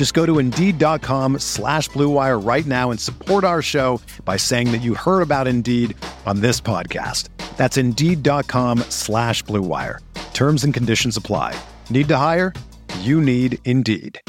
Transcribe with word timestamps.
Just 0.00 0.14
go 0.14 0.24
to 0.24 0.38
Indeed.com 0.38 1.40
slash 1.40 1.90
BlueWire 1.90 2.42
right 2.42 2.64
now 2.64 2.90
and 2.90 2.98
support 2.98 3.44
our 3.44 3.60
show 3.60 4.00
by 4.24 4.38
saying 4.38 4.72
that 4.72 4.78
you 4.78 4.94
heard 4.94 5.20
about 5.20 5.46
Indeed 5.46 5.94
on 6.24 6.40
this 6.40 6.58
podcast. 6.58 7.28
That's 7.58 7.76
Indeed.com 7.76 8.78
slash 8.88 9.44
BlueWire. 9.44 9.98
Terms 10.32 10.64
and 10.64 10.72
conditions 10.72 11.18
apply. 11.18 11.54
Need 11.90 12.08
to 12.08 12.16
hire? 12.16 12.54
You 13.00 13.20
need 13.20 13.58
Indeed. 13.66 14.22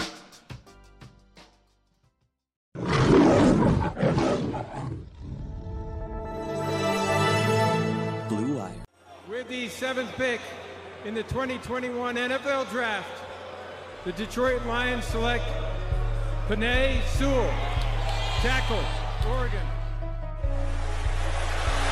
Blue 8.27 8.57
Wire. 8.57 8.71
With 9.29 9.47
the 9.47 9.69
seventh 9.69 10.11
pick 10.17 10.41
in 11.05 11.13
the 11.13 11.23
2021 11.23 12.17
NFL 12.17 12.69
Draft, 12.69 13.30
the 14.05 14.11
Detroit 14.13 14.65
Lions 14.65 15.05
select 15.05 15.43
Penei 16.47 17.03
Sewell, 17.17 17.53
tackle, 18.41 18.83
Oregon. 19.29 19.61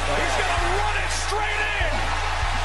He's 0.10 0.36
going 0.42 0.50
to 0.50 0.66
run 0.74 0.96
it 0.98 1.12
straight 1.14 1.62
in. 1.78 1.94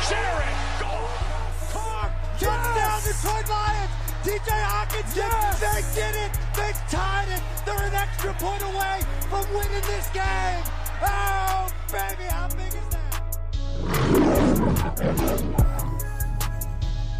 Jared 0.08 0.56
Goff. 0.80 1.72
Carr, 1.72 2.08
touchdown 2.38 3.00
Detroit 3.04 3.48
Lions. 3.50 3.90
TJ 4.24 4.48
Hawkins, 4.48 5.14
yes. 5.14 5.60
they 5.60 5.82
did 6.00 6.14
it. 6.16 6.32
They 6.56 6.72
tied 6.88 7.28
it. 7.28 7.42
They're 7.66 7.86
an 7.86 7.94
extra 7.94 8.32
point 8.34 8.62
away 8.62 9.02
from 9.28 9.44
winning 9.52 9.84
this 9.84 10.08
game. 10.08 10.64
Oh, 11.02 11.68
baby, 11.92 12.24
how 12.30 12.48
big 12.48 12.72
is 12.72 12.88
that? 12.88 13.14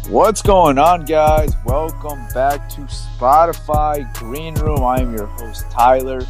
What's 0.09 0.43
going 0.43 0.77
on, 0.77 1.03
guys? 1.05 1.55
Welcome 1.65 2.27
back 2.31 2.69
to 2.69 2.81
Spotify 2.81 4.13
Greenroom. 4.13 4.83
I 4.83 4.99
am 4.99 5.17
your 5.17 5.25
host, 5.25 5.65
Tyler. 5.71 6.21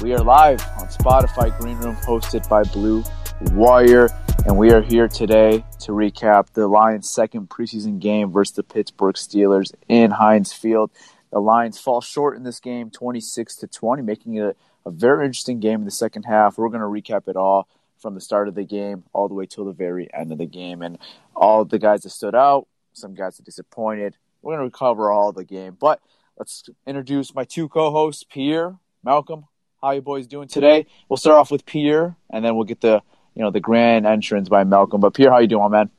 We 0.00 0.14
are 0.14 0.24
live 0.24 0.62
on 0.78 0.86
Spotify 0.86 1.56
Greenroom, 1.60 1.96
hosted 1.96 2.48
by 2.48 2.62
Blue 2.62 3.04
Wire, 3.52 4.08
and 4.46 4.56
we 4.56 4.70
are 4.70 4.80
here 4.80 5.06
today 5.06 5.62
to 5.80 5.92
recap 5.92 6.46
the 6.54 6.66
Lions' 6.66 7.10
second 7.10 7.50
preseason 7.50 7.98
game 7.98 8.32
versus 8.32 8.56
the 8.56 8.62
Pittsburgh 8.62 9.16
Steelers 9.16 9.74
in 9.86 10.12
Heinz 10.12 10.54
Field. 10.54 10.90
The 11.30 11.40
Lions 11.40 11.78
fall 11.78 12.00
short 12.00 12.38
in 12.38 12.42
this 12.42 12.58
game, 12.58 12.88
26 12.88 13.54
to 13.56 13.66
20, 13.66 14.02
making 14.02 14.36
it 14.36 14.44
a, 14.44 14.56
a 14.86 14.90
very 14.90 15.26
interesting 15.26 15.60
game 15.60 15.80
in 15.80 15.84
the 15.84 15.90
second 15.90 16.22
half. 16.22 16.56
We're 16.56 16.70
going 16.70 16.80
to 16.80 16.86
recap 16.86 17.28
it 17.28 17.36
all 17.36 17.68
from 17.98 18.14
the 18.14 18.20
start 18.22 18.48
of 18.48 18.54
the 18.54 18.64
game 18.64 19.04
all 19.12 19.28
the 19.28 19.34
way 19.34 19.44
till 19.44 19.66
the 19.66 19.72
very 19.72 20.08
end 20.14 20.32
of 20.32 20.38
the 20.38 20.46
game, 20.46 20.80
and 20.80 20.98
all 21.36 21.66
the 21.66 21.78
guys 21.78 22.00
that 22.04 22.10
stood 22.10 22.34
out, 22.34 22.66
some 22.92 23.14
guys 23.14 23.38
are 23.40 23.44
disappointed. 23.44 24.16
We're 24.42 24.52
going 24.52 24.60
to 24.60 24.64
recover 24.64 25.10
all 25.10 25.32
the 25.32 25.44
game, 25.44 25.76
but 25.78 26.00
let's 26.38 26.68
introduce 26.86 27.34
my 27.34 27.44
two 27.44 27.68
co-hosts, 27.68 28.24
Pierre, 28.24 28.76
Malcolm. 29.04 29.44
How 29.82 29.92
you 29.92 30.00
boys 30.00 30.26
doing 30.26 30.48
today? 30.48 30.86
We'll 31.08 31.16
start 31.16 31.38
off 31.38 31.50
with 31.50 31.64
Pierre, 31.64 32.16
and 32.30 32.44
then 32.44 32.54
we'll 32.54 32.64
get 32.64 32.80
the 32.80 33.02
you 33.34 33.42
know 33.42 33.50
the 33.50 33.60
grand 33.60 34.06
entrance 34.06 34.48
by 34.48 34.64
Malcolm. 34.64 35.00
But 35.00 35.14
Pierre, 35.14 35.30
how 35.30 35.38
you 35.38 35.46
doing, 35.46 35.70
man? 35.70 35.90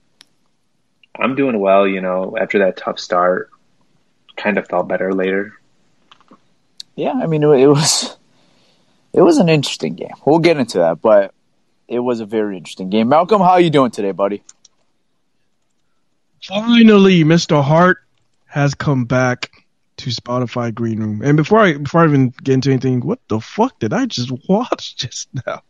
I'm 1.15 1.35
doing 1.35 1.59
well. 1.59 1.87
You 1.87 2.01
know, 2.01 2.35
after 2.39 2.59
that 2.59 2.77
tough 2.77 2.99
start, 2.99 3.49
kind 4.37 4.57
of 4.57 4.67
felt 4.67 4.87
better 4.87 5.13
later. 5.13 5.53
Yeah, 6.95 7.13
I 7.13 7.25
mean 7.25 7.41
it, 7.41 7.49
it 7.49 7.67
was 7.67 8.17
it 9.13 9.21
was 9.21 9.37
an 9.37 9.49
interesting 9.49 9.95
game. 9.95 10.13
We'll 10.25 10.39
get 10.39 10.57
into 10.57 10.77
that, 10.79 11.01
but 11.01 11.33
it 11.87 11.99
was 11.99 12.19
a 12.19 12.25
very 12.25 12.57
interesting 12.57 12.89
game. 12.89 13.09
Malcolm, 13.09 13.41
how 13.41 13.57
you 13.57 13.69
doing 13.69 13.91
today, 13.91 14.11
buddy? 14.11 14.43
Finally, 16.43 17.23
Mr. 17.23 17.63
Hart 17.63 17.99
has 18.47 18.73
come 18.73 19.05
back 19.05 19.51
to 19.97 20.09
Spotify 20.09 20.73
Greenroom. 20.73 21.21
And 21.21 21.37
before 21.37 21.59
I 21.59 21.77
before 21.77 22.01
I 22.01 22.05
even 22.05 22.33
get 22.43 22.53
into 22.55 22.71
anything, 22.71 23.01
what 23.01 23.19
the 23.27 23.39
fuck 23.39 23.77
did 23.79 23.93
I 23.93 24.05
just 24.05 24.31
watch 24.49 24.95
just 24.95 25.29
now? 25.45 25.61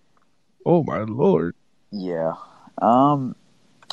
Oh 0.66 0.84
my 0.84 1.00
lord! 1.00 1.56
Yeah, 1.92 2.34
um, 2.82 3.36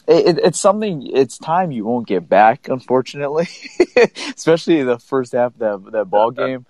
it, 0.07 0.39
it's 0.39 0.61
something. 0.61 1.07
It's 1.07 1.39
time 1.39 1.73
you 1.73 1.85
won't 1.85 2.07
get 2.07 2.29
back, 2.29 2.69
unfortunately, 2.69 3.49
especially 4.37 4.83
the 4.83 4.99
first 4.99 5.33
half 5.33 5.55
of 5.55 5.59
that 5.59 5.93
that 5.93 6.05
ball 6.07 6.31
game. 6.33 6.67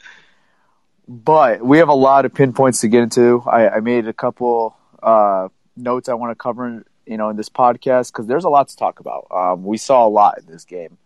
But 1.06 1.62
we 1.62 1.78
have 1.78 1.88
a 1.88 1.94
lot 1.94 2.24
of 2.26 2.34
pinpoints 2.34 2.80
to 2.82 2.88
get 2.88 3.02
into. 3.02 3.42
I, 3.46 3.76
I 3.76 3.80
made 3.80 4.06
a 4.06 4.12
couple 4.12 4.76
uh, 5.02 5.48
notes 5.74 6.08
I 6.08 6.14
want 6.14 6.32
to 6.32 6.34
cover, 6.34 6.84
you 7.08 7.16
know, 7.16 7.30
in 7.30 7.36
this 7.36 7.48
podcast 7.48 8.12
because 8.12 8.26
there's 8.26 8.44
a 8.44 8.48
lot 8.48 8.68
to 8.68 8.76
talk 8.76 9.00
about. 9.00 9.26
Um, 9.30 9.64
we 9.64 9.78
saw 9.78 10.06
a 10.06 10.10
lot 10.10 10.38
in 10.38 10.46
this 10.46 10.64
game, 10.64 10.98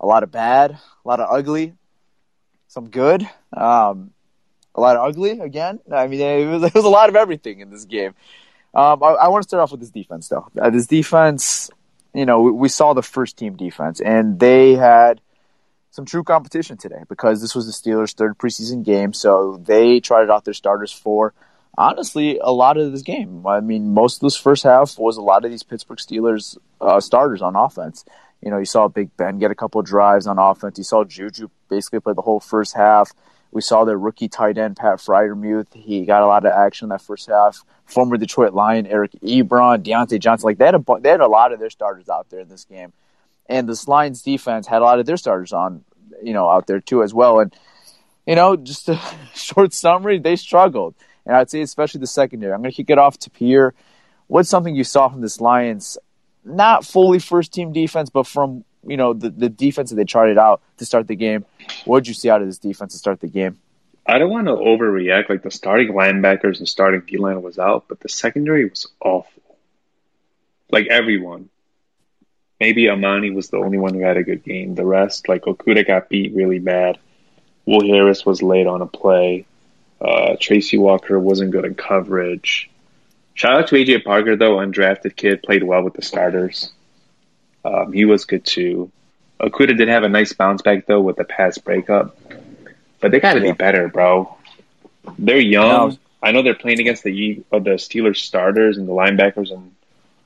a 0.00 0.06
lot 0.06 0.22
of 0.22 0.32
bad, 0.32 0.72
a 0.72 1.08
lot 1.08 1.20
of 1.20 1.28
ugly, 1.30 1.74
some 2.68 2.90
good, 2.90 3.22
um, 3.52 4.10
a 4.74 4.80
lot 4.80 4.96
of 4.96 5.08
ugly 5.08 5.38
again. 5.40 5.80
I 5.90 6.08
mean, 6.08 6.20
it 6.20 6.46
was, 6.46 6.62
it 6.64 6.74
was 6.74 6.84
a 6.84 6.88
lot 6.88 7.08
of 7.08 7.16
everything 7.16 7.60
in 7.60 7.70
this 7.70 7.84
game. 7.84 8.14
Um, 8.74 9.02
I, 9.02 9.06
I, 9.06 9.28
want 9.28 9.42
to 9.42 9.48
start 9.48 9.62
off 9.62 9.70
with 9.70 9.80
this 9.80 9.90
defense, 9.90 10.28
though. 10.28 10.48
Uh, 10.60 10.68
this 10.68 10.86
defense, 10.86 11.70
you 12.12 12.26
know, 12.26 12.42
we, 12.42 12.50
we, 12.50 12.68
saw 12.68 12.92
the 12.92 13.02
first 13.02 13.38
team 13.38 13.56
defense, 13.56 14.00
and 14.00 14.38
they 14.38 14.74
had 14.74 15.22
some 15.90 16.04
true 16.04 16.22
competition 16.22 16.76
today 16.76 17.02
because 17.08 17.40
this 17.40 17.54
was 17.54 17.64
the 17.64 17.72
Steelers' 17.72 18.14
third 18.14 18.36
preseason 18.36 18.84
game. 18.84 19.14
So 19.14 19.58
they 19.64 20.00
tried 20.00 20.28
out 20.28 20.44
their 20.44 20.52
starters 20.52 20.92
for, 20.92 21.32
honestly, 21.78 22.38
a 22.38 22.52
lot 22.52 22.76
of 22.76 22.92
this 22.92 23.02
game. 23.02 23.46
I 23.46 23.60
mean, 23.60 23.92
most 23.92 24.16
of 24.16 24.20
this 24.20 24.36
first 24.36 24.64
half 24.64 24.98
was 24.98 25.16
a 25.16 25.22
lot 25.22 25.44
of 25.44 25.50
these 25.50 25.62
Pittsburgh 25.62 25.98
Steelers 25.98 26.56
uh, 26.80 27.00
starters 27.00 27.42
on 27.42 27.56
offense. 27.56 28.04
You 28.42 28.50
know, 28.50 28.58
you 28.58 28.64
saw 28.64 28.88
Big 28.88 29.16
Ben 29.16 29.38
get 29.38 29.50
a 29.50 29.54
couple 29.54 29.80
drives 29.82 30.26
on 30.26 30.38
offense. 30.38 30.78
You 30.78 30.84
saw 30.84 31.04
Juju 31.04 31.48
basically 31.68 32.00
play 32.00 32.12
the 32.14 32.22
whole 32.22 32.40
first 32.40 32.74
half. 32.74 33.12
We 33.52 33.62
saw 33.62 33.84
the 33.84 33.96
rookie 33.96 34.28
tight 34.28 34.58
end 34.58 34.76
Pat 34.76 34.98
Freiermuth. 34.98 35.72
He 35.72 36.04
got 36.04 36.22
a 36.22 36.26
lot 36.26 36.44
of 36.44 36.52
action 36.52 36.90
that 36.90 37.00
first 37.00 37.28
half. 37.28 37.64
Former 37.86 38.16
Detroit 38.16 38.52
Lion 38.52 38.86
Eric 38.86 39.12
Ebron, 39.22 39.82
Diontae 39.82 40.20
Johnson, 40.20 40.46
like 40.46 40.58
they 40.58 40.66
had 40.66 40.74
a 40.74 40.84
they 41.00 41.10
had 41.10 41.20
a 41.20 41.28
lot 41.28 41.52
of 41.52 41.60
their 41.60 41.70
starters 41.70 42.08
out 42.08 42.28
there 42.30 42.40
in 42.40 42.48
this 42.48 42.64
game, 42.64 42.92
and 43.48 43.68
this 43.68 43.86
Lions 43.86 44.22
defense 44.22 44.66
had 44.66 44.82
a 44.82 44.84
lot 44.84 44.98
of 44.98 45.06
their 45.06 45.16
starters 45.16 45.52
on, 45.52 45.84
you 46.22 46.32
know, 46.32 46.50
out 46.50 46.66
there 46.66 46.80
too 46.80 47.02
as 47.02 47.14
well. 47.14 47.40
And 47.40 47.54
you 48.26 48.34
know, 48.34 48.56
just 48.56 48.88
a 48.88 49.00
short 49.34 49.72
summary, 49.72 50.18
they 50.18 50.36
struggled, 50.36 50.94
and 51.26 51.36
I'd 51.36 51.50
say 51.50 51.60
especially 51.60 52.00
the 52.00 52.06
secondary. 52.06 52.52
I'm 52.52 52.60
going 52.60 52.70
to 52.70 52.76
kick 52.76 52.90
it 52.90 52.98
off 52.98 53.18
to 53.18 53.30
Pierre. 53.30 53.74
What's 54.28 54.48
something 54.48 54.74
you 54.74 54.84
saw 54.84 55.08
from 55.08 55.20
this 55.20 55.40
Lions 55.40 55.98
not 56.46 56.86
fully 56.86 57.18
first 57.18 57.52
team 57.52 57.72
defense, 57.72 58.08
but 58.08 58.26
from 58.26 58.64
you 58.86 58.96
know 58.96 59.12
the, 59.12 59.30
the 59.30 59.48
defense 59.48 59.90
that 59.90 59.96
they 59.96 60.04
charted 60.04 60.38
out 60.38 60.62
to 60.78 60.86
start 60.86 61.08
the 61.08 61.16
game. 61.16 61.44
What 61.84 62.00
did 62.00 62.08
you 62.08 62.14
see 62.14 62.30
out 62.30 62.40
of 62.40 62.46
this 62.46 62.58
defense 62.58 62.92
to 62.92 62.98
start 62.98 63.20
the 63.20 63.28
game? 63.28 63.58
I 64.06 64.18
don't 64.18 64.30
want 64.30 64.46
to 64.46 64.54
overreact. 64.54 65.28
Like 65.28 65.42
the 65.42 65.50
starting 65.50 65.88
linebackers 65.88 66.58
and 66.58 66.68
starting 66.68 67.02
D 67.06 67.18
line 67.18 67.42
was 67.42 67.58
out, 67.58 67.86
but 67.88 68.00
the 68.00 68.08
secondary 68.08 68.64
was 68.68 68.86
awful. 69.00 69.42
Like 70.70 70.86
everyone. 70.86 71.50
Maybe 72.58 72.88
Amani 72.88 73.32
was 73.32 73.50
the 73.50 73.58
only 73.58 73.76
one 73.76 73.92
who 73.92 74.00
had 74.00 74.16
a 74.16 74.22
good 74.22 74.42
game. 74.42 74.74
The 74.74 74.86
rest, 74.86 75.28
like 75.28 75.42
Okudah 75.42 75.86
got 75.86 76.08
beat 76.08 76.34
really 76.34 76.58
bad. 76.58 76.98
Will 77.66 77.86
Harris 77.86 78.24
was 78.24 78.42
late 78.42 78.66
on 78.66 78.80
a 78.80 78.86
play. 78.86 79.44
Uh, 80.00 80.36
Tracy 80.38 80.76
Walker 80.76 81.18
wasn't 81.18 81.50
good 81.50 81.64
in 81.64 81.74
coverage. 81.74 82.70
Shout 83.34 83.58
out 83.58 83.68
to 83.68 83.74
AJ 83.76 84.04
Parker 84.04 84.36
though, 84.36 84.56
undrafted 84.56 85.16
kid, 85.16 85.42
played 85.42 85.62
well 85.62 85.82
with 85.82 85.94
the 85.94 86.02
starters. 86.02 86.70
Um, 87.64 87.92
he 87.92 88.04
was 88.04 88.24
good 88.24 88.44
too. 88.44 88.90
Okudah 89.40 89.76
did 89.76 89.88
have 89.88 90.04
a 90.04 90.08
nice 90.08 90.32
bounce 90.32 90.62
back 90.62 90.86
though 90.86 91.00
with 91.00 91.16
the 91.16 91.24
pass 91.24 91.58
breakup, 91.58 92.16
but 93.00 93.10
they 93.10 93.20
got 93.20 93.34
to 93.34 93.40
yeah. 93.40 93.52
be 93.52 93.56
better, 93.56 93.88
bro. 93.88 94.34
They're 95.18 95.38
young. 95.38 95.98
I 96.22 96.32
know 96.32 96.42
they're 96.42 96.54
playing 96.54 96.80
against 96.80 97.04
the 97.04 97.44
uh, 97.52 97.58
the 97.58 97.72
Steelers 97.72 98.16
starters 98.16 98.78
and 98.78 98.88
the 98.88 98.92
linebackers 98.92 99.52
and 99.52 99.72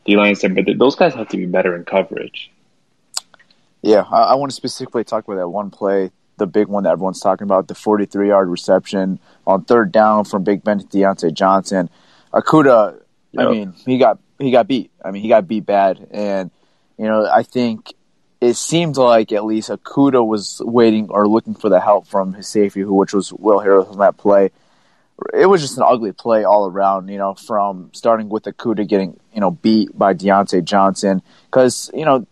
D 0.05 0.17
line's 0.17 0.41
there, 0.41 0.51
but 0.51 0.67
th- 0.67 0.79
those 0.79 0.95
guys 0.95 1.15
have 1.15 1.29
to 1.29 1.37
be 1.37 1.47
better 1.47 1.75
in 1.75 1.85
coverage. 1.85 2.51
Yeah, 3.83 4.05
I, 4.11 4.23
I 4.23 4.35
want 4.35 4.51
to 4.51 4.57
specifically 4.57 5.05
talk 5.05 5.27
about 5.27 5.37
that 5.37 5.49
one 5.49 5.71
play, 5.71 6.11
the 6.41 6.47
big 6.49 6.67
one 6.67 6.83
that 6.83 6.91
everyone's 6.91 7.21
talking 7.21 7.45
about, 7.45 7.69
the 7.69 7.75
43 7.77 8.29
yard 8.29 8.49
reception 8.49 9.21
on 9.47 9.65
third 9.65 9.93
down 9.93 10.25
from 10.25 10.43
Big 10.43 10.65
Ben 10.65 10.81
to 10.81 10.87
Diontae 10.87 11.33
Johnson. 11.33 11.89
Okudah, 12.35 13.01
I 13.39 13.51
mean, 13.51 13.75
he 13.87 13.99
got 13.99 14.19
he 14.41 14.51
got 14.51 14.67
beat. 14.67 14.91
I 15.05 15.13
mean, 15.13 15.23
he 15.23 15.29
got 15.29 15.47
beat 15.47 15.67
bad, 15.67 16.09
and 16.11 16.51
you 16.99 17.07
know, 17.07 17.31
I 17.31 17.45
think 17.45 17.95
it 18.41 18.55
seemed 18.55 18.97
like 18.97 19.33
at 19.33 19.45
least 19.45 19.71
Okudah 19.71 20.27
was 20.27 20.61
waiting 20.65 21.09
or 21.11 21.29
looking 21.29 21.55
for 21.55 21.69
the 21.69 21.81
help 21.81 22.07
from 22.07 22.35
his 22.35 22.49
safety, 22.49 22.81
who 22.81 22.95
which 22.95 23.13
was 23.13 23.33
Will 23.33 23.61
Harris 23.61 23.87
on 23.89 23.99
that 23.99 24.17
play. 24.17 24.51
It 25.35 25.47
was 25.47 25.61
just 25.61 25.77
an 25.77 25.85
ugly 25.87 26.13
play 26.13 26.45
all 26.45 26.67
around, 26.67 27.09
you 27.09 27.19
know, 27.19 27.35
from 27.35 27.91
starting 27.93 28.31
with 28.31 28.45
Okudah 28.45 28.89
getting, 28.89 29.21
you 29.35 29.41
know, 29.41 29.51
beat 29.51 29.97
by 29.97 30.15
Diontae 30.15 30.65
Johnson. 30.65 31.21
Because, 31.45 31.91
you 31.93 32.07
know, 32.07 32.27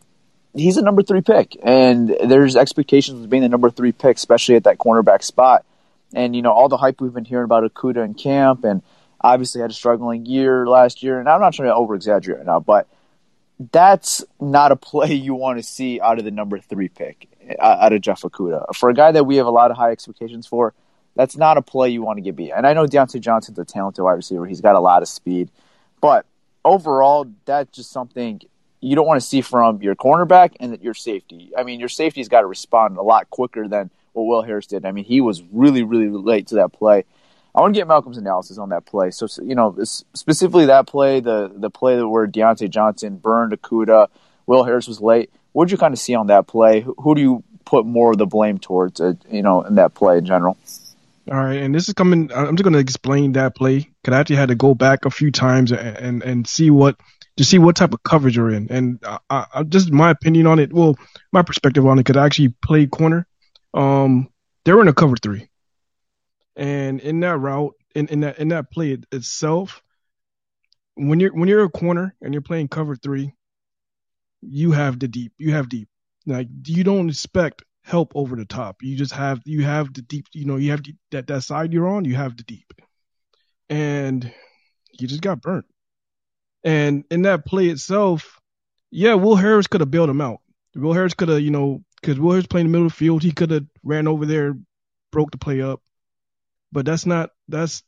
he's 0.59 0.77
a 0.77 0.83
number 0.83 1.03
three 1.03 1.21
pick, 1.21 1.57
and 1.63 2.09
there's 2.25 2.57
expectations 2.57 3.25
of 3.25 3.31
being 3.31 3.43
the 3.43 3.49
number 3.49 3.71
three 3.71 3.93
pick, 3.93 4.17
especially 4.17 4.57
at 4.57 4.65
that 4.65 4.79
cornerback 4.79 5.23
spot. 5.23 5.65
And 6.15 6.35
you 6.35 6.43
know 6.43 6.53
all 6.53 6.69
the 6.69 6.77
hype 6.77 7.01
we've 7.01 7.13
been 7.13 7.25
hearing 7.25 7.45
about 7.45 7.65
Okudah 7.65 8.05
in 8.05 8.15
camp, 8.15 8.65
and 8.65 8.83
obviously 9.21 9.61
had 9.61 9.71
a 9.71 9.75
struggling 9.75 10.27
year 10.27 10.67
last 10.67 11.03
year. 11.03 11.19
And 11.21 11.29
I'm 11.29 11.41
not 11.41 11.55
trying 11.55 11.69
to 11.69 11.75
over 11.75 11.95
exaggerate 11.95 12.47
now, 12.47 12.61
but 12.61 12.89
that's 13.73 14.25
not 14.41 14.73
a 14.73 14.77
play 14.77 15.13
you 15.15 15.35
want 15.35 15.59
to 15.59 15.63
see 15.63 16.01
out 16.01 16.19
of 16.19 16.25
the 16.25 16.31
number 16.31 16.59
three 16.59 16.89
pick, 16.89 17.29
uh, 17.61 17.79
out 17.81 17.93
of 17.93 18.01
Jeff 18.01 18.23
Okudah. 18.23 18.75
For 18.75 18.91
a 18.91 18.95
guy 18.95 19.13
that 19.13 19.25
we 19.25 19.37
have 19.37 19.47
a 19.47 19.51
lot 19.51 19.71
of 19.71 19.77
high 19.77 19.91
expectations 19.91 20.47
for, 20.47 20.75
that's 21.15 21.37
not 21.37 21.59
a 21.59 21.63
play 21.63 21.91
you 21.91 22.03
want 22.03 22.19
to 22.19 22.23
get 22.23 22.37
beat. 22.37 22.53
And 22.53 22.67
I 22.67 22.73
know 22.73 22.87
Diontae 22.87 23.21
Johnson's 23.21 23.59
a 23.59 23.65
talented 23.65 24.05
wide 24.05 24.13
receiver; 24.13 24.47
he's 24.47 24.61
got 24.61 24.77
a 24.77 24.81
lot 24.81 25.03
of 25.03 25.09
speed, 25.09 25.51
but 26.01 26.25
overall, 26.65 27.27
that's 27.45 27.77
just 27.77 27.91
something 27.91 28.41
you 28.81 28.95
don't 28.95 29.07
want 29.07 29.21
to 29.21 29.27
see 29.27 29.41
from 29.41 29.83
your 29.83 29.95
cornerback 29.95 30.55
and 30.61 30.81
your 30.81 30.95
safety. 30.95 31.51
I 31.57 31.63
mean, 31.63 31.81
your 31.81 31.89
safety's 31.89 32.29
got 32.29 32.43
to 32.43 32.47
respond 32.47 32.97
a 32.97 33.03
lot 33.03 33.29
quicker 33.31 33.67
than 33.67 33.91
what 34.13 34.25
Will 34.25 34.43
Harris 34.43 34.67
did. 34.67 34.85
I 34.85 34.93
mean, 34.93 35.05
he 35.05 35.21
was 35.21 35.43
really, 35.53 35.83
really 35.83 36.09
late 36.09 36.49
to 36.49 36.57
that 36.57 36.73
play. 36.73 37.05
I 37.55 37.61
want 37.61 37.75
to 37.75 37.81
get 37.81 37.89
Malcolm's 37.89 38.19
analysis 38.19 38.59
on 38.59 38.69
that 38.69 38.87
play. 38.87 39.11
So, 39.11 39.27
you 39.43 39.55
know, 39.55 39.77
specifically 39.83 40.67
that 40.67 40.87
play, 40.87 41.21
the 41.21 41.51
the 41.55 41.71
play 41.71 41.97
that 41.97 42.09
where 42.09 42.27
Diontae 42.27 42.71
Johnson 42.71 43.17
burned 43.17 43.53
Okudah, 43.53 44.09
Will 44.47 44.65
Harris 44.65 44.87
was 44.87 45.01
late. 45.01 45.31
What 45.53 45.65
did 45.65 45.73
you 45.73 45.79
kind 45.79 45.93
of 45.93 45.99
see 45.99 46.15
on 46.15 46.29
that 46.29 46.47
play? 46.47 46.81
Who, 46.81 46.95
who 46.99 47.15
do 47.15 47.21
you 47.21 47.43
put 47.65 47.85
more 47.85 48.13
of 48.13 48.19
the 48.19 48.27
blame 48.27 48.59
towards, 48.59 49.01
uh, 49.01 49.15
you 49.31 49.43
know, 49.43 49.63
in 49.63 49.75
that 49.75 49.95
play 49.95 50.19
in 50.19 50.25
general? 50.25 50.57
All 51.31 51.37
right, 51.37 51.61
and 51.61 51.75
this 51.75 51.89
is 51.89 51.95
coming. 51.95 52.31
I'm 52.33 52.57
just 52.57 52.65
going 52.65 52.75
to 52.75 52.79
explain 52.79 53.33
that 53.33 53.55
play 53.55 53.79
because 54.03 54.17
I 54.17 54.21
actually 54.21 54.37
had 54.37 54.49
to 54.49 54.55
go 54.55 54.75
back 54.75 55.05
a 55.05 55.11
few 55.11 55.31
times 55.31 55.73
and 55.73 55.97
and, 55.97 56.23
and 56.23 56.47
see 56.47 56.71
what 56.71 56.97
to 57.39 57.45
see 57.45 57.59
what 57.59 57.77
type 57.77 57.95
of 57.95 58.03
coverage 58.03 58.37
you're 58.37 58.51
in, 58.51 58.67
and 58.71 58.99
I, 59.31 59.47
I, 59.55 59.63
just 59.63 59.93
my 59.93 60.11
opinion 60.11 60.49
on 60.49 60.59
it. 60.59 60.73
Well, 60.73 60.97
my 61.33 61.43
perspective 61.43 61.87
on 61.87 61.99
it 61.99 62.05
because 62.05 62.21
I 62.21 62.27
actually 62.27 62.49
played 62.49 62.91
corner. 62.91 63.27
Um, 63.73 64.29
they 64.65 64.73
were 64.73 64.83
in 64.83 64.89
a 64.89 64.93
cover 64.93 65.17
three, 65.17 65.49
and 66.57 67.01
in 67.01 67.21
that 67.21 67.39
route, 67.39 67.75
in, 67.95 68.09
in 68.09 68.21
that 68.21 68.39
in 68.41 68.49
that 68.49 68.73
play 68.73 68.91
it, 68.91 69.07
itself, 69.13 69.83
when 70.97 71.21
you're 71.21 71.33
when 71.33 71.49
you're 71.49 71.65
a 71.65 71.71
corner 71.71 72.15
and 72.21 72.35
you're 72.35 72.43
playing 72.43 72.67
cover 72.67 72.97
three, 72.97 73.33
you 74.43 74.73
have 74.73 74.99
the 74.99 75.07
deep. 75.07 75.33
You 75.39 75.53
have 75.55 75.69
deep. 75.69 75.89
Like 76.27 76.49
you 76.67 76.83
don't 76.83 77.09
expect 77.09 77.63
help 77.85 78.13
over 78.17 78.35
the 78.35 78.47
top. 78.47 78.83
You 78.83 78.97
just 78.97 79.13
have 79.13 79.41
you 79.45 79.63
have 79.63 79.95
the 79.95 80.03
deep. 80.03 80.27
You 80.33 80.45
know 80.45 80.57
you 80.57 80.73
have 80.73 80.83
the, 80.83 80.95
that 81.13 81.29
that 81.29 81.45
side 81.45 81.73
you're 81.73 81.89
on. 81.89 82.05
You 82.05 82.17
have 82.17 82.37
the 82.37 82.43
deep, 82.43 82.73
and 83.71 84.33
you 84.99 85.07
just 85.07 85.23
got 85.23 85.41
burnt. 85.41 85.67
And 86.65 87.05
in 87.11 87.23
that 87.23 87.47
play 87.47 87.67
itself, 87.67 88.41
yeah, 88.91 89.15
Will 89.15 89.37
Harris 89.37 89.67
could 89.67 89.81
have 89.81 89.91
bailed 89.91 90.11
him 90.11 90.21
out. 90.21 90.41
Will 90.75 90.93
Harris 90.93 91.15
could 91.15 91.29
have, 91.29 91.41
you 91.41 91.51
know, 91.51 91.83
because 92.01 92.19
Will 92.19 92.33
Harris 92.33 92.47
playing 92.47 92.67
the 92.67 92.73
middle 92.73 92.87
of 92.87 92.93
the 92.93 92.97
field, 92.97 93.23
he 93.23 93.33
could 93.33 93.51
have 93.51 93.67
ran 93.83 94.09
over 94.09 94.27
there, 94.27 94.57
broke 95.11 95.31
the 95.31 95.39
play 95.39 95.61
up. 95.61 95.83
But 96.71 96.85
that's 96.85 97.07
not 97.07 97.31
that's 97.49 97.83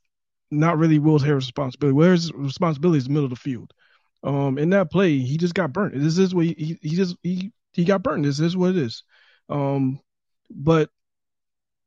not 0.51 0.79
really 0.79 0.99
Will 0.99 1.19
Harris' 1.19 1.47
responsibility. 1.47 1.95
Will 1.95 2.07
Harris' 2.07 2.33
responsibility 2.33 2.99
is 2.99 3.05
the 3.05 3.11
middle 3.11 3.25
of 3.25 3.31
the 3.31 3.37
field. 3.37 3.73
Um, 4.23 4.59
in 4.59 4.71
that 4.71 4.91
play, 4.91 5.19
he 5.19 5.37
just 5.37 5.55
got 5.55 5.73
burnt. 5.73 5.95
This 5.95 6.19
is 6.19 6.35
what 6.35 6.47
he, 6.47 6.55
he, 6.55 6.79
he 6.83 6.97
just 6.97 7.17
he 7.23 7.53
he 7.73 7.85
got 7.85 8.03
burnt. 8.03 8.25
This 8.25 8.41
is 8.41 8.57
what 8.57 8.71
it 8.71 8.79
is. 8.79 9.03
Um, 9.49 10.01
but 10.51 10.91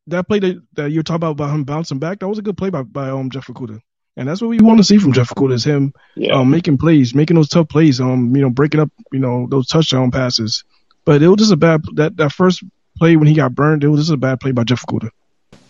that 0.06 0.28
play 0.28 0.38
that, 0.38 0.62
that 0.74 0.90
you're 0.90 1.02
talking 1.02 1.16
about 1.16 1.32
about 1.32 1.54
him 1.54 1.64
bouncing 1.64 1.98
back, 1.98 2.20
that 2.20 2.28
was 2.28 2.38
a 2.38 2.42
good 2.42 2.56
play 2.56 2.70
by 2.70 2.82
by 2.82 3.10
um 3.10 3.30
Jeff 3.30 3.46
Okudah. 3.46 3.80
And 4.16 4.28
that's 4.28 4.40
what 4.40 4.48
we 4.48 4.58
want 4.60 4.78
to 4.78 4.84
see 4.84 4.98
from 4.98 5.12
Jeff 5.12 5.30
Okudah 5.30 5.54
is 5.54 5.64
him 5.64 5.92
Yeah. 6.14 6.34
um, 6.34 6.50
making 6.50 6.78
plays, 6.78 7.14
making 7.14 7.34
those 7.36 7.48
tough 7.48 7.68
plays, 7.68 8.00
um, 8.00 8.34
you 8.36 8.42
know, 8.42 8.50
breaking 8.50 8.80
up, 8.80 8.90
you 9.12 9.18
know, 9.18 9.46
those 9.50 9.66
touchdown 9.66 10.10
passes. 10.10 10.62
But 11.04 11.20
it 11.22 11.28
was 11.28 11.38
just 11.38 11.52
a 11.52 11.56
bad 11.56 11.82
that 11.94 12.16
that 12.16 12.32
first 12.32 12.62
play 12.98 13.16
when 13.16 13.26
he 13.26 13.34
got 13.34 13.54
burned. 13.54 13.82
It 13.84 13.88
was 13.88 14.00
just 14.00 14.12
a 14.12 14.16
bad 14.16 14.40
play 14.40 14.52
by 14.52 14.64
Jeff 14.64 14.84
Okudah. 14.86 15.10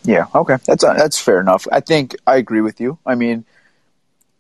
Yeah, 0.05 0.27
okay, 0.35 0.57
that's 0.67 0.85
uh, 0.85 0.93
that's 0.95 1.19
fair 1.19 1.41
enough. 1.41 1.67
I 1.73 1.81
think 1.81 2.15
I 2.27 2.37
agree 2.37 2.61
with 2.61 2.81
you. 2.81 2.99
I 3.07 3.15
mean, 3.15 3.45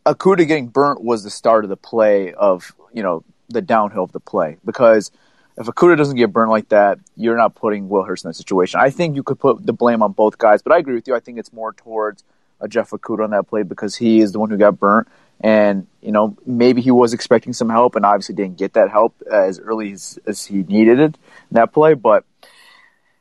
Okudah 0.06 0.46
getting 0.46 0.68
burnt 0.68 1.02
was 1.02 1.24
the 1.24 1.30
start 1.30 1.64
of 1.64 1.70
the 1.70 1.76
play 1.76 2.34
of 2.34 2.74
you 2.92 3.02
know 3.02 3.24
the 3.48 3.62
downhill 3.62 4.04
of 4.04 4.12
the 4.12 4.20
play 4.20 4.58
because 4.64 5.10
if 5.56 5.66
Okudah 5.66 5.96
doesn't 5.96 6.16
get 6.16 6.32
burnt 6.32 6.50
like 6.50 6.68
that, 6.68 6.98
you're 7.16 7.36
not 7.36 7.54
putting 7.54 7.88
Will 7.88 8.02
Harris 8.04 8.24
in 8.24 8.28
that 8.28 8.34
situation. 8.34 8.80
I 8.80 8.90
think 8.90 9.16
you 9.16 9.22
could 9.22 9.38
put 9.38 9.64
the 9.64 9.72
blame 9.72 10.02
on 10.02 10.12
both 10.12 10.36
guys, 10.36 10.60
but 10.62 10.72
I 10.72 10.78
agree 10.78 10.94
with 10.94 11.08
you. 11.08 11.14
I 11.14 11.20
think 11.20 11.38
it's 11.38 11.52
more 11.52 11.72
towards 11.72 12.22
a 12.60 12.68
Jeff 12.68 12.90
Okudah 12.90 13.24
on 13.24 13.30
that 13.30 13.48
play 13.48 13.62
because 13.62 13.96
he 13.96 14.20
is 14.20 14.32
the 14.32 14.38
one 14.38 14.50
who 14.50 14.56
got 14.56 14.78
burnt, 14.78 15.08
and 15.40 15.86
you 16.00 16.12
know 16.12 16.36
maybe 16.46 16.80
he 16.80 16.90
was 16.90 17.12
expecting 17.12 17.52
some 17.52 17.68
help 17.68 17.96
and 17.96 18.04
obviously 18.06 18.34
didn't 18.34 18.56
get 18.56 18.74
that 18.74 18.90
help 18.90 19.14
as 19.30 19.58
early 19.58 19.92
as, 19.92 20.18
as 20.26 20.44
he 20.44 20.62
needed 20.62 20.98
it 20.98 21.16
in 21.50 21.52
that 21.52 21.72
play, 21.72 21.94
but. 21.94 22.24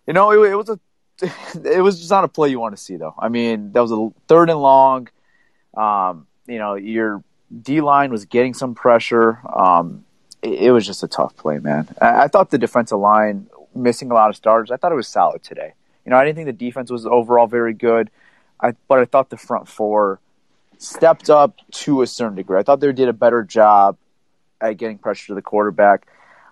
You 0.05 0.11
know, 0.11 0.31
it, 0.31 0.51
it 0.51 0.55
was 0.55 0.67
a 0.67 0.77
it 1.63 1.81
was 1.81 1.99
just 1.99 2.11
not 2.11 2.23
a 2.23 2.27
play 2.27 2.49
you 2.49 2.59
want 2.59 2.75
to 2.75 2.81
see, 2.81 2.97
though. 2.97 3.15
I 3.17 3.29
mean, 3.29 3.71
that 3.71 3.81
was 3.81 3.91
a 3.91 4.09
third 4.27 4.49
and 4.49 4.61
long. 4.61 5.09
Um, 5.75 6.27
you 6.47 6.57
know, 6.57 6.75
your 6.75 7.23
D 7.61 7.81
line 7.81 8.11
was 8.11 8.25
getting 8.25 8.53
some 8.53 8.75
pressure. 8.75 9.39
Um, 9.51 10.05
it, 10.41 10.65
it 10.65 10.71
was 10.71 10.85
just 10.85 11.03
a 11.03 11.07
tough 11.07 11.35
play, 11.35 11.59
man. 11.59 11.87
I, 12.01 12.23
I 12.23 12.27
thought 12.27 12.49
the 12.49 12.57
defensive 12.57 12.99
line 12.99 13.47
missing 13.75 14.11
a 14.11 14.13
lot 14.13 14.29
of 14.29 14.35
starters. 14.35 14.71
I 14.71 14.77
thought 14.77 14.91
it 14.91 14.95
was 14.95 15.07
solid 15.07 15.43
today. 15.43 15.73
You 16.05 16.09
know, 16.09 16.17
I 16.17 16.25
didn't 16.25 16.35
think 16.35 16.47
the 16.47 16.65
defense 16.65 16.91
was 16.91 17.05
overall 17.05 17.47
very 17.47 17.73
good. 17.73 18.09
I 18.63 18.73
but 18.87 18.99
I 18.99 19.05
thought 19.05 19.29
the 19.29 19.37
front 19.37 19.67
four 19.67 20.19
stepped 20.77 21.29
up 21.29 21.55
to 21.71 22.01
a 22.01 22.07
certain 22.07 22.35
degree. 22.35 22.57
I 22.57 22.63
thought 22.63 22.79
they 22.79 22.91
did 22.91 23.09
a 23.09 23.13
better 23.13 23.43
job 23.43 23.97
at 24.61 24.77
getting 24.77 24.97
pressure 24.97 25.27
to 25.27 25.35
the 25.35 25.41
quarterback. 25.41 26.07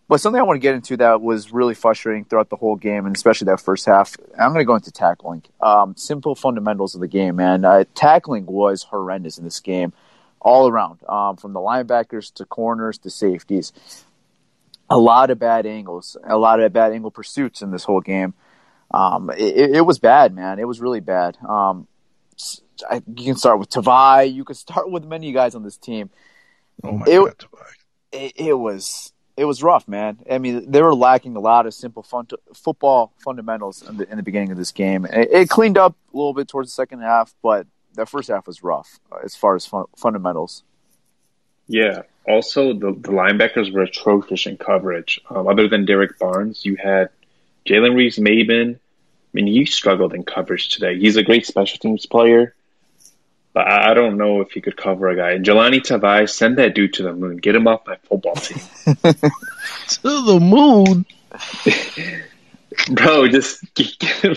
But 0.07 0.19
something 0.19 0.41
I 0.41 0.43
want 0.43 0.57
to 0.57 0.61
get 0.61 0.75
into 0.75 0.97
that 0.97 1.21
was 1.21 1.53
really 1.53 1.73
frustrating 1.73 2.25
throughout 2.25 2.49
the 2.49 2.57
whole 2.57 2.75
game, 2.75 3.05
and 3.05 3.15
especially 3.15 3.45
that 3.45 3.61
first 3.61 3.85
half. 3.85 4.17
I'm 4.37 4.49
going 4.49 4.59
to 4.59 4.65
go 4.65 4.75
into 4.75 4.91
tackling. 4.91 5.43
Um, 5.61 5.95
simple 5.95 6.35
fundamentals 6.35 6.95
of 6.95 7.01
the 7.01 7.07
game, 7.07 7.37
man. 7.37 7.63
Uh, 7.63 7.85
tackling 7.95 8.45
was 8.45 8.83
horrendous 8.83 9.37
in 9.37 9.45
this 9.45 9.61
game, 9.61 9.93
all 10.41 10.67
around, 10.67 10.99
um, 11.07 11.37
from 11.37 11.53
the 11.53 11.61
linebackers 11.61 12.33
to 12.33 12.45
corners 12.45 12.97
to 12.99 13.09
safeties. 13.09 13.71
A 14.89 14.97
lot 14.97 15.29
of 15.29 15.39
bad 15.39 15.65
angles, 15.65 16.17
a 16.27 16.37
lot 16.37 16.59
of 16.59 16.73
bad 16.73 16.91
angle 16.91 17.11
pursuits 17.11 17.61
in 17.61 17.71
this 17.71 17.85
whole 17.85 18.01
game. 18.01 18.33
Um, 18.93 19.29
it, 19.29 19.77
it 19.77 19.85
was 19.85 19.99
bad, 19.99 20.35
man. 20.35 20.59
It 20.59 20.67
was 20.67 20.81
really 20.81 20.99
bad. 20.99 21.37
Um, 21.47 21.87
I, 22.89 23.01
you 23.15 23.25
can 23.25 23.35
start 23.35 23.59
with 23.59 23.69
Tavai. 23.69 24.33
You 24.33 24.43
can 24.43 24.55
start 24.55 24.89
with 24.89 25.05
many 25.05 25.31
guys 25.31 25.53
on 25.55 25.63
this 25.63 25.77
team. 25.77 26.09
Oh 26.83 26.93
my 26.93 27.05
It- 27.07 27.19
god. 27.19 27.45
It, 28.11 28.33
it 28.35 28.53
was 28.53 29.13
it 29.37 29.45
was 29.45 29.63
rough, 29.63 29.87
man. 29.87 30.19
I 30.29 30.37
mean, 30.37 30.69
they 30.69 30.81
were 30.81 30.93
lacking 30.93 31.35
a 31.37 31.39
lot 31.39 31.65
of 31.65 31.73
simple 31.73 32.03
fun 32.03 32.27
football 32.53 33.13
fundamentals 33.23 33.81
in 33.87 33.95
the, 33.97 34.09
in 34.11 34.17
the 34.17 34.23
beginning 34.23 34.51
of 34.51 34.57
this 34.57 34.71
game. 34.73 35.05
It, 35.05 35.29
it 35.31 35.49
cleaned 35.49 35.77
up 35.77 35.95
a 36.13 36.17
little 36.17 36.33
bit 36.33 36.49
towards 36.49 36.69
the 36.69 36.73
second 36.73 36.99
half, 37.01 37.33
but 37.41 37.65
the 37.93 38.05
first 38.05 38.27
half 38.29 38.47
was 38.47 38.61
rough 38.63 38.99
as 39.23 39.35
far 39.35 39.55
as 39.55 39.65
fun, 39.65 39.85
fundamentals. 39.95 40.63
Yeah. 41.67 42.01
Also, 42.27 42.73
the, 42.73 42.91
the 42.91 43.09
linebackers 43.09 43.73
were 43.73 43.83
atrocious 43.83 44.45
in 44.45 44.57
coverage. 44.57 45.19
Um, 45.29 45.47
other 45.47 45.67
than 45.69 45.85
Derrick 45.85 46.19
Barnes, 46.19 46.65
you 46.65 46.75
had 46.75 47.09
Jalen 47.65 47.95
Reeves 47.95 48.17
Maybin. 48.19 48.79
I 49.33 49.37
mean, 49.41 49.47
he 49.47 49.65
struggled 49.65 50.13
in 50.13 50.23
coverage 50.23 50.69
today. 50.69 50.99
He's 50.99 51.15
a 51.15 51.23
great 51.23 51.45
special 51.45 51.77
teams 51.79 52.05
player, 52.05 52.53
but 53.53 53.67
I 53.67 53.91
I 53.91 53.93
don't 53.93 54.17
know 54.17 54.41
if 54.41 54.51
he 54.51 54.61
could 54.61 54.75
cover 54.75 55.07
a 55.07 55.15
guy. 55.15 55.37
Jelani 55.37 55.79
Tavai, 55.79 56.29
send 56.29 56.57
that 56.57 56.75
dude 56.75 56.93
to 56.95 57.03
the 57.03 57.13
moon. 57.13 57.37
Get 57.37 57.55
him 57.55 57.67
off 57.67 57.87
my 57.87 57.95
football 58.03 58.35
team. 58.35 58.61
To 59.87 60.25
the 60.25 60.39
moon. 60.39 61.05
Bro, 62.95 63.27
just 63.27 63.73
get 63.73 64.01
him. 64.01 64.35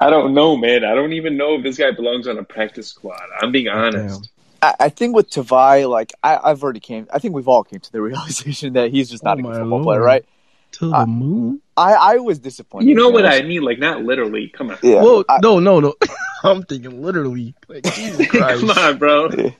I 0.00 0.10
don't 0.10 0.34
know, 0.34 0.56
man. 0.56 0.84
I 0.84 0.94
don't 0.94 1.12
even 1.12 1.36
know 1.36 1.56
if 1.56 1.62
this 1.62 1.76
guy 1.76 1.90
belongs 1.90 2.28
on 2.28 2.38
a 2.38 2.44
practice 2.44 2.88
squad. 2.88 3.20
I'm 3.40 3.52
being 3.52 3.68
honest. 3.68 4.30
I, 4.62 4.74
I 4.78 4.88
think 4.88 5.16
with 5.16 5.30
Tavai, 5.30 5.88
like 5.90 6.12
I, 6.22 6.38
I've 6.42 6.62
already 6.62 6.80
came. 6.80 7.08
I 7.12 7.18
think 7.18 7.34
we've 7.34 7.48
all 7.48 7.64
came 7.64 7.80
to 7.80 7.92
the 7.92 8.00
realization 8.08 8.74
that 8.74 8.90
he's 8.90 9.10
just 9.10 9.24
not 9.24 9.38
Oh 9.38 9.40
a 9.40 9.42
good 9.42 9.48
my 9.48 9.58
football 9.58 9.82
player, 9.82 10.00
right? 10.00 10.24
To 10.72 10.90
the 10.90 10.96
Uh, 10.96 11.06
moon. 11.06 11.60
I, 11.76 11.92
I 11.94 12.16
was 12.16 12.38
disappointed. 12.38 12.88
You 12.88 12.94
know 12.94 13.08
what 13.10 13.26
I 13.26 13.42
mean? 13.42 13.62
Like, 13.62 13.78
not 13.78 14.02
literally. 14.02 14.48
Come 14.48 14.70
on. 14.70 14.78
Yeah. 14.82 15.02
well, 15.02 15.24
I- 15.28 15.38
no, 15.42 15.58
no, 15.58 15.80
no. 15.80 15.94
I'm 16.44 16.62
thinking 16.64 17.02
literally. 17.02 17.54
Like 17.68 17.84
Jesus 17.94 18.26
Christ. 18.30 18.60
Come 18.60 18.70
on, 18.70 18.98
bro. 18.98 19.30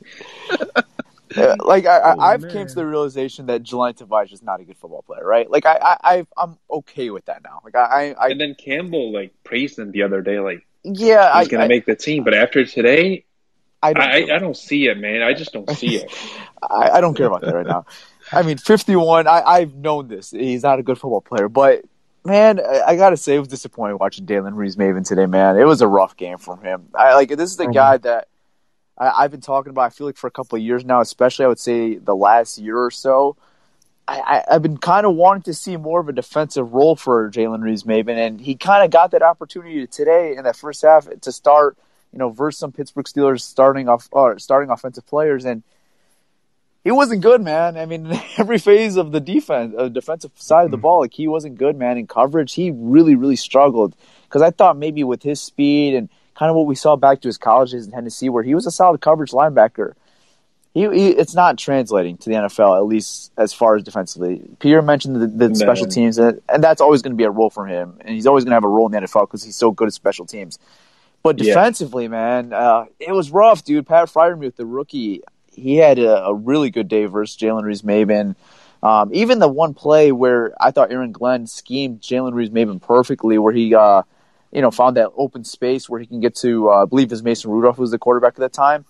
Uh, 1.34 1.56
like 1.64 1.86
I, 1.86 1.98
Oh, 1.98 2.20
I, 2.20 2.32
I've 2.34 2.42
man. 2.42 2.50
came 2.52 2.66
to 2.66 2.74
the 2.74 2.86
realization 2.86 3.46
that 3.46 3.62
Jelani 3.62 3.96
Tavai 3.96 4.30
is 4.30 4.42
not 4.42 4.60
a 4.60 4.64
good 4.64 4.76
football 4.76 5.00
player, 5.00 5.24
right? 5.24 5.50
Like 5.50 5.64
I, 5.64 5.78
I, 5.80 5.96
I 6.02 6.26
I'm 6.36 6.58
okay 6.70 7.08
with 7.08 7.24
that 7.24 7.42
now. 7.42 7.60
Like 7.64 7.74
I, 7.74 8.12
I, 8.12 8.28
And 8.28 8.38
then 8.38 8.54
Campbell 8.54 9.12
like 9.12 9.32
praised 9.42 9.78
him 9.78 9.92
the 9.92 10.02
other 10.02 10.20
day, 10.20 10.40
like 10.40 10.66
yeah, 10.84 11.30
I, 11.32 11.40
he's 11.40 11.48
gonna 11.48 11.64
I, 11.64 11.68
make 11.68 11.86
the 11.86 11.96
team. 11.96 12.24
But 12.24 12.34
after 12.34 12.66
today, 12.66 13.24
I 13.82 13.94
don't, 13.94 14.02
I, 14.02 14.30
I, 14.30 14.36
I 14.36 14.38
don't 14.40 14.56
see 14.56 14.88
it, 14.88 14.98
man. 14.98 15.22
I 15.22 15.32
just 15.32 15.54
don't 15.54 15.70
see 15.70 15.96
it. 15.96 16.12
I, 16.62 16.90
I 16.90 17.00
don't 17.00 17.16
care 17.16 17.26
about 17.28 17.40
that 17.40 17.54
right 17.54 17.66
now. 17.66 17.86
I 18.32 18.42
mean, 18.42 18.56
51. 18.56 19.26
I, 19.26 19.42
I've 19.42 19.74
known 19.74 20.08
this. 20.08 20.30
He's 20.30 20.62
not 20.62 20.78
a 20.78 20.82
good 20.82 20.98
football 20.98 21.20
player, 21.20 21.48
but 21.48 21.84
man, 22.24 22.60
I, 22.60 22.82
I 22.88 22.96
gotta 22.96 23.16
say, 23.16 23.36
it 23.36 23.38
was 23.38 23.48
disappointing 23.48 23.98
watching 23.98 24.26
Jalen 24.26 24.56
Reeves 24.56 24.76
Maybin 24.76 25.06
today. 25.06 25.26
Man, 25.26 25.58
it 25.58 25.64
was 25.64 25.82
a 25.82 25.88
rough 25.88 26.16
game 26.16 26.38
from 26.38 26.62
him. 26.62 26.88
I 26.94 27.14
like 27.14 27.28
this 27.28 27.50
is 27.50 27.56
the 27.56 27.66
guy 27.66 27.98
that 27.98 28.28
I, 28.96 29.24
I've 29.24 29.30
been 29.30 29.40
talking 29.40 29.70
about. 29.70 29.82
I 29.82 29.90
feel 29.90 30.06
like 30.06 30.16
for 30.16 30.26
a 30.26 30.30
couple 30.30 30.56
of 30.56 30.62
years 30.62 30.84
now, 30.84 31.00
especially 31.00 31.44
I 31.44 31.48
would 31.48 31.58
say 31.58 31.96
the 31.96 32.16
last 32.16 32.58
year 32.58 32.78
or 32.78 32.90
so. 32.90 33.36
I, 34.08 34.20
I, 34.20 34.54
I've 34.54 34.62
been 34.62 34.78
kind 34.78 35.06
of 35.06 35.14
wanting 35.14 35.42
to 35.42 35.54
see 35.54 35.76
more 35.76 36.00
of 36.00 36.08
a 36.08 36.12
defensive 36.12 36.72
role 36.72 36.96
for 36.96 37.30
Jalen 37.30 37.62
Reeves 37.62 37.84
Maybin, 37.84 38.16
and 38.16 38.40
he 38.40 38.56
kind 38.56 38.84
of 38.84 38.90
got 38.90 39.12
that 39.12 39.22
opportunity 39.22 39.86
today 39.86 40.36
in 40.36 40.42
that 40.42 40.56
first 40.56 40.82
half 40.82 41.08
to 41.20 41.30
start, 41.30 41.76
you 42.12 42.18
know, 42.18 42.30
versus 42.30 42.58
some 42.58 42.72
Pittsburgh 42.72 43.06
Steelers 43.06 43.42
starting 43.42 43.88
off 43.88 44.08
or 44.10 44.40
starting 44.40 44.70
offensive 44.70 45.06
players, 45.06 45.44
and 45.44 45.62
he 46.84 46.90
wasn't 46.90 47.22
good, 47.22 47.40
man. 47.42 47.76
I 47.76 47.86
mean, 47.86 48.06
every 48.38 48.58
phase 48.58 48.96
of 48.96 49.12
the 49.12 49.20
defense, 49.20 49.74
uh, 49.78 49.88
defensive 49.88 50.32
side 50.34 50.64
of 50.64 50.70
the 50.70 50.76
ball, 50.76 51.00
like 51.00 51.14
he 51.14 51.28
wasn't 51.28 51.58
good, 51.58 51.76
man. 51.76 51.98
In 51.98 52.06
coverage, 52.06 52.54
he 52.54 52.70
really, 52.74 53.14
really 53.14 53.36
struggled 53.36 53.94
because 54.24 54.42
I 54.42 54.50
thought 54.50 54.76
maybe 54.76 55.04
with 55.04 55.22
his 55.22 55.40
speed 55.40 55.94
and 55.94 56.08
kind 56.34 56.50
of 56.50 56.56
what 56.56 56.66
we 56.66 56.74
saw 56.74 56.96
back 56.96 57.20
to 57.20 57.28
his 57.28 57.38
colleges 57.38 57.86
in 57.86 57.92
Tennessee, 57.92 58.28
where 58.28 58.42
he 58.42 58.54
was 58.54 58.66
a 58.66 58.70
solid 58.70 59.00
coverage 59.00 59.30
linebacker. 59.30 59.92
He, 60.74 60.88
he 60.88 61.08
it's 61.10 61.34
not 61.34 61.58
translating 61.58 62.16
to 62.16 62.30
the 62.30 62.36
NFL, 62.36 62.78
at 62.78 62.86
least 62.86 63.30
as 63.36 63.52
far 63.52 63.76
as 63.76 63.82
defensively. 63.82 64.42
Pierre 64.58 64.80
mentioned 64.80 65.16
the, 65.16 65.26
the 65.26 65.54
special 65.54 65.86
teams, 65.86 66.16
and, 66.18 66.40
and 66.48 66.64
that's 66.64 66.80
always 66.80 67.02
going 67.02 67.12
to 67.12 67.16
be 67.16 67.24
a 67.24 67.30
role 67.30 67.50
for 67.50 67.66
him, 67.66 67.98
and 68.00 68.14
he's 68.14 68.26
always 68.26 68.44
going 68.44 68.52
to 68.52 68.56
have 68.56 68.64
a 68.64 68.68
role 68.68 68.86
in 68.86 68.92
the 68.92 69.06
NFL 69.06 69.28
because 69.28 69.44
he's 69.44 69.56
so 69.56 69.70
good 69.70 69.86
at 69.86 69.92
special 69.92 70.24
teams. 70.24 70.58
But 71.22 71.38
Yeah. 71.38 71.44
defensively, 71.44 72.08
man, 72.08 72.52
uh, 72.52 72.86
it 72.98 73.12
was 73.12 73.30
rough, 73.30 73.62
dude. 73.62 73.86
Pat 73.86 74.08
Freiermuth, 74.08 74.56
the 74.56 74.66
rookie, 74.66 75.22
he 75.54 75.76
had 75.76 75.98
a, 75.98 76.24
a 76.26 76.34
really 76.34 76.70
good 76.70 76.88
day 76.88 77.06
versus 77.06 77.36
Jalen 77.36 77.62
Reeves 77.62 77.82
Maybin. 77.82 78.34
Um, 78.82 79.10
even 79.14 79.38
the 79.38 79.48
one 79.48 79.74
play 79.74 80.10
where 80.10 80.52
I 80.60 80.72
thought 80.72 80.90
Aaron 80.90 81.12
Glenn 81.12 81.46
schemed 81.46 82.00
Jalen 82.00 82.34
Reeves 82.34 82.50
Maybin 82.50 82.82
perfectly, 82.82 83.38
where 83.38 83.52
he, 83.52 83.74
uh, 83.74 84.02
you 84.50 84.60
know, 84.60 84.70
found 84.70 84.96
that 84.96 85.12
open 85.16 85.44
space 85.44 85.88
where 85.88 86.00
he 86.00 86.06
can 86.06 86.20
get 86.20 86.34
to, 86.36 86.70
uh, 86.70 86.82
I 86.82 86.84
believe 86.86 87.10
was 87.10 87.22
Mason 87.22 87.50
Rudolph 87.50 87.78
was 87.78 87.92
the 87.92 87.98
quarterback 87.98 88.34
at 88.34 88.40
that 88.40 88.52
time. 88.52 88.84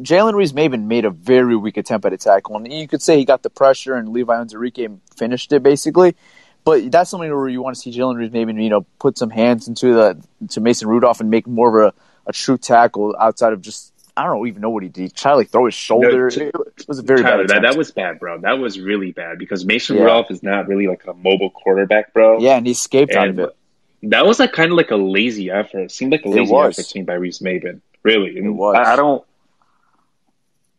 Jalen 0.00 0.34
Reeves 0.34 0.54
Maybin 0.54 0.84
made 0.84 1.04
a 1.04 1.10
very 1.10 1.56
weak 1.56 1.76
attempt 1.76 2.06
at 2.06 2.12
a 2.14 2.16
tackle, 2.16 2.56
and 2.56 2.72
you 2.72 2.88
could 2.88 3.02
say 3.02 3.18
he 3.18 3.26
got 3.26 3.42
the 3.42 3.50
pressure, 3.50 3.94
and 3.94 4.08
Levi 4.08 4.32
Onwuzurike 4.32 4.98
finished 5.14 5.52
it 5.52 5.62
basically. 5.62 6.16
But 6.64 6.90
that's 6.90 7.10
something 7.10 7.30
where 7.34 7.48
you 7.48 7.62
want 7.62 7.76
to 7.76 7.80
see 7.80 7.92
Jalen 7.92 8.16
Reeves 8.16 8.32
Maybin 8.32 8.62
you 8.62 8.70
know 8.70 8.86
put 8.98 9.18
some 9.18 9.30
hands 9.30 9.68
into 9.68 9.92
the 9.92 10.22
to 10.48 10.60
Mason 10.60 10.88
Rudolph 10.88 11.20
and 11.20 11.30
make 11.30 11.46
more 11.46 11.84
of 11.84 11.94
a, 11.94 12.28
a 12.30 12.32
true 12.32 12.56
tackle 12.56 13.14
outside 13.18 13.52
of 13.52 13.60
just 13.60 13.89
I 14.20 14.24
don't 14.24 14.46
even 14.46 14.60
know 14.62 14.70
what 14.70 14.82
he 14.82 14.88
did. 14.88 15.14
Tried 15.14 15.32
to 15.32 15.36
like 15.38 15.50
throw 15.50 15.66
his 15.66 15.74
shoulder. 15.74 16.30
No, 16.36 16.42
it, 16.44 16.84
was 16.88 16.98
a 16.98 17.02
very 17.02 17.22
Tyler, 17.22 17.46
bad 17.46 17.56
that, 17.56 17.62
that 17.62 17.76
was 17.78 17.90
bad, 17.90 18.18
bro. 18.20 18.38
That 18.40 18.58
was 18.58 18.78
really 18.80 19.12
bad 19.12 19.38
because 19.38 19.64
Mason 19.64 19.96
Yeah. 19.96 20.02
Rudolph 20.02 20.30
is 20.30 20.42
not 20.42 20.68
really 20.68 20.86
like 20.86 21.04
a 21.06 21.14
mobile 21.14 21.50
quarterback, 21.50 22.12
bro. 22.12 22.38
yeah, 22.40 22.56
and 22.56 22.66
he 22.66 22.72
escaped 22.72 23.12
out 23.14 23.28
of 23.28 23.38
it. 23.38 23.56
that 24.04 24.26
was 24.26 24.38
like 24.38 24.52
kind 24.52 24.70
of 24.70 24.76
like 24.76 24.90
a 24.90 24.96
lazy 24.96 25.50
effort. 25.50 25.78
It 25.80 25.90
seemed 25.92 26.12
like 26.12 26.24
a 26.24 26.28
lazy 26.28 26.52
was. 26.52 26.78
effort 26.78 26.86
seen 26.88 27.04
by 27.04 27.14
Reeves 27.14 27.40
Maybin. 27.40 27.80
Really, 28.02 28.36
And 28.38 28.46
It 28.46 28.50
was. 28.50 28.76
I, 28.76 28.92
I 28.92 28.96
don't. 28.96 29.24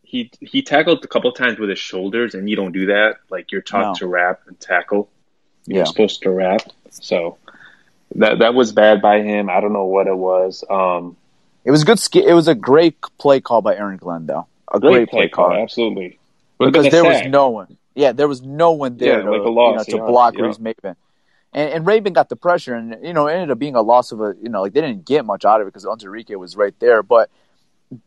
He 0.03 0.29
he 0.41 0.61
tackled 0.61 1.03
a 1.05 1.07
couple 1.07 1.31
times 1.31 1.57
with 1.57 1.69
his 1.69 1.79
shoulders, 1.79 2.33
and 2.35 2.49
you 2.49 2.55
don't 2.55 2.73
do 2.73 2.87
that. 2.87 3.17
Like 3.29 3.51
you're 3.51 3.61
taught 3.61 3.81
No. 3.93 3.93
to 3.95 4.07
wrap 4.07 4.41
and 4.47 4.59
tackle. 4.59 5.09
You're 5.65 5.79
Yeah. 5.79 5.83
supposed 5.85 6.21
to 6.23 6.31
wrap. 6.31 6.61
So 6.89 7.37
that 8.15 8.39
that 8.39 8.53
was 8.53 8.73
bad 8.73 9.01
by 9.01 9.21
him. 9.21 9.49
I 9.49 9.61
don't 9.61 9.71
know 9.71 9.85
what 9.85 10.07
it 10.07 10.17
was. 10.17 10.65
Um, 10.69 11.15
It 11.63 11.71
was 11.71 11.83
good. 11.83 11.99
sk- 11.99 12.15
It 12.17 12.33
was 12.33 12.47
a 12.47 12.55
great 12.55 12.99
play 13.17 13.39
call 13.41 13.61
by 13.61 13.75
Aaron 13.75 13.97
Glenn, 13.97 14.25
though. 14.25 14.47
A 14.73 14.79
great, 14.79 14.93
great, 14.93 15.09
play 15.09 15.29
call. 15.29 15.51
absolutely. 15.53 16.17
Would've 16.59 16.73
because 16.73 16.91
there 16.91 17.03
was 17.03 17.21
no 17.27 17.49
one. 17.49 17.77
Yeah, 17.93 18.13
there 18.13 18.27
was 18.27 18.41
no 18.41 18.71
one 18.71 18.97
there 18.97 19.17
Yeah, 19.19 19.23
to, 19.25 19.31
like 19.31 19.41
loss, 19.43 19.87
you 19.87 19.95
know, 19.95 19.99
to 19.99 20.05
yeah, 20.05 20.11
block 20.11 20.35
yeah. 20.37 20.43
Reeves 20.43 20.59
Maybin. 20.59 20.95
And, 21.53 21.73
and 21.73 21.85
Raven 21.85 22.13
got 22.13 22.29
the 22.29 22.37
pressure, 22.37 22.73
and 22.73 22.97
you 23.03 23.13
know, 23.13 23.27
it 23.27 23.33
ended 23.33 23.51
up 23.51 23.59
being 23.59 23.75
a 23.75 23.81
loss 23.81 24.11
of 24.13 24.21
a, 24.21 24.33
you 24.41 24.47
know, 24.49 24.61
like 24.61 24.71
they 24.73 24.81
didn't 24.81 25.05
get 25.05 25.25
much 25.25 25.43
out 25.43 25.59
of 25.59 25.67
it 25.67 25.73
because 25.73 25.85
Onwuzurike 25.85 26.33
was 26.37 26.55
right 26.55 26.73
there. 26.79 27.03
But 27.03 27.29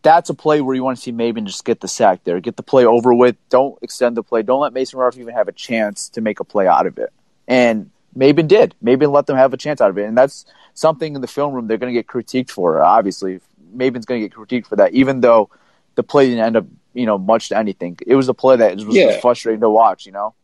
that's 0.03 0.31
a 0.31 0.35
play 0.35 0.63
where 0.63 0.75
you 0.75 0.83
want 0.83 0.97
to 0.97 1.03
see 1.03 1.13
Maybin 1.13 1.45
just 1.45 1.65
get 1.67 1.81
the 1.81 1.89
sack 1.89 2.25
there, 2.25 2.41
get 2.41 2.57
the 2.57 2.63
play 2.63 2.87
over 2.87 3.13
with. 3.13 3.37
Don't 3.51 3.79
extend 3.83 4.17
the 4.17 4.23
play. 4.23 4.43
Don't 4.43 4.61
let 4.61 4.73
Mason 4.73 4.99
Rudolph 4.99 5.19
even 5.19 5.35
have 5.35 5.49
a 5.49 5.53
chance 5.53 6.09
to 6.11 6.23
make 6.23 6.41
a 6.41 6.45
play 6.45 6.67
out 6.67 6.87
of 6.87 6.97
it. 6.99 7.13
And 7.47 7.91
Maybin 8.17 8.49
did. 8.49 8.75
Maybe 8.81 9.07
let 9.07 9.27
them 9.27 9.37
have 9.37 9.53
a 9.53 9.57
chance 9.57 9.81
out 9.81 9.91
of 9.91 9.99
it, 9.99 10.05
and 10.05 10.17
that's 10.17 10.45
something 10.75 11.15
in 11.15 11.21
the 11.21 11.27
film 11.27 11.53
room 11.55 11.67
they're 11.67 11.79
going 11.79 11.93
to 11.93 11.99
get 11.99 12.07
critiqued 12.07 12.51
for. 12.51 12.81
Obviously, 12.81 13.41
Maybin's 13.77 14.07
going 14.07 14.23
to 14.23 14.29
get 14.29 14.37
critiqued 14.37 14.67
for 14.67 14.77
that, 14.77 14.93
even 14.93 15.21
though 15.21 15.51
the 15.97 16.03
play 16.03 16.29
didn't 16.29 16.45
end 16.45 16.57
up, 16.57 16.67
you 16.93 17.07
know, 17.07 17.19
much 17.19 17.49
to 17.49 17.59
anything. 17.59 17.99
It 18.07 18.15
was 18.15 18.29
a 18.29 18.35
play 18.35 18.57
that 18.57 18.77
was 18.77 18.97
Yeah. 18.97 19.19
frustrating 19.21 19.61
to 19.63 19.71
watch. 19.71 20.07
You 20.07 20.13
know. 20.13 20.35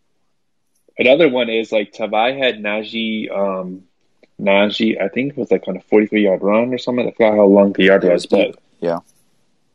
Another 0.99 1.29
one 1.29 1.49
is 1.49 1.73
like 1.73 1.93
Tavai 1.93 2.37
had 2.37 2.57
Najee, 2.61 3.31
um, 3.31 3.85
Najee, 4.41 5.01
I 5.01 5.09
think 5.09 5.31
it 5.33 5.37
was 5.37 5.51
like 5.51 5.67
on 5.69 5.77
a 5.77 5.81
43 5.81 6.25
yard 6.25 6.43
run 6.43 6.75
or 6.75 6.79
something. 6.79 7.07
I 7.07 7.11
forgot 7.13 7.35
how 7.37 7.45
long 7.47 7.73
the 7.73 7.85
yard 7.85 8.03
was, 8.05 8.13
was 8.13 8.27
but. 8.27 8.57
Yeah. 8.81 8.99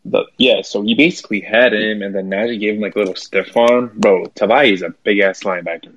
but 0.04 0.28
yeah, 0.38 0.62
so 0.64 0.82
he 0.82 0.94
basically 0.96 1.40
had 1.40 1.74
him, 1.74 2.02
and 2.02 2.14
then 2.14 2.30
Najee 2.30 2.60
gave 2.60 2.76
him 2.76 2.82
like 2.82 2.96
a 2.96 3.00
little 3.00 3.16
stiff 3.16 3.56
arm. 3.56 3.92
Bro, 3.96 4.26
Tavai 4.36 4.72
is 4.74 4.82
a 4.82 4.90
big 4.90 5.20
ass 5.20 5.42
linebacker, 5.44 5.94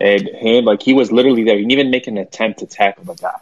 and 0.00 0.28
him 0.28 0.64
like 0.64 0.82
he 0.82 0.92
was 0.94 1.10
literally 1.12 1.44
there. 1.44 1.56
He 1.56 1.62
didn't 1.62 1.72
even 1.72 1.90
make 1.90 2.06
an 2.06 2.18
attempt 2.18 2.60
to 2.60 2.66
tackle 2.66 3.04
the 3.04 3.14
guy. 3.14 3.40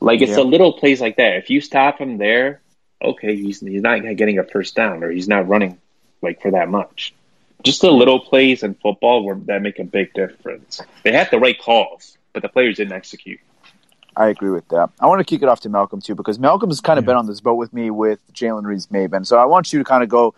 Like 0.00 0.20
it's 0.20 0.32
Yeah. 0.36 0.40
a 0.40 0.44
little 0.44 0.72
plays 0.74 1.00
like 1.00 1.16
that. 1.16 1.36
If 1.36 1.50
you 1.50 1.60
stop 1.60 1.98
him 1.98 2.18
there, 2.18 2.60
okay, 3.02 3.36
he's 3.36 3.60
he's 3.60 3.82
not 3.82 4.00
getting 4.16 4.38
a 4.38 4.44
first 4.44 4.74
down, 4.74 5.02
or 5.02 5.10
he's 5.10 5.28
not 5.28 5.48
running 5.48 5.78
like 6.22 6.42
for 6.42 6.50
that 6.52 6.68
much. 6.68 7.14
Just 7.64 7.80
the 7.80 7.90
little 7.90 8.20
plays 8.20 8.62
in 8.62 8.74
football 8.74 9.24
where 9.24 9.34
that 9.46 9.62
make 9.62 9.78
a 9.78 9.84
big 9.84 10.12
difference. 10.12 10.80
They 11.02 11.12
had 11.12 11.30
the 11.30 11.38
right 11.38 11.58
calls, 11.58 12.16
but 12.32 12.42
the 12.42 12.48
players 12.48 12.76
didn't 12.76 12.92
execute. 12.92 13.40
I 14.14 14.28
agree 14.28 14.50
with 14.50 14.68
that. 14.68 14.90
I 15.00 15.06
want 15.06 15.18
to 15.20 15.24
kick 15.24 15.42
it 15.42 15.48
off 15.48 15.60
to 15.60 15.68
Malcolm 15.68 16.00
too 16.00 16.14
because 16.14 16.38
Malcolm 16.38 16.70
has 16.70 16.80
kind 16.80 16.98
of 16.98 17.04
Yeah. 17.04 17.08
been 17.08 17.16
on 17.16 17.26
this 17.26 17.40
boat 17.40 17.54
with 17.56 17.72
me 17.72 17.90
with 17.90 18.18
Jalen 18.32 18.64
Reeves 18.64 18.86
Maybin. 18.88 19.26
So 19.26 19.36
I 19.38 19.44
want 19.46 19.72
you 19.72 19.78
to 19.80 19.84
kind 19.84 20.02
of 20.02 20.08
go, 20.08 20.34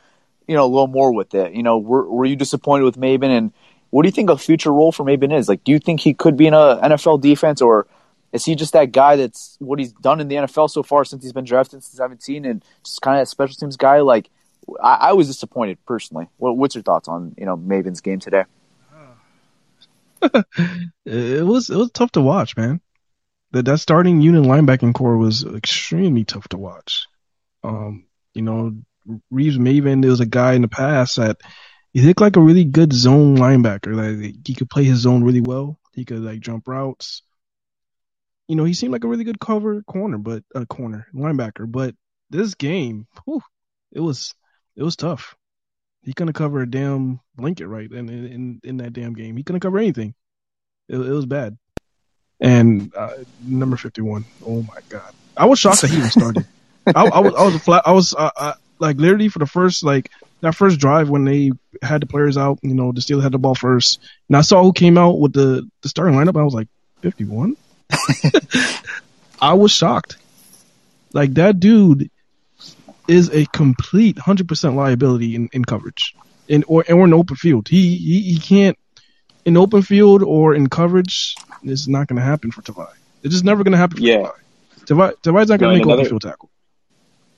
you 0.47 0.57
know, 0.57 0.65
a 0.65 0.67
little 0.67 0.87
more 0.89 1.13
with 1.13 1.35
it. 1.35 1.53
You 1.53 1.63
know, 1.63 1.79
were, 1.79 2.09
were 2.09 2.25
you 2.25 2.35
disappointed 2.37 2.85
with 2.85 2.97
Maybin, 2.99 3.31
and 3.37 3.53
what 3.91 4.03
do 4.03 4.09
you 4.09 4.13
think 4.13 4.31
a 4.31 4.39
future 4.39 4.73
role 4.73 4.93
for 4.93 5.05
Maybin 5.05 5.37
is? 5.37 5.49
Like, 5.49 5.65
do 5.65 5.73
you 5.73 5.79
think 5.79 6.01
he 6.01 6.15
could 6.15 6.37
be 6.37 6.47
in 6.47 6.55
a 6.55 6.79
NFL 6.83 7.21
defense, 7.21 7.63
or 7.63 7.87
is 8.33 8.45
he 8.45 8.55
just 8.55 8.73
that 8.75 8.93
guy 8.93 9.17
that's 9.17 9.57
what 9.61 9.79
he's 9.79 9.93
done 9.93 10.21
in 10.21 10.29
the 10.29 10.37
NFL 10.37 10.71
so 10.71 10.83
far 10.83 11.05
since 11.05 11.23
he's 11.23 11.33
been 11.33 11.45
drafted 11.45 11.83
since 11.83 11.97
17 11.97 12.45
and 12.45 12.65
just 12.85 13.01
kind 13.01 13.19
of 13.19 13.23
a 13.23 13.27
special 13.27 13.55
teams 13.55 13.77
guy? 13.77 14.01
Like, 14.01 14.29
I, 14.83 14.95
I 14.95 15.13
was 15.13 15.27
disappointed 15.27 15.79
personally. 15.87 16.27
What, 16.37 16.57
what's 16.57 16.75
your 16.75 16.83
thoughts 16.83 17.09
on 17.09 17.35
you 17.39 17.47
know 17.47 17.57
Maybin's 17.57 18.01
game 18.01 18.21
today? 18.21 18.45
it 21.05 21.47
was 21.47 21.71
it 21.71 21.77
was 21.77 21.91
tough 21.93 22.13
to 22.13 22.21
watch, 22.21 22.57
man. 22.57 22.81
That 23.53 23.65
that 23.65 23.79
starting 23.79 24.21
unit 24.21 24.43
linebacking 24.43 24.95
core 24.95 25.17
was 25.17 25.45
extremely 25.45 26.25
tough 26.25 26.49
to 26.49 26.59
watch. 26.59 27.07
Um, 27.63 28.05
you 28.35 28.43
know, 28.43 28.77
Reeves 29.31 29.59
Maybin, 29.59 30.05
was 30.05 30.21
a 30.21 30.27
guy 30.27 30.55
in 30.55 30.63
the 30.63 30.69
past 30.69 31.17
that 31.17 31.39
he 31.99 32.07
looked 32.07 32.21
like 32.21 32.37
a 32.37 32.41
really 32.41 32.65
good 32.65 32.93
zone 32.93 33.37
linebacker. 33.37 33.95
Like 33.95 34.47
he 34.47 34.55
could 34.55 34.71
play 34.71 34.85
his 34.85 35.01
zone 35.01 35.25
really 35.25 35.41
well. 35.41 35.79
He 35.95 36.05
could 36.05 36.21
like 36.21 36.41
jump 36.41 36.69
routes. 36.69 37.23
You 38.47 38.57
know, 38.57 38.65
he 38.65 38.75
seemed 38.75 38.93
like 38.93 39.05
a 39.05 39.09
really 39.09 39.25
good 39.25 39.41
cover 39.41 39.83
corner, 39.83 40.17
but 40.17 40.45
uh, 40.55 40.65
corner 40.65 41.09
linebacker. 41.13 41.71
But 41.71 41.95
this 42.31 42.55
game, 42.55 43.09
whew, 43.25 43.43
it 43.91 44.01
was 44.01 44.35
it 44.77 44.83
was 44.85 44.95
tough. 44.95 45.35
He 46.03 46.13
couldn't 46.15 46.35
cover 46.35 46.61
a 46.61 46.71
damn 46.71 47.21
blanket 47.35 47.67
right 47.67 47.91
in 47.91 48.09
in 48.09 48.61
in 48.63 48.77
that 48.77 48.93
damn 48.93 49.15
game. 49.15 49.37
He 49.37 49.43
couldn't 49.43 49.61
cover 49.61 49.79
anything. 49.79 50.15
It, 50.89 50.97
it 50.97 51.13
was 51.13 51.27
bad. 51.27 51.59
And 52.41 52.95
uh, 52.95 53.15
number 53.43 53.77
fifty 53.77 54.03
one. 54.03 54.25
Oh 54.47 54.63
my 54.63 54.79
god, 54.89 55.13
I 55.37 55.47
was 55.47 55.59
shocked 55.59 55.81
that 55.81 55.91
he 55.91 55.97
even 55.97 56.11
started. 56.11 56.47
I, 56.87 57.07
I 57.07 57.19
was 57.19 57.35
I 57.35 57.45
was 57.45 57.57
flat. 57.57 57.83
I 57.87 57.93
was 57.93 58.15
uh, 58.15 58.31
uh, 58.37 58.55
like 58.79 58.99
literally 58.99 59.29
for 59.29 59.41
the 59.41 59.47
first 59.47 59.83
like 59.83 60.11
that 60.41 60.55
first 60.55 60.79
drive 60.79 61.09
when 61.09 61.25
they 61.25 61.51
had 61.83 62.03
the 62.03 62.07
players 62.07 62.37
out. 62.37 62.59
You 62.63 62.75
know, 62.75 62.93
the 62.93 63.01
Steelers 63.01 63.23
had 63.23 63.33
the 63.33 63.39
ball 63.39 63.55
first, 63.55 64.01
and 64.29 64.37
I 64.37 64.43
saw 64.43 64.63
who 64.63 64.73
came 64.73 64.97
out 64.99 65.19
with 65.19 65.33
the 65.33 65.69
the 65.83 65.89
starting 65.89 66.15
lineup. 66.15 66.39
I 66.39 66.45
was 66.45 66.55
like 66.55 66.69
fifty 67.01 67.25
one. 67.25 67.57
I 69.41 69.55
was 69.55 69.73
shocked. 69.73 70.17
Like 71.13 71.35
that 71.35 71.59
dude 71.61 72.11
is 73.07 73.31
a 73.31 73.47
complete 73.47 74.19
hundred 74.19 74.49
percent 74.49 74.77
liability 74.77 75.35
in, 75.35 75.49
in 75.53 75.65
coverage, 75.65 76.15
in 76.49 76.65
or 76.65 76.85
or 76.91 77.05
in 77.05 77.15
open 77.15 77.37
field. 77.37 77.69
He, 77.69 77.97
he 77.97 78.21
he 78.35 78.39
can't 78.39 78.79
in 79.45 79.57
open 79.57 79.83
field 79.83 80.23
or 80.23 80.55
in 80.55 80.69
coverage. 80.69 81.35
It's 81.63 81.89
not 81.89 82.07
going 82.07 82.19
to 82.19 82.23
happen 82.23 82.51
for 82.51 82.63
Tavai. 82.63 82.91
It's 83.23 83.33
just 83.33 83.45
never 83.45 83.65
going 83.65 83.73
to 83.73 83.79
happen 83.79 83.97
for 83.97 84.03
Yeah. 84.03 84.31
Tavai. 84.85 85.13
Tavai 85.13 85.13
Tavai's 85.23 85.49
not 85.49 85.59
going 85.61 85.71
to 85.73 85.79
make 85.79 85.83
and 85.83 85.85
open 85.87 85.91
another- 85.93 86.09
field 86.09 86.23
tackle. 86.23 86.51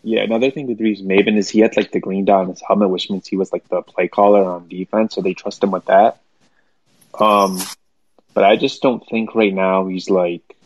Yeah, 0.02 0.23
another 0.23 0.50
thing 0.50 0.66
with 0.66 0.80
Reeves 0.80 1.02
Maybin 1.02 1.37
is 1.37 1.49
he 1.49 1.61
had 1.61 1.76
like 1.76 1.92
the 1.92 2.00
green 2.00 2.25
dot 2.25 2.42
on 2.42 2.49
his 2.49 2.62
helmet, 2.66 2.88
which 2.90 3.11
means 3.11 3.26
he 3.26 3.37
was 3.37 3.52
like 3.52 3.69
the 3.69 3.83
play 3.83 4.09
caller 4.09 4.45
on 4.45 4.69
defense, 4.69 5.14
so 5.14 5.21
they 5.21 5.35
trust 5.35 5.62
him 5.62 5.71
with 5.71 5.85
that. 5.87 6.21
Um, 7.19 7.59
but 8.33 8.45
I 8.45 8.57
just 8.57 8.80
don't 8.80 9.07
think 9.07 9.35
right 9.35 9.52
now 9.52 9.87
he's 9.87 10.09
like 10.09 10.57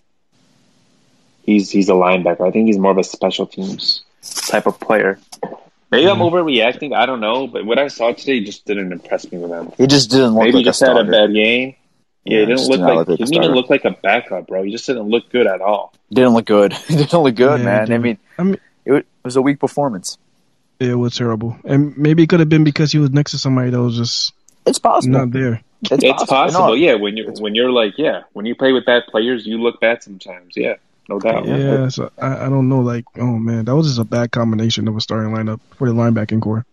he's 1.44 1.70
he's 1.70 1.88
a 1.88 1.92
linebacker. 1.92 2.46
I 2.46 2.50
think 2.50 2.66
he's 2.66 2.78
more 2.78 2.92
of 2.92 2.98
a 2.98 3.04
special 3.04 3.46
teams 3.46 4.02
type 4.22 4.66
of 4.66 4.78
player. 4.78 5.18
Maybe 5.90 6.08
I'm 6.08 6.18
overreacting. 6.18 6.94
I 6.94 7.06
don't 7.06 7.20
know, 7.20 7.46
but 7.46 7.64
what 7.64 7.78
I 7.78 7.88
saw 7.88 8.12
today 8.12 8.40
just 8.40 8.64
didn't 8.66 8.92
impress 8.92 9.30
me 9.30 9.38
with 9.38 9.50
him. 9.50 9.72
He 9.76 9.86
just 9.86 10.10
didn't 10.10 10.34
look 10.34 10.44
Maybe 10.44 10.52
like 10.52 10.58
he 10.60 10.64
just 10.64 10.82
a 10.82 10.86
had 10.86 10.96
a 10.96 11.04
bad 11.04 11.32
game. 11.32 11.76
Yeah, 12.24 12.38
Yeah, 12.38 12.40
he 12.40 12.46
didn't 12.46 12.68
look 12.68 12.70
did 12.70 12.80
like, 12.80 12.96
look 12.96 12.96
like 12.96 13.08
a 13.08 13.10
he 13.12 13.24
didn't 13.24 13.44
even 13.44 13.54
look 13.54 13.70
like 13.70 13.84
a 13.84 13.90
backup, 13.90 14.46
bro. 14.48 14.62
He 14.64 14.72
just 14.72 14.86
didn't 14.86 15.08
look 15.08 15.30
good 15.30 15.46
at 15.46 15.60
all. 15.60 15.94
Didn't 16.12 16.34
look 16.34 16.46
good. 16.46 16.74
didn't 16.88 17.12
look 17.12 17.34
good, 17.34 17.60
Yeah, 17.60 17.64
man. 17.64 17.92
I 17.92 17.98
mean, 17.98 18.18
I 18.38 18.42
mean, 18.42 18.60
it 18.86 19.06
was 19.24 19.36
a 19.36 19.42
weak 19.42 19.58
performance. 19.60 20.18
it 20.80 20.94
was 20.94 21.16
terrible, 21.16 21.56
and 21.64 21.96
maybe 21.96 22.22
it 22.24 22.28
could 22.28 22.40
have 22.40 22.48
been 22.48 22.64
because 22.64 22.92
he 22.92 22.98
was 22.98 23.10
next 23.10 23.30
to 23.32 23.38
somebody 23.38 23.70
that 23.70 23.80
was 23.80 23.96
just 23.96 24.32
It's 24.66 24.78
possible. 24.78 25.18
not 25.18 25.30
there. 25.30 25.62
It's, 25.82 26.02
It's 26.02 26.24
possible, 26.24 26.68
No, 26.68 26.72
yeah. 26.74 26.94
When 26.94 27.16
you're 27.16 27.30
when 27.32 27.54
you're 27.54 27.70
like, 27.70 27.94
yeah, 27.98 28.22
when 28.32 28.46
you 28.46 28.54
play 28.54 28.72
with 28.72 28.84
bad 28.86 29.02
players, 29.08 29.46
you 29.46 29.58
look 29.58 29.80
bad 29.80 30.02
sometimes. 30.02 30.56
Yeah, 30.56 30.76
no 31.08 31.18
doubt. 31.20 31.46
Yeah, 31.46 31.88
so 31.88 32.10
I, 32.18 32.46
I 32.46 32.48
don't 32.48 32.68
know. 32.68 32.80
Like, 32.80 33.04
oh 33.18 33.38
man, 33.38 33.66
that 33.66 33.74
was 33.76 33.86
just 33.88 33.98
a 33.98 34.04
bad 34.04 34.30
combination 34.32 34.88
of 34.88 34.96
a 34.96 35.00
starting 35.00 35.32
lineup 35.34 35.60
for 35.76 35.86
the 35.88 35.94
linebacking 35.94 36.40
core. 36.42 36.64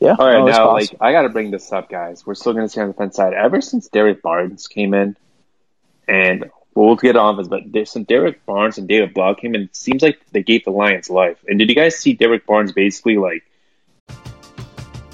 Yeah. 0.00 0.16
All 0.18 0.26
right, 0.26 0.38
no, 0.38 0.46
now 0.46 0.72
like 0.72 0.94
I 1.00 1.12
got 1.12 1.22
to 1.22 1.28
bring 1.28 1.50
this 1.50 1.70
up, 1.72 1.90
guys. 1.90 2.24
We're 2.26 2.34
still 2.34 2.54
going 2.54 2.64
to 2.64 2.70
see 2.70 2.80
on 2.80 2.86
the 2.86 2.94
defense 2.94 3.16
side. 3.16 3.34
Ever 3.34 3.60
since 3.60 3.88
Derrick 3.88 4.22
Barnes 4.22 4.66
came 4.66 4.94
in, 4.94 5.14
and 6.08 6.50
we'll 6.74 6.96
get 6.96 7.16
on 7.16 7.36
this, 7.36 7.48
but 7.48 7.62
there- 7.72 7.84
since 7.84 8.06
Derrick 8.06 8.44
Barnes 8.46 8.78
and 8.78 8.88
David 8.88 9.14
Blough 9.14 9.34
came 9.34 9.54
in, 9.54 9.62
it 9.62 9.76
seems 9.76 10.02
like 10.02 10.18
they 10.32 10.42
gave 10.42 10.64
the 10.64 10.70
Lions 10.70 11.10
life. 11.10 11.36
And 11.48 11.58
did 11.58 11.68
you 11.68 11.74
guys 11.74 11.96
see 11.96 12.12
Derrick 12.12 12.46
Barnes 12.46 12.72
basically 12.72 13.18
like? 13.18 13.42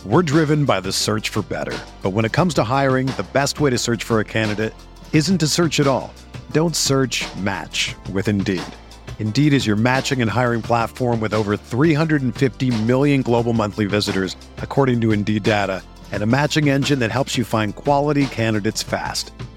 We're 0.05 0.23
driven 0.23 0.65
by 0.65 0.81
the 0.81 0.93
search 0.93 1.31
for 1.31 1.43
better. 1.43 1.77
But 2.03 2.11
when 2.11 2.25
it 2.25 2.33
comes 2.33 2.55
to 2.55 2.63
hiring, 2.65 3.07
the 3.09 3.27
best 3.33 3.59
way 3.59 3.71
to 3.71 3.79
search 3.79 4.05
for 4.05 4.21
a 4.21 4.25
candidate 4.25 4.73
isn't 5.13 5.39
to 5.39 5.49
search 5.49 5.81
at 5.81 5.87
all. 5.89 6.15
Don't 6.53 6.77
search 6.77 7.25
match 7.39 7.97
with 8.13 8.29
Indeed. 8.29 8.63
Indeed 9.19 9.53
is 9.53 9.67
your 9.67 9.77
matching 9.77 10.23
and 10.23 10.31
hiring 10.31 10.63
platform 10.63 11.21
with 11.21 11.35
over 11.35 11.57
350 11.57 12.83
million 12.85 13.23
global 13.23 13.53
monthly 13.53 13.87
visitors, 13.87 14.37
according 14.59 15.01
to 15.01 15.13
Indeed 15.13 15.43
data, 15.43 15.83
and 16.13 16.23
a 16.23 16.27
matching 16.27 16.69
engine 16.69 17.01
that 17.01 17.11
helps 17.11 17.37
you 17.37 17.45
find 17.45 17.75
quality 17.75 18.27
candidates 18.27 18.85
fast. 18.85 19.33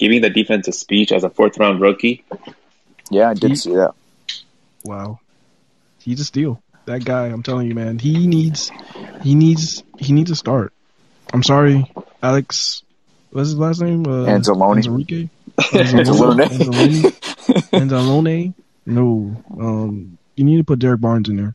Giving 0.00 0.22
the 0.22 0.30
defense 0.30 0.66
a 0.66 0.72
speech 0.72 1.12
as 1.12 1.24
a 1.24 1.30
fourth 1.30 1.58
round 1.58 1.78
rookie. 1.82 2.24
Yeah, 3.10 3.28
I 3.28 3.34
did 3.34 3.50
He- 3.50 3.56
see 3.56 3.74
that. 3.74 3.92
Wow, 4.82 5.20
he's 6.02 6.20
a 6.20 6.24
steal. 6.24 6.62
That 6.86 7.04
guy, 7.04 7.26
I'm 7.26 7.42
telling 7.42 7.68
you, 7.68 7.74
man. 7.74 7.98
He 7.98 8.26
needs, 8.26 8.72
he 9.22 9.34
needs, 9.34 9.84
he 9.98 10.14
needs 10.14 10.30
to 10.30 10.36
start. 10.36 10.72
I'm 11.34 11.42
sorry, 11.42 11.92
Alex. 12.22 12.82
What's 13.30 13.50
his 13.50 13.58
last 13.58 13.82
name? 13.82 14.06
Uh, 14.06 14.24
Anzalone. 14.24 14.82
Anzalone. 14.82 15.28
Anzalone. 15.58 16.48
Anzalone. 16.48 17.12
Anzalone. 17.72 18.54
No, 18.86 19.36
um, 19.60 20.16
you 20.34 20.44
need 20.44 20.56
to 20.56 20.64
put 20.64 20.78
Derrick 20.78 21.02
Barnes 21.02 21.28
in 21.28 21.36
there. 21.36 21.54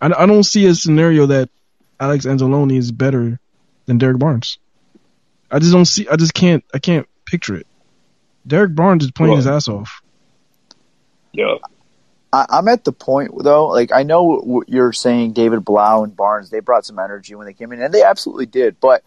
I, 0.00 0.06
I 0.16 0.26
don't 0.26 0.44
see 0.44 0.64
a 0.66 0.76
scenario 0.76 1.26
that 1.26 1.50
Alex 1.98 2.24
Anzalone 2.24 2.78
is 2.78 2.92
better 2.92 3.40
than 3.86 3.98
Derrick 3.98 4.20
Barnes. 4.20 4.58
I 5.50 5.58
just 5.58 5.72
don't 5.72 5.86
see. 5.86 6.06
I 6.08 6.14
just 6.14 6.34
can't. 6.34 6.64
I 6.72 6.78
can't 6.78 7.07
picture 7.30 7.54
it. 7.56 7.66
Derrick 8.46 8.74
Barnes 8.74 9.04
is 9.04 9.10
playing 9.10 9.30
Well- 9.30 9.36
his 9.36 9.46
ass 9.46 9.68
off. 9.68 10.00
Yeah. 11.32 11.56
I, 12.32 12.46
I'm 12.50 12.68
at 12.68 12.84
the 12.84 12.92
point 12.92 13.32
though, 13.42 13.68
like 13.68 13.90
I 13.92 14.02
know 14.02 14.38
what 14.40 14.68
you're 14.68 14.92
saying, 14.92 15.32
David 15.32 15.64
Blough 15.64 16.04
and 16.04 16.14
Barnes, 16.14 16.50
they 16.50 16.60
brought 16.60 16.84
some 16.84 16.98
energy 16.98 17.34
when 17.34 17.46
they 17.46 17.54
came 17.54 17.72
in, 17.72 17.80
and 17.80 17.92
they 17.92 18.02
absolutely 18.02 18.46
did. 18.46 18.78
But 18.80 19.02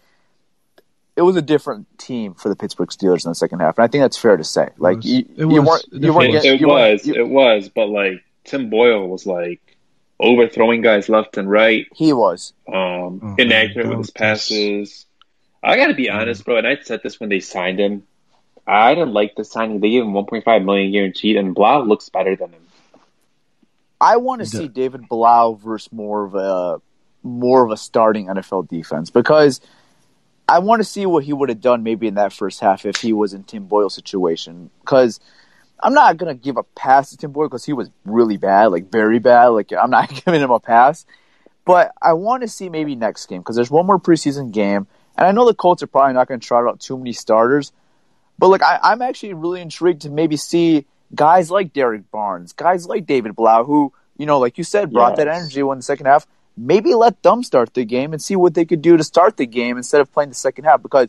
it 1.14 1.22
was 1.22 1.36
a 1.36 1.42
different 1.42 1.86
team 1.98 2.34
for 2.34 2.48
the 2.48 2.56
Pittsburgh 2.56 2.88
Steelers 2.88 3.24
in 3.24 3.30
the 3.30 3.34
second 3.36 3.60
half, 3.60 3.78
and 3.78 3.84
I 3.84 3.86
think 3.88 4.02
that's 4.02 4.16
fair 4.16 4.36
to 4.36 4.42
say. 4.44 4.70
Like 4.76 4.96
was. 4.98 5.06
you, 5.06 5.18
It 5.20 5.38
you 5.38 5.46
was. 5.62 5.66
weren't, 5.92 6.02
you 6.04 6.12
weren't, 6.14 6.32
getting, 6.32 6.54
it 6.54 6.60
you 6.60 6.68
weren't- 6.68 6.92
was, 6.94 7.06
you- 7.06 7.14
it 7.14 7.28
was, 7.28 7.68
but 7.68 7.86
like 7.88 8.24
Tim 8.44 8.70
Boyle 8.70 9.06
was 9.08 9.24
like 9.24 9.60
overthrowing 10.18 10.80
guys 10.82 11.08
left 11.08 11.36
and 11.36 11.48
right, 11.50 11.86
he 11.94 12.12
was. 12.12 12.54
um, 12.66 12.74
Oh, 13.22 13.34
inaccurate 13.38 13.88
with 13.88 13.98
his 13.98 14.10
passes. 14.10 15.06
I 15.62 15.76
got 15.76 15.88
to 15.88 15.94
be 15.94 16.10
honest, 16.10 16.44
bro, 16.44 16.56
and 16.56 16.66
I 16.66 16.76
said 16.82 17.02
this 17.04 17.20
when 17.20 17.28
they 17.28 17.38
signed 17.40 17.78
him. 17.78 18.02
I 18.66 18.94
didn't 18.94 19.12
like 19.12 19.34
the 19.36 19.44
signing. 19.44 19.80
They 19.80 19.90
gave 19.90 20.02
him 20.02 20.12
1.5 20.12 20.64
million 20.64 20.92
guaranteed, 20.92 21.36
and 21.36 21.54
Blough 21.54 21.82
looks 21.82 22.08
better 22.08 22.36
than 22.36 22.50
him. 22.50 22.62
I 24.00 24.16
want 24.16 24.40
to 24.40 24.46
see. 24.46 24.68
David 24.68 25.08
Blough 25.08 25.54
versus 25.54 25.92
more 25.92 26.24
of 26.24 26.34
a 26.34 26.80
more 27.22 27.64
of 27.64 27.70
a 27.70 27.76
starting 27.76 28.26
NFL 28.26 28.68
defense 28.68 29.10
because 29.10 29.60
I 30.48 30.58
want 30.58 30.80
to 30.80 30.84
see 30.84 31.06
what 31.06 31.22
he 31.22 31.32
would 31.32 31.48
have 31.48 31.60
done 31.60 31.84
maybe 31.84 32.08
in 32.08 32.14
that 32.14 32.32
first 32.32 32.60
half 32.60 32.84
if 32.84 32.96
he 32.96 33.12
was 33.12 33.32
in 33.32 33.44
Tim 33.44 33.66
Boyle's 33.66 33.94
situation. 33.94 34.70
Because 34.80 35.20
I'm 35.80 35.94
not 35.94 36.16
gonna 36.16 36.34
give 36.34 36.56
a 36.56 36.62
pass 36.62 37.10
to 37.10 37.16
Tim 37.16 37.32
Boyle 37.32 37.48
because 37.48 37.64
he 37.64 37.72
was 37.72 37.90
really 38.04 38.36
bad, 38.36 38.66
like 38.66 38.90
very 38.90 39.18
bad. 39.18 39.48
Like 39.48 39.72
I'm 39.72 39.90
not 39.90 40.08
giving 40.24 40.40
him 40.40 40.50
a 40.50 40.60
pass, 40.60 41.06
but 41.64 41.92
I 42.00 42.14
want 42.14 42.42
to 42.42 42.48
see 42.48 42.68
maybe 42.68 42.94
next 42.94 43.26
game 43.26 43.40
because 43.40 43.56
there's 43.56 43.70
one 43.70 43.86
more 43.86 44.00
preseason 44.00 44.52
game, 44.52 44.86
and 45.16 45.26
I 45.26 45.32
know 45.32 45.46
the 45.46 45.54
Colts 45.54 45.82
are 45.82 45.88
probably 45.88 46.14
not 46.14 46.28
going 46.28 46.40
to 46.40 46.46
trot 46.46 46.66
out 46.66 46.80
too 46.80 46.98
many 46.98 47.12
starters, 47.12 47.72
but 48.38 48.48
like 48.48 48.62
I, 48.62 48.78
I'm 48.82 49.02
actually 49.02 49.34
really 49.34 49.60
intrigued 49.60 50.02
to 50.02 50.10
maybe 50.10 50.36
see 50.36 50.86
guys 51.14 51.50
like 51.50 51.72
Derrick 51.72 52.10
Barnes, 52.10 52.52
guys 52.52 52.86
like 52.86 53.06
David 53.06 53.36
Blough, 53.36 53.64
who 53.64 53.92
you 54.16 54.26
know, 54.26 54.38
like 54.38 54.58
you 54.58 54.64
said, 54.64 54.92
brought 54.92 55.16
that 55.16 55.28
energy 55.28 55.62
when 55.62 55.78
the 55.78 55.82
second 55.82 56.06
half. 56.06 56.26
Maybe 56.56 56.94
let 56.94 57.22
them 57.22 57.42
start 57.42 57.72
the 57.72 57.84
game 57.84 58.12
and 58.12 58.20
see 58.20 58.36
what 58.36 58.52
they 58.54 58.66
could 58.66 58.82
do 58.82 58.96
to 58.96 59.04
start 59.04 59.38
the 59.38 59.46
game 59.46 59.78
instead 59.78 60.02
of 60.02 60.12
playing 60.12 60.28
the 60.28 60.34
second 60.34 60.64
half. 60.64 60.82
Because 60.82 61.08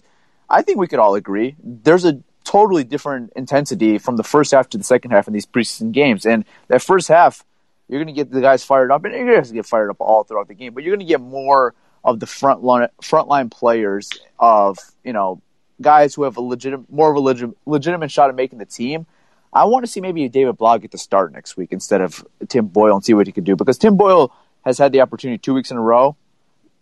I 0.49 0.61
think 0.61 0.77
we 0.77 0.87
could 0.87 0.99
all 0.99 1.15
agree 1.15 1.55
there's 1.61 2.05
a 2.05 2.21
totally 2.43 2.83
different 2.83 3.33
intensity 3.35 3.97
from 3.97 4.15
the 4.15 4.23
first 4.23 4.51
half 4.51 4.69
to 4.69 4.77
the 4.77 4.83
second 4.83 5.11
half 5.11 5.27
in 5.27 5.33
these 5.33 5.45
preseason 5.45 5.91
games. 5.91 6.25
And 6.25 6.45
that 6.67 6.81
first 6.81 7.07
half, 7.07 7.43
you're 7.89 8.01
going 8.01 8.13
to 8.13 8.19
get 8.19 8.31
the 8.31 8.41
guys 8.41 8.63
fired 8.63 8.91
up, 8.91 9.03
and 9.03 9.13
you're 9.13 9.25
going 9.25 9.43
to 9.43 9.53
get 9.53 9.65
fired 9.65 9.89
up 9.89 9.97
all 9.99 10.23
throughout 10.23 10.47
the 10.47 10.53
game. 10.53 10.73
But 10.73 10.83
you're 10.83 10.95
going 10.95 11.05
to 11.05 11.11
get 11.11 11.21
more 11.21 11.73
of 12.03 12.19
the 12.19 12.27
front 12.27 12.63
line 12.63 12.87
frontline 13.01 13.51
players 13.51 14.09
of 14.39 14.77
you 15.03 15.13
know 15.13 15.41
guys 15.83 16.15
who 16.15 16.23
have 16.23 16.37
a 16.37 16.41
legit 16.41 16.73
more 16.91 17.11
of 17.11 17.15
a 17.15 17.19
legit, 17.19 17.51
legitimate 17.65 18.09
shot 18.09 18.29
at 18.29 18.35
making 18.35 18.59
the 18.59 18.65
team. 18.65 19.05
I 19.53 19.65
want 19.65 19.85
to 19.85 19.91
see 19.91 20.01
maybe 20.01 20.27
David 20.29 20.57
Blough 20.57 20.79
get 20.79 20.89
the 20.89 20.97
start 20.97 21.31
next 21.31 21.57
week 21.57 21.71
instead 21.71 22.01
of 22.01 22.25
Tim 22.47 22.67
Boyle 22.67 22.95
and 22.95 23.05
see 23.05 23.13
what 23.13 23.27
he 23.27 23.33
can 23.33 23.43
do 23.43 23.55
because 23.55 23.77
Tim 23.77 23.95
Boyle 23.97 24.33
has 24.65 24.79
had 24.79 24.91
the 24.91 25.01
opportunity 25.01 25.37
two 25.37 25.53
weeks 25.53 25.69
in 25.69 25.77
a 25.77 25.81
row. 25.81 26.15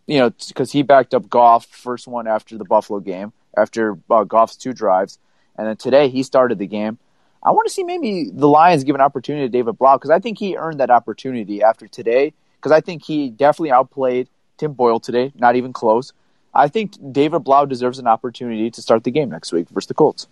You 0.07 0.19
know, 0.19 0.29
because 0.47 0.71
he 0.71 0.81
backed 0.81 1.13
up 1.13 1.29
Goff 1.29 1.65
first 1.65 2.07
one 2.07 2.27
after 2.27 2.57
the 2.57 2.65
Buffalo 2.65 2.99
game 2.99 3.33
after 3.57 3.97
uh, 4.09 4.23
Goff's 4.23 4.55
two 4.55 4.73
drives, 4.73 5.19
and 5.57 5.67
then 5.67 5.77
today 5.77 6.09
he 6.09 6.23
started 6.23 6.57
the 6.57 6.67
game. 6.67 6.97
I 7.43 7.51
want 7.51 7.67
to 7.67 7.73
see 7.73 7.83
maybe 7.83 8.29
the 8.31 8.47
Lions 8.47 8.83
give 8.83 8.95
an 8.95 9.01
opportunity 9.01 9.45
to 9.47 9.51
David 9.51 9.77
Blough 9.77 9.97
because 9.97 10.09
I 10.09 10.19
think 10.19 10.37
he 10.37 10.57
earned 10.57 10.79
that 10.79 10.89
opportunity 10.89 11.63
after 11.63 11.87
today 11.87 12.33
because 12.57 12.71
I 12.71 12.81
think 12.81 13.03
he 13.03 13.29
definitely 13.29 13.71
outplayed 13.71 14.29
Tim 14.57 14.73
Boyle 14.73 14.99
today, 14.99 15.31
not 15.35 15.55
even 15.55 15.73
close. 15.73 16.13
I 16.53 16.67
think 16.67 16.93
David 17.13 17.43
Blough 17.43 17.65
deserves 17.65 17.99
an 17.99 18.07
opportunity 18.07 18.69
to 18.71 18.81
start 18.81 19.03
the 19.03 19.11
game 19.11 19.29
next 19.29 19.51
week 19.51 19.69
versus 19.69 19.87
the 19.87 19.93
Colts. 19.93 20.27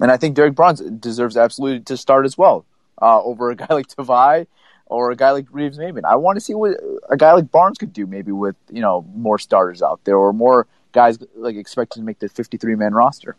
And 0.00 0.10
I 0.10 0.16
think 0.16 0.36
Derrick 0.36 0.54
Barnes 0.54 0.80
deserves 0.80 1.36
absolutely 1.36 1.80
to 1.84 1.96
start 1.96 2.24
as 2.24 2.38
well 2.38 2.64
uh, 3.00 3.22
over 3.22 3.50
a 3.50 3.56
guy 3.56 3.66
like 3.70 3.88
Tavai 3.88 4.46
or 4.86 5.10
a 5.10 5.16
guy 5.16 5.32
like 5.32 5.46
Reeves 5.50 5.78
Maybin. 5.78 6.04
I 6.04 6.16
want 6.16 6.36
to 6.36 6.40
see 6.40 6.54
what 6.54 6.76
a 7.08 7.16
guy 7.16 7.32
like 7.32 7.50
Barnes 7.50 7.78
could 7.78 7.92
do 7.92 8.06
maybe 8.06 8.32
with, 8.32 8.56
you 8.70 8.80
know, 8.80 9.04
more 9.14 9.38
starters 9.38 9.82
out 9.82 10.00
there 10.04 10.16
or 10.16 10.32
more 10.32 10.66
guys 10.92 11.18
like 11.34 11.56
expected 11.56 12.00
to 12.00 12.04
make 12.04 12.18
the 12.18 12.28
53 12.28 12.74
man 12.76 12.94
roster. 12.94 13.36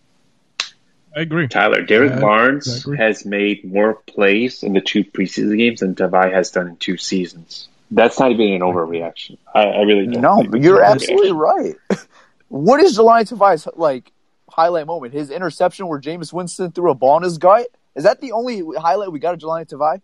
I 1.15 1.21
agree. 1.21 1.47
Tyler, 1.47 1.81
Derrick 1.81 2.11
I- 2.13 2.19
Barnes 2.19 2.85
has 2.97 3.25
made 3.25 3.63
more 3.63 3.95
plays 3.95 4.61
in 4.63 4.73
the 4.73 4.81
two 4.81 5.03
preseason 5.03 5.57
games 5.57 5.79
than 5.79 5.95
Tavai 5.95 6.31
has 6.31 6.51
done 6.51 6.67
in 6.67 6.75
two 6.77 6.97
seasons. 6.97 7.67
That's 7.91 8.19
not 8.19 8.31
even 8.31 8.53
an 8.53 8.61
overreaction. 8.61 9.37
I, 9.53 9.63
I 9.63 9.81
really 9.81 10.05
don't. 10.07 10.21
No, 10.21 10.43
but 10.43 10.61
you're 10.61 10.83
absolutely 10.83 11.31
right. 11.31 11.75
what 12.47 12.79
is 12.79 12.97
Jelani 12.97 13.27
Tavai's 13.31 13.67
like 13.75 14.11
highlight 14.49 14.85
moment? 14.87 15.13
His 15.13 15.31
interception 15.31 15.87
where 15.87 15.99
Jameis 15.99 16.31
Winston 16.31 16.71
threw 16.71 16.91
a 16.91 16.95
ball 16.95 17.17
in 17.17 17.23
his 17.23 17.37
gut? 17.37 17.67
Is 17.95 18.03
that 18.03 18.21
the 18.21 18.33
only 18.33 18.63
highlight 18.77 19.11
we 19.11 19.19
got 19.19 19.33
of 19.33 19.39
Jelani 19.39 19.67
Tavai? 19.67 20.01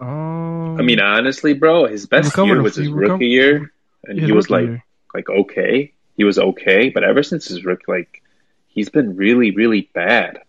Um, 0.00 0.80
I 0.80 0.82
mean, 0.82 1.00
honestly, 1.00 1.54
bro, 1.54 1.86
his 1.86 2.06
best 2.06 2.36
year 2.36 2.60
was 2.62 2.76
his 2.76 2.86
he 2.86 2.92
recovered- 2.92 3.12
rookie 3.12 3.26
year, 3.26 3.72
and 4.04 4.18
yeah, 4.18 4.26
he 4.26 4.32
was 4.32 4.50
like, 4.50 4.64
year. 4.64 4.84
like 5.14 5.28
okay, 5.28 5.92
he 6.16 6.24
was 6.24 6.38
okay, 6.38 6.88
but 6.88 7.04
ever 7.04 7.22
since 7.22 7.46
his 7.46 7.64
rookie, 7.64 7.84
like, 7.86 8.22
he's 8.66 8.88
been 8.88 9.16
really, 9.16 9.50
really 9.50 9.90
bad. 9.94 10.40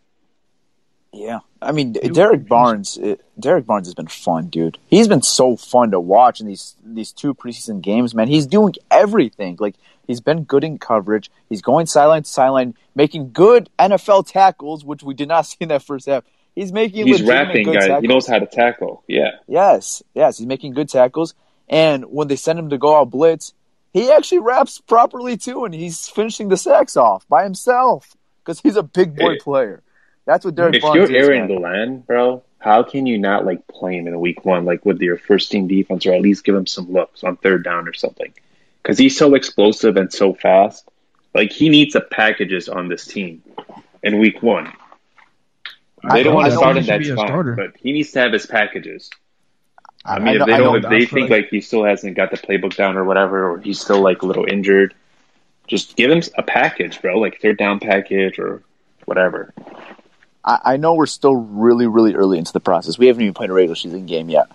Yeah, 1.17 1.39
I 1.61 1.71
mean 1.71 1.95
He 2.01 2.09
was 2.09 2.15
Derrick 2.17 2.31
confused. 2.41 2.49
Barnes. 2.49 2.97
It, 2.97 3.21
Derrick 3.39 3.65
Barnes 3.65 3.87
has 3.87 3.93
been 3.93 4.07
fun, 4.07 4.47
dude. 4.47 4.77
He's 4.87 5.07
been 5.07 5.21
so 5.21 5.55
fun 5.55 5.91
to 5.91 5.99
watch 5.99 6.41
in 6.41 6.47
these 6.47 6.75
these 6.83 7.11
two 7.13 7.33
preseason 7.33 7.81
games, 7.81 8.13
man. 8.13 8.27
He's 8.27 8.45
doing 8.45 8.73
everything. 8.91 9.55
Like 9.59 9.75
he's 10.07 10.19
been 10.19 10.43
good 10.43 10.63
in 10.65 10.77
coverage. 10.77 11.31
He's 11.47 11.61
going 11.61 11.85
sideline 11.85 12.23
to 12.23 12.29
sideline, 12.29 12.75
making 12.95 13.31
good 13.31 13.69
NFL 13.79 14.27
tackles, 14.29 14.83
which 14.83 15.03
we 15.03 15.13
did 15.13 15.29
not 15.29 15.45
see 15.45 15.57
in 15.61 15.69
that 15.69 15.83
first 15.83 16.05
half. 16.07 16.23
He's 16.53 16.71
making 16.73 17.05
He's 17.07 17.19
legitimate 17.21 17.47
rapping, 17.47 17.63
good 17.65 17.73
guy. 17.75 17.87
tackles. 17.87 18.01
He 18.01 18.07
knows 18.07 18.27
how 18.27 18.39
to 18.39 18.45
tackle. 18.45 19.03
Yeah, 19.07 19.31
Yes, 19.47 20.03
yes, 20.13 20.37
he's 20.37 20.47
making 20.47 20.73
good 20.73 20.89
tackles. 20.89 21.33
And 21.69 22.05
when 22.05 22.27
they 22.27 22.35
send 22.35 22.59
him 22.59 22.69
to 22.69 22.77
go 22.77 22.95
out 22.99 23.09
blitz, 23.09 23.53
he 23.93 24.11
actually 24.11 24.39
raps 24.39 24.79
properly 24.81 25.35
too, 25.37 25.65
and 25.65 25.73
he's 25.73 26.07
finishing 26.07 26.49
the 26.49 26.57
sacks 26.57 26.95
off 26.97 27.27
by 27.27 27.43
himself 27.43 28.15
because 28.43 28.59
he's 28.59 28.75
a 28.77 28.83
big 28.83 29.15
boy 29.15 29.33
Hey. 29.33 29.39
player. 29.39 29.81
That's 30.25 30.43
what 30.45 30.55
Derrick 30.55 30.75
if 30.75 30.81
Barnes 30.81 31.09
you're 31.09 31.17
is. 31.21 31.27
Aaron 31.27 31.47
man. 31.47 31.57
Glenn, 31.59 31.99
bro, 32.01 32.43
how 32.59 32.83
can 32.83 33.05
you 33.05 33.17
not 33.17 33.45
like 33.45 33.67
play 33.67 33.97
him 33.97 34.07
in 34.07 34.19
week 34.19 34.43
one, 34.43 34.65
like 34.65 34.85
with 34.85 34.99
your 35.01 35.17
first 35.17 35.51
team 35.51 35.67
defense, 35.67 36.05
or 36.05 36.13
at 36.13 36.21
least 36.21 36.43
give 36.43 36.55
him 36.55 36.65
some 36.67 36.91
looks 36.91 37.23
on 37.23 37.37
third 37.37 37.63
down 37.63 37.87
or 37.87 37.93
something? 37.93 38.33
Because 38.81 38.97
he's 38.97 39.17
so 39.17 39.35
explosive 39.35 39.97
and 39.97 40.11
so 40.11 40.33
fast. 40.33 40.87
Like 41.33 41.51
he 41.51 41.69
needs 41.69 41.93
the 41.93 42.01
packages 42.01 42.69
on 42.69 42.87
this 42.87 43.05
team 43.05 43.43
in 44.01 44.19
week 44.19 44.41
one. 44.41 44.71
I 46.03 46.17
They 46.17 46.23
don't 46.23 46.35
want 46.35 46.47
to 46.51 46.55
start 46.57 46.75
he 46.75 46.79
him. 46.81 46.85
should 46.85 46.99
be 47.15 47.21
That's 47.21 47.29
fine, 47.29 47.55
but 47.55 47.77
he 47.79 47.91
needs 47.91 48.11
to 48.11 48.19
have 48.19 48.31
his 48.33 48.45
packages. 48.45 49.09
I 50.03 50.19
mean, 50.19 50.27
I 50.27 50.31
if 50.33 50.39
know- 50.39 50.45
they 50.45 50.53
I 50.53 50.57
don't 50.57 50.75
if 50.83 50.89
they 50.89 51.05
think 51.05 51.29
right. 51.29 51.41
like 51.41 51.49
he 51.49 51.61
still 51.61 51.83
hasn't 51.83 52.15
got 52.15 52.31
the 52.31 52.37
playbook 52.37 52.75
down 52.75 52.95
or 52.97 53.03
whatever, 53.03 53.51
or 53.51 53.59
he's 53.59 53.79
still 53.79 54.01
like 54.01 54.21
a 54.21 54.25
little 54.27 54.45
injured, 54.45 54.93
just 55.67 55.95
give 55.95 56.11
him 56.11 56.21
a 56.37 56.43
package, 56.43 57.01
bro, 57.01 57.17
like 57.19 57.41
third 57.41 57.57
down 57.57 57.79
package 57.79 58.37
or 58.39 58.61
whatever. 59.05 59.51
I, 60.45 60.59
I 60.63 60.77
know 60.77 60.93
we're 60.93 61.07
still 61.07 61.35
really, 61.35 61.87
really 61.87 62.15
early 62.15 62.37
into 62.37 62.53
the 62.53 62.59
process. 62.59 62.97
We 62.97 63.07
haven't 63.07 63.23
even 63.23 63.33
played 63.33 63.49
a 63.49 63.53
regular 63.53 63.75
season 63.75 64.05
game 64.05 64.29
yet. 64.29 64.47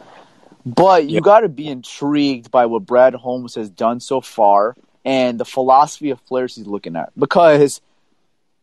But 0.64 1.08
you 1.08 1.20
got 1.20 1.40
to 1.40 1.48
be 1.48 1.68
intrigued 1.68 2.50
by 2.50 2.66
what 2.66 2.86
Brad 2.86 3.14
Holmes 3.14 3.54
has 3.56 3.68
done 3.68 4.00
so 4.00 4.20
far 4.20 4.76
and 5.04 5.40
the 5.40 5.44
philosophy 5.44 6.10
of 6.10 6.24
players 6.26 6.54
he's 6.54 6.66
looking 6.66 6.96
at. 6.96 7.10
Because 7.18 7.80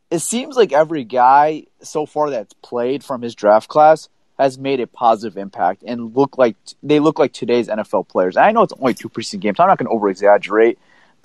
it 0.09 0.19
seems 0.19 0.55
like 0.55 0.71
every 0.71 1.03
guy 1.03 1.65
so 1.81 2.05
far 2.05 2.29
that's 2.29 2.53
played 2.53 3.03
from 3.03 3.21
his 3.21 3.35
draft 3.35 3.67
class 3.67 4.09
has 4.37 4.57
made 4.57 4.79
a 4.79 4.87
positive 4.87 5.37
impact 5.37 5.83
and 5.85 6.15
look 6.15 6.37
like 6.37 6.55
they 6.83 6.99
look 6.99 7.17
like 7.17 7.33
today's 7.33 7.67
NFL 7.67 8.07
players. 8.07 8.37
And 8.37 8.45
I 8.45 8.51
know 8.51 8.61
it's 8.61 8.73
only 8.79 8.93
two 8.93 9.09
preseason 9.09 9.39
games. 9.39 9.59
I'm 9.59 9.67
not 9.67 9.79
going 9.79 9.87
to 9.87 9.93
over 9.93 10.09
exaggerate, 10.09 10.77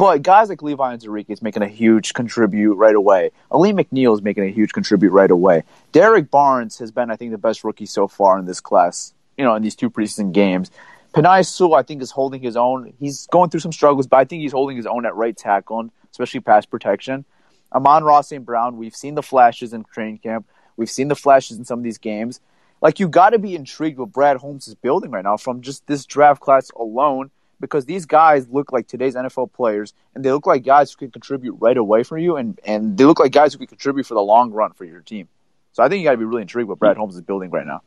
but 0.03 0.21
guys 0.21 0.49
like 0.49 0.61
Levi 0.63 0.97
Onwuzurike 0.97 1.31
is 1.31 1.43
making 1.43 1.63
a 1.63 1.69
huge 1.69 2.13
contribute 2.13 2.75
right 2.75 2.97
away. 2.97 3.31
Alim 3.53 3.77
McNeill 3.77 4.13
is 4.13 4.21
making 4.21 4.43
a 4.43 4.51
huge 4.51 4.73
contribute 4.73 5.13
right 5.13 5.31
away. 5.31 5.63
Derrick 5.93 6.29
Barnes 6.29 6.81
has 6.81 6.91
been, 6.91 7.09
I 7.09 7.15
think, 7.15 7.31
the 7.31 7.39
best 7.39 7.63
rookie 7.63 7.87
so 7.87 8.09
far 8.09 8.37
in 8.37 8.45
this 8.45 8.59
class. 8.59 9.15
You 9.39 9.45
know, 9.45 9.55
in 9.55 9.63
these 9.63 9.77
two 9.77 9.91
preseason 9.91 10.33
games. 10.33 10.73
Penei 11.15 11.47
Sewell, 11.47 11.77
I 11.77 11.85
think, 11.85 12.03
is 12.03 12.11
holding 12.11 12.43
his 12.43 12.57
own. 12.57 12.93
He's 12.99 13.29
going 13.29 13.51
through 13.51 13.61
some 13.61 13.71
struggles, 13.71 14.09
but 14.09 14.17
I 14.17 14.25
think 14.25 14.43
he's 14.43 14.51
holding 14.51 14.77
his 14.77 14.87
own 14.87 15.07
at 15.07 15.15
right 15.15 15.37
tackle, 15.37 15.89
especially 16.11 16.41
pass 16.41 16.67
protection. 16.67 17.25
Amon-Ra 17.73 18.23
St. 18.23 18.45
Brown, 18.45 18.79
we've 18.79 18.97
seen 18.97 19.15
the 19.15 19.23
flashes 19.23 19.73
in 19.73 19.85
training 19.85 20.19
camp. 20.19 20.49
We've 20.77 20.91
seen 20.91 21.07
the 21.07 21.15
flashes 21.15 21.59
in 21.59 21.65
some 21.65 21.79
of 21.79 21.85
these 21.85 21.99
games. 21.99 22.41
Like 22.81 22.99
you 22.99 23.07
got 23.07 23.31
to 23.31 23.39
be 23.39 23.55
intrigued 23.55 24.01
what 24.01 24.11
Brad 24.11 24.39
Holmes 24.39 24.67
is 24.67 24.75
building 24.75 25.13
right 25.13 25.23
now 25.23 25.37
from 25.37 25.61
just 25.61 25.87
this 25.87 26.07
draft 26.07 26.41
class 26.41 26.71
alone, 26.71 27.31
because 27.63 27.87
these 27.87 28.05
guys 28.05 28.47
look 28.51 28.73
like 28.73 28.87
today's 28.89 29.15
NFL 29.15 29.53
players, 29.55 29.95
and 30.15 30.23
they 30.23 30.31
look 30.31 30.47
like 30.47 30.63
guys 30.65 30.93
who 30.93 30.99
can 30.99 31.11
contribute 31.11 31.55
right 31.55 31.77
away 31.79 32.03
for 32.03 32.19
you, 32.19 32.37
and 32.37 32.61
and 32.67 32.99
they 32.99 33.07
look 33.07 33.19
like 33.21 33.33
guys 33.33 33.55
who 33.55 33.59
can 33.59 33.69
contribute 33.69 34.05
for 34.05 34.13
the 34.13 34.21
long 34.21 34.51
run 34.53 34.73
for 34.75 34.85
your 34.85 35.01
team. 35.01 35.29
So 35.73 35.83
I 35.83 35.89
think 35.89 36.01
you 36.03 36.07
got 36.07 36.13
to 36.13 36.19
be 36.19 36.27
really 36.27 36.43
intrigued 36.43 36.69
what 36.69 36.79
Brad 36.79 36.99
Holmes 36.99 37.15
is 37.15 37.23
building 37.23 37.49
right 37.51 37.67
now. 37.67 37.81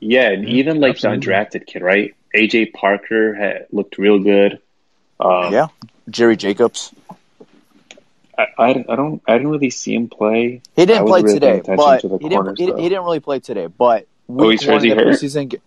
Yeah, 0.00 0.28
and 0.30 0.46
even 0.46 0.80
like 0.80 0.96
absolutely. 0.96 1.24
the 1.26 1.32
undrafted 1.32 1.66
kid, 1.66 1.80
right? 1.82 2.14
AJ 2.36 2.74
Parker 2.74 3.32
had 3.34 3.66
looked 3.72 3.96
real 3.96 4.18
good. 4.18 4.60
Um, 5.18 5.52
yeah, 5.52 5.68
Jerry 6.10 6.36
Jacobs. 6.36 6.92
I, 8.36 8.46
I, 8.58 8.68
I 8.88 8.96
don't 8.96 9.22
I 9.26 9.34
didn't 9.34 9.48
really 9.48 9.70
see 9.70 9.94
him 9.94 10.08
play. 10.08 10.62
He 10.76 10.86
didn't 10.86 11.04
wasn't 11.04 11.08
play 11.08 11.22
really 11.22 11.34
today, 11.60 11.76
but 11.76 12.00
to 12.00 12.08
the 12.08 12.18
he 12.18 12.24
didn't. 12.28 12.34
corners, 12.36 12.58
He, 12.58 12.66
he 12.66 12.88
didn't 12.88 13.04
really 13.04 13.20
play 13.20 13.40
today, 13.40 13.66
but 13.66 14.06
Oh, 14.28 14.46
week 14.46 14.60
he's 14.60 14.68
one 14.68 14.76
of 14.76 14.82
he 14.82 14.90
the 14.90 14.94
hurt? 14.96 15.06
preseason. 15.08 15.60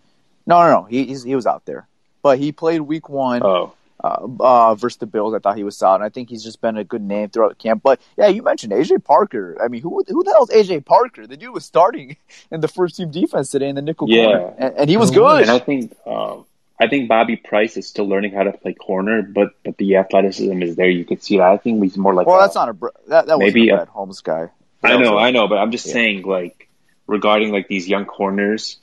No, 0.47 0.61
no, 0.63 0.69
no. 0.69 0.83
He 0.83 1.05
he's, 1.05 1.23
he 1.23 1.35
was 1.35 1.45
out 1.45 1.65
there, 1.65 1.87
but 2.23 2.39
he 2.39 2.51
played 2.51 2.81
week 2.81 3.07
one 3.09 3.43
Oh, 3.43 3.73
uh, 4.03 4.27
uh, 4.39 4.75
versus 4.75 4.97
the 4.97 5.05
Bills. 5.05 5.33
I 5.33 5.39
thought 5.39 5.55
he 5.55 5.63
was 5.63 5.77
solid. 5.77 5.95
And 5.97 6.03
I 6.03 6.09
think 6.09 6.29
he's 6.29 6.43
just 6.43 6.59
been 6.61 6.75
a 6.77 6.83
good 6.83 7.01
name 7.01 7.29
throughout 7.29 7.57
camp. 7.59 7.83
But 7.83 8.01
yeah, 8.17 8.27
you 8.27 8.41
mentioned 8.41 8.73
AJ 8.73 9.03
Parker. 9.03 9.57
I 9.63 9.67
mean, 9.67 9.81
who 9.81 10.03
who 10.07 10.23
the 10.23 10.31
hell 10.31 10.47
is 10.49 10.67
AJ 10.69 10.85
Parker? 10.85 11.27
The 11.27 11.37
dude 11.37 11.53
was 11.53 11.63
starting 11.65 12.17
in 12.51 12.61
the 12.61 12.67
first 12.67 12.95
team 12.97 13.11
defense 13.11 13.51
today 13.51 13.69
in 13.69 13.75
the 13.75 13.81
nickel 13.83 14.09
Yeah. 14.09 14.25
corner, 14.25 14.53
and, 14.57 14.75
and 14.79 14.89
he 14.89 14.97
was 14.97 15.11
good. 15.11 15.41
and 15.43 15.51
I 15.51 15.59
think 15.59 15.95
um, 16.07 16.45
I 16.79 16.87
think 16.87 17.07
Bobby 17.07 17.35
Price 17.37 17.77
is 17.77 17.87
still 17.87 18.07
learning 18.09 18.33
how 18.33 18.43
to 18.43 18.51
play 18.51 18.73
corner, 18.73 19.21
but 19.21 19.49
but 19.63 19.77
the 19.77 19.97
athleticism 19.97 20.61
is 20.63 20.75
there. 20.75 20.89
You 20.89 21.05
could 21.05 21.23
see 21.23 21.37
that. 21.37 21.47
I 21.47 21.57
think 21.57 21.81
he's 21.83 21.95
more 21.97 22.13
like 22.13 22.25
well, 22.27 22.39
a- 22.39 22.43
that's 22.43 22.55
not 22.55 22.67
a 22.69 22.73
Br- 22.73 22.87
that 23.07 23.27
that 23.27 23.37
maybe 23.37 23.61
wasn't 23.61 23.69
a 23.69 23.73
a- 23.73 23.77
Brad 23.77 23.87
Holmes 23.89 24.21
guy. 24.21 24.49
I 24.85 24.89
That 24.89 24.99
was 24.99 25.07
know, 25.07 25.17
a- 25.17 25.21
I 25.21 25.31
know, 25.31 25.47
but 25.47 25.59
I'm 25.59 25.71
just 25.71 25.85
Yeah. 25.87 25.93
saying, 25.93 26.23
like, 26.23 26.67
regarding 27.07 27.53
like 27.53 27.69
these 27.69 27.87
young 27.87 28.03
corners, 28.05 28.79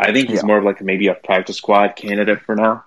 I 0.00 0.12
think 0.12 0.28
he's 0.28 0.38
Yeah. 0.40 0.46
more 0.46 0.58
of 0.58 0.64
like 0.64 0.80
maybe 0.80 1.08
a 1.08 1.14
practice 1.14 1.56
squad 1.56 1.94
candidate 1.96 2.40
for 2.42 2.56
now. 2.56 2.84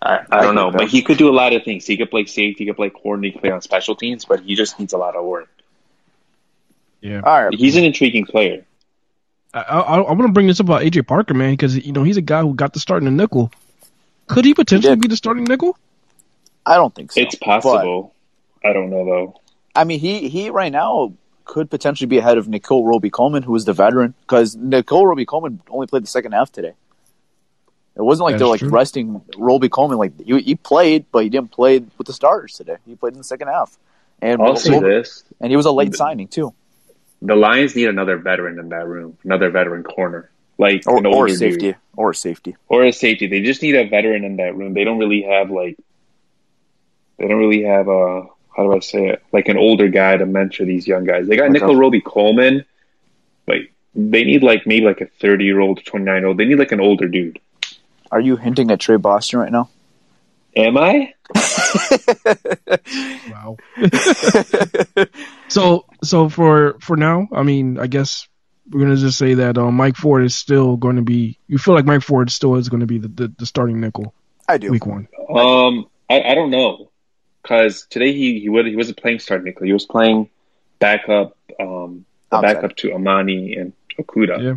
I, 0.00 0.18
I 0.18 0.26
I 0.30 0.42
don't 0.42 0.54
get 0.54 0.60
know, 0.60 0.70
but 0.70 0.88
he 0.88 1.02
could 1.02 1.18
do 1.18 1.28
a 1.28 1.34
lot 1.34 1.52
of 1.52 1.64
things. 1.64 1.84
He 1.86 1.96
could 1.96 2.10
play 2.10 2.24
safety, 2.24 2.64
he 2.64 2.66
could 2.66 2.76
play 2.76 2.90
corner, 2.90 3.24
he 3.24 3.32
could 3.32 3.40
play 3.40 3.50
on 3.50 3.60
special 3.62 3.96
teams, 3.96 4.24
but 4.24 4.40
he 4.40 4.54
just 4.54 4.78
needs 4.78 4.92
a 4.92 4.98
lot 4.98 5.16
of 5.16 5.24
work. 5.24 5.48
Yeah. 7.00 7.20
All 7.24 7.44
right, 7.44 7.54
He's 7.54 7.76
an 7.76 7.84
intriguing 7.84 8.24
player. 8.24 8.64
I, 9.54 9.60
I, 9.60 9.80
I 10.00 10.12
want 10.12 10.22
to 10.26 10.32
bring 10.32 10.46
this 10.46 10.60
up 10.60 10.66
about 10.66 10.82
AJ 10.82 11.06
Parker, 11.06 11.34
man, 11.34 11.52
because 11.52 11.76
you 11.76 11.92
know 11.92 12.02
he's 12.02 12.16
a 12.16 12.22
guy 12.22 12.42
who 12.42 12.54
got 12.54 12.72
the 12.74 12.80
start 12.80 13.02
in 13.02 13.06
the 13.06 13.10
nickel. 13.10 13.50
Could 14.26 14.44
he 14.44 14.54
potentially 14.54 14.94
did. 14.94 15.00
be 15.00 15.08
the 15.08 15.16
starting 15.16 15.44
nickel? 15.44 15.76
I 16.66 16.74
don't 16.74 16.94
think 16.94 17.12
so. 17.12 17.20
It's 17.20 17.34
possible. 17.34 18.14
I 18.64 18.72
don't 18.72 18.90
know 18.90 19.04
though. 19.04 19.40
I 19.74 19.84
mean, 19.84 20.00
he 20.00 20.28
he 20.28 20.50
right 20.50 20.70
now 20.70 21.12
could 21.48 21.68
potentially 21.68 22.06
be 22.06 22.18
ahead 22.18 22.38
of 22.38 22.46
Nickell 22.46 22.84
Robey 22.84 23.10
Coleman, 23.10 23.42
who 23.42 23.56
is 23.56 23.64
the 23.64 23.72
veteran, 23.72 24.14
because 24.20 24.54
Nickell 24.54 25.04
Robey 25.04 25.24
Coleman 25.24 25.60
only 25.68 25.88
played 25.88 26.04
the 26.04 26.06
second 26.08 26.30
half 26.32 26.52
today. 26.52 26.74
It 27.96 28.02
wasn't 28.02 28.26
like 28.26 28.34
That's 28.34 28.40
they're 28.42 28.48
like 28.48 28.60
true. 28.60 28.68
resting 28.68 29.20
Robey 29.36 29.68
Coleman. 29.68 29.98
Like 29.98 30.12
he, 30.24 30.40
he 30.40 30.54
played, 30.54 31.06
but 31.10 31.24
he 31.24 31.30
didn't 31.30 31.50
play 31.50 31.80
with 31.96 32.06
the 32.06 32.12
starters 32.12 32.54
today. 32.54 32.76
He 32.86 32.94
played 32.94 33.14
in 33.14 33.18
the 33.18 33.24
second 33.24 33.48
half, 33.48 33.76
and 34.22 34.40
I'll 34.40 34.54
say 34.54 34.74
Roby- 34.74 34.88
this: 34.88 35.24
and 35.40 35.50
he 35.50 35.56
was 35.56 35.66
a 35.66 35.72
late 35.72 35.96
signing 35.96 36.28
too, 36.28 36.54
the 37.22 37.34
Lions 37.34 37.74
need 37.74 37.88
another 37.88 38.16
veteran 38.18 38.60
in 38.60 38.68
that 38.68 38.86
room, 38.86 39.18
another 39.24 39.50
veteran 39.50 39.82
corner, 39.82 40.30
like 40.58 40.84
or 40.86 40.98
or 41.04 41.06
older 41.08 41.34
safety, 41.34 41.58
dude. 41.72 41.76
or 41.96 42.14
safety. 42.14 42.56
or 42.68 42.84
a 42.84 42.92
safety. 42.92 43.26
They 43.26 43.40
just 43.42 43.62
need 43.62 43.74
a 43.74 43.88
veteran 43.88 44.22
in 44.22 44.36
that 44.36 44.54
room. 44.54 44.74
They 44.74 44.84
don't 44.84 44.98
really 44.98 45.22
have 45.22 45.50
like 45.50 45.76
they 47.16 47.26
don't 47.26 47.38
really 47.38 47.64
have 47.64 47.88
a 47.88 48.26
how 48.58 48.64
do 48.64 48.74
I 48.74 48.80
say 48.80 49.06
it 49.10 49.22
like 49.32 49.48
an 49.48 49.56
older 49.56 49.86
guy 49.88 50.16
to 50.16 50.26
mentor 50.26 50.64
these 50.64 50.86
young 50.86 51.04
guys. 51.04 51.28
They 51.28 51.36
got 51.36 51.44
Okay. 51.44 51.52
Nickell 51.52 51.76
Robey 51.76 52.00
Coleman. 52.00 52.64
Like 53.46 53.72
they 53.94 54.24
need 54.24 54.42
like 54.42 54.66
maybe 54.66 54.84
like 54.84 55.00
a 55.00 55.06
thirty 55.06 55.44
year 55.44 55.60
old, 55.60 55.84
twenty 55.84 56.04
nine 56.04 56.22
year 56.22 56.26
old. 56.26 56.38
They 56.38 56.44
need 56.44 56.58
like 56.58 56.72
an 56.72 56.80
older 56.80 57.06
dude. 57.06 57.38
Are 58.10 58.20
you 58.20 58.36
hinting 58.36 58.72
at 58.72 58.80
Tre 58.80 58.96
Boston 58.96 59.38
right 59.38 59.52
now? 59.52 59.70
Am 60.56 60.76
I? 60.76 61.14
Wow. 63.30 63.58
so 65.48 65.84
so 66.02 66.28
for 66.28 66.78
for 66.80 66.96
now, 66.96 67.28
I 67.32 67.42
mean, 67.44 67.78
I 67.78 67.86
guess 67.86 68.26
we're 68.68 68.80
gonna 68.80 68.96
just 68.96 69.18
say 69.18 69.34
that 69.34 69.56
uh, 69.56 69.70
Mike 69.70 69.96
Ford 69.96 70.24
is 70.24 70.34
still 70.34 70.76
going 70.76 70.96
to 70.96 71.02
be. 71.02 71.38
You 71.46 71.58
feel 71.58 71.74
like 71.74 71.84
Mike 71.84 72.02
Ford 72.02 72.30
still 72.30 72.56
is 72.56 72.68
going 72.68 72.80
to 72.80 72.86
be 72.86 72.98
the, 72.98 73.08
the, 73.08 73.34
the 73.38 73.46
starting 73.46 73.80
nickel. 73.80 74.14
I 74.48 74.58
do. 74.58 74.70
Week 74.70 74.86
one. 74.86 75.06
Um, 75.28 75.86
I, 76.10 76.22
I 76.22 76.34
don't 76.34 76.50
know 76.50 76.90
because 77.48 77.86
today 77.88 78.12
he 78.12 78.40
he, 78.40 78.48
would, 78.48 78.66
he 78.66 78.76
wasn't 78.76 78.98
playing 78.98 79.18
starting 79.20 79.44
nickel. 79.46 79.64
He 79.66 79.72
was 79.72 79.86
playing 79.86 80.28
backup, 80.78 81.36
um, 81.58 82.04
the 82.30 82.36
Outside. 82.36 82.54
backup 82.54 82.76
to 82.76 82.92
Amani 82.92 83.54
and 83.54 83.72
Okudah, 83.98 84.42
Yeah. 84.42 84.54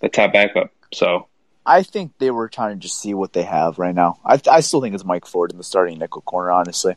the 0.00 0.08
top 0.08 0.32
backup. 0.32 0.70
So 0.92 1.26
I 1.66 1.82
think 1.82 2.12
they 2.18 2.30
were 2.30 2.48
trying 2.48 2.76
to 2.76 2.80
just 2.80 3.00
see 3.00 3.12
what 3.12 3.32
they 3.32 3.42
have 3.42 3.78
right 3.78 3.94
now. 3.94 4.20
I, 4.24 4.40
I 4.50 4.60
still 4.60 4.80
think 4.80 4.94
it's 4.94 5.04
Mike 5.04 5.26
Ford 5.26 5.50
in 5.50 5.58
the 5.58 5.64
starting 5.64 5.98
nickel 5.98 6.22
corner, 6.22 6.52
honestly. 6.52 6.94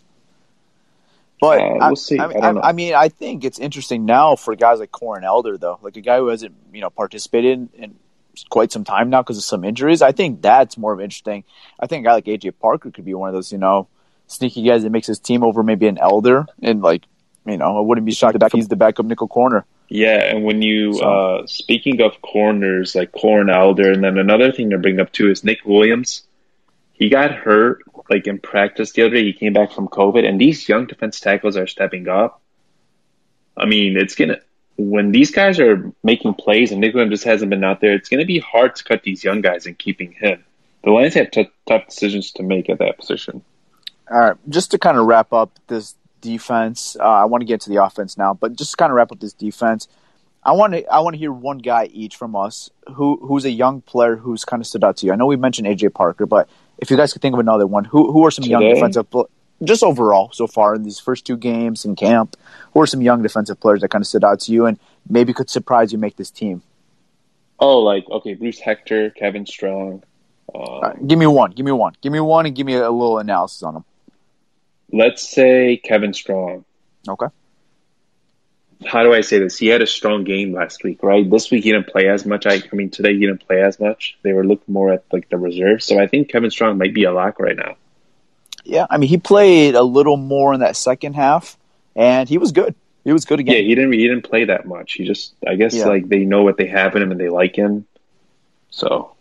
But 1.42 1.60
Uh, 1.60 1.64
I, 1.64 1.88
we'll 1.88 1.96
see. 1.96 2.20
I, 2.20 2.26
I 2.26 2.28
mean, 2.28 2.40
don't 2.40 2.56
know. 2.56 2.62
I, 2.62 2.70
I 2.70 2.72
mean, 2.74 2.94
I 2.94 3.10
think 3.10 3.44
it's 3.44 3.58
interesting 3.58 4.06
now 4.06 4.36
for 4.36 4.56
guys 4.56 4.80
like 4.80 4.92
Corn 4.92 5.24
Elder, 5.24 5.58
though, 5.58 5.80
like 5.82 5.98
a 5.98 6.02
guy 6.02 6.18
who 6.20 6.28
hasn't, 6.28 6.54
you 6.72 6.82
know, 6.82 6.92
participated 6.92 7.70
in, 7.74 7.84
in 7.84 7.96
quite 8.50 8.72
some 8.72 8.84
time 8.84 9.10
now 9.10 9.24
because 9.24 9.38
of 9.38 9.44
some 9.44 9.64
injuries. 9.66 10.04
I 10.04 10.12
think 10.12 10.42
that's 10.44 10.78
more 10.78 10.94
of 10.94 11.02
interesting. 11.02 11.44
I 11.80 11.88
think 11.88 12.06
a 12.06 12.10
guy 12.10 12.14
like 12.14 12.26
AJ 12.26 12.54
Parker 12.62 12.92
could 12.92 13.06
be 13.06 13.16
one 13.16 13.28
of 13.28 13.34
those, 13.34 13.52
you 13.52 13.58
know, 13.58 13.88
sneaky 14.32 14.64
guys 14.64 14.84
that 14.84 14.90
makes 14.92 15.08
his 15.08 15.20
team 15.20 15.44
over 15.44 15.64
maybe 15.64 15.88
an 15.88 15.98
Elder, 15.98 16.46
and 16.62 16.82
like, 16.82 17.04
you 17.46 17.58
know, 17.58 17.78
I 17.78 17.82
wouldn't 17.82 18.06
be 18.06 18.12
shocked 18.14 18.38
if 18.42 18.52
he's 18.52 18.68
the 18.68 18.76
backup 18.76 19.06
nickel 19.06 19.28
corner. 19.28 19.66
yeah, 19.90 20.24
and 20.24 20.44
when 20.46 20.62
you 20.62 20.94
So- 20.94 21.04
uh, 21.06 21.48
speaking 21.48 22.02
of 22.02 22.22
corners 22.22 22.96
like 22.96 23.12
Corn 23.12 23.50
Elder, 23.50 23.92
and 23.92 24.04
then 24.04 24.18
another 24.18 24.52
thing 24.52 24.70
to 24.72 24.78
bring 24.78 25.00
up 25.00 25.12
too 25.12 25.30
is 25.30 25.44
Nick 25.44 25.60
Williams. 25.66 26.24
He 26.94 27.10
got 27.10 27.32
hurt 27.32 27.82
like 28.10 28.28
in 28.28 28.40
practice 28.40 28.92
the 28.92 29.04
other 29.04 29.16
day. 29.16 29.24
He 29.24 29.34
came 29.34 29.54
back 29.54 29.72
from 29.72 29.88
COVID, 29.88 30.28
and 30.28 30.40
these 30.40 30.68
young 30.70 30.86
defense 30.86 31.20
tackles 31.20 31.58
are 31.58 31.68
stepping 31.68 32.08
up. 32.08 32.42
I 33.58 33.66
mean, 33.66 33.98
it's 33.98 34.16
gonna 34.16 34.38
when 34.78 35.12
these 35.12 35.32
guys 35.32 35.60
are 35.60 35.92
making 36.04 36.34
plays 36.36 36.72
and 36.72 36.80
Nick 36.82 36.94
Williams 36.94 37.12
just 37.14 37.24
hasn't 37.26 37.50
been 37.50 37.64
out 37.64 37.82
there. 37.82 37.94
It's 37.94 38.08
gonna 38.10 38.26
be 38.26 38.40
hard 38.40 38.76
to 38.78 38.84
cut 38.84 39.04
these 39.04 39.24
young 39.24 39.42
guys 39.42 39.66
and 39.66 39.78
keeping 39.78 40.12
him. 40.14 40.44
The 40.84 40.92
Lions 40.92 41.14
have 41.16 41.30
t- 41.32 41.50
tough 41.68 41.88
decisions 41.88 42.32
to 42.34 42.44
make 42.44 42.70
at 42.70 42.80
that 42.80 42.98
position. 42.98 43.44
All 44.12 44.20
right, 44.20 44.38
just 44.50 44.72
to 44.72 44.78
kind 44.78 44.98
of 44.98 45.06
wrap 45.06 45.32
up 45.32 45.58
this 45.68 45.96
defense, 46.20 46.98
uh, 47.00 47.04
I 47.04 47.26
want 47.26 47.42
to 47.42 47.46
get 47.46 47.62
to 47.62 47.70
the 47.70 47.84
offense 47.84 48.18
now, 48.18 48.34
but 48.34 48.56
just 48.56 48.72
to 48.72 48.78
kind 48.78 48.92
of 48.92 48.96
wrap 48.96 49.12
up 49.12 49.20
this 49.20 49.34
defense, 49.34 49.88
I 50.44 50.52
want 50.54 50.74
to 50.74 50.86
I 50.88 51.00
want 51.00 51.14
to 51.14 51.18
hear 51.18 51.32
one 51.32 51.60
guy 51.60 51.86
each 51.86 52.16
from 52.16 52.36
us 52.36 52.70
who 52.94 53.18
who's 53.18 53.46
a 53.46 53.52
young 53.52 53.82
player 53.82 54.16
who's 54.16 54.44
kind 54.44 54.62
of 54.62 54.68
stood 54.68 54.84
out 54.84 54.98
to 54.98 55.06
you. 55.06 55.14
I 55.14 55.16
know 55.16 55.28
we 55.28 55.36
mentioned 55.36 55.68
AJ 55.68 55.94
Parker, 55.94 56.26
but 56.26 56.50
if 56.80 56.90
you 56.90 56.98
guys 56.98 57.14
could 57.14 57.22
think 57.22 57.34
of 57.34 57.40
another 57.40 57.68
one, 57.68 57.86
who 57.86 58.12
who 58.12 58.26
are 58.26 58.32
some 58.32 58.46
young 58.46 58.64
defensive 58.64 59.10
pl- 59.10 59.30
just 59.64 59.84
overall 59.84 60.32
so 60.34 60.48
far 60.48 60.76
in 60.76 60.84
these 60.84 61.00
first 61.00 61.26
two 61.26 61.38
games 61.38 61.86
in 61.86 61.96
camp? 61.96 62.36
Who 62.74 62.82
are 62.82 62.88
some 62.88 63.02
young 63.02 63.22
defensive 63.22 63.60
players 63.60 63.82
that 63.82 63.90
kind 63.90 64.02
of 64.02 64.08
stood 64.08 64.24
out 64.24 64.40
to 64.42 64.52
you 64.52 64.66
and 64.66 64.80
maybe 65.08 65.34
could 65.34 65.50
surprise 65.50 65.92
you 65.92 66.00
make 66.00 66.16
this 66.16 66.32
team? 66.32 66.64
Oh, 67.60 67.80
like 67.80 68.10
okay, 68.10 68.34
Bruce 68.34 68.60
Hector, 68.60 69.12
Kevin 69.12 69.46
Strong. 69.46 70.04
Um, 70.54 70.82
right, 70.82 71.08
give 71.08 71.20
me 71.20 71.28
one, 71.28 71.52
give 71.52 71.66
me 71.66 71.72
one, 71.72 71.96
give 72.02 72.12
me 72.12 72.20
one, 72.20 72.46
and 72.48 72.56
give 72.56 72.66
me 72.66 72.74
a 72.74 72.90
little 72.90 73.20
analysis 73.20 73.62
on 73.64 73.76
them. 73.76 73.86
Let's 74.92 75.28
say 75.28 75.78
Kevin 75.84 76.14
Strong. 76.14 76.66
Okay. 77.08 77.28
how 78.86 79.04
do 79.04 79.14
I 79.14 79.22
say 79.22 79.40
this? 79.40 79.58
He 79.58 79.68
had 79.68 79.82
a 79.82 79.88
strong 79.88 80.24
game 80.24 80.54
last 80.54 80.84
week, 80.84 81.04
right? 81.04 81.30
This 81.30 81.52
week 81.52 81.64
he 81.64 81.72
didn't 81.72 81.88
play 81.88 82.08
as 82.10 82.26
much. 82.26 82.46
I, 82.46 82.56
I 82.56 82.76
mean, 82.76 82.90
today 82.90 83.14
he 83.14 83.20
didn't 83.20 83.46
play 83.48 83.62
as 83.62 83.80
much. 83.80 84.18
They 84.24 84.34
were 84.34 84.44
looking 84.46 84.74
more 84.74 84.92
at 84.92 85.04
like 85.12 85.30
the 85.30 85.38
reserves. 85.38 85.86
So 85.86 86.00
I 86.00 86.08
think 86.08 86.30
Kevin 86.30 86.50
Strong 86.52 86.78
might 86.78 86.94
be 86.94 87.04
a 87.04 87.12
lock 87.14 87.40
right 87.40 87.56
now. 87.56 87.76
Yeah, 88.64 88.86
I 88.90 88.98
mean 88.98 89.10
he 89.10 89.18
played 89.18 89.76
a 89.76 89.82
little 89.84 90.18
more 90.18 90.54
in 90.54 90.60
that 90.60 90.76
second 90.76 91.14
half, 91.16 91.58
and 91.96 92.28
he 92.30 92.38
was 92.38 92.52
good. 92.52 92.76
He 93.04 93.12
was 93.12 93.26
good 93.26 93.40
again. 93.40 93.56
Yeah, 93.56 93.62
he 93.62 93.74
didn't. 93.76 93.94
He 93.94 94.08
didn't 94.08 94.24
play 94.24 94.46
that 94.46 94.68
much. 94.68 94.94
He 94.94 95.06
just, 95.06 95.34
I 95.48 95.56
guess, 95.56 95.74
Yeah. 95.74 95.86
like 95.88 96.08
they 96.08 96.20
know 96.26 96.44
what 96.44 96.58
they 96.58 96.68
have 96.68 96.96
in 96.96 97.02
him 97.02 97.10
and 97.12 97.20
they 97.20 97.30
like 97.30 97.56
him. 97.56 97.88
So 98.70 99.16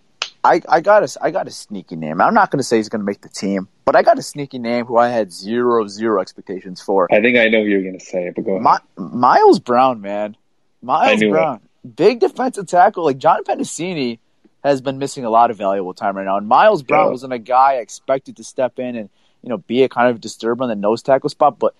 I, 0.44 0.60
I 0.68 0.80
got 0.82 1.02
a 1.02 1.18
I 1.22 1.30
got 1.30 1.46
a 1.48 1.50
sneaky 1.50 1.96
name. 1.96 2.20
I'm 2.20 2.34
not 2.34 2.50
going 2.50 2.58
to 2.58 2.62
say 2.62 2.76
he's 2.76 2.90
going 2.90 3.00
to 3.00 3.06
make 3.06 3.22
the 3.22 3.30
team, 3.30 3.68
but 3.90 3.98
I 3.98 4.02
got 4.04 4.20
a 4.20 4.22
sneaky 4.22 4.60
name 4.60 4.84
who 4.86 4.98
I 4.98 5.08
had 5.08 5.32
zero 5.32 5.88
zero 5.88 6.20
expectations 6.20 6.80
for. 6.80 7.08
I 7.12 7.20
think 7.20 7.36
I 7.36 7.48
know 7.48 7.60
who 7.64 7.68
you're 7.68 7.82
gonna 7.82 7.98
say, 7.98 8.26
it, 8.28 8.36
but 8.36 8.44
go 8.44 8.52
ahead. 8.52 8.62
My, 8.62 8.78
Miles 8.96 9.58
Brown, 9.58 10.00
man, 10.00 10.36
Miles. 10.80 11.18
Brown, 11.24 11.60
big 11.96 12.20
defensive 12.20 12.68
tackle. 12.68 13.04
Like 13.04 13.18
John 13.18 13.42
Penisini 13.42 14.20
has 14.62 14.80
been 14.80 14.98
missing 14.98 15.24
a 15.24 15.30
lot 15.30 15.50
of 15.50 15.56
valuable 15.58 15.92
time 15.92 16.16
right 16.16 16.24
now, 16.24 16.36
and 16.36 16.46
Miles 16.46 16.84
Brown 16.84 17.06
Yeah. 17.06 17.10
wasn't 17.10 17.32
a 17.32 17.38
guy 17.40 17.72
I 17.72 17.76
expected 17.78 18.36
to 18.36 18.44
step 18.44 18.78
in 18.78 18.94
and 18.94 19.10
you 19.42 19.48
know 19.48 19.58
be 19.58 19.82
a 19.82 19.88
kind 19.88 20.08
of 20.08 20.20
disturber 20.20 20.62
on 20.62 20.68
the 20.68 20.76
nose 20.76 21.02
tackle 21.02 21.28
spot, 21.28 21.58
but. 21.58 21.74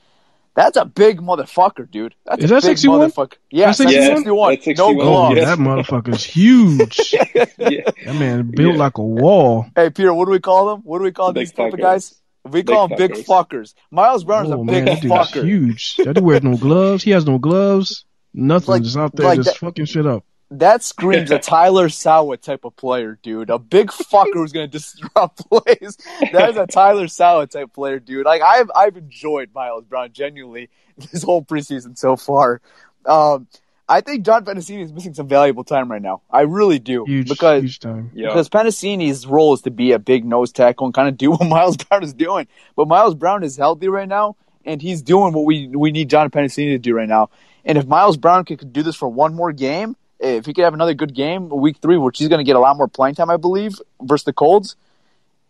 That's 0.57 0.77
a 0.77 0.85
big 0.85 1.21
motherfucker, 1.21 1.89
dude. 1.91 2.15
That's 2.27 2.43
Is 2.45 2.51
a 2.51 2.55
that 2.55 2.63
big 2.63 2.79
61? 2.79 3.01
motherfucker. 3.11 3.35
Yeah, 3.51 3.67
That's 3.67 3.79
that's 3.79 3.91
61? 3.93 4.17
61. 4.17 4.51
That's 4.55 4.67
No 4.67 4.73
61, 4.73 4.91
Oh, 4.91 4.95
gloves. 5.11 5.37
yes. 5.37 5.47
that 5.47 5.59
motherfucker's 5.59 6.25
huge. 6.25 7.15
yeah. 7.59 7.91
That 8.07 8.15
man 8.19 8.51
built 8.51 8.75
Yeah. 8.75 8.79
like 8.81 8.99
a 8.99 9.03
wall. 9.05 9.67
Hey, 9.77 9.91
Peter, 9.91 10.13
what 10.13 10.25
do 10.27 10.33
we 10.33 10.41
call 10.41 10.67
them? 10.71 10.81
What 10.85 10.99
do 10.99 11.05
we 11.05 11.13
call 11.13 11.33
Big 11.33 11.43
these 11.47 11.53
type 11.53 11.73
of 11.73 11.81
guys? 11.81 12.15
We 12.49 12.63
call 12.63 12.89
Big 12.89 12.99
them 12.99 13.09
big 13.13 13.27
fuckers. 13.27 13.75
Miles 13.91 14.25
Brown 14.25 14.47
is 14.47 14.51
a 14.53 14.57
Oh 14.57 14.65
big 14.65 14.85
man, 14.85 14.85
that 14.87 15.03
fucker. 15.03 15.45
huge. 15.45 15.97
That 15.97 16.15
dude 16.15 16.25
wears 16.25 16.43
no 16.43 16.57
gloves. 16.57 17.05
He 17.05 17.11
has 17.13 17.27
no 17.27 17.39
gloves. 17.39 18.05
Nothing. 18.35 18.69
Like- 18.73 18.83
just 18.83 18.97
out 18.97 19.15
there, 19.15 19.27
like 19.27 19.37
just 19.37 19.51
that- 19.51 19.57
fucking 19.59 19.85
shit 19.85 20.07
up. 20.07 20.25
That 20.53 20.83
screams 20.83 21.31
a 21.31 21.39
Tyler 21.41 21.89
Sawa 21.89 22.37
type 22.37 22.65
of 22.65 22.75
player, 22.77 23.19
dude. 23.23 23.51
A 23.51 23.59
big 23.59 23.89
fucker 23.89 24.35
who's 24.35 24.53
gonna 24.53 24.67
disrupt 24.67 25.49
plays. 25.51 25.97
That 26.33 26.51
is 26.51 26.57
a 26.57 26.67
Tyler 26.67 27.07
Sawa 27.09 27.47
type 27.47 27.73
player, 27.73 28.01
dude. 28.01 28.27
Like 28.27 28.43
I've 28.43 28.71
I've 28.75 28.97
enjoyed 28.97 29.51
Miles 29.55 29.85
Brown 29.85 30.13
genuinely 30.13 30.69
this 31.13 31.23
whole 31.23 31.43
preseason 31.43 31.97
so 31.97 32.17
far. 32.17 32.61
Um, 33.07 33.47
I 33.89 34.01
think 34.03 34.25
John 34.25 34.45
Penisini 34.45 34.85
is 34.85 34.93
missing 34.93 35.15
some 35.15 35.27
valuable 35.27 35.65
time 35.65 35.91
right 35.91 36.03
now. 36.03 36.23
I 36.31 36.43
really 36.43 36.79
do 36.79 37.05
Huge, 37.07 37.29
because 37.29 37.63
huge 37.63 37.79
time. 37.81 38.11
Yeah. 38.15 38.29
because 38.29 38.49
Penisini's 38.49 39.27
role 39.27 39.53
is 39.55 39.63
to 39.63 39.71
be 39.71 39.93
a 39.93 39.99
big 39.99 40.25
nose 40.25 40.53
tackle 40.53 40.87
and 40.87 40.95
kind 40.95 41.09
of 41.09 41.17
do 41.17 41.31
what 41.33 41.45
Miles 41.49 41.77
Brown 41.77 42.05
is 42.05 42.13
doing. 42.15 42.47
But 42.77 42.87
Miles 42.89 43.15
Brown 43.17 43.43
is 43.43 43.57
healthy 43.57 43.89
right 43.89 44.09
now, 44.09 44.37
and 44.65 44.81
he's 44.81 45.03
doing 45.03 45.33
what 45.33 45.45
we 45.45 45.69
we 45.69 45.91
need 45.93 46.11
John 46.11 46.31
Penisini 46.31 46.71
to 46.71 46.79
do 46.79 46.95
right 46.95 47.09
now. 47.09 47.31
And 47.65 47.79
if 47.79 47.87
Miles 47.87 48.17
Brown 48.17 48.45
could, 48.45 48.59
could 48.59 48.73
do 48.73 48.83
this 48.83 48.97
for 48.97 49.09
one 49.09 49.35
more 49.35 49.53
game, 49.53 49.97
if 50.21 50.47
he 50.47 50.53
could 50.53 50.65
have 50.65 50.75
another 50.75 50.95
good 50.95 51.15
game 51.15 51.49
week 51.49 51.79
three, 51.81 51.97
which 51.97 52.19
he's 52.19 52.29
going 52.29 52.39
to 52.39 52.45
get 52.45 52.57
a 52.57 52.61
lot 52.61 52.77
more 52.77 52.89
playing 52.89 53.15
time, 53.15 53.31
I 53.31 53.37
believe, 53.37 53.81
versus 54.03 54.25
the 54.25 54.33
Colts. 54.33 54.77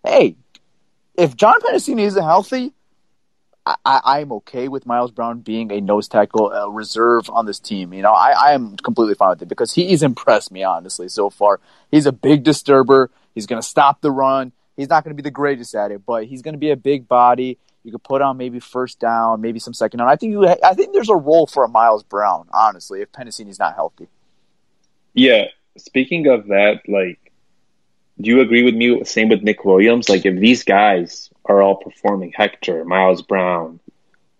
Hey, 0.04 0.36
if 1.14 1.36
John 1.36 1.60
Penisini 1.60 2.02
isn't 2.02 2.22
healthy, 2.22 2.72
I, 3.66 3.76
I'm 3.84 4.32
okay 4.32 4.68
with 4.68 4.86
Miles 4.86 5.10
Brown 5.10 5.40
being 5.40 5.70
a 5.70 5.80
nose 5.80 6.08
tackle 6.08 6.52
uh, 6.52 6.68
reserve 6.68 7.28
on 7.30 7.46
this 7.46 7.58
team. 7.58 7.92
You 7.92 8.02
know, 8.02 8.12
I, 8.12 8.30
I 8.30 8.52
am 8.52 8.76
completely 8.76 9.14
fine 9.14 9.30
with 9.30 9.42
it 9.42 9.48
because 9.48 9.74
he's 9.74 10.02
impressed 10.02 10.50
me 10.50 10.62
honestly 10.62 11.08
so 11.08 11.30
far. 11.30 11.60
He's 11.90 12.06
a 12.06 12.12
big 12.12 12.42
disturber. 12.42 13.10
He's 13.34 13.46
going 13.46 13.60
to 13.60 13.66
stop 13.66 14.00
the 14.00 14.10
run. 14.10 14.52
He's 14.76 14.88
not 14.88 15.04
going 15.04 15.14
to 15.14 15.22
be 15.22 15.26
the 15.26 15.30
greatest 15.30 15.74
at 15.74 15.90
it, 15.90 16.06
but 16.06 16.24
he's 16.24 16.42
going 16.42 16.54
to 16.54 16.58
be 16.58 16.70
a 16.70 16.76
big 16.76 17.06
body. 17.06 17.58
You 17.84 17.92
could 17.92 18.02
put 18.02 18.22
on 18.22 18.36
maybe 18.36 18.60
first 18.60 18.98
down, 18.98 19.40
maybe 19.40 19.58
some 19.58 19.74
second 19.74 19.98
down. 19.98 20.08
I 20.08 20.16
think 20.16 20.32
you, 20.32 20.46
I 20.46 20.74
think 20.74 20.92
there's 20.92 21.08
a 21.10 21.16
role 21.16 21.46
for 21.46 21.64
a 21.64 21.68
Miles 21.68 22.02
Brown, 22.02 22.48
honestly, 22.52 23.02
if 23.02 23.12
Penisini's 23.12 23.58
not 23.58 23.74
healthy. 23.74 24.08
Yeah. 25.14 25.46
Speaking 25.76 26.26
of 26.26 26.48
that, 26.48 26.82
like, 26.88 27.18
do 28.20 28.30
you 28.30 28.40
agree 28.40 28.62
with 28.62 28.74
me? 28.74 29.04
Same 29.04 29.28
with 29.28 29.42
Nick 29.42 29.64
Williams. 29.64 30.08
Like, 30.08 30.26
if 30.26 30.38
these 30.38 30.64
guys 30.64 31.30
are 31.44 31.62
all 31.62 31.76
performing, 31.76 32.32
Hector, 32.34 32.84
Miles 32.84 33.22
Brown, 33.22 33.80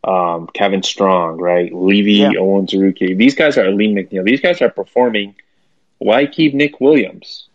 um, 0.04 0.48
Kevin 0.52 0.82
Strong, 0.82 1.38
right, 1.38 1.72
Levy, 1.72 2.14
Yeah. 2.14 2.32
Owen 2.38 2.66
these 2.66 3.34
guys 3.34 3.58
are 3.58 3.70
Lee 3.70 3.92
McNeil. 3.94 4.24
These 4.24 4.40
guys 4.40 4.60
are 4.62 4.70
performing. 4.70 5.34
Why 5.98 6.26
keep 6.26 6.54
Nick 6.54 6.80
Williams? 6.80 7.48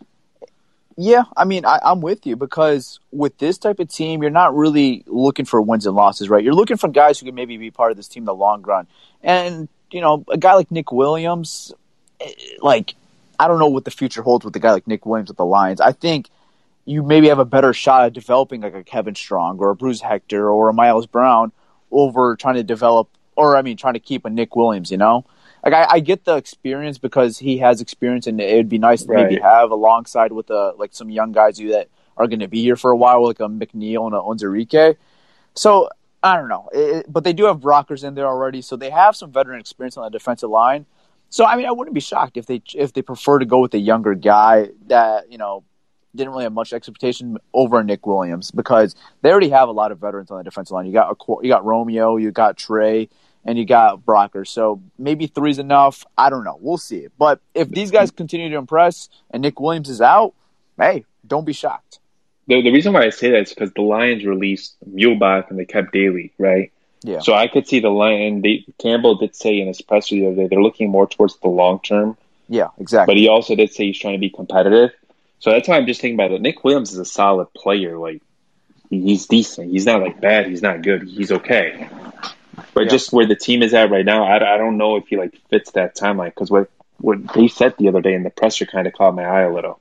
Yeah, 0.98 1.24
I 1.36 1.44
mean, 1.44 1.66
I, 1.66 1.78
I'm 1.82 2.00
with 2.00 2.26
you 2.26 2.36
because 2.36 3.00
with 3.12 3.36
this 3.38 3.58
type 3.58 3.80
of 3.80 3.88
team, 3.88 4.22
you're 4.22 4.30
not 4.30 4.56
really 4.56 5.04
looking 5.06 5.44
for 5.44 5.60
wins 5.60 5.84
and 5.84 5.94
losses, 5.94 6.30
right? 6.30 6.42
You're 6.42 6.54
looking 6.54 6.78
for 6.78 6.88
guys 6.88 7.18
who 7.18 7.26
can 7.26 7.34
maybe 7.34 7.58
be 7.58 7.70
part 7.70 7.90
of 7.90 7.98
this 7.98 8.08
team 8.08 8.22
in 8.22 8.26
the 8.26 8.34
long 8.34 8.62
run. 8.62 8.86
And, 9.22 9.68
you 9.90 10.00
know, 10.00 10.24
a 10.30 10.38
guy 10.38 10.54
like 10.54 10.70
Nick 10.70 10.92
Williams, 10.92 11.74
eh, 12.20 12.30
like, 12.60 12.94
I 13.38 13.48
don't 13.48 13.58
know 13.58 13.68
what 13.68 13.84
the 13.84 13.90
future 13.90 14.22
holds 14.22 14.44
with 14.44 14.54
a 14.56 14.58
guy 14.58 14.72
like 14.72 14.86
Nick 14.86 15.06
Williams 15.06 15.28
with 15.30 15.36
the 15.36 15.44
Lions. 15.44 15.80
I 15.80 15.92
think 15.92 16.30
you 16.84 17.02
maybe 17.02 17.28
have 17.28 17.38
a 17.38 17.44
better 17.44 17.72
shot 17.72 18.04
at 18.04 18.12
developing 18.12 18.60
like 18.60 18.74
a 18.74 18.84
Kevin 18.84 19.14
Strong 19.14 19.58
or 19.58 19.70
a 19.70 19.76
Bruce 19.76 20.00
Hector 20.00 20.50
or 20.50 20.68
a 20.68 20.72
Miles 20.72 21.06
Brown 21.06 21.52
over 21.90 22.36
trying 22.36 22.54
to 22.56 22.62
develop, 22.62 23.08
or 23.36 23.56
I 23.56 23.62
mean, 23.62 23.76
trying 23.76 23.94
to 23.94 24.00
keep 24.00 24.24
a 24.24 24.30
Nick 24.30 24.54
Williams, 24.56 24.90
you 24.90 24.96
know? 24.96 25.24
Like 25.64 25.74
I, 25.74 25.86
I 25.96 26.00
get 26.00 26.24
the 26.24 26.36
experience 26.36 26.98
because 26.98 27.38
he 27.38 27.58
has 27.58 27.80
experience, 27.80 28.26
and 28.28 28.40
it'd 28.40 28.68
be 28.68 28.78
nice 28.78 29.02
to 29.02 29.08
maybe 29.12 29.34
have 29.42 29.70
alongside 29.72 30.30
with 30.32 30.50
uh 30.50 30.74
like 30.78 30.94
some 30.94 31.10
young 31.10 31.32
guys 31.32 31.58
who 31.58 31.68
that 31.70 31.88
are 32.16 32.28
going 32.28 32.40
to 32.40 32.48
be 32.48 32.62
here 32.62 32.76
for 32.76 32.92
a 32.92 32.96
while, 32.96 33.24
like 33.26 33.40
a 33.40 33.48
McNeill 33.48 34.06
and 34.06 34.14
a 34.14 34.18
Onwuzurike. 34.18 34.96
So 35.54 35.88
I 36.22 36.36
don't 36.36 36.48
know, 36.48 36.68
It- 36.72 37.12
but 37.12 37.24
they 37.24 37.32
do 37.32 37.44
have 37.46 37.64
rockers 37.64 38.04
in 38.04 38.14
there 38.14 38.26
already, 38.26 38.62
so 38.62 38.76
they 38.76 38.90
have 38.90 39.16
some 39.16 39.32
veteran 39.32 39.58
experience 39.60 39.96
on 39.96 40.04
the 40.04 40.10
defensive 40.10 40.50
line. 40.50 40.86
So 41.30 41.44
I 41.44 41.56
mean, 41.56 41.66
I 41.66 41.72
wouldn't 41.72 41.94
be 41.94 42.00
shocked 42.00 42.36
if 42.36 42.46
they 42.46 42.62
if 42.74 42.92
they 42.92 43.02
prefer 43.02 43.38
to 43.38 43.44
go 43.44 43.60
with 43.60 43.74
a 43.74 43.78
younger 43.78 44.14
guy 44.14 44.70
that 44.86 45.30
you 45.30 45.38
know 45.38 45.64
didn't 46.14 46.32
really 46.32 46.44
have 46.44 46.52
much 46.52 46.72
expectation 46.72 47.36
over 47.52 47.82
Nick 47.84 48.06
Williams 48.06 48.50
because 48.50 48.94
they 49.22 49.30
already 49.30 49.50
have 49.50 49.68
a 49.68 49.72
lot 49.72 49.92
of 49.92 49.98
veterans 49.98 50.30
on 50.30 50.38
the 50.38 50.44
defensive 50.44 50.72
line. 50.72 50.86
You 50.86 50.92
got 50.92 51.16
you 51.42 51.48
got 51.48 51.64
Romeo, 51.64 52.16
you 52.16 52.30
got 52.30 52.56
Trey, 52.56 53.08
and 53.44 53.56
you 53.58 53.64
got 53.64 54.04
Brocker. 54.04 54.46
So 54.46 54.82
maybe 54.98 55.26
three's 55.26 55.58
enough. 55.58 56.04
I 56.18 56.30
don't 56.30 56.44
know. 56.44 56.58
We'll 56.60 56.78
see. 56.78 57.06
But 57.18 57.40
if 57.54 57.70
these 57.70 57.90
guys 57.90 58.10
continue 58.10 58.50
to 58.50 58.56
impress 58.56 59.08
and 59.30 59.42
Nick 59.42 59.60
Williams 59.60 59.88
is 59.88 60.00
out, 60.00 60.34
hey, 60.78 61.04
don't 61.26 61.44
be 61.44 61.52
shocked. 61.52 62.00
The, 62.48 62.62
the 62.62 62.70
reason 62.70 62.92
why 62.92 63.04
I 63.04 63.10
say 63.10 63.30
that 63.30 63.42
is 63.42 63.48
because 63.50 63.72
the 63.72 63.82
Lions 63.82 64.24
released 64.24 64.76
Muhlbach 64.88 65.50
and 65.50 65.58
they 65.58 65.64
kept 65.64 65.92
Daly, 65.92 66.32
right? 66.38 66.72
Yeah. 67.06 67.20
So 67.20 67.34
I 67.34 67.46
could 67.46 67.68
see 67.68 67.78
the 67.80 67.88
Lion. 67.88 68.42
They, 68.42 68.64
Campbell 68.78 69.14
did 69.16 69.34
say 69.36 69.60
in 69.60 69.68
his 69.68 69.80
presser 69.80 70.16
the 70.16 70.26
other 70.26 70.34
day 70.36 70.46
they're 70.48 70.62
looking 70.62 70.90
more 70.90 71.06
towards 71.06 71.36
the 71.38 71.48
long 71.48 71.78
term, 71.80 72.16
Yeah, 72.48 72.68
exactly. 72.78 73.14
but 73.14 73.18
he 73.18 73.28
also 73.28 73.54
did 73.54 73.72
say 73.72 73.86
he's 73.86 73.98
trying 73.98 74.14
to 74.14 74.18
be 74.18 74.30
competitive. 74.30 74.90
So 75.38 75.50
that's 75.50 75.68
why 75.68 75.76
I'm 75.76 75.86
just 75.86 76.00
thinking 76.00 76.18
about 76.18 76.32
it. 76.32 76.40
Nick 76.40 76.64
Williams 76.64 76.92
is 76.92 76.98
a 76.98 77.04
solid 77.04 77.52
player. 77.54 77.96
Like 77.96 78.22
he's 78.90 79.26
decent. 79.26 79.70
He's 79.70 79.86
not 79.86 80.00
like 80.02 80.20
bad. 80.20 80.46
He's 80.48 80.62
not 80.62 80.82
good. 80.82 81.02
He's 81.08 81.30
okay. 81.30 81.88
But 82.74 82.84
Yeah. 82.84 82.90
just 82.90 83.12
where 83.12 83.26
the 83.26 83.36
team 83.36 83.62
is 83.62 83.72
at 83.74 83.90
right 83.90 84.04
now, 84.04 84.24
I, 84.24 84.54
I 84.54 84.56
don't 84.58 84.76
know 84.78 84.96
if 84.96 85.06
he 85.08 85.16
like 85.16 85.38
fits 85.50 85.70
that 85.72 85.94
timeline 85.96 86.26
because 86.34 86.50
what 86.50 86.70
what 86.98 87.18
they 87.34 87.46
said 87.48 87.74
the 87.78 87.88
other 87.88 88.00
day 88.00 88.14
in 88.14 88.22
the 88.22 88.30
presser 88.30 88.64
kind 88.66 88.86
of 88.86 88.94
caught 88.94 89.14
my 89.14 89.24
eye 89.24 89.42
a 89.42 89.52
little. 89.52 89.78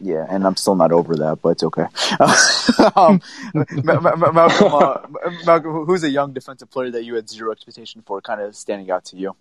Yeah, 0.00 0.26
and 0.28 0.46
I'm 0.46 0.56
still 0.56 0.76
not 0.76 0.92
over 0.92 1.16
that, 1.16 1.40
but 1.42 1.50
it's 1.50 1.64
okay. 1.64 1.86
um, 2.96 3.20
Ma- 3.82 4.00
Ma- 4.00 4.16
Ma- 4.16 4.32
Malcolm, 4.32 4.72
uh, 4.72 5.30
Malcolm, 5.44 5.84
who's 5.86 6.04
a 6.04 6.10
young 6.10 6.32
defensive 6.32 6.70
player 6.70 6.90
that 6.92 7.04
you 7.04 7.14
had 7.14 7.28
zero 7.28 7.50
expectation 7.50 8.02
for, 8.06 8.20
kind 8.20 8.40
of 8.40 8.54
standing 8.54 8.90
out 8.90 9.06
to 9.06 9.16
you? 9.16 9.34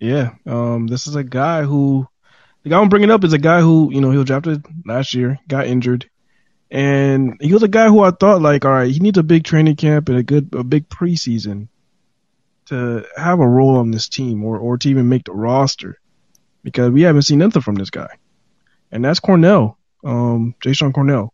Yeah, 0.00 0.34
um, 0.46 0.88
this 0.88 1.06
is 1.06 1.14
a 1.14 1.22
guy 1.22 1.62
who 1.62 2.08
the 2.64 2.70
guy 2.70 2.80
I'm 2.80 2.88
bringing 2.88 3.10
up 3.10 3.22
is 3.22 3.32
a 3.32 3.38
guy 3.38 3.60
who 3.60 3.92
you 3.92 4.00
know 4.00 4.10
he 4.10 4.16
was 4.16 4.26
drafted 4.26 4.64
last 4.84 5.14
year, 5.14 5.38
got 5.46 5.66
injured, 5.66 6.10
and 6.70 7.36
he 7.40 7.52
was 7.52 7.62
a 7.62 7.68
guy 7.68 7.86
who 7.86 8.00
I 8.00 8.10
thought 8.10 8.42
like, 8.42 8.64
all 8.64 8.72
right, 8.72 8.90
he 8.90 8.98
needs 8.98 9.18
a 9.18 9.22
big 9.22 9.44
training 9.44 9.76
camp 9.76 10.08
and 10.08 10.18
a 10.18 10.24
good 10.24 10.52
a 10.54 10.64
big 10.64 10.88
preseason 10.88 11.68
to 12.66 13.04
have 13.16 13.38
a 13.38 13.48
role 13.48 13.76
on 13.76 13.92
this 13.92 14.08
team 14.08 14.44
or 14.44 14.58
or 14.58 14.76
to 14.78 14.88
even 14.88 15.08
make 15.08 15.24
the 15.24 15.32
roster 15.32 16.00
because 16.64 16.90
we 16.90 17.02
haven't 17.02 17.22
seen 17.22 17.38
nothing 17.38 17.62
from 17.62 17.76
this 17.76 17.90
guy, 17.90 18.08
and 18.90 19.04
that's 19.04 19.20
Cornell, 19.20 19.78
um, 20.04 20.54
Jashon 20.62 20.94
Cornell. 20.94 21.32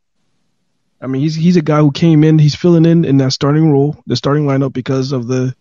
I 1.00 1.06
mean, 1.06 1.22
he's 1.22 1.34
he's 1.34 1.56
a 1.56 1.62
guy 1.62 1.78
who 1.78 1.92
came 1.92 2.24
in, 2.24 2.38
he's 2.38 2.56
filling 2.56 2.84
in 2.84 3.04
in 3.04 3.18
that 3.18 3.32
starting 3.32 3.70
role, 3.70 3.96
the 4.06 4.16
starting 4.16 4.46
lineup 4.46 4.72
because 4.72 5.12
of 5.12 5.28
the 5.28 5.54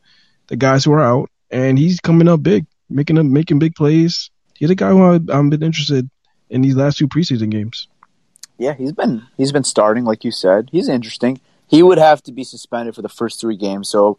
the 0.47 0.55
guys 0.55 0.83
who 0.83 0.93
are 0.93 1.01
out, 1.03 1.29
and 1.51 1.77
he's 1.77 1.99
coming 1.99 2.27
up 2.27 2.41
big, 2.41 2.65
making 2.89 3.17
up 3.17 3.25
making 3.25 3.59
big 3.59 3.75
plays. 3.75 4.31
He's 4.55 4.69
a 4.69 4.75
guy 4.75 4.89
who 4.89 5.03
I, 5.03 5.19
I'm 5.29 5.49
been 5.49 5.63
interested 5.63 6.09
in 6.49 6.61
these 6.61 6.75
last 6.75 6.97
two 6.97 7.07
preseason 7.07 7.51
games. 7.51 7.87
Yeah, 8.57 8.73
he's 8.73 8.91
been 8.91 9.27
he's 9.37 9.51
been 9.51 9.63
starting, 9.63 10.05
like 10.05 10.23
you 10.23 10.31
said. 10.31 10.69
He's 10.71 10.89
interesting. 10.89 11.39
He 11.67 11.83
would 11.83 11.97
have 11.97 12.23
to 12.23 12.31
be 12.31 12.43
suspended 12.43 12.95
for 12.95 13.01
the 13.01 13.09
first 13.09 13.39
three 13.39 13.57
games, 13.57 13.89
so 13.89 14.17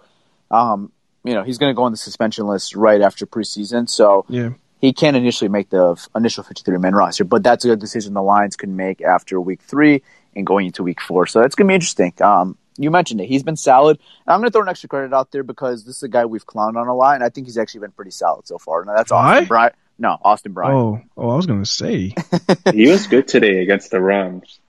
um, 0.51 0.93
you 1.25 1.35
know 1.35 1.43
he's 1.43 1.59
going 1.59 1.71
to 1.71 1.75
go 1.75 1.83
on 1.83 1.91
the 1.91 1.97
suspension 1.97 2.47
list 2.47 2.77
right 2.77 3.01
after 3.01 3.27
preseason. 3.27 3.89
So 3.89 4.25
Yeah, 4.29 4.51
he 4.81 4.93
can't 4.93 5.17
initially 5.17 5.49
make 5.49 5.71
the 5.71 5.93
f- 5.93 6.09
initial 6.15 6.45
53 6.45 6.79
man 6.79 6.95
roster, 6.95 7.25
but 7.25 7.43
that's 7.43 7.65
a 7.65 7.77
decision 7.77 8.15
the 8.15 8.23
Lions 8.23 8.57
can 8.57 8.77
make 8.77 9.01
after 9.03 9.41
week 9.41 9.61
three 9.63 10.03
and 10.37 10.47
going 10.47 10.67
into 10.67 10.83
week 10.83 11.01
four. 11.01 11.27
So 11.27 11.43
it's 11.43 11.55
going 11.55 11.67
to 11.67 11.71
be 11.71 11.75
interesting. 11.75 12.13
Um, 12.21 12.57
you 12.77 12.91
mentioned 12.91 13.21
it. 13.21 13.27
He's 13.27 13.43
been 13.43 13.57
solid. 13.57 13.99
And 14.27 14.35
I'm 14.35 14.41
going 14.41 14.49
to 14.51 14.53
throw 14.53 14.63
an 14.63 14.69
extra 14.69 14.89
credit 14.89 15.13
out 15.13 15.33
there 15.33 15.43
because 15.43 15.85
this 15.85 15.97
is 15.97 16.03
a 16.05 16.09
guy 16.09 16.27
we've 16.27 16.47
clowned 16.47 16.77
on 16.77 16.87
a 16.87 16.95
lot, 16.95 17.17
and 17.17 17.25
I 17.25 17.29
think 17.29 17.47
he's 17.49 17.59
actually 17.59 17.81
been 17.81 17.91
pretty 17.93 18.13
solid 18.13 18.47
so 18.47 18.59
far. 18.59 18.85
Now, 18.85 18.95
that's 18.95 19.11
Why? 19.11 19.33
Austin 19.33 19.49
Bryant. 19.49 19.75
No, 19.99 20.17
Austin 20.23 20.53
Bryant. 20.53 20.75
Oh, 20.77 21.01
oh, 21.17 21.31
I 21.31 21.35
was 21.35 21.47
gonna 21.47 21.67
say. 21.67 22.15
he 22.73 22.89
was 22.89 23.09
good 23.09 23.27
today 23.27 23.63
against 23.63 23.91
the 23.91 24.01
Rams. 24.01 24.61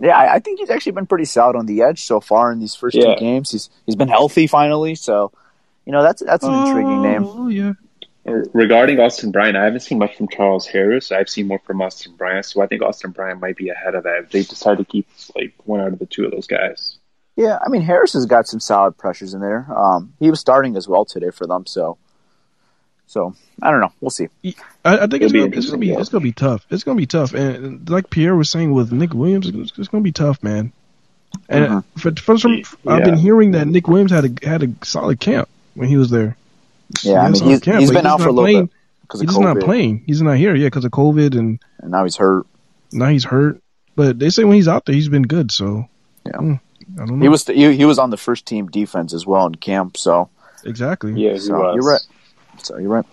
Yeah, 0.00 0.16
I, 0.16 0.36
I 0.36 0.38
think 0.38 0.60
he's 0.60 0.70
actually 0.70 0.92
been 0.92 1.04
pretty 1.06 1.26
solid 1.26 1.56
on 1.56 1.66
the 1.66 1.82
edge 1.82 2.04
so 2.04 2.20
far 2.20 2.50
in 2.52 2.58
these 2.58 2.74
first 2.74 2.96
Yeah. 2.96 3.14
two 3.14 3.20
games. 3.20 3.50
He's 3.50 3.68
he's 3.84 3.96
been 3.96 4.08
healthy 4.08 4.46
finally, 4.46 4.94
so 4.94 5.30
you 5.84 5.92
know 5.92 6.02
that's 6.02 6.22
that's 6.22 6.42
an 6.44 6.54
intriguing 6.54 7.02
name. 7.02 7.24
Oh 7.26 7.48
yeah. 7.48 7.72
Regarding 8.52 9.00
Austin 9.00 9.30
Bryant, 9.32 9.56
I 9.56 9.64
haven't 9.64 9.80
seen 9.80 9.98
much 9.98 10.16
from 10.16 10.28
Charles 10.28 10.66
Harris. 10.66 11.10
I've 11.12 11.28
seen 11.28 11.46
more 11.48 11.58
from 11.60 11.80
Austin 11.82 12.14
Bryant, 12.16 12.44
so 12.46 12.62
I 12.62 12.66
think 12.66 12.82
Austin 12.82 13.10
Bryant 13.10 13.40
might 13.40 13.56
be 13.56 13.68
ahead 13.70 13.94
of 13.94 14.04
that 14.04 14.24
if 14.24 14.30
they 14.30 14.42
decide 14.42 14.78
to 14.78 14.84
keep 14.84 15.06
like 15.36 15.54
one 15.64 15.80
out 15.80 15.92
of 15.92 15.98
the 15.98 16.06
two 16.06 16.24
of 16.24 16.30
those 16.30 16.46
guys. 16.46 16.96
Yeah, 17.36 17.58
I 17.64 17.68
mean 17.68 17.82
Harris 17.82 18.14
has 18.14 18.26
got 18.26 18.46
some 18.48 18.58
solid 18.60 18.98
pressures 18.98 19.34
in 19.34 19.40
there. 19.40 19.66
Um, 19.74 20.14
he 20.18 20.30
was 20.30 20.40
starting 20.40 20.76
as 20.76 20.88
well 20.88 21.04
today 21.04 21.30
for 21.30 21.46
them, 21.46 21.66
so 21.66 21.98
so 23.06 23.34
I 23.62 23.70
don't 23.70 23.80
know. 23.80 23.92
We'll 24.00 24.10
see. 24.10 24.28
I, 24.84 24.98
I 24.98 25.06
think 25.06 25.22
it's 25.22 25.32
It'll 25.32 25.32
be 25.32 25.38
gonna, 25.40 25.56
it's 25.56 25.66
gonna 25.66 25.78
be 25.78 25.88
interesting, 25.90 26.00
it's 26.00 26.08
gonna 26.10 26.22
be 26.24 26.32
tough. 26.32 26.66
It's 26.70 26.84
gonna 26.84 26.96
be 26.96 27.06
tough, 27.06 27.34
and 27.34 27.88
like 27.88 28.10
Pierre 28.10 28.34
was 28.34 28.50
saying 28.50 28.72
with 28.72 28.90
Nick 28.92 29.14
Williams, 29.14 29.46
it's, 29.48 29.72
it's 29.78 29.88
gonna 29.88 30.02
be 30.02 30.12
tough, 30.12 30.42
man. 30.42 30.72
And 31.48 31.64
Mhm. 31.66 31.84
for, 31.98 32.12
for 32.16 32.38
some, 32.38 32.62
I've 32.86 33.04
been 33.04 33.16
hearing 33.18 33.50
that 33.52 33.68
Nick 33.68 33.86
Williams 33.86 34.10
had 34.10 34.24
a 34.24 34.46
had 34.48 34.62
a 34.62 34.72
solid 34.84 35.20
camp 35.20 35.48
when 35.74 35.88
he 35.88 35.96
was 35.98 36.08
there. 36.10 36.36
Yeah, 37.02 37.12
He 37.12 37.16
I 37.16 37.22
had 37.22 37.28
a 37.28 37.30
mean 37.32 37.34
solid 37.36 37.50
he's, 37.50 37.60
camp, 37.60 37.80
he's 37.80 37.88
but 37.90 37.94
been 37.94 38.04
just 38.04 38.12
out 38.14 38.20
for 38.20 38.28
a 38.28 38.32
not 38.32 38.34
little 38.34 38.44
playing. 38.44 38.66
bit 38.66 38.74
because 39.02 39.20
He's 39.20 39.30
of 39.30 39.34
just 39.36 39.40
not 39.42 39.60
playing. 39.60 40.04
He's 40.06 40.22
not 40.22 40.36
here, 40.36 40.54
yeah, 40.54 40.66
because 40.66 40.84
of 40.84 40.90
COVID, 40.92 41.36
and 41.38 41.60
and 41.80 41.90
now 41.90 42.04
he's 42.04 42.16
hurt. 42.16 42.46
now 42.92 43.08
he's 43.08 43.24
hurt. 43.24 43.60
But 43.96 44.18
they 44.18 44.30
say 44.30 44.44
when 44.44 44.54
he's 44.56 44.68
out 44.68 44.86
there, 44.86 44.94
he's 44.94 45.08
been 45.08 45.22
good. 45.24 45.50
So 45.50 45.86
Yeah. 46.26 46.36
hmm, 46.38 46.54
I 47.00 47.06
don't 47.06 47.18
know. 47.18 47.22
He 47.22 47.28
was 47.28 47.46
he, 47.46 47.74
he 47.76 47.84
was 47.84 47.98
on 47.98 48.10
the 48.10 48.16
first 48.16 48.46
team 48.46 48.66
defense 48.68 49.12
as 49.12 49.26
well 49.26 49.46
in 49.46 49.54
camp, 49.56 49.96
so 49.96 50.28
exactly. 50.64 51.12
Yeah, 51.12 51.32
he 51.32 51.38
so 51.40 51.58
was. 51.58 51.74
you're 51.74 51.84
right. 51.92 52.06
So 52.62 52.78
you're 52.78 52.90
right. 52.90 53.04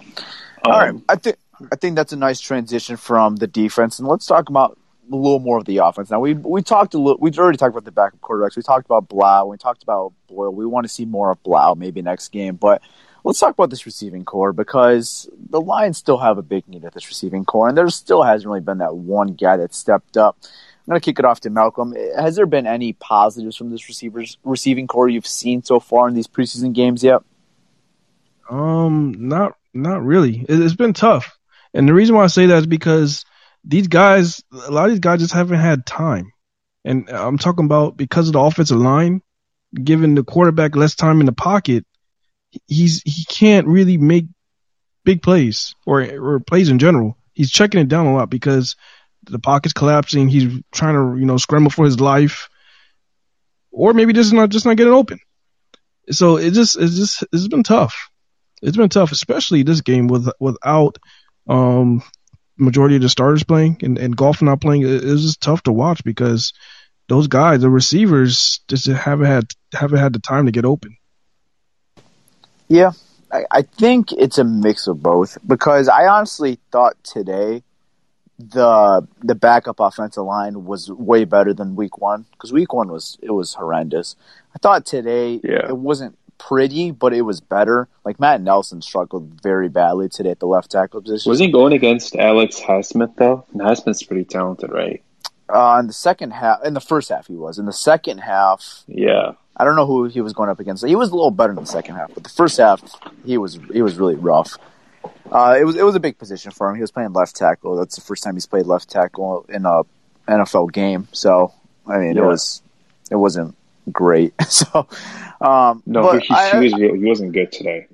Um, 0.66 0.72
All 0.72 0.80
right, 0.80 0.96
I 1.10 1.16
think 1.16 1.38
I 1.72 1.76
think 1.76 1.96
that's 1.96 2.12
a 2.14 2.18
nice 2.18 2.40
transition 2.40 2.98
from 2.98 3.36
the 3.38 3.48
defense, 3.48 4.00
and 4.00 4.08
let's 4.08 4.26
talk 4.26 4.50
about 4.50 4.78
a 5.12 5.16
little 5.16 5.40
more 5.40 5.60
of 5.60 5.66
the 5.66 5.78
offense. 5.78 6.10
Now 6.10 6.20
we 6.20 6.34
we 6.34 6.62
talked 6.64 6.94
a 6.94 6.98
little. 6.98 7.18
We've 7.20 7.38
already 7.38 7.58
talked 7.58 7.72
about 7.74 7.86
the 7.86 7.92
backup 7.92 8.20
quarterbacks. 8.22 8.56
We 8.56 8.64
talked 8.64 8.86
about 8.86 9.08
Blough. 9.08 9.46
We 9.46 9.58
talked 9.58 9.84
about 9.84 10.14
Boyle. 10.28 10.52
We 10.54 10.66
want 10.66 10.86
to 10.86 10.90
see 10.90 11.06
more 11.06 11.32
of 11.32 11.42
Blough 11.44 11.76
maybe 11.76 12.02
next 12.02 12.30
game, 12.30 12.56
but 12.56 12.82
let's 13.26 13.40
talk 13.40 13.52
about 13.52 13.72
this 13.72 13.86
receiving 13.88 14.24
core 14.24 14.54
because 14.54 15.28
the 15.50 15.60
Lions 15.60 15.98
still 15.98 16.20
have 16.20 16.38
a 16.38 16.44
big 16.44 16.68
need 16.68 16.86
at 16.86 16.94
this 16.94 17.08
receiving 17.08 17.44
core, 17.44 17.68
and 17.68 17.78
there 17.78 17.90
still 17.90 18.24
hasn't 18.24 18.48
really 18.48 18.62
been 18.62 18.78
that 18.78 18.96
one 18.96 19.34
guy 19.34 19.58
that 19.58 19.74
stepped 19.74 20.16
up. 20.16 20.38
I'm 20.44 20.92
going 20.92 21.02
to 21.02 21.04
kick 21.04 21.18
it 21.18 21.26
off 21.26 21.40
to 21.42 21.50
Malcolm. 21.50 21.96
Has 22.16 22.36
there 22.36 22.46
been 22.46 22.68
any 22.68 22.94
positives 22.94 23.58
from 23.58 23.72
this 23.72 23.88
receivers 23.88 24.38
receiving 24.44 24.86
core 24.86 25.10
you've 25.10 25.26
seen 25.26 25.64
so 25.64 25.80
far 25.80 26.08
in 26.08 26.14
these 26.14 26.28
preseason 26.28 26.74
games 26.74 27.04
yet? 27.04 27.24
Um, 28.48 29.16
not 29.18 29.54
not 29.74 30.04
really. 30.04 30.46
It, 30.48 30.62
it's 30.62 30.76
been 30.76 30.94
tough, 30.94 31.36
and 31.74 31.90
the 31.90 31.94
reason 31.96 32.16
why 32.16 32.24
I 32.24 32.28
say 32.28 32.46
that 32.46 32.60
is 32.60 32.68
because 32.68 33.26
these 33.64 33.88
guys, 33.88 34.44
a 34.54 34.70
lot 34.72 34.86
of 34.86 34.92
these 34.92 35.00
guys 35.00 35.20
just 35.20 35.34
haven't 35.34 35.60
had 35.60 35.88
time, 35.88 36.32
and 36.86 37.10
I'm 37.10 37.40
talking 37.40 37.66
about 37.66 37.98
because 37.98 38.28
of 38.28 38.34
the 38.34 38.40
offensive 38.40 38.78
line, 38.78 39.24
giving 39.74 40.14
the 40.14 40.24
quarterback 40.24 40.76
less 40.76 40.94
time 40.94 41.20
in 41.22 41.26
the 41.26 41.34
pocket, 41.34 41.88
he's 42.68 43.02
he 43.06 43.26
can't 43.26 43.68
really 43.68 43.98
make 43.98 44.26
big 45.04 45.22
plays 45.22 45.76
or 45.86 46.02
or 46.02 46.40
plays 46.40 46.70
in 46.70 46.80
general. 46.80 47.18
He's 47.34 47.52
checking 47.52 47.82
it 47.82 47.88
down 47.88 48.08
a 48.08 48.14
lot 48.14 48.30
because 48.30 48.76
the 49.24 49.40
pocket's 49.40 49.74
collapsing. 49.74 50.30
He's 50.30 50.62
trying 50.72 50.96
to 50.96 51.20
you 51.20 51.26
know 51.26 51.38
scramble 51.38 51.72
for 51.72 51.86
his 51.86 52.00
life, 52.00 52.50
or 53.72 53.94
maybe 53.94 54.14
just 54.14 54.34
not 54.34 54.50
just 54.50 54.66
not 54.66 54.78
getting 54.78 54.94
open. 54.94 55.20
So 56.12 56.38
it 56.38 56.52
just 56.52 56.78
it's 56.78 56.96
just 56.96 57.24
it's 57.32 57.48
been 57.48 57.64
tough 57.64 58.10
it's 58.62 58.78
been 58.78 58.90
tough, 58.90 59.12
especially 59.12 59.64
this 59.64 59.82
game 59.82 60.08
with 60.08 60.30
without 60.40 60.98
um 61.48 62.02
majority 62.58 62.96
of 62.96 63.02
the 63.02 63.10
starters 63.10 63.44
playing 63.44 63.78
and, 63.84 63.98
and 63.98 64.16
Goff 64.16 64.42
not 64.42 64.62
playing. 64.62 64.84
It, 64.84 65.04
it 65.04 65.06
was 65.06 65.24
just 65.24 65.42
tough 65.42 65.64
to 65.64 65.72
watch 65.72 66.04
because 66.04 66.54
those 67.08 67.28
guys, 67.28 67.62
the 67.62 67.70
receivers, 67.70 68.62
just 68.68 68.88
haven't 68.88 69.28
had 69.28 69.46
haven't 69.74 70.00
had 70.00 70.14
the 70.14 70.20
time 70.20 70.46
to 70.46 70.52
get 70.52 70.66
open. 70.66 70.98
Yeah, 72.68 72.92
I, 73.32 73.44
I 73.52 73.62
think 73.62 74.12
it's 74.12 74.38
a 74.38 74.44
mix 74.44 74.88
of 74.88 75.02
both 75.04 75.38
because 75.46 75.88
I 75.88 76.06
honestly 76.08 76.60
thought 76.72 76.96
today 77.04 77.64
the 78.38 79.08
the 79.24 79.36
backup 79.36 79.80
offensive 79.80 80.24
line 80.26 80.66
was 80.66 80.92
way 80.92 81.24
better 81.26 81.54
than 81.54 81.76
week 81.76 82.00
one 82.00 82.26
because 82.32 82.52
week 82.52 82.74
one 82.74 82.90
was 82.92 83.18
it 83.22 83.32
was 83.32 83.54
horrendous. 83.54 84.16
I 84.54 84.58
thought 84.60 84.86
today 84.86 85.40
Yeah. 85.44 85.68
it 85.70 85.78
wasn't 85.78 86.18
pretty, 86.38 86.92
but 86.92 87.14
it 87.14 87.22
was 87.22 87.40
better. 87.40 87.88
Like 88.04 88.20
Matt 88.20 88.42
Nelson 88.42 88.82
struggled 88.82 89.40
very 89.42 89.70
badly 89.70 90.10
today 90.10 90.32
at 90.32 90.40
the 90.40 90.48
left 90.48 90.70
tackle 90.72 91.02
position. 91.02 91.30
Was 91.30 91.40
he 91.40 91.50
going 91.50 91.72
against 91.72 92.16
Alex 92.16 92.60
Highsmith 92.60 93.16
though? 93.16 93.46
And 93.54 93.62
Highsmith's 93.62 94.04
pretty 94.04 94.26
talented, 94.26 94.70
right? 94.72 95.02
Uh, 95.48 95.78
in 95.80 95.88
the 95.88 95.94
second 95.94 96.32
half, 96.32 96.64
in 96.64 96.74
the 96.74 96.82
first 96.82 97.10
half, 97.10 97.28
he 97.28 97.36
was. 97.36 97.60
In 97.60 97.66
the 97.66 97.74
second 97.74 98.20
half, 98.20 98.84
Yeah. 98.88 99.34
I 99.58 99.64
don't 99.64 99.76
know 99.76 99.86
who 99.86 100.06
he 100.06 100.20
was 100.20 100.34
going 100.34 100.50
up 100.50 100.60
against. 100.60 100.86
He 100.86 100.96
was 100.96 101.12
a 101.12 101.16
little 101.16 101.32
better 101.32 101.52
in 101.52 101.56
the 101.56 101.66
second 101.66 101.96
half, 101.96 102.14
but 102.14 102.24
the 102.24 102.30
first 102.30 102.58
half, 102.58 102.82
he 103.26 103.38
was 103.38 103.58
he 103.72 103.82
was 103.82 103.96
really 103.98 104.16
rough. 104.16 104.58
Uh, 105.32 105.56
it 105.58 105.64
was 105.64 105.76
it 105.78 105.84
was 105.84 105.96
a 105.96 106.00
big 106.00 106.18
position 106.18 106.52
for 106.52 106.70
him. 106.70 106.76
He 106.76 106.82
was 106.82 106.92
playing 106.92 107.14
left 107.14 107.36
tackle. 107.36 107.78
That's 107.78 107.96
the 107.96 108.02
first 108.02 108.24
time 108.24 108.36
he's 108.36 108.46
played 108.46 108.66
left 108.66 108.90
tackle 108.90 109.46
in 109.48 109.66
a 109.66 109.84
NFL 110.28 110.74
game. 110.74 111.08
So 111.14 111.54
I 111.88 112.00
mean, 112.00 112.18
it 112.18 112.24
was 112.24 112.62
it 113.10 113.16
wasn't 113.16 113.56
great. 113.92 114.34
so 114.50 114.88
um, 115.40 115.84
No, 115.86 116.02
but 116.02 116.24
he, 116.24 116.34
I, 116.34 116.62
he 116.62 116.74
was, 116.74 116.74
he 116.74 117.06
wasn't 117.06 117.32
good 117.32 117.52
today. 117.52 117.88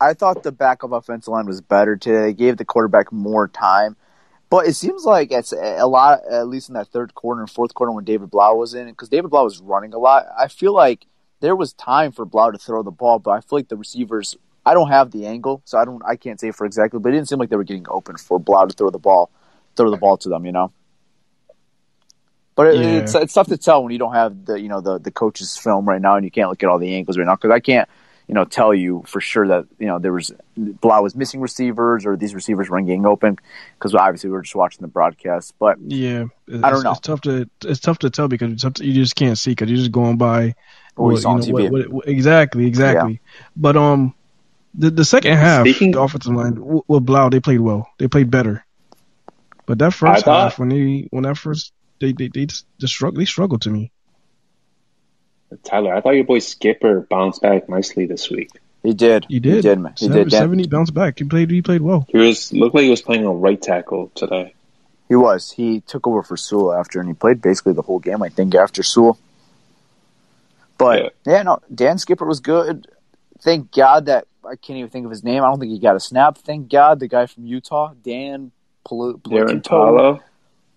I 0.00 0.14
thought 0.14 0.42
the 0.42 0.52
backup 0.52 0.92
offensive 0.92 1.28
line 1.28 1.46
was 1.46 1.60
better 1.60 1.96
today. 1.96 2.26
They 2.26 2.32
gave 2.32 2.56
the 2.56 2.64
quarterback 2.64 3.12
more 3.12 3.48
time. 3.48 3.96
But 4.50 4.66
it 4.66 4.74
seems 4.74 5.04
like 5.04 5.30
it's 5.30 5.52
a 5.52 5.86
lot, 5.86 6.20
at 6.28 6.48
least 6.48 6.68
in 6.68 6.74
that 6.74 6.88
third 6.88 7.14
quarter 7.14 7.40
and 7.40 7.48
fourth 7.48 7.72
quarter 7.72 7.92
when 7.92 8.04
David 8.04 8.30
Blough 8.30 8.56
was 8.56 8.74
in, 8.74 8.88
because 8.88 9.08
David 9.08 9.30
Blough 9.30 9.44
was 9.44 9.60
running 9.60 9.94
a 9.94 9.98
lot. 9.98 10.26
I 10.36 10.48
feel 10.48 10.74
like 10.74 11.06
there 11.38 11.54
was 11.54 11.72
time 11.72 12.10
for 12.10 12.24
Blough 12.24 12.50
to 12.50 12.58
throw 12.58 12.82
the 12.82 12.90
ball, 12.90 13.20
but 13.20 13.30
I 13.30 13.40
feel 13.40 13.58
like 13.60 13.68
the 13.68 13.76
receivers 13.76 14.36
I 14.66 14.74
don't 14.74 14.90
have 14.90 15.12
the 15.12 15.24
angle, 15.26 15.62
so 15.64 15.78
I 15.78 15.84
don't 15.84 16.02
I 16.04 16.16
can't 16.16 16.38
say 16.40 16.50
for 16.50 16.66
exactly, 16.66 16.98
but 16.98 17.10
it 17.10 17.12
didn't 17.12 17.28
seem 17.28 17.38
like 17.38 17.48
they 17.48 17.56
were 17.56 17.64
getting 17.64 17.86
open 17.88 18.16
for 18.16 18.38
Blough 18.40 18.66
to 18.66 18.74
throw 18.74 18.90
the 18.90 18.98
ball, 18.98 19.30
throw 19.76 19.90
the 19.90 19.96
ball 19.96 20.16
to 20.18 20.28
them. 20.28 20.44
You 20.44 20.52
know. 20.52 20.72
But 22.56 22.74
it, 22.74 22.80
Yeah. 22.80 22.90
it's 22.98 23.14
it's 23.14 23.32
tough 23.32 23.46
to 23.46 23.56
tell 23.56 23.82
when 23.84 23.92
you 23.92 23.98
don't 23.98 24.14
have 24.14 24.46
the 24.46 24.60
you 24.60 24.68
know 24.68 24.80
the 24.80 24.98
the 24.98 25.12
coach's 25.12 25.56
film 25.56 25.88
right 25.88 26.02
now 26.02 26.16
and 26.16 26.24
you 26.24 26.30
can't 26.30 26.50
look 26.50 26.62
at 26.62 26.68
all 26.68 26.78
the 26.78 26.94
angles 26.94 27.16
right 27.16 27.26
now 27.26 27.36
because 27.36 27.52
I 27.52 27.60
can't 27.60 27.88
you 28.30 28.34
know 28.34 28.44
tell 28.44 28.72
you 28.72 29.02
for 29.08 29.20
sure 29.20 29.48
that 29.48 29.64
you 29.80 29.88
know 29.88 29.98
there 29.98 30.12
was 30.12 30.30
Blough 30.56 31.02
was 31.02 31.16
missing 31.16 31.40
receivers 31.40 32.06
or 32.06 32.16
these 32.16 32.32
receivers 32.32 32.70
weren't 32.70 32.86
getting 32.86 33.04
open 33.04 33.36
because 33.76 33.92
obviously 33.92 34.30
we 34.30 34.34
were 34.36 34.42
just 34.42 34.54
watching 34.54 34.82
the 34.82 34.86
broadcast. 34.88 35.52
But 35.58 35.78
Yeah, 35.80 36.26
it's, 36.46 36.62
I 36.62 36.70
don't 36.70 36.84
know. 36.84 36.92
It's 36.92 37.00
tough 37.00 37.22
to 37.22 37.50
it's 37.64 37.80
tough 37.80 37.98
to 38.00 38.10
tell 38.10 38.28
because 38.28 38.52
it's 38.52 38.62
tough 38.62 38.74
to- 38.74 38.84
you 38.86 38.94
just 38.94 39.16
can't 39.16 39.36
see 39.36 39.50
because 39.50 39.68
you're 39.68 39.78
just 39.78 39.90
going 39.90 40.16
by 40.16 40.54
What 40.94 41.14
we 41.14 41.20
you 41.20 41.26
on 41.26 41.40
know, 41.40 41.46
TV. 41.46 41.70
what- 41.72 41.88
what- 41.88 42.08
exactly, 42.08 42.66
exactly. 42.66 43.20
But 43.56 43.76
um, 43.76 44.14
the 44.74 44.90
the 44.90 45.04
second 45.04 45.36
half, 45.36 45.62
Speaking- 45.66 45.90
the 45.90 46.00
offensive 46.00 46.32
line 46.32 46.54
w- 46.54 46.82
with 46.86 47.04
Blough, 47.04 47.30
they 47.30 47.40
played 47.40 47.60
well. 47.60 47.88
They 47.98 48.06
played 48.06 48.30
better. 48.30 48.64
But 49.66 49.78
that 49.80 49.92
first 49.92 50.24
thought- 50.24 50.50
half, 50.52 50.58
when 50.60 50.68
they 50.68 51.08
when 51.10 51.24
that 51.24 51.36
first 51.36 51.72
they 52.00 52.12
they 52.12 52.28
they 52.28 52.46
just, 52.46 52.64
just 52.78 52.94
struggled. 52.94 53.20
They 53.20 53.24
struggled 53.24 53.62
to 53.62 53.70
me. 53.70 53.90
Tyler, 55.64 55.94
I 55.94 56.00
thought 56.00 56.10
your 56.10 56.24
boy 56.24 56.38
Skipper 56.38 57.00
bounced 57.02 57.42
back 57.42 57.68
nicely 57.68 58.06
this 58.06 58.30
week. 58.30 58.50
he 58.82 58.94
did, 58.94 59.26
He 59.28 59.40
did. 59.40 59.56
he 59.56 59.60
did, 59.60 59.78
man. 59.78 59.94
he 59.98 60.06
Seven- 60.06 60.24
did. 60.28 60.32
Seventy 60.32 60.66
bounced 60.66 60.94
back. 60.94 61.18
He 61.18 61.24
played. 61.24 61.50
He 61.50 61.62
played 61.62 61.82
well. 61.82 62.06
He 62.08 62.18
was 62.18 62.52
looked 62.52 62.74
like 62.74 62.84
he 62.84 62.90
was 62.90 63.02
playing 63.02 63.26
on 63.26 63.40
right 63.40 63.60
tackle 63.60 64.10
today. 64.14 64.54
He 65.08 65.16
was. 65.16 65.50
He 65.50 65.80
took 65.80 66.06
over 66.06 66.22
for 66.22 66.36
Sewell 66.36 66.72
after, 66.72 67.00
and 67.00 67.08
he 67.08 67.14
played 67.14 67.42
basically 67.42 67.72
the 67.74 67.82
whole 67.82 67.98
game. 67.98 68.22
I 68.22 68.28
think 68.28 68.54
after 68.54 68.82
Sewell. 68.82 69.18
But 70.78 71.14
yeah, 71.26 71.42
no, 71.42 71.58
Dan 71.74 71.98
Skipper 71.98 72.24
was 72.24 72.40
good. 72.40 72.86
Thank 73.42 73.72
God 73.72 74.06
that 74.06 74.26
I 74.44 74.56
can't 74.56 74.78
even 74.78 74.90
think 74.90 75.04
of 75.04 75.10
his 75.10 75.24
name. 75.24 75.42
I 75.42 75.48
don't 75.48 75.58
think 75.60 75.72
he 75.72 75.78
got 75.78 75.96
a 75.96 76.00
snap. 76.00 76.38
Thank 76.38 76.70
God 76.70 77.00
the 77.00 77.08
guy 77.08 77.26
from 77.26 77.44
Utah, 77.44 77.92
Dan 78.02 78.52
Pal- 78.88 79.14
Darren 79.14 79.62
Palatuto, 79.62 79.68
Paulo. 79.68 80.22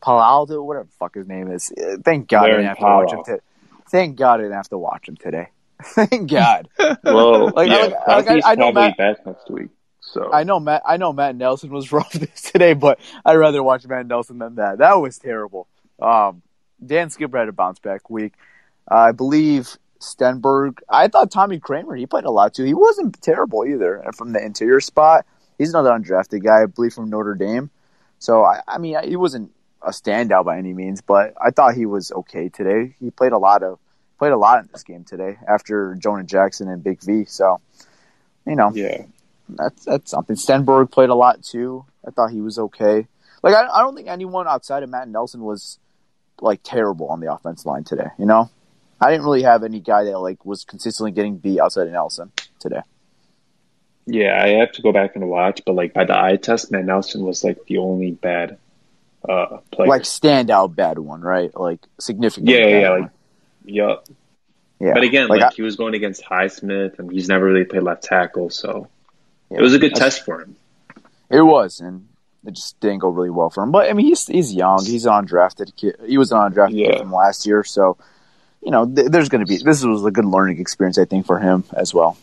Palaldo, 0.02 0.64
whatever 0.66 0.86
the 0.86 0.92
fuck 1.00 1.16
his 1.16 1.28
name 1.28 1.50
is. 1.50 1.72
Thank 2.04 2.28
God 2.28 2.46
I 2.46 2.48
Darren 2.50 2.52
didn't 2.58 2.66
have 2.66 2.78
to 2.78 2.84
watch 2.84 3.12
him 3.14 3.24
Paulo. 3.24 3.40
Today. 3.94 4.06
Thank 4.06 4.18
God 4.18 4.40
I 4.40 4.44
didn't 4.44 4.54
have 4.54 4.70
to 4.70 4.78
watch 4.78 5.08
him 5.08 5.16
today. 5.18 5.48
Thank 5.84 6.30
God. 6.32 6.68
Well, 7.04 7.52
Like, 7.52 7.70
yeah, 7.70 7.94
like, 8.08 8.26
like, 8.28 8.44
I- 8.44 8.52
I 8.52 8.56
know 8.56 8.72
Matt- 8.72 8.98
back 8.98 9.26
next 9.26 9.50
week. 9.50 9.70
So 10.02 10.32
I 10.34 10.44
know 10.44 10.60
Matt. 10.60 10.82
I 10.86 10.98
know 10.98 11.14
Matt 11.14 11.36
Nelson 11.36 11.70
was 11.72 11.92
rough 11.92 12.12
this 12.12 12.42
today, 12.52 12.74
but 12.74 13.00
I'd 13.26 13.36
rather 13.36 13.64
watch 13.64 13.86
Matt 13.88 14.06
Nelson 14.08 14.38
than 14.38 14.56
that. 14.56 14.80
That 14.80 14.96
was 14.96 15.18
terrible. 15.18 15.68
Um, 16.02 16.42
Dan 16.86 17.10
Skipper 17.10 17.38
had 17.38 17.48
a 17.48 17.54
bounce 17.54 17.80
back 17.80 18.10
week. 18.10 18.34
Uh, 18.92 18.96
I 18.96 19.12
believe 19.14 19.78
Stenberg. 20.02 20.80
I 20.90 21.08
thought 21.08 21.32
Tommy 21.32 21.60
Kraemer. 21.60 21.98
He 21.98 22.06
played 22.06 22.26
a 22.26 22.32
lot 22.32 22.54
too. 22.54 22.64
He 22.66 22.74
wasn't 22.74 23.22
terrible 23.22 23.66
either 23.66 23.96
And 23.96 24.14
from 24.16 24.34
the 24.34 24.44
interior 24.44 24.82
spot. 24.82 25.26
He's 25.58 25.70
another 25.70 25.92
undrafted 25.92 26.44
guy, 26.44 26.64
I 26.64 26.66
believe, 26.66 26.94
from 26.94 27.10
Notre 27.10 27.36
Dame. 27.36 27.70
So 28.20 28.44
I, 28.44 28.60
I 28.68 28.78
mean, 28.80 28.98
he 29.08 29.16
wasn't 29.16 29.52
a 29.82 29.90
standout 29.92 30.46
by 30.46 30.58
any 30.58 30.74
means, 30.74 31.02
but 31.02 31.34
I 31.42 31.52
thought 31.52 31.76
he 31.76 31.86
was 31.86 32.12
okay 32.12 32.50
today. 32.50 32.96
He 33.00 33.10
played 33.12 33.32
a 33.32 33.38
lot 33.38 33.64
of 33.64 33.80
played 34.24 34.32
a 34.32 34.38
lot 34.38 34.64
in 34.64 34.70
this 34.72 34.84
game 34.84 35.04
today 35.04 35.38
after 35.46 35.96
Jonah 35.96 36.24
Jackson 36.24 36.70
and 36.70 36.82
Big 36.82 37.02
V. 37.02 37.26
So 37.26 37.60
you 38.48 38.56
know, 38.56 38.72
yeah, 38.74 39.04
that's 39.50 39.84
that's 39.84 40.12
something. 40.12 40.38
Stenberg 40.38 40.92
played 40.92 41.10
a 41.10 41.16
lot 41.16 41.44
too. 41.44 41.84
I 42.08 42.12
thought 42.12 42.32
he 42.32 42.40
was 42.40 42.58
okay. 42.58 43.06
Like 43.42 43.54
I, 43.54 43.68
I 43.68 43.82
don't 43.82 43.98
think 43.98 44.08
anyone 44.08 44.48
outside 44.48 44.82
of 44.82 44.90
Matt 44.90 45.10
Nelson 45.10 45.42
was 45.42 45.78
like 46.40 46.62
terrible 46.64 47.10
on 47.10 47.20
the 47.20 47.34
offense 47.34 47.66
line 47.66 47.84
today. 47.84 48.08
You 48.18 48.26
know, 48.26 48.50
I 49.02 49.12
didn't 49.12 49.26
really 49.26 49.44
have 49.44 49.62
any 49.66 49.82
guy 49.82 50.06
that 50.06 50.18
like 50.18 50.46
was 50.46 50.64
consistently 50.64 51.12
getting 51.12 51.36
beat 51.36 51.60
outside 51.60 51.88
of 51.88 51.92
Nelson 51.92 52.32
today. 52.60 52.82
yeah, 54.06 54.42
I 54.42 54.60
have 54.60 54.72
to 54.74 54.82
go 54.82 54.94
back 54.94 55.18
and 55.18 55.28
watch, 55.28 55.64
but 55.66 55.76
like 55.76 55.94
by 55.94 56.06
the 56.06 56.18
eye 56.18 56.38
test, 56.38 56.72
Matt 56.72 56.86
Nelson 56.86 57.26
was 57.26 57.44
like 57.44 57.58
the 57.66 57.80
only 57.80 58.12
bad 58.12 58.58
uh 59.28 59.58
player. 59.70 59.90
Like 59.90 60.04
standout 60.04 60.78
bad 60.78 60.98
one, 60.98 61.20
right? 61.20 61.54
Like 61.60 61.82
significant. 62.00 62.48
yeah, 62.48 62.68
yeah, 62.68 62.90
one. 62.90 63.02
like 63.02 63.12
yeah. 63.66 63.96
yeah. 64.80 64.94
But 64.94 65.04
again, 65.04 65.28
like, 65.28 65.42
like, 65.42 65.52
I- 65.52 65.56
he 65.56 65.62
was 65.62 65.76
going 65.76 65.94
against 65.96 66.24
Highsmith, 66.24 67.00
and 67.00 67.12
he's 67.12 67.28
never 67.28 67.46
really 67.46 67.66
played 67.66 67.84
left 67.84 68.04
tackle, 68.04 68.50
so 68.50 68.88
yeah, 69.50 69.60
it 69.60 69.62
was 69.62 69.74
a 69.74 69.80
good 69.80 69.96
test 69.96 70.24
for 70.26 70.42
him. 70.42 70.56
It 71.30 71.42
was, 71.42 71.80
and 71.80 72.08
it 72.46 72.52
just 72.54 72.80
didn't 72.80 73.00
go 73.00 73.10
really 73.10 73.30
well 73.30 73.50
for 73.50 73.64
him. 73.64 73.72
But 73.72 73.90
I 73.90 73.94
mean, 73.94 74.06
he's 74.06 74.28
he's 74.28 74.54
young. 74.54 74.84
He's 74.86 75.06
an 75.06 75.14
undrafted 75.14 75.76
kid. 75.76 75.96
He 76.06 76.18
was 76.18 76.32
an 76.32 76.38
undrafted 76.40 76.78
Yeah. 76.78 76.88
kid 76.92 77.00
from 77.00 77.12
last 77.14 77.46
year, 77.46 77.64
so 77.64 77.98
you 78.62 78.72
know, 78.72 78.86
th- 78.86 79.08
there's 79.10 79.30
going 79.30 79.46
to 79.46 79.48
be 79.50 79.58
this 79.64 79.84
was 79.84 80.06
a 80.06 80.12
good 80.12 80.26
learning 80.26 80.60
experience, 80.60 80.98
I 80.98 81.06
think, 81.06 81.26
for 81.26 81.40
him 81.40 81.64
as 81.74 81.94
well. 81.94 82.18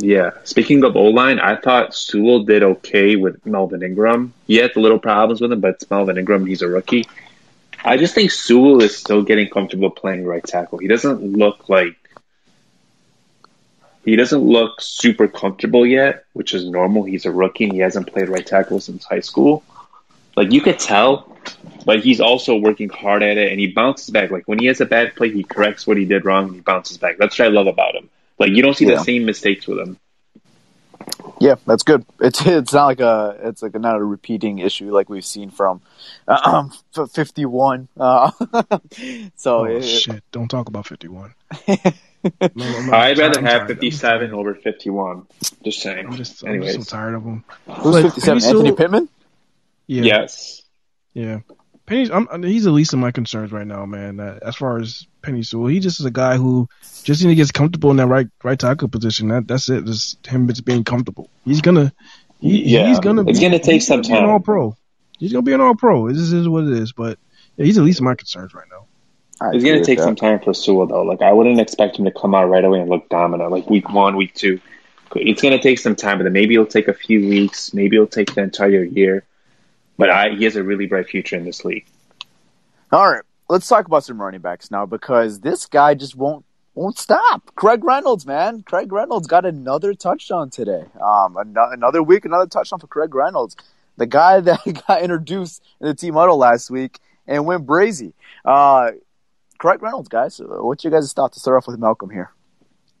Yeah. 0.00 0.30
Speaking 0.44 0.84
of 0.84 0.96
O 0.96 1.04
line, 1.06 1.40
I 1.40 1.56
thought 1.56 1.94
Sewell 1.94 2.44
did 2.44 2.62
okay 2.62 3.16
with 3.16 3.44
Melvin 3.44 3.82
Ingram. 3.82 4.32
He 4.46 4.56
had 4.56 4.70
the 4.74 4.80
little 4.80 4.98
problems 5.00 5.40
with 5.40 5.50
him, 5.52 5.60
but 5.60 5.70
it's 5.74 5.90
Melvin 5.90 6.18
Ingram. 6.18 6.46
He's 6.46 6.62
a 6.62 6.68
rookie. 6.68 7.06
I 7.84 7.96
just 7.96 8.14
think 8.14 8.30
Sewell 8.30 8.82
is 8.82 8.96
still 8.96 9.22
getting 9.22 9.48
comfortable 9.48 9.90
playing 9.90 10.24
right 10.26 10.42
tackle. 10.44 10.78
He 10.78 10.88
doesn't 10.88 11.22
look 11.22 11.68
like 11.68 11.96
he 14.04 14.16
doesn't 14.16 14.40
look 14.42 14.80
super 14.80 15.28
comfortable 15.28 15.86
yet, 15.86 16.24
which 16.32 16.54
is 16.54 16.64
normal. 16.64 17.04
He's 17.04 17.26
a 17.26 17.30
rookie 17.30 17.64
and 17.64 17.72
he 17.72 17.80
hasn't 17.80 18.10
played 18.12 18.28
right 18.28 18.46
tackle 18.46 18.80
since 18.80 19.04
high 19.04 19.20
school. 19.20 19.62
Like 20.36 20.52
you 20.52 20.60
could 20.60 20.78
tell, 20.78 21.36
but 21.84 22.00
he's 22.00 22.20
also 22.20 22.56
working 22.56 22.88
hard 22.88 23.22
at 23.22 23.36
it 23.36 23.50
and 23.50 23.60
he 23.60 23.68
bounces 23.72 24.10
back. 24.10 24.30
Like 24.30 24.46
when 24.48 24.58
he 24.58 24.66
has 24.66 24.80
a 24.80 24.86
bad 24.86 25.14
play, 25.14 25.30
he 25.30 25.42
corrects 25.44 25.86
what 25.86 25.96
he 25.96 26.04
did 26.04 26.24
wrong 26.24 26.46
and 26.46 26.54
he 26.54 26.60
bounces 26.60 26.96
back. 26.96 27.18
That's 27.18 27.38
what 27.38 27.46
I 27.46 27.50
love 27.50 27.66
about 27.66 27.94
him. 27.96 28.08
Like 28.38 28.50
you 28.52 28.62
don't 28.62 28.76
see 28.76 28.86
Yeah. 28.86 28.96
the 28.96 29.04
same 29.04 29.24
mistakes 29.26 29.66
with 29.66 29.78
him. 29.78 29.98
Yeah, 31.40 31.54
that's 31.66 31.82
good. 31.82 32.04
It's 32.20 32.44
it's 32.44 32.72
not 32.72 32.86
like 32.86 33.00
a 33.00 33.36
it's 33.44 33.62
like 33.62 33.74
a, 33.74 33.78
not 33.78 33.96
a 33.96 34.04
repeating 34.04 34.58
issue 34.58 34.90
like 34.92 35.08
we've 35.08 35.24
seen 35.24 35.50
from 35.50 35.80
um, 36.26 36.72
f- 36.96 37.10
51. 37.10 37.88
Uh, 37.98 38.30
so 39.36 39.60
Oh 39.60 39.64
it- 39.64 39.82
shit! 39.82 40.22
Don't 40.32 40.48
talk 40.48 40.68
about 40.68 40.86
fifty 40.86 41.08
one. 41.08 41.34
No, 42.56 42.92
I'd 42.92 43.16
rather 43.16 43.40
have 43.40 43.68
57 43.68 44.34
over 44.34 44.52
51. 44.56 45.26
Just 45.62 45.80
saying. 45.80 46.04
I'm 46.08 46.16
just, 46.16 46.42
I'm 46.42 46.50
Anyways. 46.50 46.74
just 46.76 46.90
so 46.90 46.96
tired 46.96 47.14
of 47.14 47.22
them. 47.22 47.44
who's 47.76 48.02
57? 48.02 48.34
Anthony 48.34 48.40
Sewell- 48.64 48.76
Pittman. 48.76 49.08
Yeah, 49.86 50.02
Yes. 50.02 50.62
yeah. 51.14 51.38
Penei, 51.88 52.10
I'm, 52.12 52.28
I 52.30 52.36
mean, 52.36 52.52
he's 52.52 52.64
the 52.64 52.70
least 52.70 52.92
of 52.92 52.98
my 52.98 53.10
concerns 53.10 53.50
right 53.50 53.66
now, 53.66 53.86
man. 53.86 54.20
Uh, 54.20 54.38
as 54.42 54.56
far 54.56 54.78
as 54.78 55.06
Penei 55.22 55.44
Sewell, 55.44 55.68
he 55.68 55.80
just 55.80 56.00
is 56.00 56.06
a 56.06 56.10
guy 56.10 56.36
who 56.36 56.68
just 57.02 57.22
when 57.22 57.30
he 57.30 57.34
gets 57.36 57.50
comfortable 57.50 57.90
in 57.90 57.96
that 57.96 58.06
right 58.06 58.28
right 58.44 58.58
tackle 58.58 58.88
position. 58.88 59.28
That 59.28 59.48
that's 59.48 59.68
it. 59.70 59.84
Just 59.86 60.26
him 60.26 60.46
just 60.48 60.64
being 60.64 60.84
comfortable. 60.84 61.30
He's 61.44 61.62
gonna, 61.62 61.92
he, 62.40 62.74
Yeah. 62.74 62.88
he's 62.88 63.00
gonna. 63.00 63.24
It's 63.26 63.38
be, 63.38 63.44
gonna 63.46 63.58
take 63.58 63.82
some 63.82 64.02
gonna 64.02 64.20
time. 64.20 64.28
All 64.28 64.40
pro. 64.40 64.76
He's 65.18 65.32
gonna 65.32 65.42
be 65.42 65.52
an 65.54 65.60
all 65.60 65.74
pro. 65.74 66.08
This 66.12 66.32
is 66.32 66.48
what 66.48 66.64
it 66.64 66.74
is. 66.74 66.92
But 66.92 67.18
yeah, 67.56 67.64
he's 67.64 67.76
the 67.76 67.82
least 67.82 68.00
of 68.00 68.04
my 68.04 68.14
concerns 68.14 68.52
right 68.54 68.66
now. 68.70 68.84
I 69.40 69.50
It's 69.54 69.62
going 69.64 69.78
to 69.78 69.84
take 69.84 69.98
that. 69.98 70.04
some 70.04 70.16
time 70.16 70.40
for 70.40 70.52
Sewell, 70.52 70.86
though. 70.88 71.02
Like, 71.02 71.22
I 71.22 71.32
wouldn't 71.32 71.60
expect 71.60 71.96
him 71.96 72.04
to 72.06 72.10
come 72.10 72.34
out 72.34 72.48
right 72.48 72.64
away 72.64 72.80
and 72.80 72.90
look 72.90 73.08
dominant, 73.08 73.52
like 73.52 73.70
week 73.70 73.88
one, 73.88 74.16
week 74.16 74.34
two. 74.34 74.60
It's 75.14 75.40
going 75.40 75.56
to 75.56 75.62
take 75.62 75.78
some 75.78 75.94
time, 75.94 76.18
but 76.18 76.24
then 76.24 76.32
maybe 76.32 76.54
it'll 76.54 76.66
take 76.66 76.88
a 76.88 76.92
few 76.92 77.28
weeks. 77.28 77.72
Maybe 77.72 77.94
it'll 77.96 78.08
take 78.08 78.34
the 78.34 78.42
entire 78.42 78.82
year. 78.82 79.22
But 79.98 80.10
I, 80.10 80.30
he 80.30 80.44
has 80.44 80.56
a 80.56 80.62
really 80.62 80.86
bright 80.86 81.08
future 81.08 81.36
in 81.36 81.44
this 81.44 81.64
league. 81.64 81.84
All 82.90 83.10
right, 83.10 83.22
let's 83.50 83.68
talk 83.68 83.86
about 83.86 84.04
some 84.04 84.20
running 84.20 84.40
backs 84.40 84.70
now 84.70 84.86
because 84.86 85.40
this 85.40 85.66
guy 85.66 85.94
just 85.94 86.16
won't 86.16 86.44
won't 86.74 86.96
stop. 86.96 87.54
Craig 87.56 87.82
Reynolds, 87.82 88.24
man, 88.24 88.62
Craig 88.62 88.92
Reynolds 88.92 89.26
got 89.26 89.44
another 89.44 89.94
touchdown 89.94 90.48
today. 90.48 90.84
Um, 91.02 91.36
an- 91.36 91.54
another 91.56 92.02
week, 92.02 92.24
another 92.24 92.46
touchdown 92.46 92.78
for 92.78 92.86
Craig 92.86 93.14
Reynolds, 93.14 93.56
the 93.96 94.06
guy 94.06 94.40
that 94.40 94.84
got 94.86 95.02
introduced 95.02 95.62
in 95.80 95.88
the 95.88 95.94
team 95.94 96.14
huddle 96.14 96.38
last 96.38 96.70
week 96.70 97.00
and 97.26 97.44
went 97.44 97.66
brazy. 97.66 98.12
Uh, 98.44 98.92
Craig 99.58 99.82
Reynolds, 99.82 100.08
guys, 100.08 100.40
what's 100.40 100.84
your 100.84 100.92
guys' 100.92 101.12
thought 101.12 101.32
to 101.32 101.40
start 101.40 101.56
off 101.56 101.66
with 101.66 101.78
Malcolm 101.80 102.10
here? 102.10 102.30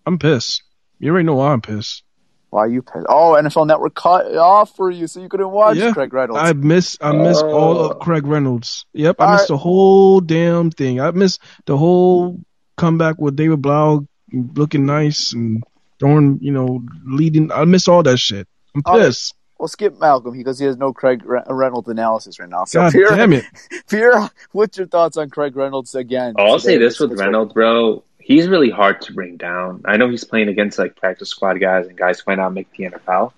I'm 0.04 0.18
pissed. 0.18 0.64
You 0.98 1.12
already 1.12 1.24
know 1.24 1.36
why 1.36 1.52
I'm 1.52 1.60
pissed. 1.60 2.02
Why 2.50 2.60
are 2.60 2.68
you 2.68 2.80
pissed? 2.82 3.06
Oh, 3.08 3.36
NFL 3.38 3.66
Network 3.66 3.94
cut 3.94 4.26
it 4.26 4.36
off 4.36 4.74
for 4.74 4.90
you, 4.90 5.06
so 5.06 5.20
you 5.20 5.28
couldn't 5.28 5.50
watch 5.50 5.76
Yeah. 5.76 5.92
Craig 5.92 6.12
Reynolds. 6.12 6.40
I 6.42 6.52
miss 6.54 6.96
I 7.00 7.12
miss 7.12 7.38
oh. 7.42 7.50
all 7.50 7.78
Oh. 7.78 7.88
of 7.90 7.98
Craig 8.00 8.26
Reynolds. 8.26 8.86
Yep, 8.94 9.16
I 9.18 9.32
missed 9.32 9.40
right. 9.42 9.48
the 9.48 9.58
whole 9.58 10.20
damn 10.20 10.70
thing. 10.70 11.00
I 11.00 11.10
missed 11.10 11.40
the 11.66 11.76
whole 11.76 12.40
comeback 12.76 13.18
with 13.18 13.36
David 13.36 13.60
Blough 13.60 14.06
looking 14.32 14.86
nice 14.86 15.32
and 15.32 15.62
throwing, 16.00 16.38
you 16.40 16.52
know, 16.52 16.82
leading. 17.04 17.52
I 17.52 17.64
missed 17.64 17.88
all 17.88 18.02
that 18.02 18.18
shit. 18.18 18.46
I'm 18.74 18.82
All 18.86 18.98
right. 18.98 19.06
pissed. 19.06 19.34
Well, 19.58 19.66
skip 19.68 19.98
Malcolm 19.98 20.36
because 20.38 20.58
he 20.60 20.66
has 20.66 20.76
no 20.76 20.92
Craig 20.92 21.22
Re- 21.24 21.42
Reynolds 21.48 21.88
analysis 21.88 22.38
right 22.38 22.48
now. 22.48 22.64
So, 22.64 22.78
God 22.80 22.92
Pierre, 22.92 23.08
damn 23.10 23.32
it! 23.32 23.44
Pierre, 23.90 24.30
what's 24.52 24.78
your 24.78 24.86
thoughts 24.86 25.16
on 25.16 25.30
Craig 25.30 25.56
Reynolds 25.56 25.96
again? 25.96 26.34
I'll 26.38 26.60
today 26.60 26.74
say 26.74 26.78
this 26.78 27.00
with 27.00 27.18
Reynolds, 27.18 27.52
bro. 27.52 28.04
He's 28.28 28.46
really 28.46 28.68
hard 28.68 29.00
to 29.02 29.14
bring 29.14 29.38
down. 29.38 29.84
I 29.86 29.96
know 29.96 30.10
he's 30.10 30.24
playing 30.24 30.48
against 30.48 30.78
like 30.78 30.96
practice 30.96 31.30
squad 31.30 31.54
guys 31.60 31.86
and 31.86 31.96
guys 31.96 32.20
who 32.20 32.24
might 32.30 32.34
not 32.36 32.52
make 32.52 32.70
the 32.72 32.84
NFL. 32.84 33.32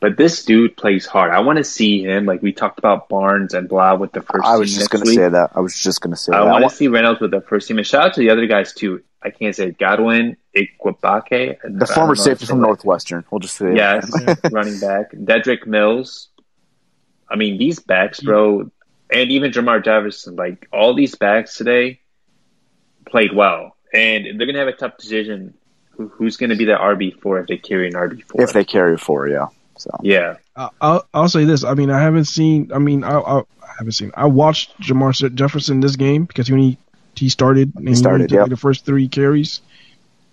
But 0.00 0.16
this 0.16 0.44
dude 0.44 0.76
plays 0.76 1.06
hard. 1.06 1.30
I 1.30 1.38
want 1.38 1.58
to 1.58 1.64
see 1.64 2.02
him. 2.02 2.26
Like 2.26 2.42
we 2.42 2.52
talked 2.52 2.80
about 2.80 3.08
Barnes 3.08 3.54
and 3.54 3.68
Blough 3.68 3.94
with 3.94 4.10
the 4.10 4.20
first 4.22 4.44
I 4.44 4.56
was 4.56 4.70
team 4.72 4.80
just 4.80 4.90
going 4.90 5.04
to 5.04 5.12
say 5.12 5.28
that. 5.28 5.52
I 5.54 5.60
was 5.60 5.80
just 5.80 6.00
going 6.00 6.10
to 6.10 6.16
say 6.16 6.32
I 6.32 6.38
that. 6.40 6.50
want 6.50 6.64
wa- 6.64 6.68
to 6.68 6.74
see 6.74 6.88
Reynolds 6.88 7.20
with 7.20 7.30
the 7.30 7.40
first 7.42 7.68
team. 7.68 7.78
And 7.78 7.86
shout 7.86 8.02
out 8.06 8.14
to 8.14 8.20
the 8.20 8.30
other 8.30 8.46
guys 8.48 8.72
too. 8.72 9.04
I 9.22 9.30
can't 9.30 9.54
say 9.54 9.70
Godwin 9.70 10.36
Igwebuike. 10.56 11.58
The 11.78 11.86
former 11.86 12.16
safety 12.16 12.46
from 12.46 12.60
Northwestern. 12.60 13.24
We'll 13.30 13.38
just 13.38 13.54
say 13.54 13.72
yes, 13.76 14.10
running 14.50 14.80
back 14.80 15.12
Dedrick 15.12 15.64
Mills. 15.64 16.26
I 17.28 17.36
mean, 17.36 17.56
these 17.56 17.78
backs, 17.78 18.18
bro, 18.18 18.68
and 19.12 19.30
even 19.30 19.52
Jermar 19.52 19.84
Jefferson, 19.84 20.34
like 20.34 20.66
all 20.72 20.94
these 20.96 21.14
backs 21.14 21.54
today 21.56 22.00
played 23.06 23.32
well, 23.32 23.76
and 23.92 24.38
they're 24.38 24.46
gonna 24.46 24.58
have 24.58 24.68
a 24.68 24.72
tough 24.72 24.96
decision. 24.98 25.54
Who, 25.92 26.08
who's 26.08 26.36
gonna 26.36 26.56
be 26.56 26.64
the 26.64 26.72
RB 26.74 27.20
four 27.20 27.40
if 27.40 27.46
they 27.48 27.56
carry 27.56 27.88
an 27.88 27.94
RB 27.94 28.22
four? 28.24 28.42
If 28.42 28.52
they 28.52 28.64
carry 28.64 28.96
four, 28.96 29.28
yeah. 29.28 29.46
So 29.76 29.90
yeah, 30.02 30.36
I'll 30.80 31.06
I'll 31.14 31.28
say 31.28 31.44
this. 31.44 31.64
I 31.64 31.74
mean, 31.74 31.90
I 31.90 32.00
haven't 32.00 32.24
seen. 32.26 32.70
I 32.74 32.78
mean, 32.78 33.04
I, 33.04 33.18
I, 33.18 33.38
I 33.40 33.42
haven't 33.78 33.92
seen. 33.92 34.12
I 34.16 34.26
watched 34.26 34.78
Jermar 34.80 35.34
Jefferson 35.34 35.80
this 35.80 35.96
game 35.96 36.24
because 36.24 36.50
when 36.50 36.60
he 36.60 36.78
he 37.14 37.28
started 37.28 37.74
and 37.76 37.88
he 37.88 37.94
started 37.94 38.30
he 38.30 38.36
the 38.36 38.56
first 38.56 38.84
three 38.84 39.08
carries. 39.08 39.60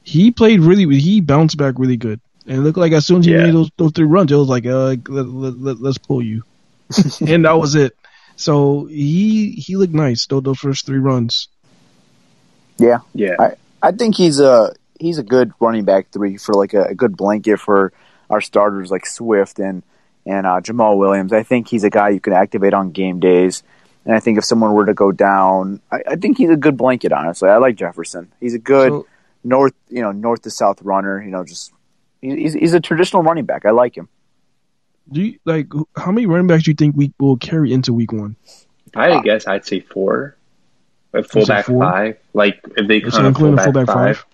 He 0.03 0.31
played 0.31 0.59
really. 0.61 0.99
He 0.99 1.21
bounced 1.21 1.57
back 1.57 1.75
really 1.77 1.97
good, 1.97 2.19
and 2.45 2.57
it 2.57 2.61
looked 2.61 2.77
like 2.77 2.91
as 2.91 3.05
soon 3.07 3.19
as 3.19 3.25
he 3.25 3.31
Yeah. 3.33 3.43
made 3.45 3.55
those 3.55 3.71
those 3.77 3.91
three 3.91 4.05
runs, 4.05 4.31
it 4.31 4.35
was 4.35 4.47
like, 4.47 4.65
uh, 4.65 4.95
let, 5.07 5.27
let, 5.27 5.59
let, 5.59 5.81
let's 5.81 5.97
pull 5.97 6.21
you, 6.21 6.43
and 7.27 7.45
that 7.45 7.57
was 7.57 7.73
it. 7.75 7.95
So 8.35 8.85
he 8.85 9.51
he 9.51 9.75
looked 9.77 9.93
nice. 9.93 10.27
Those 10.27 10.43
those 10.43 10.59
first 10.59 10.85
three 10.85 10.99
runs. 10.99 11.47
Yeah, 12.77 12.99
yeah. 13.13 13.35
I 13.39 13.55
I 13.81 13.91
think 13.91 14.15
he's 14.15 14.39
a 14.39 14.73
he's 14.99 15.17
a 15.17 15.23
good 15.23 15.51
running 15.59 15.85
back 15.85 16.09
three 16.11 16.37
for 16.37 16.53
like 16.53 16.73
a, 16.73 16.83
a 16.85 16.95
good 16.95 17.15
blanket 17.17 17.59
for 17.59 17.93
our 18.29 18.41
starters 18.41 18.91
like 18.91 19.05
Swift 19.05 19.59
and 19.59 19.83
and 20.25 20.45
uh, 20.47 20.59
Jamaal 20.61 20.97
Williams. 20.97 21.31
I 21.33 21.43
think 21.43 21.67
he's 21.67 21.83
a 21.83 21.89
guy 21.89 22.09
you 22.09 22.19
can 22.19 22.33
activate 22.33 22.73
on 22.73 22.91
game 22.91 23.19
days. 23.19 23.63
And 24.05 24.13
I 24.15 24.19
think 24.19 24.37
if 24.37 24.45
someone 24.45 24.73
were 24.73 24.85
to 24.85 24.93
go 24.93 25.11
down, 25.11 25.81
I, 25.91 25.99
I 26.11 26.15
think 26.15 26.37
he's 26.37 26.49
a 26.51 26.55
good 26.55 26.77
blanket. 26.77 27.11
Honestly, 27.11 27.49
I 27.49 27.57
like 27.57 27.75
Jefferson. 27.75 28.31
He's 28.39 28.53
a 28.53 28.59
good 28.59 28.89
So- 28.91 29.07
north, 29.43 29.73
you 29.89 30.01
know, 30.01 30.11
north 30.11 30.41
to 30.43 30.51
south 30.51 30.81
runner. 30.81 31.21
You 31.21 31.31
know, 31.31 31.43
just 31.43 31.71
he's 32.21 32.53
he's 32.53 32.73
a 32.73 32.79
traditional 32.79 33.23
running 33.23 33.45
back. 33.45 33.65
I 33.65 33.71
like 33.71 33.95
him. 33.97 34.09
Do 35.11 35.21
you 35.21 35.39
like 35.45 35.67
how 35.95 36.11
many 36.11 36.25
running 36.25 36.47
backs 36.47 36.63
do 36.63 36.71
you 36.71 36.75
think 36.75 36.95
we 36.95 37.13
will 37.19 37.37
carry 37.37 37.71
into 37.71 37.93
week 37.93 38.11
one? 38.11 38.35
I 38.95 39.09
had 39.11 39.17
to 39.17 39.23
guess, 39.23 39.45
I'd 39.47 39.65
say 39.65 39.81
four. 39.81 40.35
A 41.15 41.23
fullback 41.23 41.65
four? 41.65 41.81
five. 41.83 42.17
Like 42.33 42.59
if 42.77 42.87
they 42.87 43.01
So 43.01 43.21
count 43.21 43.35
a 43.35 43.39
fullback, 43.39 43.59
a 43.59 43.63
fullback 43.71 43.87
five. 43.87 44.17
five? 44.17 44.25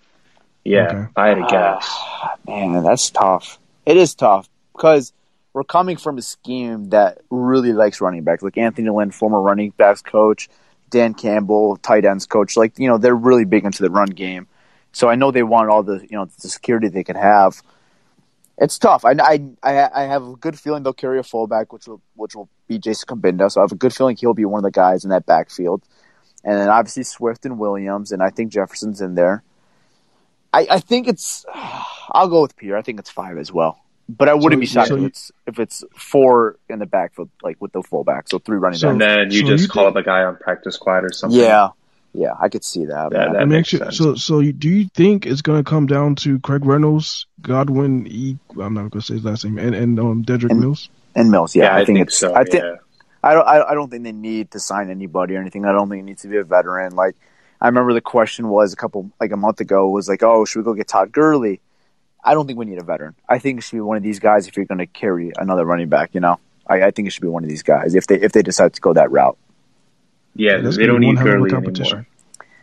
Yeah, 0.63 0.83
Okay. 0.87 1.07
I 1.15 1.27
had 1.29 1.35
to 1.35 1.47
guess. 1.49 1.85
Ah, 1.89 2.35
man, 2.47 2.83
that's 2.83 3.09
tough. 3.09 3.57
It 3.85 3.97
is 3.97 4.13
tough 4.13 4.47
because 4.75 5.11
we're 5.53 5.63
coming 5.63 5.97
from 5.97 6.17
a 6.17 6.21
scheme 6.21 6.89
that 6.89 7.19
really 7.29 7.73
likes 7.73 7.99
running 7.99 8.23
backs, 8.23 8.43
like 8.43 8.57
Anthony 8.57 8.89
Lynn, 8.89 9.11
former 9.11 9.41
running 9.41 9.71
backs 9.71 10.01
coach, 10.01 10.49
Dan 10.89 11.13
Campbell, 11.13 11.77
tight 11.77 12.05
ends 12.05 12.25
coach. 12.27 12.55
Like 12.57 12.77
you 12.77 12.87
know, 12.87 12.97
they're 12.97 13.15
really 13.15 13.45
big 13.45 13.65
into 13.65 13.81
the 13.83 13.89
run 13.89 14.09
game. 14.09 14.47
So 14.93 15.09
I 15.09 15.15
know 15.15 15.31
they 15.31 15.43
want 15.43 15.69
all 15.69 15.83
the 15.83 15.99
you 16.09 16.17
know 16.17 16.25
the 16.25 16.49
security 16.49 16.89
they 16.89 17.03
could 17.03 17.15
have. 17.17 17.61
It's 18.57 18.77
tough. 18.77 19.03
I, 19.05 19.13
I, 19.19 19.39
I 19.63 19.89
I 19.93 20.03
have 20.03 20.23
a 20.27 20.35
good 20.35 20.59
feeling 20.59 20.83
they'll 20.83 20.93
carry 20.93 21.17
a 21.17 21.23
fullback, 21.23 21.73
which 21.73 21.87
will 21.87 22.01
which 22.15 22.35
will 22.35 22.49
be 22.67 22.77
Jason 22.77 23.07
Cabinda. 23.07 23.51
So 23.51 23.61
I 23.61 23.63
have 23.63 23.71
a 23.71 23.75
good 23.75 23.93
feeling 23.93 24.15
he'll 24.15 24.35
be 24.35 24.45
one 24.45 24.59
of 24.59 24.63
the 24.63 24.71
guys 24.71 25.03
in 25.03 25.09
that 25.09 25.25
backfield. 25.25 25.81
And 26.43 26.57
then 26.59 26.69
obviously 26.69 27.03
Swift 27.03 27.45
and 27.45 27.59
Williams, 27.59 28.11
and 28.11 28.21
I 28.23 28.29
think 28.31 28.51
Jefferson's 28.51 29.01
in 29.01 29.15
there. 29.15 29.43
I, 30.53 30.67
I 30.71 30.79
think 30.79 31.07
it's. 31.07 31.45
I'll 32.13 32.27
go 32.27 32.41
with 32.41 32.55
Pierre. 32.57 32.77
I 32.77 32.81
think 32.81 32.99
it's 32.99 33.09
five 33.09 33.37
as 33.37 33.51
well. 33.53 33.77
But 34.09 34.27
I 34.27 34.33
wouldn't 34.33 34.53
So- 34.53 34.59
be 34.59 34.65
shocked 34.65 34.87
so 34.89 34.95
if 34.97 35.03
it's 35.03 35.31
if 35.47 35.59
it's 35.59 35.83
four 35.95 36.57
in 36.67 36.79
the 36.79 36.85
backfield, 36.85 37.29
like 37.41 37.55
with 37.61 37.71
the 37.71 37.81
fullback, 37.83 38.27
so 38.27 38.39
three 38.39 38.57
running 38.57 38.79
So- 38.79 38.87
backs. 38.89 38.91
And 38.93 39.01
then 39.01 39.31
you 39.31 39.41
So 39.41 39.47
just 39.47 39.63
you 39.63 39.69
call 39.69 39.85
think- 39.85 39.97
up 39.97 40.01
a 40.01 40.05
guy 40.05 40.23
on 40.23 40.35
practice 40.37 40.75
squad 40.75 41.05
or 41.05 41.13
something. 41.13 41.39
Yeah, 41.39 41.69
yeah, 42.13 42.33
I 42.37 42.49
could 42.49 42.65
see 42.65 42.85
that. 42.85 43.11
That- 43.11 43.31
man. 43.31 43.33
that 43.33 43.47
makes 43.47 43.73
ask 43.73 43.83
sense. 43.83 43.97
so 43.97 44.15
so 44.15 44.39
you, 44.39 44.51
do 44.51 44.67
you 44.67 44.89
think 44.93 45.25
it's 45.25 45.41
going 45.41 45.63
to 45.63 45.69
come 45.69 45.85
down 45.85 46.15
to 46.15 46.39
Craig 46.39 46.65
Reynolds, 46.65 47.27
Godwin, 47.41 48.07
e, 48.07 48.37
I'm 48.59 48.73
not 48.73 48.89
going 48.89 48.91
to 48.91 49.01
say 49.01 49.13
his 49.13 49.23
last 49.23 49.45
name, 49.45 49.57
and 49.59 49.73
and 49.75 49.99
um, 49.99 50.25
Dedrick 50.25 50.49
And- 50.51 50.59
Mills? 50.59 50.89
and 51.15 51.29
Mills, 51.31 51.55
yeah, 51.55 51.73
I, 51.75 51.85
think, 51.85 51.99
it's. 51.99 52.17
so. 52.17 52.33
I 52.33 52.43
think 52.43 52.63
yeah. 52.63 52.75
I 53.23 53.33
don't. 53.33 53.47
I, 53.47 53.63
I 53.69 53.73
don't 53.73 53.89
think 53.89 54.03
they 54.03 54.11
need 54.11 54.51
to 54.51 54.59
sign 54.59 54.89
anybody 54.89 55.35
or 55.35 55.41
anything. 55.41 55.65
I 55.65 55.71
don't 55.71 55.89
think 55.89 55.99
it 56.01 56.03
needs 56.05 56.21
to 56.23 56.27
be 56.27 56.37
a 56.37 56.43
veteran. 56.43 56.95
Like 56.95 57.15
I 57.59 57.67
remember 57.67 57.93
the 57.93 58.01
question 58.01 58.47
was 58.49 58.73
a 58.73 58.75
couple 58.75 59.11
like 59.19 59.31
a 59.31 59.37
month 59.37 59.59
ago 59.61 59.89
was 59.89 60.09
like, 60.09 60.23
oh, 60.23 60.45
should 60.45 60.59
we 60.59 60.63
go 60.63 60.73
get 60.73 60.87
Todd 60.87 61.11
Gurley? 61.11 61.61
I 62.23 62.33
don't 62.33 62.45
think 62.47 62.57
we 62.59 62.65
need 62.65 62.77
a 62.79 62.83
veteran. 62.83 63.15
I 63.27 63.39
think 63.39 63.59
it 63.59 63.61
should 63.63 63.75
be 63.77 63.81
one 63.81 63.97
of 63.97 64.03
these 64.03 64.19
guys 64.19 64.47
if 64.47 64.55
you're 64.55 64.65
going 64.65 64.77
to 64.79 64.85
carry 64.85 65.31
another 65.37 65.65
running 65.65 65.89
back. 65.89 66.11
You 66.13 66.19
know, 66.21 66.39
I, 66.67 66.83
I 66.83 66.91
think 66.91 67.07
it 67.07 67.11
should 67.11 67.21
be 67.23 67.27
one 67.27 67.43
of 67.43 67.49
these 67.49 67.63
guys 67.63 67.95
if 67.95 68.07
they 68.07 68.15
if 68.19 68.31
they 68.31 68.41
decide 68.43 68.73
to 68.73 68.81
go 68.81 68.93
that 68.93 69.11
route. 69.11 69.37
Yeah, 70.35 70.57
That's 70.59 70.77
they 70.77 70.83
gonna 70.83 70.93
don't 70.93 71.01
be 71.01 71.05
one 71.07 71.15
need 71.15 71.19
hell 71.19 71.27
of 71.27 71.33
a 71.33 71.37
Gurley 71.37 71.49
competition. 71.51 71.85
anymore. 71.97 72.07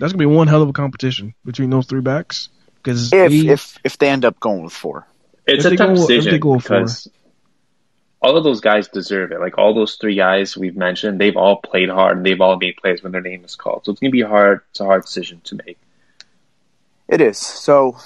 That's 0.01 0.13
going 0.13 0.21
to 0.21 0.29
be 0.31 0.37
one 0.37 0.47
hell 0.49 0.63
of 0.63 0.69
a 0.69 0.73
competition 0.73 1.35
between 1.45 1.71
those 1.71 1.87
three 1.87 2.01
backs. 2.01 2.49
Because 2.83 3.13
If 3.13 3.33
if 3.33 3.79
if 3.85 3.99
they 3.99 4.09
end 4.09 4.25
up 4.25 4.39
going 4.41 4.63
with 4.63 4.73
four, 4.73 5.07
It's 5.47 5.65
If 5.65 5.73
a 5.73 5.77
tough 5.77 5.89
go- 5.97 6.03
if 6.03 6.09
they 6.09 6.17
decision 6.17 6.41
go 6.41 6.59
for- 6.59 6.63
because 6.63 7.09
all 8.21 8.37
of 8.37 8.45
those 8.45 8.61
guys 8.61 8.89
deserve 8.89 9.33
it. 9.33 9.41
Like 9.41 9.59
all 9.59 9.75
those 9.75 9.97
three 9.97 10.17
guys 10.17 10.57
we've 10.57 10.77
mentioned, 10.77 11.21
they've 11.21 11.37
all 11.37 11.57
played 11.57 11.89
hard 11.89 12.17
and 12.17 12.27
they've 12.27 12.41
all 12.41 12.57
made 12.57 12.77
plays 12.77 13.03
when 13.03 13.13
their 13.13 13.21
name 13.21 13.45
is 13.45 13.55
called. 13.55 13.85
So 13.85 13.93
it's 13.93 14.01
gonna 14.01 14.11
be 14.11 14.23
hard. 14.23 14.61
It's 14.71 14.81
a 14.81 14.85
hard 14.85 15.03
decision 15.03 15.41
to 15.45 15.57
make. 15.65 15.79
It 17.09 17.21
is. 17.21 17.39
So 17.39 17.97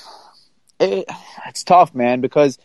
it, 0.79 1.09
it's 1.47 1.65
tough, 1.65 1.95
man, 1.95 2.21
because 2.21 2.59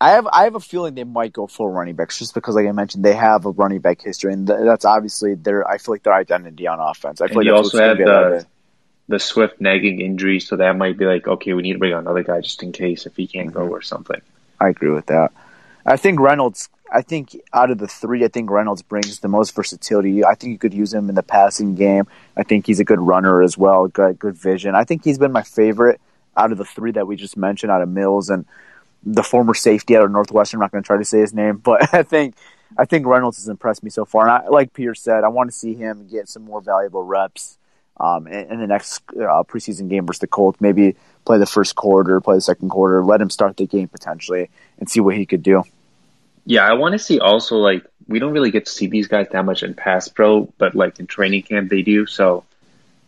I 0.00 0.10
have 0.10 0.26
I 0.32 0.44
have 0.44 0.54
a 0.54 0.60
feeling 0.60 0.94
they 0.94 1.04
might 1.04 1.32
go 1.32 1.46
full 1.46 1.68
running 1.68 1.94
backs 1.94 2.18
just 2.18 2.32
because, 2.32 2.54
like 2.54 2.66
I 2.66 2.72
mentioned, 2.72 3.04
they 3.04 3.14
have 3.14 3.44
a 3.44 3.50
running 3.50 3.80
back 3.80 4.00
history, 4.00 4.32
and 4.32 4.46
th- 4.46 4.60
that's 4.64 4.86
obviously 4.86 5.34
their. 5.34 5.68
I 5.68 5.76
feel 5.76 5.94
like 5.94 6.02
their 6.02 6.14
identity 6.14 6.66
on 6.66 6.80
offense. 6.80 7.20
I 7.20 7.26
feel 7.26 7.30
And 7.30 7.36
like 7.36 7.46
you 7.46 7.54
also 7.54 7.78
have 7.80 7.98
the 7.98 8.46
the 9.08 9.18
Swift 9.18 9.60
nagging 9.60 10.00
injury, 10.00 10.40
so 10.40 10.56
that 10.56 10.76
might 10.76 10.96
be 10.96 11.04
like, 11.04 11.28
okay, 11.28 11.52
we 11.52 11.62
need 11.62 11.74
to 11.74 11.78
bring 11.78 11.92
another 11.92 12.22
guy 12.22 12.40
just 12.40 12.62
in 12.62 12.72
case 12.72 13.04
if 13.04 13.16
he 13.16 13.26
can't 13.26 13.52
go 13.52 13.60
mm-hmm. 13.60 13.74
or 13.74 13.82
something. 13.82 14.22
I 14.58 14.68
agree 14.68 14.90
with 14.90 15.06
that. 15.06 15.32
I 15.86 15.96
think 15.96 16.20
Reynolds. 16.20 16.68
I 16.92 17.02
think 17.02 17.36
out 17.52 17.70
of 17.70 17.78
the 17.78 17.86
three, 17.86 18.24
I 18.24 18.28
think 18.28 18.50
Reynolds 18.50 18.82
brings 18.82 19.20
the 19.20 19.28
most 19.28 19.54
versatility. 19.54 20.24
I 20.24 20.34
think 20.34 20.50
you 20.50 20.58
could 20.58 20.74
use 20.74 20.92
him 20.92 21.08
in 21.08 21.14
the 21.14 21.22
passing 21.22 21.76
game. 21.76 22.08
I 22.36 22.42
think 22.42 22.66
he's 22.66 22.80
a 22.80 22.84
good 22.84 23.00
runner 23.00 23.42
as 23.42 23.56
well. 23.56 23.86
Good, 23.86 24.18
good 24.18 24.36
vision. 24.36 24.74
I 24.74 24.82
think 24.82 25.04
he's 25.04 25.18
been 25.18 25.30
my 25.30 25.44
favorite 25.44 26.00
out 26.36 26.50
of 26.50 26.58
the 26.58 26.64
three 26.64 26.90
that 26.92 27.06
we 27.06 27.14
just 27.14 27.36
mentioned, 27.36 27.70
out 27.70 27.82
of 27.82 27.88
Mills 27.88 28.28
and 28.28 28.44
the 29.04 29.22
former 29.22 29.54
safety 29.54 29.96
out 29.96 30.04
of 30.04 30.10
Northwestern. 30.10 30.58
I'm 30.58 30.62
not 30.62 30.72
going 30.72 30.82
to 30.82 30.86
try 30.86 30.96
to 30.96 31.04
say 31.04 31.20
his 31.20 31.32
name, 31.32 31.56
but 31.64 31.94
I 31.94 32.02
think 32.02 32.34
I 32.76 32.84
think 32.84 33.06
Reynolds 33.06 33.38
has 33.38 33.48
impressed 33.48 33.84
me 33.84 33.90
so 33.90 34.04
far. 34.04 34.26
And 34.26 34.32
I, 34.32 34.48
like 34.48 34.72
Peter 34.72 34.94
said, 34.94 35.22
I 35.22 35.28
want 35.28 35.50
to 35.50 35.56
see 35.56 35.74
him 35.74 36.08
get 36.08 36.28
some 36.28 36.42
more 36.42 36.60
valuable 36.60 37.04
reps 37.04 37.58
um, 37.98 38.26
in, 38.26 38.52
in 38.52 38.60
the 38.60 38.66
next 38.66 39.02
uh, 39.10 39.42
preseason 39.44 39.88
game 39.88 40.06
versus 40.06 40.20
the 40.20 40.26
Colts. 40.26 40.60
Maybe 40.60 40.96
play 41.24 41.38
the 41.38 41.46
first 41.46 41.76
quarter, 41.76 42.20
play 42.20 42.36
the 42.36 42.40
second 42.40 42.70
quarter, 42.70 43.04
let 43.04 43.20
him 43.20 43.30
start 43.30 43.56
the 43.56 43.66
game 43.66 43.88
potentially, 43.88 44.50
and 44.78 44.88
see 44.88 45.00
what 45.00 45.16
he 45.16 45.26
could 45.26 45.42
do. 45.42 45.62
Yeah, 46.44 46.66
I 46.66 46.72
want 46.74 46.92
to 46.92 46.98
see 46.98 47.20
also 47.20 47.56
like 47.56 47.84
we 48.08 48.18
don't 48.18 48.32
really 48.32 48.50
get 48.50 48.66
to 48.66 48.72
see 48.72 48.86
these 48.86 49.06
guys 49.06 49.28
that 49.30 49.44
much 49.44 49.62
in 49.62 49.74
pass 49.74 50.08
pro, 50.08 50.52
but 50.58 50.74
like 50.74 50.98
in 50.98 51.06
training 51.06 51.42
camp 51.42 51.70
they 51.70 51.82
do. 51.82 52.06
So 52.06 52.44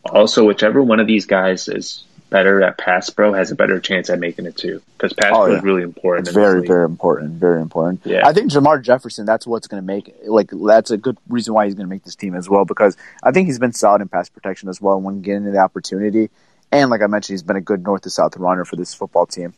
also 0.05 0.45
whichever 0.45 0.83
one 0.83 1.01
of 1.01 1.07
these 1.07 1.27
guys 1.27 1.69
is 1.69 2.05
better 2.33 2.63
at 2.65 2.79
pass 2.79 3.09
pro 3.11 3.33
has 3.33 3.53
a 3.53 3.55
better 3.55 3.79
chance 3.79 4.11
at 4.11 4.19
making 4.19 4.47
it 4.47 4.57
too, 4.57 4.83
because 4.97 5.13
pass 5.13 5.31
Oh, 5.33 5.45
pro 5.45 5.53
yeah. 5.53 5.59
is 5.59 5.63
really 5.63 5.83
important. 5.83 6.27
It's 6.27 6.35
very, 6.35 6.67
very 6.67 6.85
important. 6.85 7.35
Very 7.35 7.61
important. 7.63 8.01
Yeah. 8.05 8.27
I 8.27 8.33
think 8.33 8.51
Jermar 8.51 8.83
Jefferson. 8.83 9.27
That's 9.27 9.47
what's 9.47 9.69
going 9.69 9.81
to 9.83 9.87
make 9.87 10.13
like 10.27 10.51
that's 10.51 10.91
a 10.91 10.97
good 10.97 11.19
reason 11.29 11.55
why 11.55 11.67
he's 11.67 11.75
going 11.75 11.87
to 11.87 11.91
make 11.95 12.03
this 12.05 12.17
team 12.17 12.35
as 12.35 12.49
well 12.49 12.65
because 12.65 12.97
I 13.23 13.31
think 13.31 13.47
he's 13.47 13.61
been 13.61 13.73
solid 13.73 14.03
in 14.03 14.09
pass 14.09 14.29
protection 14.29 14.69
as 14.69 14.81
well 14.81 15.01
when 15.01 15.21
getting 15.23 15.45
the 15.45 15.59
opportunity. 15.59 16.31
And 16.73 16.89
like 16.91 17.03
I 17.03 17.07
mentioned, 17.07 17.35
he's 17.35 17.43
been 17.43 17.57
a 17.57 17.61
good 17.61 17.85
north 17.85 18.03
to 18.03 18.11
south 18.11 18.37
runner 18.39 18.65
for 18.65 18.77
this 18.77 18.95
football 18.95 19.27
team. 19.27 19.53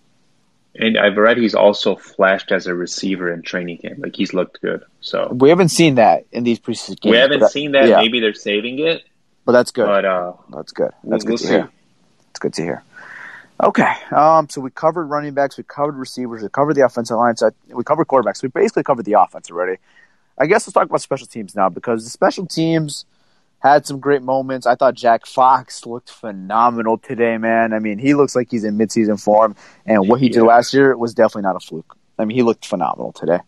And 0.76 0.98
I've 0.98 1.16
read 1.16 1.38
he's 1.38 1.54
also 1.54 1.94
flashed 1.94 2.50
as 2.50 2.66
a 2.66 2.74
receiver 2.74 3.32
in 3.32 3.42
training 3.42 3.78
camp. 3.78 4.00
Like 4.00 4.16
he's 4.16 4.34
looked 4.34 4.60
good. 4.60 4.82
So 5.00 5.28
We 5.32 5.48
haven't 5.50 5.68
seen 5.68 5.94
that 5.94 6.26
in 6.32 6.42
these 6.42 6.58
preseason 6.58 7.00
games. 7.00 7.12
we 7.12 7.16
haven't 7.18 7.38
but 7.40 7.52
seen 7.52 7.70
that. 7.72 7.86
Yeah, 7.86 7.98
Maybe 8.00 8.18
they're 8.18 8.34
saving 8.34 8.80
it, 8.80 9.04
but 9.44 9.52
that's 9.52 9.70
good. 9.70 9.86
but 9.86 10.04
uh, 10.04 10.32
that's 10.52 10.72
good. 10.72 10.90
we'll, 11.04 11.12
That's 11.12 11.22
good 11.24 11.30
we'll 11.48 11.62
to 11.62 11.68
see. 11.68 11.73
Hear. 12.52 12.56
It's 12.56 12.56
good 12.56 12.62
to 12.62 12.62
hear. 12.62 12.82
Okay, 13.62 13.92
um, 14.10 14.48
so 14.48 14.60
we 14.60 14.70
covered 14.70 15.06
running 15.06 15.32
backs, 15.32 15.56
we 15.56 15.62
covered 15.64 15.94
receivers, 15.94 16.42
we 16.42 16.48
covered 16.48 16.74
the 16.74 16.84
offensive 16.84 17.16
line, 17.16 17.36
so 17.36 17.50
we 17.68 17.84
covered 17.84 18.08
quarterbacks. 18.08 18.42
We 18.42 18.48
basically 18.48 18.82
covered 18.82 19.04
the 19.04 19.12
offense 19.12 19.50
already. 19.50 19.78
I 20.36 20.46
guess 20.46 20.66
let's 20.66 20.74
talk 20.74 20.88
about 20.88 21.00
special 21.00 21.28
teams 21.28 21.54
now 21.54 21.68
because 21.68 22.04
the 22.04 22.10
special 22.10 22.46
teams 22.46 23.04
had 23.60 23.86
some 23.86 24.00
great 24.00 24.22
moments. 24.22 24.66
I 24.66 24.74
thought 24.74 24.94
Jack 24.94 25.24
Fox 25.24 25.86
looked 25.86 26.10
phenomenal 26.10 26.98
today, 26.98 27.38
man. 27.38 27.72
I 27.72 27.78
mean, 27.78 27.98
he 27.98 28.14
looks 28.14 28.34
like 28.34 28.50
he's 28.50 28.64
in 28.64 28.76
midseason 28.76 29.22
form, 29.22 29.54
and 29.86 30.08
what 30.08 30.20
he 30.20 30.28
did 30.28 30.42
last 30.42 30.74
year 30.74 30.96
was 30.96 31.14
definitely 31.14 31.42
not 31.42 31.56
a 31.56 31.60
fluke. 31.60 31.96
I 32.18 32.24
mean, 32.24 32.36
he 32.36 32.42
looked 32.42 32.66
phenomenal 32.66 33.12
today. 33.12 33.38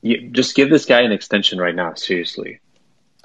You, 0.00 0.28
just 0.30 0.54
give 0.54 0.70
this 0.70 0.86
guy 0.86 1.02
an 1.02 1.12
extension 1.12 1.58
right 1.58 1.74
now. 1.74 1.94
Seriously. 1.94 2.60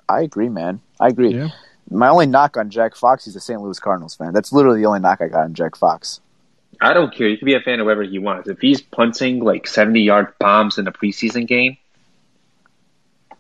I 0.09 0.21
agree, 0.21 0.49
man. 0.49 0.81
I 0.99 1.07
agree. 1.07 1.36
Yeah. 1.36 1.49
My 1.89 2.09
only 2.09 2.25
knock 2.25 2.57
on 2.57 2.69
Jack 2.69 2.95
Fox, 2.95 3.25
he's 3.25 3.36
a 3.36 3.39
St. 3.39 3.61
Louis 3.61 3.79
Cardinals 3.79 4.15
fan. 4.15 4.34
That's 4.34 4.51
literally 4.51 4.79
the 4.81 4.88
only 4.88 4.99
knock 4.99 5.21
I 5.21 5.27
got 5.27 5.43
on 5.43 5.53
Jack 5.53 5.75
Fox. 5.75 6.21
I 6.81 6.93
don't 6.93 7.13
care. 7.13 7.27
You 7.29 7.38
can 7.38 7.45
be 7.45 7.53
a 7.55 7.59
fan 7.61 7.79
of 7.79 7.86
whoever 7.86 8.03
he 8.03 8.19
wants. 8.19 8.49
If 8.49 8.59
he's 8.59 8.81
punting 8.81 9.39
like 9.43 9.67
70 9.67 10.01
yard 10.01 10.34
bombs 10.39 10.77
in 10.77 10.88
a 10.88 10.91
preseason 10.91 11.47
game, 11.47 11.77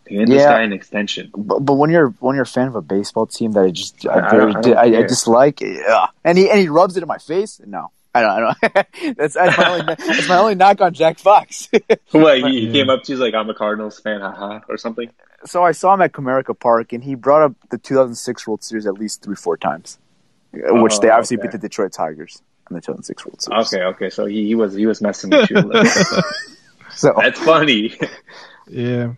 Hand 0.09 0.27
this 0.27 0.43
guy 0.43 0.61
an 0.61 0.73
extension. 0.73 1.31
But, 1.35 1.59
but 1.59 1.73
when 1.75 1.89
you're 1.89 2.09
when 2.19 2.35
you're 2.35 2.43
a 2.43 2.47
fan 2.47 2.67
of 2.67 2.75
a 2.75 2.81
baseball 2.81 3.25
team 3.25 3.53
that 3.53 3.61
I 3.61 3.71
just 3.71 4.05
I, 4.05 4.19
I- 4.27 4.29
very 4.31 4.75
I, 4.75 4.81
I 4.99 5.01
dislike, 5.03 5.61
yeah, 5.61 6.07
and 6.25 6.37
he 6.37 6.49
and 6.49 6.59
he 6.59 6.67
rubs 6.67 6.97
it 6.97 7.03
in 7.03 7.07
my 7.07 7.17
face. 7.17 7.61
No, 7.65 7.89
I 8.15 8.21
don't. 8.21 8.31
I 8.31 8.39
don't. 8.39 9.17
that's, 9.17 9.33
that's 9.35 9.57
my 9.57 9.69
only 9.69 9.95
that's 9.95 10.29
my 10.29 10.37
only 10.37 10.55
knock 10.55 10.81
on 10.81 10.93
Jack 10.93 11.19
Fox. 11.19 11.69
What 12.11 12.37
he, 12.39 12.67
he 12.67 12.71
came 12.71 12.89
up 12.89 13.03
to 13.03 13.13
you 13.13 13.17
like 13.17 13.33
I'm 13.33 13.49
a 13.49 13.53
Cardinals 13.55 13.99
fan, 13.99 14.21
haha, 14.21 14.59
or 14.69 14.77
something. 14.77 15.09
so 15.45 15.63
I 15.63 15.71
saw 15.71 15.93
him 15.95 16.01
at 16.01 16.11
Comerica 16.11 16.57
Park, 16.57 16.93
and 16.93 17.03
he 17.03 17.15
brought 17.15 17.41
up 17.41 17.53
the 17.71 17.77
2006 17.79 18.47
World 18.47 18.63
Series 18.63 18.85
at 18.85 18.93
least 18.95 19.23
three 19.23 19.35
four 19.35 19.57
times, 19.57 19.97
uh, 20.53 20.75
which 20.81 20.99
they 20.99 21.09
Oh, 21.09 21.13
obviously 21.13 21.37
okay. 21.37 21.47
beat 21.47 21.51
the 21.53 21.57
Detroit 21.57 21.91
Tigers 21.91 22.41
in 22.69 22.75
the 22.75 22.81
2006 22.81 23.25
World 23.25 23.41
Series. 23.41 23.67
Okay, 23.73 23.83
okay, 23.83 24.09
so 24.11 24.25
he, 24.25 24.45
he 24.47 24.55
was 24.55 24.75
he 24.75 24.85
was 24.85 25.01
messing 25.01 25.29
with 25.31 25.49
you. 25.49 25.57
So 26.95 27.11
That's 27.19 27.39
funny. 27.39 27.97
Yeah, 28.67 29.13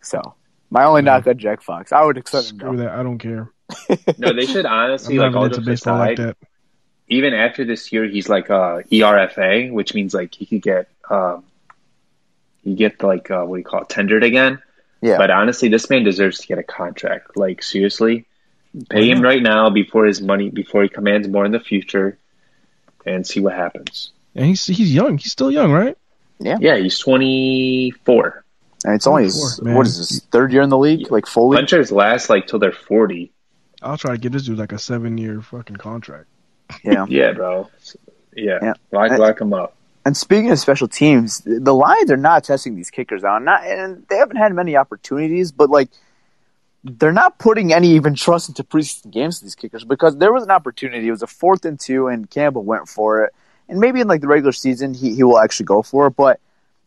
so 0.00 0.34
my 0.70 0.82
only 0.84 1.02
knock 1.02 1.26
on 1.28 1.38
Jack 1.38 1.62
Fox, 1.62 1.92
I 1.92 2.04
would 2.04 2.18
accept 2.18 2.50
him. 2.50 2.58
screw 2.58 2.76
though. 2.76 2.82
that. 2.82 2.92
I 2.98 3.02
don't 3.04 3.18
care. 3.18 3.52
no, 4.18 4.32
they 4.34 4.44
should 4.46 4.66
I'm 4.66 4.90
honestly 4.90 5.16
like 5.18 5.34
all 5.34 5.44
into 5.44 5.60
jokes 5.60 5.82
aside. 5.82 5.98
like 5.98 6.16
that. 6.18 6.36
Even 7.08 7.34
after 7.34 7.64
this 7.64 7.92
year, 7.92 8.04
he's 8.04 8.28
like 8.28 8.50
uh, 8.50 8.82
ERFA, 8.90 9.72
which 9.72 9.94
means 9.94 10.14
like 10.14 10.34
he 10.34 10.46
could 10.46 10.62
get 10.62 10.88
um, 11.10 11.44
he 12.62 12.74
get 12.74 13.02
like 13.02 13.30
uh, 13.30 13.44
what 13.44 13.56
do 13.56 13.60
you 13.60 13.64
call 13.64 13.82
it, 13.82 13.88
tendered 13.88 14.24
again. 14.24 14.60
Yeah. 15.00 15.18
But 15.18 15.30
honestly, 15.30 15.68
this 15.68 15.90
man 15.90 16.04
deserves 16.04 16.38
to 16.38 16.46
get 16.46 16.58
a 16.58 16.62
contract. 16.62 17.36
Like 17.36 17.62
seriously, 17.62 18.26
pay 18.88 19.10
him 19.10 19.20
right 19.20 19.42
now 19.42 19.70
before 19.70 20.06
his 20.06 20.20
money 20.22 20.48
before 20.50 20.82
he 20.82 20.88
commands 20.88 21.28
more 21.28 21.44
in 21.44 21.52
the 21.52 21.60
future, 21.60 22.18
and 23.04 23.26
see 23.26 23.40
what 23.40 23.54
happens. 23.54 24.10
And 24.34 24.46
he's 24.46 24.64
he's 24.66 24.94
young. 24.94 25.18
He's 25.18 25.32
still 25.32 25.50
young, 25.50 25.72
right? 25.72 25.98
Yeah, 26.38 26.58
Yeah, 26.60 26.76
he's 26.76 26.98
twenty 26.98 27.92
four. 28.04 28.44
And 28.84 28.94
it's 28.94 29.06
only 29.06 29.24
his, 29.24 29.60
what 29.62 29.86
is 29.86 29.98
this 29.98 30.20
third 30.32 30.52
year 30.52 30.62
in 30.62 30.68
the 30.68 30.78
league? 30.78 31.10
Like 31.10 31.26
fully. 31.26 31.56
Punchers 31.56 31.92
last 31.92 32.28
like 32.30 32.46
till 32.46 32.58
they're 32.58 32.72
forty. 32.72 33.32
I'll 33.80 33.98
try 33.98 34.12
to 34.12 34.18
get 34.18 34.32
this 34.32 34.44
dude 34.44 34.58
like 34.58 34.72
a 34.72 34.78
seven 34.78 35.18
year 35.18 35.40
fucking 35.40 35.76
contract. 35.76 36.26
Yeah. 36.82 37.06
Yeah, 37.08 37.32
bro. 37.32 37.70
Yeah, 38.34 38.58
Yeah. 38.62 38.72
lock 38.92 39.10
lock 39.18 39.40
him 39.40 39.52
up. 39.52 39.74
And 40.04 40.16
speaking 40.16 40.50
of 40.50 40.58
special 40.58 40.88
teams, 40.88 41.42
the 41.44 41.72
Lions 41.74 42.10
are 42.10 42.16
not 42.16 42.42
testing 42.44 42.74
these 42.74 42.90
kickers 42.90 43.22
out. 43.22 43.42
Not, 43.42 43.64
and 43.64 44.04
they 44.08 44.16
haven't 44.16 44.36
had 44.36 44.52
many 44.52 44.76
opportunities, 44.76 45.52
but 45.52 45.70
like 45.70 45.90
they're 46.84 47.12
not 47.12 47.38
putting 47.38 47.72
any 47.72 47.90
even 47.90 48.14
trust 48.14 48.48
into 48.48 48.64
preseason 48.64 49.12
games 49.12 49.38
to 49.38 49.44
these 49.44 49.54
kickers 49.54 49.84
because 49.84 50.16
there 50.16 50.32
was 50.32 50.42
an 50.42 50.50
opportunity. 50.50 51.06
It 51.06 51.12
was 51.12 51.22
a 51.22 51.28
fourth 51.28 51.64
and 51.64 51.78
two, 51.78 52.08
and 52.08 52.28
Campbell 52.28 52.64
went 52.64 52.88
for 52.88 53.24
it. 53.24 53.32
And 53.68 53.78
maybe 53.78 54.00
in 54.00 54.08
like 54.08 54.20
the 54.20 54.26
regular 54.26 54.50
season, 54.52 54.92
he, 54.92 55.14
he 55.14 55.22
will 55.22 55.38
actually 55.38 55.66
go 55.66 55.82
for 55.82 56.08
it. 56.08 56.16
But 56.16 56.40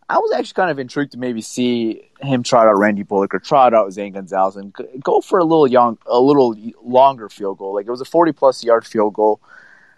I 0.09 0.17
was 0.17 0.33
actually 0.33 0.53
kind 0.55 0.69
of 0.71 0.77
intrigued 0.77 1.13
to 1.13 1.17
maybe 1.17 1.41
see 1.41 2.01
him 2.19 2.43
try 2.43 2.67
out 2.67 2.77
Randy 2.77 3.03
Bullock 3.03 3.33
or 3.33 3.39
try 3.39 3.67
out 3.67 3.91
Zane 3.93 4.11
Gonzalez 4.13 4.57
and 4.57 4.75
go 5.01 5.21
for 5.21 5.39
a 5.39 5.43
little 5.45 5.65
young, 5.67 5.97
a 6.05 6.19
little 6.19 6.55
longer 6.83 7.29
field 7.29 7.59
goal. 7.59 7.73
Like 7.75 7.87
it 7.87 7.91
was 7.91 8.01
a 8.01 8.05
forty 8.05 8.33
plus 8.33 8.63
yard 8.63 8.85
field 8.85 9.13
goal. 9.13 9.39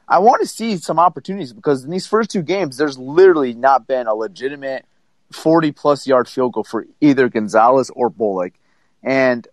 I 0.07 0.19
want 0.19 0.41
to 0.41 0.47
see 0.47 0.77
some 0.77 0.99
opportunities 0.99 1.53
because 1.53 1.83
in 1.83 1.91
these 1.91 2.07
first 2.07 2.29
two 2.29 2.41
games, 2.41 2.77
there's 2.77 2.97
literally 2.97 3.53
not 3.53 3.87
been 3.87 4.07
a 4.07 4.15
legitimate 4.15 4.85
40 5.31 5.71
plus 5.73 6.07
yard 6.07 6.29
field 6.29 6.53
goal 6.53 6.63
for 6.63 6.85
either 7.01 7.27
Gonzalez 7.29 7.89
or 7.89 8.09
Bullock. 8.09 8.53
And 9.03 9.47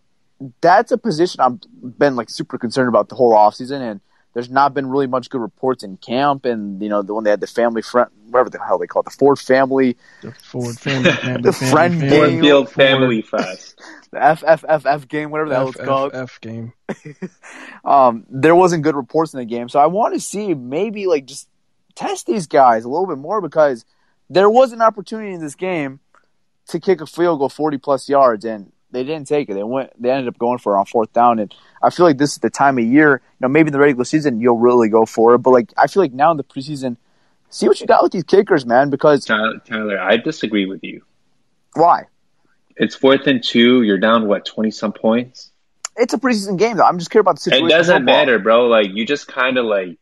that's 0.61 0.93
a 0.93 0.99
position 0.99 1.41
I've 1.41 1.59
been 1.99 2.17
like 2.17 2.31
super 2.31 2.59
concerned 2.59 2.89
about 2.89 3.09
the 3.09 3.17
whole 3.17 3.33
offseason. 3.33 3.81
And 3.81 4.01
there's 4.33 4.51
not 4.51 4.75
been 4.75 4.89
really 4.89 5.07
much 5.07 5.31
good 5.31 5.41
reports 5.41 5.83
in 5.83 5.97
camp. 5.97 6.45
And, 6.45 6.81
you 6.83 6.89
know, 6.89 7.03
the 7.03 7.15
one 7.15 7.25
they 7.25 7.31
had 7.31 7.41
the 7.41 7.47
family 7.47 7.83
friend, 7.83 8.11
whatever 8.27 8.51
the 8.51 8.63
hell 8.65 8.79
they 8.79 8.87
call 8.87 9.03
it, 9.03 9.07
the 9.07 9.11
Ford 9.11 9.39
family, 9.39 9.97
The 10.23 10.33
Ford 10.33 10.79
family, 10.79 11.11
family, 11.23 11.43
The 11.43 11.53
family, 11.53 11.71
friend 11.73 12.01
family, 12.01 12.09
game. 12.11 12.31
Cornfield 12.31 12.67
Ford, 12.71 12.75
Family 12.75 13.23
Fest. 13.23 13.81
The 14.15 14.21
FFFF 14.21 15.09
game, 15.09 15.31
whatever 15.31 15.49
the 15.49 15.57
hell 15.57 15.69
it's 15.69 15.81
called. 15.81 16.15
F 16.15 16.41
game. 16.41 16.73
um, 17.85 18.25
there 18.31 18.55
wasn't 18.55 18.83
good 18.83 18.95
reports 18.95 19.35
in 19.35 19.39
the 19.41 19.45
game. 19.45 19.69
So 19.69 19.81
I 19.81 19.87
want 19.87 20.15
to 20.15 20.21
see 20.21 20.55
maybe 20.55 21.07
like 21.07 21.27
just 21.27 21.49
test 21.95 22.27
these 22.27 22.47
guys 22.47 22.85
a 22.85 22.89
little 22.89 23.07
bit 23.07 23.19
more 23.19 23.41
because 23.41 23.85
there 24.31 24.49
was 24.49 24.73
an 24.73 24.81
opportunity 24.81 25.33
in 25.33 25.41
this 25.41 25.55
game 25.55 26.01
to 26.69 26.81
kick 26.81 27.01
a 27.01 27.07
field 27.07 27.41
goal 27.41 27.49
40 27.49 27.79
plus 27.79 28.09
yards 28.09 28.45
and 28.45 28.73
they 28.93 29.03
didn't 29.03 29.27
take 29.27 29.49
it. 29.49 29.55
They 29.55 29.65
went, 29.65 29.91
they 30.01 30.11
ended 30.11 30.29
up 30.29 30.39
going 30.39 30.59
for 30.59 30.77
it 30.77 30.79
on 30.79 30.87
fourth 30.87 31.13
down. 31.13 31.41
And 31.41 31.53
I 31.83 31.91
feel 31.91 32.07
like 32.07 32.19
this 32.19 32.33
is 32.33 32.39
the 32.39 32.51
time 32.51 32.79
of 32.79 32.85
year, 32.85 33.21
you 33.21 33.37
know, 33.41 33.49
maybe 33.49 33.69
in 33.69 33.73
the 33.73 33.81
regular 33.81 34.05
season, 34.05 34.41
you'll 34.41 34.59
really 34.59 34.89
go 34.89 35.05
for 35.05 35.35
it. 35.35 35.39
But 35.39 35.51
like, 35.51 35.73
I 35.77 35.89
feel 35.89 36.03
like 36.03 36.13
now 36.13 36.31
in 36.31 36.37
the 36.37 36.45
preseason, 36.45 36.97
see 37.51 37.67
what 37.67 37.81
you 37.81 37.87
got 37.89 38.03
with 38.05 38.13
these 38.13 38.25
kickers, 38.25 38.65
man, 38.65 38.91
because 38.91 39.25
Tyler, 39.25 39.61
Tyler, 39.67 39.99
I 40.01 40.17
disagree 40.19 40.67
with 40.67 40.85
you. 40.85 41.03
why? 41.75 42.05
It's 42.77 42.95
fourth 42.95 43.27
and 43.27 43.43
two. 43.43 43.83
You're 43.83 43.99
down 43.99 44.27
what 44.27 44.45
twenty 44.45 44.71
some 44.71 44.93
points. 44.93 45.51
It's 45.97 46.13
a 46.13 46.19
preseason 46.19 46.59
game 46.59 46.77
though. 46.77 46.85
I'm 46.85 46.99
just 46.99 47.11
curious 47.11 47.23
about 47.25 47.37
the 47.37 47.43
situation. 47.43 47.67
It 47.67 47.71
doesn't 47.71 48.05
matter, 48.05 48.39
bro. 48.39 48.67
Like 48.67 48.91
you 48.93 49.07
just 49.07 49.29
kind 49.29 49.59
of 49.59 49.65
like 49.67 49.97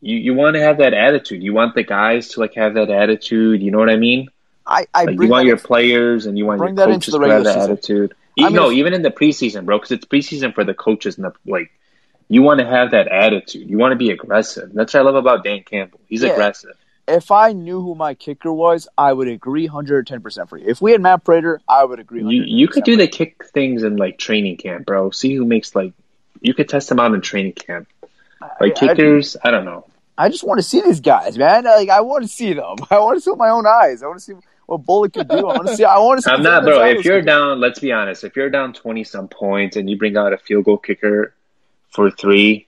you 0.00 0.16
you 0.16 0.34
want 0.34 0.54
to 0.54 0.60
have 0.62 0.78
that 0.78 0.94
attitude. 0.94 1.42
You 1.42 1.52
want 1.52 1.74
the 1.74 1.82
guys 1.82 2.28
to 2.30 2.40
like 2.40 2.54
have 2.54 2.74
that 2.74 2.90
attitude. 2.90 3.62
You 3.62 3.70
know 3.70 3.78
what 3.78 3.90
I 3.90 3.96
mean? 3.96 4.28
I, 4.66 4.86
I 4.94 5.04
Like 5.04 5.20
you 5.20 5.28
want 5.28 5.46
your 5.46 5.56
players 5.58 6.26
and 6.26 6.38
you 6.38 6.46
want 6.46 6.58
bring 6.58 6.76
your 6.76 6.86
that 6.86 6.92
coaches 6.92 7.14
into 7.14 7.18
the 7.18 7.26
to 7.26 7.32
have 7.32 7.44
that 7.44 7.54
season. 7.54 7.70
attitude. 7.72 8.14
I 8.38 8.44
mean, 8.44 8.52
no, 8.54 8.70
even 8.70 8.94
in 8.94 9.02
the 9.02 9.10
preseason, 9.10 9.64
bro, 9.66 9.78
because 9.78 9.90
it's 9.90 10.04
preseason 10.06 10.54
for 10.54 10.64
the 10.64 10.74
coaches 10.74 11.16
and 11.18 11.24
the 11.26 11.32
like. 11.46 11.70
You 12.32 12.42
want 12.42 12.60
to 12.60 12.64
have 12.66 12.92
that 12.92 13.08
attitude. 13.08 13.68
You 13.68 13.76
want 13.76 13.90
to 13.90 13.96
be 13.96 14.10
aggressive. 14.10 14.72
That's 14.72 14.94
what 14.94 15.00
I 15.00 15.02
love 15.02 15.16
about 15.16 15.42
Dan 15.42 15.64
Campbell. 15.64 15.98
He's 16.06 16.22
Yeah. 16.22 16.28
aggressive. 16.30 16.76
If 17.10 17.30
I 17.30 17.52
knew 17.52 17.80
who 17.80 17.94
my 17.94 18.14
kicker 18.14 18.52
was, 18.52 18.88
I 18.96 19.12
would 19.12 19.28
agree 19.28 19.68
110% 19.68 20.48
for 20.48 20.58
you. 20.58 20.66
If 20.66 20.80
we 20.80 20.92
had 20.92 21.00
Matt 21.00 21.24
Prater, 21.24 21.60
I 21.68 21.84
would 21.84 21.98
agree. 21.98 22.22
You 22.22 22.42
you 22.44 22.68
could 22.68 22.84
do 22.84 22.96
the 22.96 23.08
kick 23.08 23.44
things 23.46 23.82
in 23.82 23.96
like 23.96 24.18
training 24.18 24.56
camp, 24.56 24.86
bro. 24.86 25.10
See 25.10 25.34
who 25.34 25.44
makes 25.44 25.74
like 25.74 25.92
you 26.40 26.54
could 26.54 26.68
test 26.68 26.88
them 26.88 27.00
out 27.00 27.12
in 27.14 27.20
training 27.20 27.52
camp. 27.52 27.88
Like 28.60 28.82
I- 28.82 28.86
I- 28.86 28.94
kickers, 28.94 29.36
I 29.42 29.50
don't 29.50 29.64
know. 29.64 29.86
I 30.18 30.28
just 30.28 30.44
want 30.44 30.58
to 30.58 30.62
see 30.62 30.82
these 30.82 31.00
guys, 31.00 31.38
man. 31.38 31.64
Like 31.64 31.88
I 31.88 32.02
want 32.02 32.24
to 32.24 32.28
see 32.28 32.52
them. 32.52 32.76
I 32.90 32.98
want 32.98 33.16
to 33.16 33.20
see 33.22 33.30
with 33.30 33.38
my 33.38 33.48
own 33.48 33.64
eyes. 33.66 34.02
I 34.02 34.06
want 34.06 34.18
to 34.18 34.24
see 34.24 34.34
what 34.66 34.84
Bullock 34.84 35.14
could 35.14 35.28
do. 35.28 35.38
I 35.38 35.56
want 35.56 35.68
to 35.68 35.76
see. 35.76 35.84
I 35.84 35.98
want 35.98 36.18
to 36.18 36.22
see. 36.22 36.30
I'm 36.34 36.42
not, 36.42 36.62
bro. 36.64 36.84
If 36.84 37.04
you're 37.06 37.20
could 37.20 37.26
down, 37.26 37.58
let's 37.58 37.78
be 37.78 37.90
honest. 37.92 38.22
If 38.24 38.36
you're 38.36 38.50
down 38.50 38.74
twenty 38.74 39.02
some 39.02 39.28
points 39.28 39.76
and 39.76 39.88
you 39.88 39.96
bring 39.96 40.16
out 40.18 40.32
a 40.34 40.36
field 40.38 40.66
goal 40.66 40.76
kicker 40.76 41.32
for 41.90 42.10
three, 42.10 42.66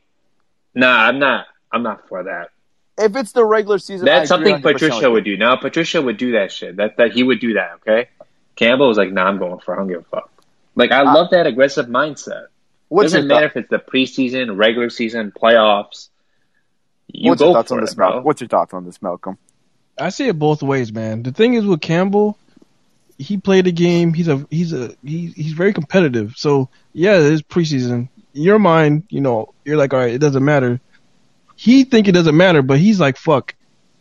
nah, 0.74 0.88
I'm 1.06 1.18
not. 1.18 1.46
I'm 1.70 1.82
not 1.82 2.08
for 2.08 2.22
that. 2.24 2.50
If 2.98 3.16
it's 3.16 3.32
the 3.32 3.44
regular 3.44 3.78
season, 3.78 4.04
That's 4.06 4.30
agree 4.30 4.50
something 4.52 4.62
100% 4.62 4.62
Patricia 4.62 5.10
would 5.10 5.24
do. 5.24 5.36
Now 5.36 5.56
Patricia 5.56 6.00
would 6.02 6.16
do 6.16 6.32
that 6.32 6.52
shit. 6.52 6.76
That 6.76 6.96
that 6.98 7.12
he 7.12 7.22
would 7.22 7.40
do 7.40 7.54
that. 7.54 7.72
Okay. 7.86 8.08
Campbell 8.56 8.88
was 8.88 8.98
like, 8.98 9.12
nah, 9.12 9.24
I'm 9.24 9.38
going 9.38 9.58
for. 9.60 9.72
it. 9.74 9.76
I 9.76 9.78
don't 9.80 9.88
give 9.88 10.00
a 10.00 10.04
fuck. 10.04 10.30
Like 10.74 10.90
I 10.92 11.00
Uh, 11.00 11.14
love 11.14 11.30
that 11.30 11.46
aggressive 11.46 11.86
mindset. 11.86 12.46
What's 12.88 13.12
Doesn't 13.12 13.28
matter 13.28 13.48
thought, 13.48 13.56
if 13.56 13.56
it's 13.56 13.70
the 13.70 13.78
preseason, 13.78 14.56
regular 14.56 14.90
season, 14.90 15.32
playoffs. 15.32 16.08
You 17.08 17.30
what's 17.30 17.40
go 17.40 17.46
your 17.46 17.54
thoughts 17.54 17.68
for 17.68 17.74
on 17.76 17.82
it, 17.82 17.86
this. 17.86 17.96
Malcolm? 17.96 18.24
What's 18.24 18.40
your 18.40 18.48
thoughts 18.48 18.74
on 18.74 18.84
this, 18.84 19.00
Malcolm? 19.00 19.38
I 19.98 20.10
see 20.10 20.28
it 20.28 20.38
both 20.38 20.62
ways, 20.62 20.92
man. 20.92 21.22
The 21.22 21.32
thing 21.32 21.54
is 21.54 21.64
with 21.64 21.80
Campbell, 21.80 22.38
he 23.18 23.36
played 23.38 23.66
a 23.66 23.72
game. 23.72 24.12
He's 24.14 24.28
a 24.28 24.46
he's 24.50 24.72
a 24.72 24.94
he, 25.04 25.26
he's 25.28 25.52
very 25.52 25.72
competitive. 25.72 26.34
So 26.36 26.68
yeah, 26.92 27.16
it 27.16 27.32
is 27.32 27.42
preseason. 27.42 28.08
In 28.34 28.42
your 28.42 28.58
mind, 28.58 29.04
you 29.10 29.20
know, 29.20 29.52
you're 29.64 29.76
like, 29.76 29.92
all 29.92 30.00
right, 30.00 30.12
it 30.12 30.18
doesn't 30.18 30.44
matter. 30.44 30.80
He 31.56 31.84
think 31.84 32.08
it 32.08 32.12
doesn't 32.12 32.36
matter, 32.36 32.62
but 32.62 32.78
he's 32.78 32.98
like, 32.98 33.16
fuck, 33.16 33.54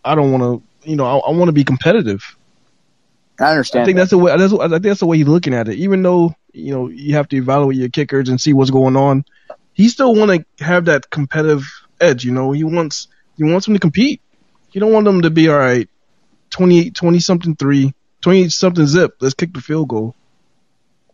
I 0.04 0.16
don't 0.16 0.32
want 0.32 0.44
to, 0.44 0.90
you 0.90 0.96
know, 0.96 1.06
I, 1.06 1.18
I 1.18 1.32
want 1.32 1.50
to 1.50 1.54
be 1.54 1.64
competitive. 1.64 2.24
I 3.40 3.52
understand. 3.52 3.84
I 3.84 3.86
think 3.86 3.96
that. 3.96 4.02
that's 4.02 4.12
the 4.12 4.18
way. 4.18 4.38
That's, 4.38 4.54
I 4.54 4.68
think 4.68 4.84
that's 4.84 5.00
the 5.00 5.06
way 5.06 5.18
he's 5.18 5.28
looking 5.28 5.54
at 5.54 5.68
it. 5.68 5.76
Even 5.76 6.04
though 6.04 6.36
you 6.54 6.74
know 6.74 6.90
you 6.90 7.16
have 7.16 7.28
to 7.30 7.38
evaluate 7.38 7.78
your 7.78 7.90
kickers 7.90 8.30
and 8.30 8.40
see 8.40 8.54
what's 8.54 8.70
going 8.70 8.96
on, 8.96 9.26
he 9.74 9.90
still 9.90 10.14
want 10.14 10.46
to 10.58 10.64
have 10.64 10.86
that 10.86 11.10
competitive 11.10 11.66
edge. 12.00 12.24
You 12.24 12.32
know, 12.32 12.52
he 12.52 12.64
wants 12.64 13.08
he 13.38 13.44
wants 13.44 13.66
them 13.66 13.74
to 13.74 13.80
compete. 13.80 14.22
He 14.70 14.80
don't 14.80 14.94
want 14.94 15.06
them 15.06 15.24
to 15.24 15.30
be 15.30 15.50
all 15.50 15.58
right, 15.58 15.90
28, 16.52 16.96
20 16.96 17.20
something 17.20 17.56
three, 17.56 17.94
20 18.22 18.50
something 18.50 18.86
zip. 18.86 19.16
Let's 19.20 19.34
kick 19.34 19.54
the 19.54 19.62
field 19.62 19.90
goal. 19.90 20.16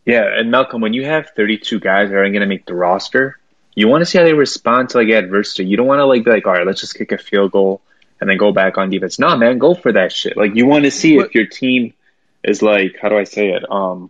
Yeah, 0.06 0.26
and 0.40 0.52
Malcolm, 0.52 0.82
when 0.82 0.94
you 0.94 1.06
have 1.06 1.32
32 1.36 1.80
guys 1.80 2.10
that 2.10 2.16
aren't 2.16 2.34
going 2.34 2.42
to 2.42 2.48
make 2.48 2.66
the 2.66 2.76
roster, 2.76 3.40
you 3.78 3.88
want 3.88 4.02
to 4.02 4.06
see 4.08 4.18
how 4.18 4.24
they 4.24 4.34
respond 4.34 4.90
to 4.90 4.98
like 4.98 5.10
adversity. 5.10 5.66
You 5.66 5.78
don't 5.78 5.86
want 5.86 6.00
to 6.00 6.06
like 6.06 6.26
be 6.26 6.32
like, 6.32 6.48
all 6.48 6.54
right, 6.54 6.66
let's 6.66 6.82
just 6.82 6.96
kick 6.96 7.12
a 7.12 7.18
field 7.20 7.52
goal 7.52 7.82
and 8.20 8.28
then 8.28 8.38
go 8.38 8.52
back 8.52 8.80
on 8.80 8.90
defense. 8.90 9.20
No, 9.20 9.38
man, 9.38 9.60
go 9.60 9.76
for 9.76 9.92
that 9.92 10.12
shit. 10.12 10.36
Like 10.36 10.56
you 10.56 10.66
want 10.66 10.86
to 10.86 10.92
see 10.92 11.18
But- 11.18 11.28
if 11.28 11.36
your 11.36 11.46
team 11.46 11.94
is 12.44 12.64
like, 12.64 12.96
how 13.00 13.10
do 13.10 13.18
I 13.20 13.24
say 13.26 13.50
it? 13.50 13.64
Um, 13.70 14.10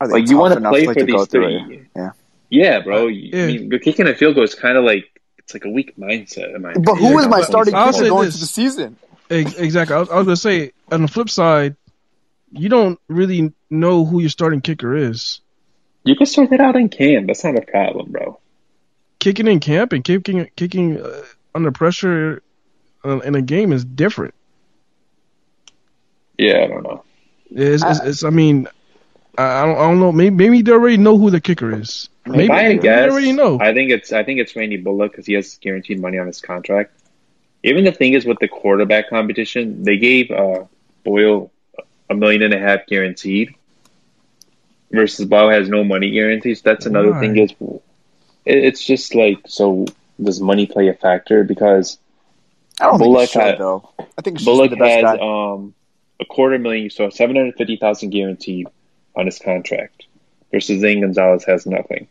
like 0.00 0.28
you 0.30 0.38
want 0.38 0.54
to 0.54 0.60
play 0.60 0.86
like, 0.86 0.94
for 0.96 1.04
to 1.04 1.12
these 1.12 1.26
three. 1.26 1.56
it? 1.56 1.86
Yeah. 1.96 2.10
Yeah, 2.50 2.80
bro. 2.80 3.08
I 3.08 3.10
yeah. 3.10 3.46
mean, 3.48 3.68
but 3.68 3.82
kicking 3.82 4.06
a 4.06 4.14
field 4.14 4.36
goal 4.36 4.44
is 4.44 4.54
kind 4.54 4.78
of 4.78 4.84
like 4.84 5.06
it's 5.38 5.54
like 5.54 5.64
a 5.64 5.70
weak 5.70 5.96
mindset. 5.96 6.54
In 6.54 6.62
my 6.62 6.74
But 6.74 6.92
opinion. 6.92 7.12
who 7.14 7.18
is 7.18 7.26
my 7.26 7.40
starting 7.42 7.74
kicker 7.74 8.08
going 8.08 8.26
this. 8.26 8.34
into 8.36 8.38
the 8.38 8.46
season? 8.46 8.96
Exactly. 9.28 9.96
I 9.96 9.98
was, 9.98 10.08
I 10.08 10.16
was 10.18 10.24
gonna 10.26 10.36
say 10.36 10.70
on 10.92 11.02
the 11.02 11.08
flip 11.08 11.28
side, 11.30 11.74
you 12.52 12.68
don't 12.68 13.00
really 13.08 13.52
know 13.70 14.04
who 14.04 14.20
your 14.20 14.30
starting 14.30 14.60
kicker 14.60 14.94
is. 14.96 15.40
You 16.04 16.14
can 16.14 16.26
sort 16.26 16.50
that 16.50 16.60
out 16.60 16.76
in 16.76 16.88
camp. 16.88 17.26
That's 17.26 17.42
not 17.42 17.56
a 17.56 17.62
problem, 17.62 18.12
bro. 18.12 18.38
Kicking 19.18 19.48
in 19.48 19.60
camp 19.60 19.92
and 19.92 20.04
kicking 20.04 20.48
kicking 20.56 21.00
uh, 21.00 21.22
under 21.54 21.72
pressure 21.72 22.42
uh, 23.04 23.18
in 23.20 23.34
a 23.34 23.42
game 23.42 23.72
is 23.72 23.84
different. 23.84 24.34
Yeah, 26.36 26.62
I 26.62 26.66
don't 26.68 26.84
know. 26.84 27.04
It's, 27.50 27.82
it's, 27.82 28.00
it's 28.00 28.24
I 28.24 28.30
mean, 28.30 28.68
I 29.36 29.64
don't, 29.66 29.76
I 29.76 29.80
don't 29.88 30.00
know. 30.00 30.12
Maybe, 30.12 30.34
maybe 30.34 30.62
they 30.62 30.72
already 30.72 30.98
know 30.98 31.18
who 31.18 31.30
the 31.30 31.40
kicker 31.40 31.80
is. 31.80 32.08
Maybe, 32.26 32.44
if 32.44 32.50
I 32.50 32.62
had 32.62 32.68
maybe 32.68 32.78
to 32.80 32.82
they 32.82 33.08
already 33.08 33.32
know. 33.32 33.58
I 33.60 33.72
think 33.72 33.90
it's 33.90 34.12
I 34.12 34.22
think 34.22 34.40
it's 34.40 34.54
Randy 34.54 34.76
Bullock 34.76 35.12
because 35.12 35.26
he 35.26 35.32
has 35.34 35.56
guaranteed 35.56 36.00
money 36.00 36.18
on 36.18 36.26
his 36.26 36.40
contract. 36.40 36.92
Even 37.64 37.84
the 37.84 37.92
thing 37.92 38.12
is 38.12 38.24
with 38.24 38.38
the 38.38 38.48
quarterback 38.48 39.08
competition, 39.08 39.82
they 39.82 39.96
gave 39.96 40.30
uh, 40.30 40.64
Boyle 41.02 41.50
a 42.08 42.14
million 42.14 42.42
and 42.42 42.54
a 42.54 42.58
half 42.58 42.86
guaranteed 42.86 43.54
versus 44.92 45.26
Bow 45.26 45.50
has 45.50 45.68
no 45.68 45.82
money 45.82 46.10
guarantees. 46.10 46.62
That's 46.62 46.86
another 46.86 47.12
Why? 47.12 47.20
thing 47.20 47.36
is 47.36 47.50
it, 47.50 47.82
it's 48.48 48.84
just 48.84 49.14
like 49.14 49.38
so 49.46 49.86
does 50.22 50.40
money 50.40 50.66
play 50.66 50.88
a 50.88 50.94
factor 50.94 51.44
because 51.44 51.98
I 52.80 52.86
don't 52.86 52.98
Bullock 52.98 53.30
think 53.30 53.30
it 53.30 53.32
should, 53.32 53.42
had- 53.42 53.58
though. 53.58 53.90
I 54.16 54.22
think 54.22 54.44
Bullock 54.44 54.70
the 54.70 54.76
best 54.76 55.06
has 55.06 55.20
um 55.20 55.74
a 56.20 56.24
quarter 56.24 56.58
million, 56.58 56.90
so 56.90 57.10
seven 57.10 57.36
hundred 57.36 57.54
fifty 57.56 57.76
thousand 57.76 58.10
guaranteed 58.10 58.66
on 59.14 59.26
his 59.26 59.38
contract, 59.38 60.06
versus 60.50 60.80
Zane 60.80 61.00
Gonzalez 61.00 61.44
has 61.44 61.66
nothing. 61.66 62.08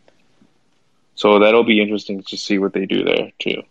So 1.14 1.40
that'll 1.40 1.64
be 1.64 1.80
interesting 1.80 2.22
to 2.22 2.36
see 2.36 2.58
what 2.58 2.72
they 2.72 2.86
do 2.86 3.04
there 3.04 3.32
too. 3.38 3.62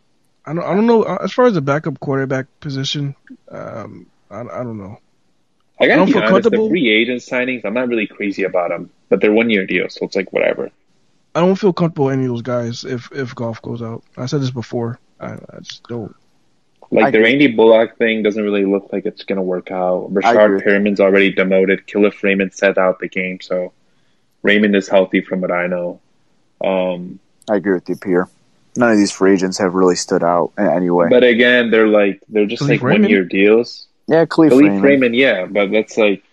I 0.45 0.53
don't, 0.53 0.63
I 0.63 0.75
don't 0.75 0.85
know. 0.85 1.03
As 1.03 1.31
far 1.33 1.45
as 1.45 1.53
the 1.53 1.61
backup 1.61 1.99
quarterback 1.99 2.47
position, 2.59 3.15
um, 3.49 4.07
I, 4.29 4.41
I 4.41 4.63
don't 4.63 4.77
know. 4.77 4.99
I 5.79 5.85
I 5.85 5.87
gotta 5.87 5.97
don't 5.99 6.05
be 6.07 6.13
feel 6.13 6.23
honest, 6.23 6.49
the 6.49 6.67
free 6.69 6.89
agent 6.89 7.21
signings, 7.21 7.63
I'm 7.63 7.73
not 7.73 7.87
really 7.87 8.07
crazy 8.07 8.43
about 8.43 8.69
them, 8.69 8.89
but 9.09 9.21
they're 9.21 9.31
one 9.31 9.49
year 9.49 9.65
deals, 9.65 9.93
so 9.95 10.05
it's 10.05 10.15
like 10.15 10.33
whatever. 10.33 10.71
I 11.37 11.39
don't 11.39 11.55
feel 11.55 11.71
comfortable 11.71 12.05
with 12.05 12.15
any 12.15 12.23
of 12.23 12.29
those 12.31 12.41
guys 12.41 12.83
if 12.83 13.11
if 13.11 13.35
Goff 13.35 13.61
goes 13.61 13.83
out. 13.83 14.03
I 14.17 14.25
said 14.25 14.41
this 14.41 14.49
before. 14.49 14.99
I, 15.19 15.33
I 15.33 15.59
just 15.61 15.83
don't. 15.87 16.15
Like 16.89 17.05
I 17.05 17.11
the 17.11 17.19
agree. 17.19 17.29
Randy 17.29 17.47
Bullock 17.55 17.95
thing 17.99 18.23
doesn't 18.23 18.43
really 18.43 18.65
look 18.65 18.91
like 18.91 19.05
it's 19.05 19.23
gonna 19.23 19.43
work 19.43 19.69
out. 19.69 20.11
Richard 20.11 20.35
Rashard 20.35 20.63
Perriman's 20.63 20.99
already 20.99 21.31
demoted. 21.31 21.85
Kalif 21.85 22.23
Raymond 22.23 22.55
set 22.55 22.79
out 22.79 22.97
the 22.97 23.07
game, 23.07 23.39
so 23.39 23.71
Raymond 24.41 24.75
is 24.75 24.87
healthy 24.87 25.21
from 25.21 25.41
what 25.41 25.51
I 25.51 25.67
know. 25.67 25.99
Um, 26.65 27.19
I 27.47 27.57
agree 27.57 27.75
with 27.75 27.87
you, 27.87 27.97
Pierre. 27.97 28.27
None 28.75 28.91
of 28.93 28.97
these 28.97 29.11
free 29.11 29.33
agents 29.33 29.59
have 29.59 29.75
really 29.75 29.95
stood 29.95 30.23
out 30.23 30.53
in 30.57 30.65
any 30.65 30.89
way. 30.89 31.07
but 31.07 31.23
again, 31.23 31.69
they're 31.69 31.87
like 31.87 32.19
they're 32.29 32.47
just 32.47 32.63
Kalif 32.63 32.69
like 32.69 32.81
one 32.81 33.03
year 33.03 33.23
deals. 33.23 33.85
yeah, 34.07 34.25
Kalif 34.25 34.49
Kalif 34.49 34.61
Raymond. 34.61 34.83
Raymond, 34.83 35.15
yeah, 35.15 35.45
but 35.45 35.69
that's 35.69 35.97
like 35.97 36.23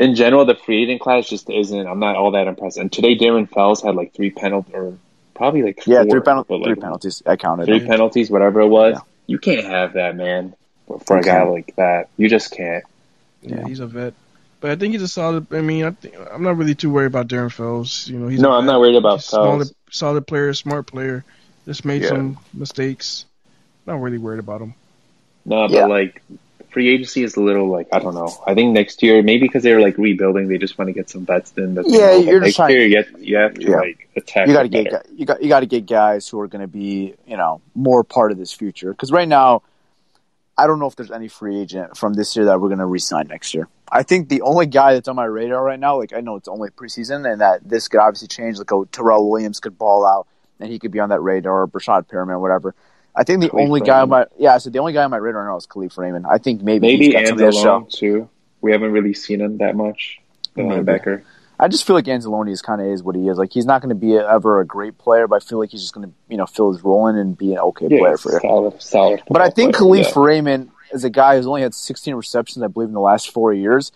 in 0.00 0.14
general 0.16 0.44
the 0.46 0.54
free 0.56 0.82
agent 0.82 1.00
class 1.00 1.28
just 1.28 1.48
isn't. 1.50 1.86
I'm 1.86 2.00
not 2.00 2.16
all 2.16 2.32
that 2.32 2.48
impressed. 2.48 2.78
And 2.78 2.90
today, 2.90 3.16
Darren 3.16 3.48
Fells 3.48 3.82
had 3.82 3.94
like 3.94 4.12
three 4.14 4.30
penalties, 4.30 4.74
or 4.74 4.98
probably 5.34 5.62
like 5.62 5.86
Yeah, 5.86 6.02
three, 6.04 6.20
penal- 6.20 6.44
but, 6.48 6.64
three 6.64 6.74
penalties. 6.74 7.22
I 7.26 7.36
counted. 7.36 7.66
three 7.66 7.78
them. 7.78 7.88
penalties, 7.88 8.30
whatever 8.30 8.60
it 8.62 8.68
was. 8.68 8.94
Yeah. 8.96 9.02
You 9.26 9.38
can't 9.38 9.64
have 9.66 9.92
that, 9.92 10.16
man. 10.16 10.54
For 11.06 11.16
a 11.16 11.20
You 11.20 11.24
guy 11.24 11.38
can't. 11.38 11.50
like 11.50 11.76
that, 11.76 12.08
you 12.16 12.28
just 12.28 12.50
can't. 12.50 12.82
Yeah, 13.42 13.56
Yeah. 13.60 13.68
he's 13.68 13.78
a 13.80 13.86
vet, 13.86 14.14
but 14.60 14.72
I 14.72 14.76
think 14.76 14.92
he's 14.94 15.02
a 15.02 15.08
solid. 15.08 15.46
I 15.52 15.60
mean, 15.60 15.84
I 15.84 15.90
think, 15.92 16.14
I'm 16.32 16.42
not 16.42 16.56
really 16.56 16.74
too 16.74 16.90
worried 16.90 17.06
about 17.06 17.28
Darren 17.28 17.52
Fells. 17.52 18.08
You 18.08 18.18
know, 18.18 18.26
he's 18.26 18.40
No, 18.40 18.50
i 18.50 18.58
I'm 18.58 18.66
not 18.66 18.80
worried 18.80 18.96
about 18.96 19.18
he's 19.18 19.26
a 19.26 19.28
solid, 19.28 19.68
solid 19.90 20.26
player, 20.26 20.52
smart 20.54 20.86
player. 20.88 21.24
Just 21.66 21.84
made 21.84 22.02
Yeah. 22.02 22.08
some 22.08 22.38
mistakes. 22.52 23.24
Not 23.86 24.00
really 24.00 24.18
worried 24.18 24.40
about 24.40 24.62
him. 24.62 24.74
No, 25.44 25.68
but 25.68 25.74
Yeah. 25.76 25.86
like 25.86 26.22
free 26.70 26.88
agency 26.92 27.22
is 27.22 27.36
a 27.36 27.40
little 27.40 27.68
like 27.68 27.88
I 27.92 27.98
don't 27.98 28.14
know. 28.14 28.32
I 28.46 28.54
think 28.54 28.72
next 28.72 29.02
year 29.02 29.22
maybe 29.22 29.46
because 29.46 29.62
they're 29.62 29.80
like 29.80 29.98
rebuilding, 29.98 30.48
they 30.48 30.58
just 30.58 30.78
want 30.78 30.88
to 30.88 30.92
get 30.92 31.10
some 31.10 31.26
vets 31.26 31.52
in. 31.56 31.74
That 31.74 31.86
they 31.86 31.98
Yeah, 31.98 32.14
you're 32.16 32.40
next 32.40 32.50
just 32.50 32.56
trying- 32.56 32.70
year 32.72 32.86
you, 32.86 32.96
have, 32.98 33.06
you 33.20 33.36
have 33.36 33.54
to 33.54 33.62
Yeah. 33.62 33.76
like 33.76 34.08
attack. 34.16 34.46
you 34.48 34.54
got 34.54 34.62
to 34.62 34.68
get 34.68 34.84
better. 34.84 35.02
you 35.14 35.26
got 35.26 35.42
you 35.42 35.48
got 35.48 35.60
to 35.60 35.66
get 35.66 35.86
guys 35.86 36.28
who 36.28 36.40
are 36.40 36.48
going 36.48 36.62
to 36.62 36.68
be 36.68 37.14
you 37.26 37.36
know 37.36 37.60
more 37.74 38.04
part 38.04 38.32
of 38.32 38.38
this 38.38 38.52
future. 38.52 38.90
Because 38.92 39.10
right 39.12 39.28
now, 39.28 39.62
I 40.58 40.66
don't 40.66 40.78
know 40.78 40.86
if 40.86 40.96
there's 40.96 41.10
any 41.10 41.28
free 41.28 41.58
agent 41.60 41.96
from 41.96 42.12
this 42.14 42.36
year 42.36 42.44
that 42.46 42.60
we're 42.60 42.68
going 42.68 42.80
to 42.80 42.86
re-sign 42.86 43.28
next 43.28 43.54
year. 43.54 43.66
I 43.90 44.02
think 44.02 44.28
the 44.28 44.42
only 44.42 44.66
guy 44.66 44.94
that's 44.94 45.08
on 45.08 45.16
my 45.16 45.24
radar 45.24 45.64
right 45.64 45.80
now, 45.80 45.96
like 45.98 46.12
I 46.12 46.20
know 46.20 46.36
it's 46.36 46.48
only 46.48 46.68
preseason, 46.70 47.30
and 47.30 47.40
that 47.40 47.68
this 47.68 47.88
could 47.88 48.00
obviously 48.00 48.28
change. 48.28 48.58
Like 48.58 48.70
oh, 48.72 48.84
Tyrell 48.84 49.28
Williams 49.28 49.58
could 49.58 49.76
ball 49.78 50.06
out, 50.06 50.26
and 50.60 50.70
he 50.70 50.78
could 50.78 50.90
be 50.92 51.00
on 51.00 51.08
that 51.08 51.20
radar, 51.20 51.62
or 51.62 51.66
Breshad 51.68 52.06
Perriman, 52.06 52.40
whatever. 52.40 52.74
I 53.14 53.24
think 53.24 53.40
the 53.40 53.48
Kalif 53.48 53.62
only 53.62 53.80
guy 53.80 54.00
on 54.00 54.08
my 54.08 54.26
yeah, 54.38 54.58
so 54.58 54.70
the 54.70 54.78
only 54.78 54.92
guy 54.92 55.04
on 55.04 55.10
my 55.10 55.16
radar 55.16 55.42
right 55.44 55.50
now 55.50 55.56
is 55.56 55.66
Kalif 55.66 55.96
Raymond. 55.98 56.26
I 56.26 56.38
think 56.38 56.62
maybe 56.62 56.86
Maybe 56.86 57.06
he's 57.06 57.14
got 57.14 57.20
to 57.22 57.52
show. 57.52 57.80
Anzalone 57.80 57.90
too. 57.90 58.28
We 58.60 58.72
haven't 58.72 58.92
really 58.92 59.14
seen 59.14 59.40
him 59.40 59.58
that 59.58 59.74
much. 59.76 60.20
The 60.54 60.62
linebacker. 60.62 61.22
I 61.58 61.68
just 61.68 61.86
feel 61.86 61.94
like 61.94 62.06
Anzalone 62.06 62.50
is 62.50 62.62
kind 62.62 62.80
of 62.80 62.86
is 62.86 63.02
what 63.02 63.14
he 63.16 63.28
is. 63.28 63.36
Like 63.36 63.52
he's 63.52 63.66
not 63.66 63.82
going 63.82 63.90
to 63.90 63.94
be 63.94 64.16
ever 64.16 64.60
a 64.60 64.64
great 64.64 64.96
player, 64.96 65.28
but 65.28 65.42
I 65.42 65.44
feel 65.46 65.58
like 65.58 65.70
he's 65.70 65.82
just 65.82 65.92
going 65.92 66.08
to 66.08 66.14
you 66.28 66.36
know 66.36 66.46
fill 66.46 66.72
his 66.72 66.82
role 66.82 67.06
in 67.08 67.16
and 67.16 67.36
be 67.36 67.52
an 67.52 67.58
okay 67.58 67.86
Yeah, 67.90 67.98
player 67.98 68.16
for 68.16 68.32
you. 68.32 68.40
solid, 68.40 68.82
solid. 68.82 69.22
But 69.28 69.42
I 69.42 69.50
think 69.50 69.76
player, 69.76 70.02
Kalif 70.04 70.14
yeah. 70.16 70.22
Raymond 70.22 70.70
is 70.92 71.04
a 71.04 71.10
guy 71.10 71.36
who's 71.36 71.46
only 71.46 71.62
had 71.62 71.74
16 71.74 72.14
receptions, 72.14 72.62
I 72.62 72.68
believe, 72.68 72.88
in 72.88 72.94
the 72.94 73.00
last 73.00 73.30
four 73.30 73.52
years. 73.52 73.92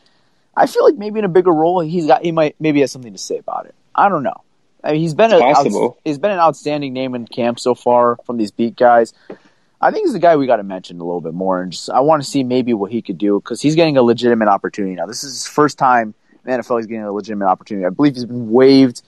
I 0.57 0.67
feel 0.67 0.85
like 0.85 0.97
maybe 0.97 1.19
in 1.19 1.25
a 1.25 1.29
bigger 1.29 1.51
role, 1.53 1.81
he's 1.81 2.07
got 2.07 2.23
he 2.23 2.33
might 2.33 2.55
maybe 2.61 2.81
has 2.81 2.93
something 2.93 3.13
to 3.13 3.19
say 3.19 3.39
about 3.39 3.67
it. 3.67 3.75
I 3.95 4.09
don't 4.09 4.23
know. 4.23 4.43
I 4.85 4.93
mean, 4.93 5.01
he's 5.01 5.15
been 5.15 5.33
a, 5.33 5.39
possible. 5.41 5.99
he's 6.05 6.19
been 6.19 6.31
an 6.31 6.39
outstanding 6.39 6.93
name 6.93 7.15
in 7.15 7.27
camp 7.27 7.59
so 7.59 7.75
far 7.75 8.19
from 8.27 8.37
these 8.37 8.51
beat 8.51 8.77
guys. 8.77 9.15
I 9.81 9.91
think 9.91 10.05
he's 10.05 10.13
the 10.13 10.19
guy 10.19 10.37
we 10.37 10.47
got 10.47 10.57
to 10.57 10.63
mention 10.63 11.01
a 11.01 11.05
little 11.05 11.21
bit 11.21 11.35
more, 11.35 11.61
and 11.63 11.73
just 11.73 11.91
I 11.91 12.01
want 12.01 12.23
to 12.23 12.29
see 12.29 12.45
maybe 12.45 12.75
what 12.75 12.93
he 12.93 13.03
could 13.03 13.19
do 13.19 13.41
because 13.41 13.61
he's 13.61 13.75
getting 13.75 13.97
a 13.97 14.03
legitimate 14.03 14.49
opportunity 14.49 14.95
now. 14.95 15.07
This 15.07 15.25
is 15.25 15.33
his 15.33 15.47
first 15.47 15.79
time 15.79 16.15
in 16.47 16.53
NFL. 16.61 16.79
He's 16.79 16.87
getting 16.87 17.03
a 17.03 17.13
legitimate 17.13 17.47
opportunity. 17.47 17.87
I 17.87 17.91
believe 17.91 18.15
he's 18.15 18.25
been 18.27 18.51
waived 18.51 19.03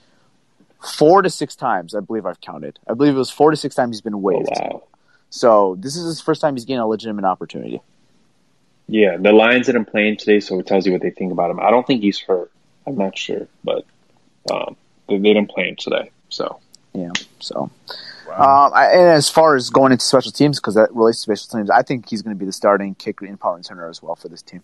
four 0.97 1.21
to 1.21 1.29
six 1.29 1.55
times. 1.55 1.95
I 1.95 1.99
believe 1.99 2.25
I've 2.25 2.41
counted. 2.41 2.79
I 2.87 2.93
believe 2.93 3.15
it 3.15 3.17
was 3.17 3.29
four 3.31 3.51
to 3.51 3.57
six 3.57 3.75
times 3.75 3.95
he's 3.95 4.01
been 4.01 4.15
Oh, 4.15 4.19
waived. 4.19 4.49
wow. 4.59 4.83
So 5.29 5.75
this 5.79 5.95
is 5.95 6.05
his 6.05 6.21
first 6.21 6.41
time 6.41 6.55
he's 6.55 6.65
getting 6.65 6.79
a 6.79 6.87
legitimate 6.87 7.25
opportunity. 7.25 7.81
Yeah, 8.87 9.17
the 9.17 9.31
Lions 9.33 9.65
didn't 9.65 9.85
play 9.85 10.07
him 10.07 10.15
today, 10.15 10.39
so 10.39 10.57
it 10.59 10.65
tells 10.67 10.85
you 10.85 10.93
what 10.93 11.01
they 11.01 11.09
think 11.09 11.31
about 11.31 11.51
him. 11.51 11.59
I 11.59 11.69
don't 11.71 11.85
think 11.85 12.01
he's 12.01 12.19
hurt. 12.19 12.51
I'm 12.85 12.95
not 12.97 13.17
sure, 13.17 13.47
but 13.63 13.83
um, 14.49 14.77
they, 15.07 15.17
they 15.17 15.33
didn't 15.33 15.49
play 15.49 15.69
him 15.69 15.75
today. 15.75 16.11
So 16.29 16.59
Yeah. 16.93 17.11
So, 17.39 17.69
um, 18.33 18.71
I, 18.73 18.87
and 18.91 19.09
as 19.09 19.29
far 19.29 19.55
as 19.55 19.69
going 19.69 19.91
into 19.91 20.03
special 20.05 20.31
teams, 20.31 20.59
because 20.59 20.75
that 20.75 20.93
relates 20.93 21.19
to 21.19 21.21
special 21.35 21.59
teams, 21.59 21.69
I 21.69 21.81
think 21.81 22.09
he's 22.09 22.21
going 22.21 22.35
to 22.35 22.39
be 22.39 22.45
the 22.45 22.51
starting 22.51 22.95
kicker 22.95 23.25
and 23.25 23.39
punt 23.39 23.63
returner 23.63 23.89
as 23.89 24.01
well 24.01 24.15
for 24.15 24.27
this 24.27 24.41
team. 24.41 24.63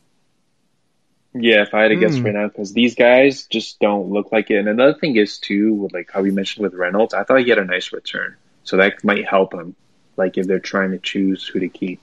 yeah, 1.36 1.64
if 1.64 1.74
I 1.74 1.82
had 1.84 1.88
to 1.90 1.96
guess 1.96 2.16
Hmm. 2.18 2.26
right 2.26 2.34
now, 2.34 2.48
because 2.48 2.74
these 2.74 2.94
guys 2.96 3.48
just 3.48 3.80
don't 3.80 4.10
look 4.12 4.32
like 4.32 4.52
it. 4.52 4.58
And 4.58 4.68
another 4.68 4.94
thing 4.94 5.16
is 5.16 5.40
too, 5.40 5.74
with 5.74 5.94
like 5.94 6.12
how 6.12 6.22
we 6.22 6.32
mentioned 6.32 6.64
with 6.64 6.74
Reynolds, 6.76 7.14
I 7.14 7.24
thought 7.24 7.42
he 7.42 7.50
had 7.50 7.58
a 7.58 7.66
nice 7.66 7.92
return, 7.92 8.36
so 8.64 8.78
that 8.78 9.04
might 9.04 9.28
help 9.28 9.54
him. 9.54 9.76
Like 10.16 10.38
if 10.38 10.46
they're 10.46 10.60
trying 10.60 10.92
to 10.92 11.00
choose 11.00 11.48
who 11.48 11.60
to 11.60 11.70
keep. 11.70 12.00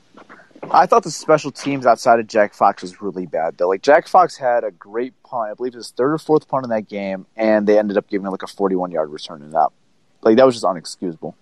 I 0.71 0.87
thought 0.87 1.03
the 1.03 1.11
special 1.11 1.51
teams 1.51 1.87
outside 1.87 2.21
of 2.21 2.27
Jack 2.27 2.55
Fox 2.55 2.83
was 2.83 3.01
really 3.01 3.27
bad 3.27 3.57
though. 3.59 3.69
Like 3.69 3.83
Jack 3.83 4.07
Fox 4.09 4.37
had 4.37 4.65
a 4.65 4.71
great 4.71 5.15
punt, 5.23 5.51
I 5.51 5.55
believe 5.55 5.75
it 5.75 5.79
was 5.79 5.91
third 5.91 6.13
or 6.13 6.19
fourth 6.19 6.49
punt 6.49 6.65
in 6.65 6.71
that 6.71 6.89
game, 6.89 7.27
and 7.37 7.67
they 7.67 7.79
ended 7.79 7.97
up 7.97 8.09
giving 8.09 8.27
him 8.27 8.31
like 8.33 8.43
a 8.43 8.47
forty-one 8.47 8.91
yard 8.91 9.11
return 9.11 9.43
in 9.43 9.51
that. 9.51 9.69
Like 10.23 10.37
that 10.37 10.45
was 10.47 10.55
just 10.55 10.65
unexcusable. 10.65 11.35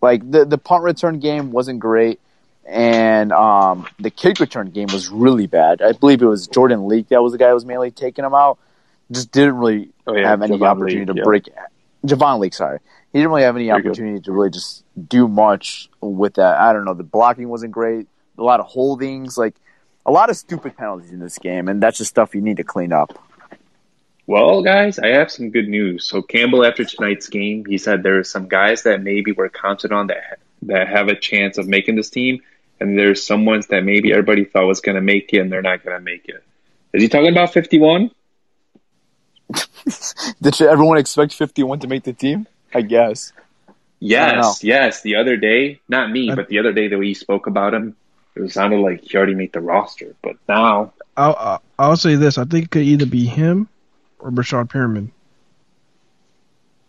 Like 0.00 0.28
the 0.30 0.44
the 0.44 0.58
punt 0.58 0.84
return 0.84 1.18
game 1.20 1.50
wasn't 1.52 1.80
great, 1.80 2.18
and 2.66 3.32
um, 3.32 3.86
the 3.98 4.10
kick 4.10 4.40
return 4.40 4.70
game 4.70 4.88
was 4.92 5.08
really 5.10 5.46
bad. 5.46 5.82
I 5.82 5.92
believe 5.92 6.22
it 6.22 6.26
was 6.26 6.46
Jordan 6.48 6.88
Leak 6.88 7.08
that 7.08 7.22
was 7.22 7.32
the 7.32 7.38
guy 7.38 7.48
who 7.48 7.54
was 7.54 7.66
mainly 7.66 7.90
taking 7.90 8.24
him 8.24 8.34
out. 8.34 8.58
Just 9.10 9.30
didn't 9.32 9.56
really 9.58 9.90
Oh 10.06 10.14
yeah, 10.16 10.28
have 10.28 10.40
any 10.42 10.56
Javon 10.56 10.66
opportunity 10.66 10.98
Leak, 11.00 11.06
to 11.08 11.14
yeah. 11.16 11.22
break. 11.24 11.48
Javon 12.06 12.38
Leak, 12.38 12.54
sorry, 12.54 12.78
he 13.12 13.18
didn't 13.18 13.30
really 13.30 13.42
have 13.42 13.56
any 13.56 13.66
Very 13.66 13.82
good. 13.82 13.88
opportunity 13.90 14.20
to 14.22 14.32
really 14.32 14.50
just 14.50 14.84
do 15.08 15.28
much 15.28 15.90
with 16.00 16.34
that. 16.34 16.58
I 16.58 16.72
don't 16.72 16.84
know. 16.84 16.94
The 16.94 17.02
blocking 17.02 17.48
wasn't 17.48 17.72
great. 17.72 18.08
A 18.40 18.42
lot 18.42 18.58
of 18.58 18.66
holdings, 18.66 19.38
like 19.38 19.54
a 20.06 20.10
lot 20.10 20.30
of 20.30 20.36
stupid 20.36 20.76
penalties 20.76 21.12
in 21.12 21.20
this 21.20 21.38
game, 21.38 21.68
and 21.68 21.82
that's 21.82 21.98
just 21.98 22.10
stuff 22.10 22.34
you 22.34 22.40
need 22.40 22.56
to 22.56 22.64
clean 22.64 22.92
up. 22.92 23.22
Well, 24.26 24.62
guys, 24.62 24.98
I 24.98 25.08
have 25.08 25.30
some 25.30 25.50
good 25.50 25.68
news. 25.68 26.06
So 26.06 26.22
Campbell, 26.22 26.64
after 26.64 26.84
tonight's 26.84 27.28
game, 27.28 27.64
he 27.64 27.78
said 27.78 28.02
there 28.02 28.18
are 28.18 28.24
some 28.24 28.48
guys 28.48 28.84
that 28.84 29.02
maybe 29.02 29.32
were 29.32 29.48
counted 29.48 29.92
on 29.92 30.06
that 30.08 30.38
that 30.62 30.88
have 30.88 31.08
a 31.08 31.16
chance 31.16 31.58
of 31.58 31.66
making 31.66 31.96
this 31.96 32.10
team, 32.10 32.40
and 32.78 32.98
there's 32.98 33.24
some 33.24 33.44
ones 33.44 33.66
that 33.68 33.84
maybe 33.84 34.12
everybody 34.12 34.44
thought 34.44 34.66
was 34.66 34.80
going 34.80 34.94
to 34.94 35.00
make 35.00 35.32
it, 35.32 35.38
and 35.38 35.50
they're 35.50 35.62
not 35.62 35.84
going 35.84 35.96
to 35.96 36.02
make 36.02 36.28
it. 36.28 36.42
Is 36.92 37.02
he 37.02 37.08
talking 37.08 37.30
about 37.30 37.52
51? 37.52 38.10
Did 40.42 40.62
everyone 40.62 40.98
expect 40.98 41.34
51 41.34 41.80
to 41.80 41.88
make 41.88 42.04
the 42.04 42.12
team? 42.12 42.46
I 42.72 42.82
guess. 42.82 43.32
I. 43.38 43.74
Yes, 43.98 44.64
yes. 44.64 45.02
The 45.02 45.16
other 45.16 45.36
day, 45.36 45.80
not 45.88 46.10
me, 46.10 46.32
but 46.34 46.48
the 46.48 46.58
other 46.58 46.72
day 46.72 46.88
that 46.88 46.98
we 46.98 47.14
spoke 47.14 47.46
about 47.46 47.74
him, 47.74 47.96
it 48.44 48.50
sounded 48.52 48.78
like 48.80 49.02
he 49.02 49.16
already 49.16 49.34
made 49.34 49.52
the 49.52 49.60
roster. 49.60 50.14
But 50.22 50.36
now, 50.48 50.92
I'll, 51.16 51.36
I'll- 51.38 51.62
I'll 51.78 51.96
say 51.96 52.14
this. 52.16 52.36
I 52.38 52.44
think 52.44 52.66
it 52.66 52.70
could 52.70 52.82
either 52.82 53.06
be 53.06 53.24
him 53.26 53.68
or 54.18 54.30
Breshad 54.30 54.68
Perriman. 54.70 55.10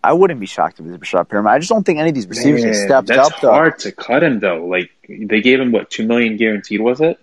I 0.04 0.14
wouldn't 0.14 0.39
be 0.39 0.47
shocked 0.47 0.80
if 0.80 0.86
it 0.86 0.89
was 0.89 0.97
Rashad 0.99 1.28
Perriman. 1.28 1.47
I 1.49 1.60
just 1.60 1.70
don't 1.70 1.86
think 1.86 1.99
any 1.99 2.10
of 2.10 2.16
these 2.16 2.28
receivers 2.28 2.64
man, 2.64 2.74
stepped 2.74 3.08
that's 3.08 3.30
up. 3.32 3.39
Though. 3.41 3.52
hard 3.52 3.78
to 3.80 3.91
cut 3.91 4.24
him 4.24 4.39
though. 4.39 4.66
Like 4.66 4.89
they 5.08 5.41
gave 5.41 5.60
him 5.60 5.72
what 5.72 5.89
two 5.91 6.06
million 6.08 6.38
guaranteed, 6.38 6.82
was 6.82 6.99
it? 7.02 7.20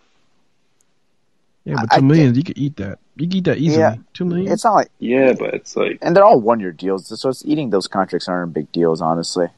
Yeah, 1.65 1.75
but 1.81 1.93
I- 1.93 1.99
two 1.99 2.05
million, 2.05 2.35
you 2.35 2.45
could 2.45 2.57
eat 2.59 2.77
that. 2.77 2.99
You 3.17 3.27
could 3.27 3.35
eat 3.35 3.45
that 3.45 3.59
easily. 3.59 3.81
Yeah. 3.81 3.97
Two 4.15 4.25
million. 4.25 4.53
It's 4.53 4.65
not 4.65 4.75
like, 4.75 4.89
Yeah, 5.01 5.33
but 5.33 5.55
it's 5.55 5.75
like, 5.77 5.99
and 6.03 6.15
they're 6.17 6.25
all 6.25 6.41
one 6.41 6.61
year 6.61 6.71
deals, 6.71 7.09
so 7.21 7.29
it's 7.31 7.45
eating 7.45 7.71
those 7.71 7.89
contracts 7.89 8.29
aren't 8.29 8.55
big 8.55 8.71
deals, 8.71 9.03
honestly. 9.03 9.49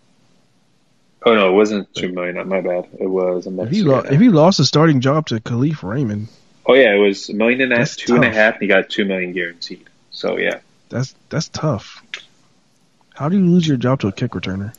Oh 1.24 1.34
no, 1.34 1.50
it 1.50 1.52
wasn't 1.52 1.92
two 1.94 2.12
million. 2.12 2.48
My 2.48 2.60
bad. 2.60 2.88
It 2.98 3.06
was. 3.06 3.46
I'm 3.46 3.58
if 3.60 3.64
not 3.64 3.72
he 3.72 3.82
lo- 3.82 3.98
if 3.98 4.20
he 4.20 4.28
lost 4.28 4.60
a 4.60 4.64
starting 4.64 5.00
job 5.00 5.26
to 5.26 5.40
Kalif 5.40 5.82
Raymond, 5.82 6.28
Oh 6.66 6.74
yeah, 6.74 6.94
it 6.94 6.98
was 6.98 7.28
a 7.28 7.34
million 7.34 7.62
and 7.62 7.72
a 7.72 7.76
half, 7.76 7.88
That's 7.88 7.96
two 7.96 8.14
and 8.14 8.24
a 8.24 8.30
half, 8.30 8.54
and 8.54 8.62
he 8.62 8.68
got 8.68 8.88
two 8.88 9.04
million 9.04 9.32
guaranteed. 9.32 9.88
So 10.10 10.38
yeah, 10.38 10.60
That's 10.88 11.14
that's 11.28 11.48
tough. 11.48 12.02
How 13.14 13.28
do 13.28 13.36
you 13.36 13.44
lose 13.44 13.66
your 13.66 13.76
job 13.76 14.00
to 14.00 14.08
a 14.08 14.12
kick 14.12 14.32
returner? 14.32 14.74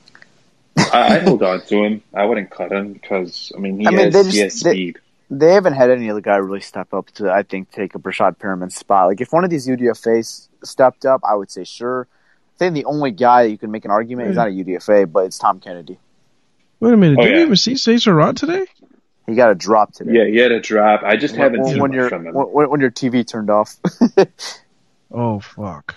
I, 0.78 1.16
I'd 1.16 1.24
hold 1.24 1.44
on 1.44 1.62
to 1.62 1.84
him. 1.84 2.02
I 2.14 2.26
wouldn't 2.26 2.50
cut 2.50 2.72
him 2.72 2.94
because 2.94 3.52
I 3.56 3.60
mean 3.60 3.80
he 3.80 3.88
I 3.88 3.92
mean, 3.92 4.12
has 4.12 4.26
they 4.26 4.32
he 4.32 4.40
has 4.40 4.54
speed. 4.54 5.00
They 5.30 5.54
haven't 5.54 5.74
had 5.74 5.90
any 5.90 6.10
other 6.10 6.22
guy 6.22 6.38
really 6.38 6.60
step 6.60 6.94
up 6.94 7.10
to, 7.12 7.32
I 7.32 7.44
think, 7.44 7.72
take 7.72 7.96
a 7.96 8.00
Breshad 8.00 8.38
Perriman's 8.38 8.76
spot. 8.76 9.08
Like, 9.08 9.22
if 9.22 9.32
one 9.32 9.46
of 9.46 9.50
these 9.50 9.66
UDFAs 9.66 10.50
stepped 10.62 11.06
up, 11.06 11.22
I 11.24 11.36
would 11.36 11.50
say 11.50 11.64
sure. 11.64 12.06
I 12.12 12.58
think 12.58 12.74
the 12.74 12.84
only 12.84 13.12
guy 13.12 13.44
that 13.44 13.50
you 13.50 13.58
can 13.58 13.72
make 13.72 13.86
an 13.86 13.92
argument 13.92 14.30
is 14.30 14.36
not 14.36 14.50
a 14.50 14.52
UDFA, 14.52 15.10
but 15.10 15.26
it's 15.28 15.38
Tom 15.38 15.62
Kennedy. 15.62 16.00
Wait 16.82 16.94
a 16.94 16.98
minute. 16.98 17.20
Oh, 17.20 17.24
Did 17.24 17.30
you 17.32 17.38
yeah. 17.38 17.44
even 17.44 17.56
see 17.56 17.78
Cesar 17.78 18.14
Rod 18.14 18.36
today? 18.36 18.66
He 19.28 19.36
got 19.36 19.52
a 19.52 19.56
drop 19.56 19.94
today. 19.94 20.12
Yeah, 20.14 20.26
he 20.26 20.38
had 20.38 20.52
a 20.52 20.60
drop. 20.60 21.04
I 21.04 21.16
just 21.16 21.36
haven't 21.38 21.62
when, 21.62 21.70
seen 21.72 21.80
when 21.82 21.92
much 21.92 21.96
your 21.96 22.10
from 22.10 22.28
him. 22.28 22.34
when, 22.34 22.70
when 22.70 22.82
your 22.82 22.92
TV 22.92 23.26
turned 23.26 23.50
off. 23.50 23.78
Oh 25.14 25.40
fuck. 25.42 25.96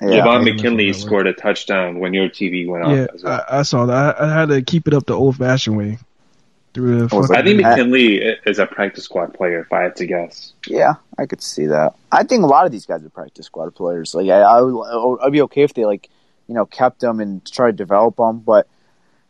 yeah. 0.00 0.08
Javon 0.08 0.42
McKinley 0.44 0.92
scored 0.92 1.26
a 1.28 1.32
touchdown 1.32 2.00
when 2.00 2.12
your 2.12 2.28
TV 2.28 2.66
went 2.66 2.84
off 2.84 2.90
Yeah, 2.96 3.06
well. 3.22 3.44
I, 3.48 3.58
I 3.60 3.62
saw 3.62 3.86
that. 3.86 4.20
I, 4.20 4.24
I 4.26 4.40
had 4.40 4.48
to 4.48 4.62
keep 4.62 4.88
it 4.88 4.94
up 4.94 5.06
the 5.06 5.14
old 5.14 5.36
fashioned 5.36 5.76
way. 5.76 5.98
Through 6.74 7.06
the 7.06 7.16
was 7.16 7.28
fucking, 7.28 7.36
I 7.36 7.42
think 7.44 7.64
I- 7.64 7.70
McKinley 7.70 8.16
is 8.46 8.58
a 8.58 8.66
practice 8.66 9.04
squad 9.04 9.32
player, 9.34 9.60
if 9.60 9.72
I 9.72 9.82
had 9.82 9.96
to 9.96 10.06
guess. 10.06 10.52
Yeah, 10.66 10.94
I 11.16 11.26
could 11.26 11.40
see 11.40 11.66
that. 11.66 11.94
I 12.12 12.24
think 12.24 12.42
a 12.42 12.46
lot 12.46 12.66
of 12.66 12.72
these 12.72 12.84
guys 12.84 13.02
are 13.04 13.08
practice 13.08 13.46
squad 13.46 13.74
players. 13.74 14.14
Like, 14.14 14.28
I, 14.28 14.40
I 14.40 14.60
would, 14.60 15.18
I'd 15.22 15.32
be 15.32 15.42
okay 15.42 15.62
if 15.62 15.72
they 15.74 15.86
like, 15.86 16.08
you 16.46 16.54
know, 16.54 16.66
kept 16.66 17.00
them 17.00 17.20
and 17.20 17.44
tried 17.50 17.70
to 17.72 17.76
develop 17.76 18.16
them. 18.16 18.40
But 18.40 18.66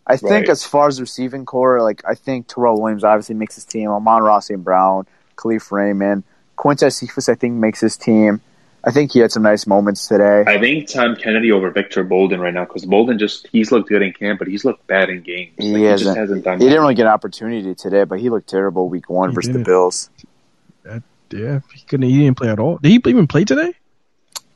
I 0.08 0.16
think 0.16 0.30
Right. 0.30 0.48
as 0.48 0.64
far 0.64 0.88
as 0.88 1.00
receiving 1.00 1.44
core, 1.44 1.82
like 1.82 2.02
I 2.08 2.14
think 2.14 2.46
Tyrell 2.48 2.80
Williams 2.80 3.04
obviously 3.04 3.34
makes 3.34 3.54
his 3.56 3.64
team. 3.66 3.90
Amon-Ra 3.90 4.40
St. 4.40 4.62
Brown, 4.64 5.06
Kalif 5.36 5.70
Raymond, 5.70 6.24
Quintez 6.56 6.94
Cephus, 6.94 7.28
I 7.28 7.34
think 7.34 7.54
makes 7.54 7.80
his 7.80 7.96
team. 7.96 8.40
I 8.84 8.90
think 8.90 9.12
he 9.12 9.18
had 9.18 9.30
some 9.32 9.42
nice 9.42 9.66
moments 9.66 10.06
today. 10.08 10.44
I 10.46 10.58
think 10.58 10.88
Tom 10.88 11.14
Kennedy 11.16 11.52
over 11.52 11.68
Victor 11.70 12.04
Bolden 12.04 12.40
right 12.40 12.54
now 12.54 12.64
because 12.64 12.86
Bolden 12.86 13.18
just 13.18 13.48
he's 13.52 13.70
looked 13.70 13.88
good 13.88 14.00
in 14.02 14.12
camp, 14.12 14.38
but 14.38 14.48
he's 14.48 14.64
looked 14.64 14.86
bad 14.86 15.10
in 15.10 15.20
games. 15.20 15.50
He 15.58 15.72
Like, 15.72 15.82
he 15.82 15.88
just 15.88 16.04
hasn't- 16.04 16.16
hasn't 16.16 16.44
done. 16.44 16.58
he 16.58 16.64
that. 16.64 16.70
didn't 16.70 16.82
really 16.82 16.94
get 16.94 17.06
an 17.06 17.12
opportunity 17.12 17.74
today, 17.74 18.04
but 18.04 18.18
he 18.20 18.30
looked 18.30 18.48
terrible 18.48 18.88
week 18.88 19.10
one 19.10 19.30
He 19.30 19.34
versus 19.34 19.48
the 19.48 19.58
didn't. 19.58 19.66
Bills. 19.66 20.08
yeah, 21.30 21.60
he 21.74 21.80
couldn't. 21.86 22.08
He 22.08 22.18
didn't 22.20 22.36
play 22.38 22.48
at 22.48 22.58
all. 22.58 22.78
Did 22.78 22.88
he 22.90 23.00
even 23.10 23.26
play 23.26 23.44
today? 23.44 23.74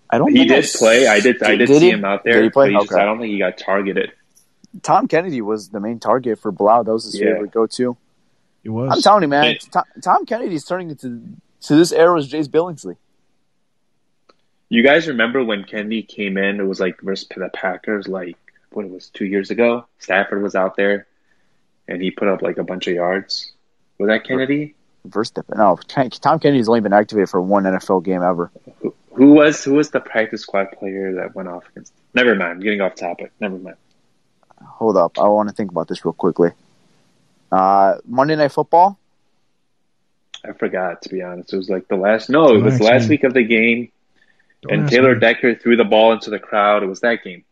I 0.09 0.19
don't. 0.19 0.31
He 0.31 0.39
think 0.39 0.49
did 0.51 0.59
s- 0.65 0.77
play. 0.77 1.07
I 1.07 1.21
did. 1.21 1.43
I 1.43 1.57
did, 1.57 1.67
Did 1.67 1.79
see 1.81 1.87
he? 1.87 1.91
him 1.91 2.05
out 2.05 2.25
Did 2.25 2.33
there. 2.35 2.43
he 2.43 2.51
play? 2.51 2.73
But 2.73 2.81
he 2.83 2.87
just, 2.87 2.99
I 2.99 3.05
don't 3.05 3.19
think 3.19 3.33
he 3.33 3.39
got 3.39 3.59
targeted. 3.59 4.13
Tom 4.83 5.07
Kennedy 5.09 5.43
was 5.43 5.69
the 5.69 5.81
main 5.81 5.99
target 6.01 6.39
for 6.39 6.51
Blough. 6.51 6.83
That 6.85 6.93
was 6.93 7.05
his 7.05 7.19
Yeah. 7.21 7.35
favorite 7.35 7.51
go-to. 7.51 7.97
He 8.63 8.69
was. 8.69 8.91
I'm 8.95 9.03
telling 9.03 9.23
you, 9.23 9.29
man. 9.29 9.45
Hey. 9.45 9.59
Tom, 9.71 9.85
Tom 10.01 10.25
Kennedy's 10.27 10.65
turning 10.65 10.91
into 10.91 11.21
to 11.63 11.77
this 11.77 11.93
era 11.93 12.19
as 12.19 12.31
Jace 12.31 12.49
Billingsley. 12.49 12.97
You 14.69 14.83
guys 14.83 15.07
remember 15.09 15.45
when 15.45 15.65
Kennedy 15.65 16.03
came 16.03 16.37
in? 16.39 16.59
It 16.61 16.65
was 16.67 16.81
like 16.81 17.01
versus 17.03 17.29
the 17.29 17.51
Packers, 17.53 18.09
like 18.09 18.37
what 18.71 18.85
it 18.87 18.91
was 18.91 19.09
two 19.11 19.27
years 19.27 19.51
ago. 19.51 19.85
Stafford 19.99 20.43
was 20.43 20.55
out 20.55 20.77
there, 20.77 21.07
and 21.89 22.01
he 22.01 22.11
put 22.11 22.29
up 22.29 22.41
like 22.41 22.57
a 22.57 22.65
bunch 22.65 22.87
of 22.87 22.95
yards. 22.95 23.53
Was 23.99 24.09
that 24.09 24.25
Kennedy? 24.25 24.75
Versus 25.05 25.33
the, 25.33 25.45
no, 25.57 25.77
Ken- 25.89 26.11
Tom 26.11 26.39
Kennedy's 26.39 26.69
only 26.69 26.81
been 26.81 26.93
activated 26.93 27.29
for 27.29 27.43
one 27.43 27.65
NFL 27.65 28.05
game 28.05 28.23
ever. 28.23 28.51
Who, 28.81 28.95
who 29.13 29.33
was 29.35 29.63
who 29.63 29.75
was 29.75 29.91
the 29.91 30.01
practice 30.01 30.43
squad 30.43 30.71
player 30.73 31.15
that 31.17 31.35
went 31.35 31.49
off 31.49 31.65
against? 31.73 31.93
Never 32.15 32.35
mind. 32.35 32.53
I'm 32.53 32.61
getting 32.61 32.81
off 32.81 32.95
topic. 32.95 33.33
Never 33.41 33.59
mind. 33.59 33.77
Hold 34.67 34.97
up, 34.97 35.19
I 35.19 35.29
want 35.29 35.49
to 35.49 35.55
think 35.55 35.71
about 35.71 35.89
this 35.89 36.05
real 36.05 36.13
quickly. 36.13 36.51
Uh, 37.51 37.97
Monday 38.07 38.37
Night 38.37 38.53
Football. 38.53 38.99
I 40.45 40.53
forgot 40.53 41.03
to 41.03 41.09
be 41.09 41.23
honest. 41.23 41.53
It 41.53 41.57
was 41.57 41.71
like 41.71 41.87
the 41.89 41.97
last. 41.97 42.29
No, 42.29 42.55
it 42.55 42.63
was 42.63 42.79
the 42.79 42.85
last 42.85 43.09
week 43.09 43.23
of 43.25 43.33
the 43.33 43.45
game, 43.45 43.93
Don't 44.63 44.73
and 44.73 44.89
Taylor 44.89 45.15
me. 45.15 45.21
Decker 45.21 45.55
threw 45.55 45.77
the 45.77 45.85
ball 45.85 46.13
into 46.13 46.31
the 46.31 46.39
crowd. 46.39 46.83
It 46.83 46.87
was 46.87 47.01
that 47.01 47.23
game. 47.23 47.45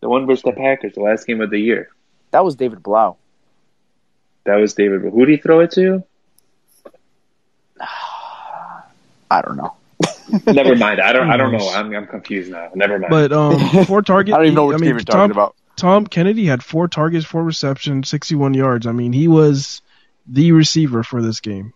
The 0.00 0.08
one 0.08 0.26
versus 0.26 0.42
the 0.42 0.52
Packers, 0.52 0.94
the 0.94 1.02
last 1.02 1.26
game 1.26 1.40
of 1.40 1.50
the 1.50 1.58
year. 1.58 1.88
That 2.30 2.44
was 2.44 2.54
David 2.54 2.82
Blough. 2.82 3.16
That 4.44 4.56
was 4.56 4.74
David. 4.74 5.02
Who 5.02 5.26
did 5.26 5.32
he 5.32 5.36
throw 5.38 5.60
it 5.60 5.72
to? 5.72 6.04
I 9.30 9.42
don't 9.42 9.56
know. 9.56 9.74
Never 10.46 10.76
mind. 10.76 11.00
I 11.00 11.12
don't. 11.12 11.30
I 11.30 11.36
don't 11.36 11.52
know. 11.52 11.68
I'm, 11.70 11.92
I'm 11.94 12.06
confused 12.06 12.50
now. 12.50 12.70
Never 12.74 12.98
mind. 12.98 13.10
But 13.10 13.32
um, 13.32 13.84
four 13.84 14.02
targets. 14.06 14.34
I 14.34 14.38
don't 14.38 14.46
even 14.46 14.54
know 14.56 14.70
I 14.70 14.72
what 14.72 14.80
mean, 14.80 14.90
you're 14.90 14.98
Tom, 15.00 15.30
talking 15.30 15.30
about. 15.32 15.56
Tom 15.76 16.06
Kennedy 16.06 16.46
had 16.46 16.62
four 16.62 16.88
targets, 16.88 17.24
four 17.24 17.42
receptions, 17.42 18.08
61 18.10 18.54
yards. 18.54 18.86
I 18.86 18.92
mean, 18.92 19.12
he 19.12 19.28
was 19.28 19.80
the 20.26 20.52
receiver 20.52 21.02
for 21.02 21.22
this 21.22 21.40
game. 21.40 21.72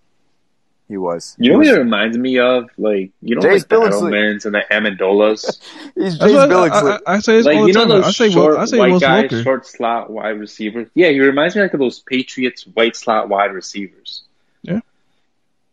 He 0.87 0.99
was. 0.99 1.35
you 1.39 1.51
know 1.51 1.57
what 1.57 1.67
was- 1.67 1.77
it 1.77 1.79
reminds 1.79 2.19
me 2.19 2.39
of? 2.39 2.69
Like 2.77 3.11
you 3.23 3.37
know, 3.37 3.41
Jace 3.41 3.53
like 3.53 3.69
the 3.69 3.77
Billingsley. 3.77 4.11
Edelmans 4.13 4.45
and 4.45 4.55
the 4.55 4.63
Amendolas. 4.71 5.59
He's 5.95 6.19
That's 6.19 6.31
Jace 6.33 6.49
what 6.51 6.73
I, 7.07 7.13
I, 7.13 7.17
I 7.17 7.19
say 7.21 7.37
this 7.39 7.47
like 7.47 7.57
all 7.57 7.63
the 7.63 7.69
you 7.69 7.73
know 7.75 7.87
those 7.87 8.05
I 8.05 8.11
say, 8.11 8.31
short 8.31 8.59
I 8.59 8.67
say 8.67 8.79
white 8.79 8.93
Will 8.93 9.01
guys, 9.01 9.31
Welker. 9.31 9.43
short 9.43 9.67
slot 9.67 10.11
wide 10.11 10.39
receivers. 10.39 10.89
Yeah, 10.95 11.09
he 11.09 11.21
reminds 11.21 11.57
me 11.57 11.63
like 11.63 11.73
of 11.73 11.81
those 11.81 12.01
Patriots 12.01 12.67
white 12.67 12.97
slot 12.97 13.31
wide 13.31 13.53
receivers. 13.55 14.25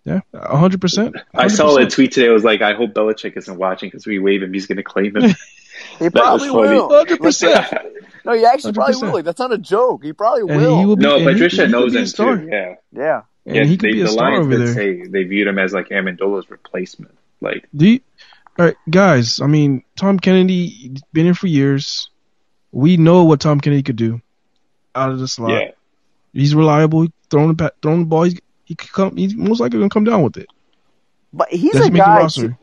Yeah, 0.04 0.22
100%. 0.34 1.22
I 1.36 1.47
saw 1.47 1.78
a 1.78 1.86
tweet 1.86 2.14
today. 2.14 2.28
It 2.28 2.32
was 2.32 2.43
like, 2.43 2.62
I 2.62 2.74
hope 2.74 2.91
Belichick 2.93 3.38
isn't 3.38 3.58
watching 3.58 3.88
because 3.88 4.08
we 4.08 4.18
wave 4.18 4.41
him. 4.41 4.52
He's 4.52 4.66
going 4.66 4.78
to 4.78 4.84
claim 4.84 5.16
him. 5.16 5.30
he 5.99 6.06
was 6.06 6.12
probably 6.12 6.49
will. 6.49 6.89
100%. 6.89 7.88
No, 8.24 8.34
he 8.34 8.45
actually 8.45 8.74
probably 8.74 8.93
100%. 8.93 9.14
will. 9.14 9.24
That's 9.24 9.39
not 9.39 9.52
a 9.52 9.58
joke. 9.58 10.04
He 10.04 10.14
probably 10.14 10.43
will. 10.43 10.78
he 10.78 10.86
will 10.86 10.95
be, 10.95 11.04
no, 11.04 11.16
and 11.16 11.28
he- 11.28 11.34
Patricia 11.34 11.66
he 11.66 11.72
knows 11.72 11.93
be 11.93 11.97
a 11.97 12.02
him 12.02 12.06
star. 12.06 12.38
too. 12.38 12.49
Yeah, 12.52 12.76
yeah. 12.91 13.22
And 13.47 13.56
yeah. 13.56 13.64
he 13.64 13.78
could 13.78 13.89
they, 13.89 13.93
be 13.93 14.02
a 14.02 14.04
the 14.04 14.12
star 14.12 14.30
Lions 14.30 14.45
over 14.45 14.58
there. 14.58 14.74
say 14.76 15.08
they 15.08 15.24
viewed 15.24 15.47
him 15.47 15.58
as 15.58 15.74
like 15.74 15.89
Amendola's 15.89 16.47
replacement. 16.52 17.18
Like, 17.39 17.68
Do 17.76 17.88
you, 17.88 17.99
all 18.60 18.66
right, 18.66 18.76
guys. 18.88 19.41
I 19.41 19.47
mean, 19.47 19.84
Tom 19.95 20.20
Kennedy 20.20 20.93
been 21.12 21.26
here 21.26 21.34
for 21.34 21.47
years. 21.47 22.12
We 22.72 22.97
know 22.97 23.24
what 23.24 23.39
Tom 23.41 23.60
Kennedy 23.60 23.82
could 23.82 23.95
do 23.95 24.22
out 24.93 25.10
of 25.10 25.18
the 25.18 25.28
slot. 25.28 25.52
yeah, 25.52 25.72
He's 26.32 26.54
reliable. 26.54 27.08
Throwing 27.32 27.56
the 27.56 27.74
throwing 27.82 28.02
the 28.02 28.06
ball, 28.06 28.24
he, 28.24 28.38
he 28.72 28.76
could 28.76 28.93
come. 28.93 29.17
He's 29.17 29.36
most 29.36 29.59
likely 29.59 29.80
gonna 29.80 29.89
come 29.89 30.05
down 30.05 30.24
with 30.24 30.38
it. 30.38 30.47
But 31.34 31.49
he's 31.49 31.74
Does 31.74 31.82
a 31.82 31.91
he 31.91 31.97
guy. 31.97 32.19
roster? 32.19 32.57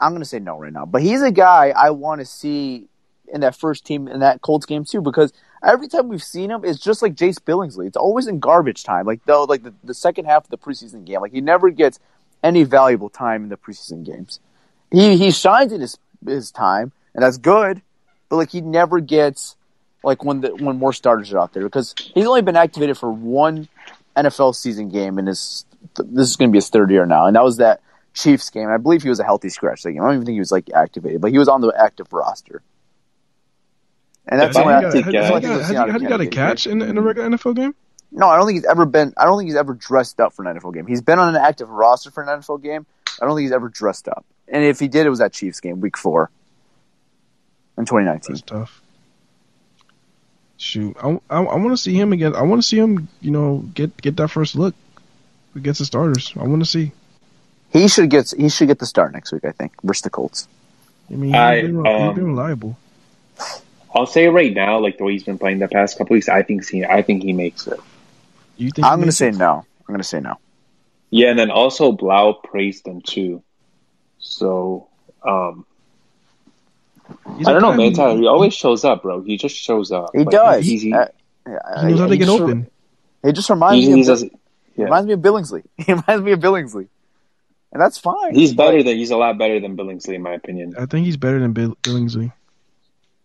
I'm 0.00 0.12
going 0.12 0.22
to 0.22 0.28
say 0.28 0.38
no 0.38 0.58
right 0.58 0.72
now. 0.72 0.86
But 0.86 1.02
he's 1.02 1.22
a 1.22 1.30
guy 1.30 1.72
I 1.76 1.90
want 1.90 2.20
to 2.20 2.24
see 2.24 2.88
in 3.32 3.42
that 3.42 3.54
first 3.54 3.84
team 3.84 4.08
in 4.08 4.20
that 4.20 4.40
Colts 4.40 4.66
game 4.66 4.84
too 4.84 5.00
because 5.00 5.32
every 5.62 5.86
time 5.86 6.08
we've 6.08 6.22
seen 6.22 6.50
him, 6.50 6.64
it's 6.64 6.80
just 6.80 7.02
like 7.02 7.14
Jace 7.14 7.38
Billingsley. 7.38 7.86
It's 7.86 7.96
always 7.96 8.26
in 8.26 8.40
garbage 8.40 8.82
time, 8.82 9.06
like 9.06 9.20
though, 9.26 9.44
like 9.44 9.62
the, 9.62 9.74
the 9.84 9.94
second 9.94 10.24
half 10.24 10.44
of 10.44 10.50
the 10.50 10.58
preseason 10.58 11.04
game. 11.04 11.20
Like 11.20 11.32
he 11.32 11.40
never 11.40 11.68
gets 11.70 12.00
any 12.42 12.64
valuable 12.64 13.10
time 13.10 13.44
in 13.44 13.50
the 13.50 13.56
preseason 13.58 14.04
games. 14.04 14.40
He 14.90 15.16
he 15.18 15.30
shines 15.30 15.72
in 15.72 15.82
his 15.82 15.98
his 16.26 16.50
time, 16.50 16.92
and 17.14 17.22
that's 17.22 17.36
good. 17.36 17.82
But 18.30 18.36
like 18.36 18.50
he 18.50 18.62
never 18.62 19.00
gets 19.00 19.54
like 20.02 20.24
when 20.24 20.40
the 20.40 20.54
when 20.56 20.78
more 20.78 20.94
starters 20.94 21.32
are 21.32 21.38
out 21.38 21.52
there 21.52 21.64
because 21.64 21.94
he's 22.14 22.26
only 22.26 22.42
been 22.42 22.56
activated 22.56 22.96
for 22.96 23.12
one 23.12 23.68
NFL 24.16 24.54
season 24.54 24.88
game 24.88 25.18
in 25.18 25.26
his. 25.26 25.64
This 25.96 26.28
is 26.30 26.36
going 26.36 26.50
to 26.50 26.52
be 26.52 26.58
his 26.58 26.68
third 26.68 26.90
year 26.90 27.06
now, 27.06 27.26
and 27.26 27.36
that 27.36 27.44
was 27.44 27.56
that 27.58 27.80
Chiefs 28.14 28.50
game. 28.50 28.68
I 28.68 28.76
believe 28.76 29.02
he 29.02 29.08
was 29.08 29.20
a 29.20 29.24
healthy 29.24 29.48
scratch 29.48 29.82
that 29.82 29.92
game. 29.92 30.02
I 30.02 30.06
don't 30.06 30.14
even 30.16 30.26
think 30.26 30.34
he 30.34 30.40
was 30.40 30.52
like 30.52 30.70
activated, 30.74 31.20
but 31.20 31.30
he 31.32 31.38
was 31.38 31.48
on 31.48 31.60
the 31.60 31.72
active 31.76 32.12
roster. 32.12 32.62
And 34.28 34.40
that's 34.40 34.56
Yeah, 34.56 34.62
the 34.64 34.68
only, 34.74 34.86
I 34.86 34.90
think, 34.90 35.04
got- 35.06 35.12
that's 35.12 35.28
the 35.28 35.34
only 35.34 35.40
he 35.40 35.46
Had 35.48 35.56
we've 35.58 35.68
he 35.68 35.74
got, 35.74 35.88
of 35.96 36.02
he 36.02 36.08
got 36.08 36.20
a 36.20 36.26
catch 36.26 36.66
in, 36.66 36.82
in 36.82 36.98
a 36.98 37.00
regular 37.00 37.30
NFL 37.30 37.56
game? 37.56 37.74
No, 38.12 38.28
I 38.28 38.36
don't 38.36 38.46
think 38.46 38.56
he's 38.58 38.64
ever 38.66 38.84
been. 38.86 39.14
I 39.16 39.24
don't 39.24 39.38
think 39.38 39.48
he's 39.48 39.56
ever 39.56 39.72
dressed 39.74 40.20
up 40.20 40.32
for 40.32 40.44
an 40.46 40.56
NFL 40.58 40.74
game. 40.74 40.86
He's 40.86 41.00
been 41.00 41.18
on 41.18 41.34
an 41.34 41.40
active 41.40 41.68
roster 41.70 42.10
for 42.10 42.22
an 42.22 42.28
NFL 42.40 42.62
game. 42.62 42.84
I 43.20 43.24
don't 43.26 43.34
think 43.36 43.44
he's 43.44 43.52
ever 43.52 43.68
dressed 43.68 44.08
up. 44.08 44.24
And 44.48 44.64
if 44.64 44.80
he 44.80 44.88
did, 44.88 45.06
it 45.06 45.10
was 45.10 45.20
that 45.20 45.32
Chiefs 45.32 45.60
game, 45.60 45.80
Week 45.80 45.96
Four, 45.96 46.30
in 47.78 47.84
2019. 47.86 48.34
That's 48.34 48.42
tough. 48.42 48.82
Shoot, 50.60 50.94
I, 51.02 51.18
I, 51.30 51.38
I 51.38 51.56
want 51.56 51.70
to 51.70 51.78
see 51.78 51.94
him 51.94 52.12
again. 52.12 52.36
I 52.36 52.42
want 52.42 52.60
to 52.60 52.68
see 52.68 52.76
him, 52.76 53.08
you 53.22 53.30
know, 53.30 53.64
get 53.72 53.96
get 53.96 54.18
that 54.18 54.28
first 54.28 54.54
look 54.54 54.74
against 55.56 55.78
the 55.78 55.86
starters. 55.86 56.34
I 56.38 56.46
want 56.46 56.60
to 56.60 56.68
see. 56.68 56.92
He 57.70 57.88
should 57.88 58.10
get. 58.10 58.34
He 58.36 58.50
should 58.50 58.68
get 58.68 58.78
the 58.78 58.84
start 58.84 59.14
next 59.14 59.32
week. 59.32 59.46
I 59.46 59.52
think 59.52 59.72
versus 59.82 60.02
the 60.02 60.10
Colts. 60.10 60.48
I 61.10 61.14
mean, 61.14 61.30
he's 61.30 61.34
I, 61.34 61.62
been, 61.62 61.76
he's 61.82 62.08
um, 62.10 62.14
been 62.14 62.26
reliable. 62.26 62.76
I'll 63.94 64.06
say 64.06 64.28
right 64.28 64.52
now, 64.52 64.80
like 64.80 64.98
the 64.98 65.04
way 65.04 65.12
he's 65.12 65.24
been 65.24 65.38
playing 65.38 65.60
the 65.60 65.68
past 65.68 65.96
couple 65.96 66.12
weeks, 66.12 66.28
I 66.28 66.42
think 66.42 66.68
he, 66.68 66.84
I 66.84 67.00
think 67.00 67.22
he 67.22 67.32
makes 67.32 67.66
it. 67.66 67.80
You 68.58 68.70
think? 68.70 68.86
I'm 68.86 68.98
going 68.98 69.08
to 69.08 69.12
say 69.12 69.30
no. 69.30 69.64
I'm 69.80 69.86
going 69.86 70.00
to 70.00 70.04
say 70.06 70.20
no. 70.20 70.36
Yeah, 71.08 71.30
and 71.30 71.38
then 71.38 71.50
also 71.50 71.90
Blough 71.90 72.34
praised 72.34 72.86
him 72.86 73.00
too. 73.00 73.42
So 74.18 74.88
um, 75.22 75.64
He's 77.38 77.46
I 77.46 77.50
a 77.50 77.54
don't 77.54 77.62
know, 77.62 77.72
man. 77.74 77.92
Tyler, 77.92 78.18
he 78.18 78.26
always 78.26 78.54
shows 78.54 78.84
up, 78.84 79.02
bro. 79.02 79.22
He 79.22 79.36
just 79.36 79.56
shows 79.56 79.90
up. 79.92 80.10
He 80.12 80.20
Like, 80.20 80.30
does. 80.30 80.64
He's, 80.66 80.82
he, 80.82 80.92
Uh, 80.92 81.06
He 81.46 81.52
knows 81.88 82.00
how 82.00 82.06
to 82.08 82.16
get 82.16 82.26
just- 82.26 82.40
open. 82.40 82.70
He 83.24 83.32
just 83.32 83.50
reminds 83.50 83.84
he's, 83.84 83.88
me. 83.90 83.96
he's, 83.96 84.08
of, 84.08 84.18
a- 84.22 84.24
he 84.24 84.30
yeah. 84.76 84.84
reminds 84.84 85.06
me 85.06 85.12
of 85.14 85.20
Billingsley. 85.20 85.62
He 85.76 85.92
reminds 85.92 86.22
me 86.24 86.32
of 86.32 86.40
Billingsley, 86.40 86.88
and 87.72 87.82
that's 87.82 87.98
fine. 87.98 88.34
he's 88.34 88.54
better 88.54 88.82
than 88.82 88.96
he's 88.96 89.10
a 89.10 89.16
lot 89.16 89.36
better 89.38 89.60
than 89.60 89.76
Billingsley 89.76 90.14
in 90.14 90.22
my 90.22 90.32
opinion. 90.34 90.74
I 90.78 90.86
think 90.86 91.04
he's 91.06 91.16
better 91.18 91.38
than 91.38 91.52
Bill, 91.52 91.76
Billingsley. 91.82 92.32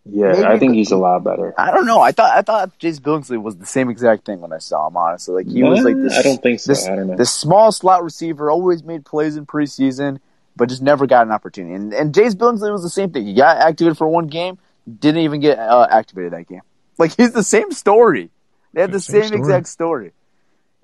Yeah, 0.08 0.34
Maybe- 0.34 0.44
I 0.44 0.60
think 0.60 0.74
he's 0.76 0.92
a 0.92 0.98
lot 0.98 1.24
better. 1.24 1.54
I 1.58 1.72
don't 1.72 1.86
know. 1.88 2.00
I 2.02 2.12
thought 2.12 2.38
I 2.38 2.42
thought 2.44 2.78
Jace 2.80 3.00
Billingsley 3.00 3.42
was 3.42 3.56
the 3.58 3.66
same 3.66 3.90
exact 3.90 4.26
thing 4.26 4.40
when 4.42 4.54
I 4.54 4.60
saw 4.60 4.88
him. 4.88 4.96
Honestly, 4.98 5.34
like 5.44 5.48
he 5.52 5.64
was 5.64 5.82
like 5.84 5.96
this. 5.96 6.14
I 6.18 6.22
don't 6.22 6.42
think 6.44 6.60
so. 6.60 6.72
This, 6.74 6.88
I 6.88 6.96
don't 6.96 7.08
know. 7.08 7.16
this 7.16 7.32
small 7.34 7.72
slot 7.72 8.04
receiver 8.04 8.52
always 8.52 8.84
made 8.84 9.04
plays 9.06 9.36
in 9.36 9.46
preseason, 9.48 10.20
but 10.56 10.70
just 10.70 10.82
never 10.82 11.06
got 11.08 11.26
an 11.26 11.32
opportunity. 11.32 11.76
And 11.76 11.93
and 11.93 12.14
Jace 12.14 12.34
Billingsley 12.36 12.72
was 12.72 12.84
the 12.84 12.89
same 12.89 13.12
thing. 13.12 13.26
He 13.26 13.34
got 13.34 13.58
activated 13.58 13.97
for 13.97 14.08
one 14.08 14.28
game, 14.28 14.58
didn't 14.99 15.22
even 15.22 15.39
get 15.41 15.58
uh, 15.60 15.88
activated 15.89 16.34
that 16.34 16.47
game. 16.47 16.62
Like 16.97 17.16
he's 17.18 17.32
the 17.34 17.43
same 17.43 17.72
story. 17.72 18.30
They 18.74 18.82
had 18.82 18.91
the 18.91 18.99
Same 18.99 19.22
same, 19.22 19.28
story. 19.28 19.39
exact 19.39 19.68
story. 19.68 20.12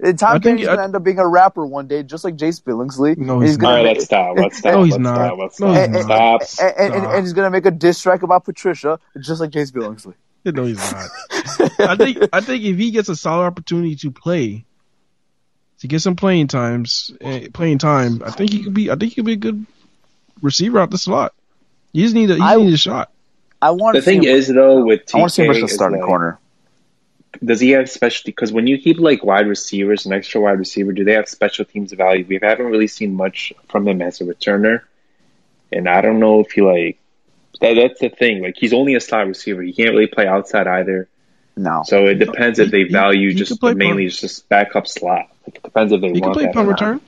And 0.04 0.18
Tom 0.18 0.30
I 0.30 0.34
think- 0.34 0.44
Kennedy's 0.44 0.68
I- 0.68 0.72
gonna 0.76 0.84
end 0.86 0.96
up 0.96 1.04
being 1.04 1.20
a 1.20 1.28
rapper 1.28 1.66
one 1.66 1.88
day, 1.88 2.02
just 2.04 2.24
like 2.24 2.36
Jace 2.36 2.62
Billingsley. 2.64 3.18
No, 3.18 3.36
And 3.36 3.44
he's 3.44 3.56
All 3.58 3.62
gonna 3.62 3.76
right, 3.76 3.84
make- 3.84 3.96
let's 3.98 4.06
stop. 4.06 4.38
Let's 4.38 4.58
stop. 4.58 4.74
No, 4.74 4.84
he's 4.84 4.94
let's 4.94 5.02
not. 5.04 5.16
Stop. 5.16 5.38
Let's 5.40 5.60
No, 5.60 5.74
stop. 5.74 6.42
he's 6.42 6.50
Stop. 6.50 6.74
and, 6.78 6.86
and, 6.94 6.94
and, 7.04 7.14
and 7.14 7.24
he's 7.24 7.34
gonna 7.34 7.50
make 7.52 7.66
a 7.66 7.72
diss 7.72 8.02
track 8.02 8.24
about 8.24 8.44
Patricia, 8.46 9.00
just 9.20 9.40
like 9.42 9.52
Jace 9.52 9.72
Billingsley. 9.72 10.14
No, 10.46 10.64
he's 10.66 10.78
not. 10.92 11.10
I 11.80 11.96
think 11.98 12.18
I 12.34 12.42
think 12.42 12.64
if 12.64 12.78
he 12.78 12.90
gets 12.92 13.10
a 13.10 13.16
solid 13.16 13.46
opportunity 13.46 13.96
to 13.98 14.10
play, 14.12 14.66
to 15.82 15.88
get 15.88 16.00
some 16.02 16.16
playing 16.16 16.48
times, 16.48 17.12
eh, 17.22 17.48
playing 17.54 17.78
time, 17.80 18.22
I 18.26 18.32
think 18.32 18.52
he 18.52 18.64
could 18.64 18.74
be. 18.74 18.90
I 18.90 18.96
think 18.96 19.12
he 19.12 19.16
could 19.16 19.26
be 19.26 19.34
a 19.34 19.38
good 19.38 19.66
receiver 20.42 20.80
out 20.80 20.90
the 20.92 20.98
slot. 20.98 21.34
You 21.92 22.04
just 22.04 22.16
need 22.16 22.32
a, 22.32 22.36
you 22.38 22.44
I- 22.44 22.56
need 22.56 22.74
a 22.74 22.78
shot. 22.78 23.12
I 23.64 23.70
want 23.72 23.96
The 23.96 24.02
thing 24.02 24.24
is, 24.24 24.48
though, 24.48 24.84
with 24.86 25.02
TK, 25.06 25.16
I 25.16 25.20
want 25.20 25.30
to 25.30 25.36
see 25.36 25.44
him 25.44 25.50
rush 25.50 25.62
the 25.62 25.68
starting 25.68 26.00
like, 26.00 26.08
corner. 26.08 26.40
Does 27.46 27.60
he 27.60 27.72
have 27.72 27.90
special? 27.92 28.24
Because 28.26 28.52
when 28.52 28.66
you 28.66 28.80
keep 28.80 28.98
like 29.00 29.24
wide 29.24 29.48
receivers, 29.48 30.06
an 30.08 30.14
extra 30.14 30.42
wide 30.42 30.58
receiver, 30.58 30.92
do 30.94 31.04
they 31.04 31.14
have 31.14 31.30
special 31.30 31.64
teams 31.66 31.94
value? 31.94 32.26
We 32.28 32.40
haven't 32.42 32.66
really 32.66 32.88
seen 32.88 33.14
much 33.16 33.54
from 33.70 33.88
him 33.88 34.02
as 34.02 34.20
a 34.20 34.26
returner, 34.26 34.82
and 35.72 35.88
I 35.88 36.02
don't 36.02 36.20
know 36.20 36.40
if 36.42 36.52
he 36.52 36.62
like 36.62 37.00
that. 37.62 37.76
That's 37.76 38.00
the 38.00 38.10
thing. 38.10 38.42
Like 38.42 38.56
he's 38.58 38.74
only 38.74 38.96
a 38.96 39.00
slot 39.00 39.28
receiver. 39.28 39.62
He 39.62 39.74
can't 39.74 39.92
really 39.92 40.08
play 40.08 40.26
outside 40.28 40.66
either. 40.68 41.08
No, 41.56 41.84
So 41.86 42.06
it 42.08 42.16
depends 42.16 42.58
if 42.60 42.72
they 42.72 42.80
He- 42.80 42.86
he- 42.88 42.92
value 42.94 43.30
he 43.30 43.36
just 43.36 43.60
play 43.60 43.74
mainly 43.76 44.06
punt. 44.06 44.20
just 44.20 44.50
backup 44.50 44.88
slot. 44.88 45.30
Like, 45.46 45.56
it 45.56 45.64
depends 45.64 45.92
if 45.94 46.02
they 46.02 46.12
He 46.12 46.22
can 46.22 46.34
play 46.34 46.52
punt 46.52 46.68
return. 46.68 47.02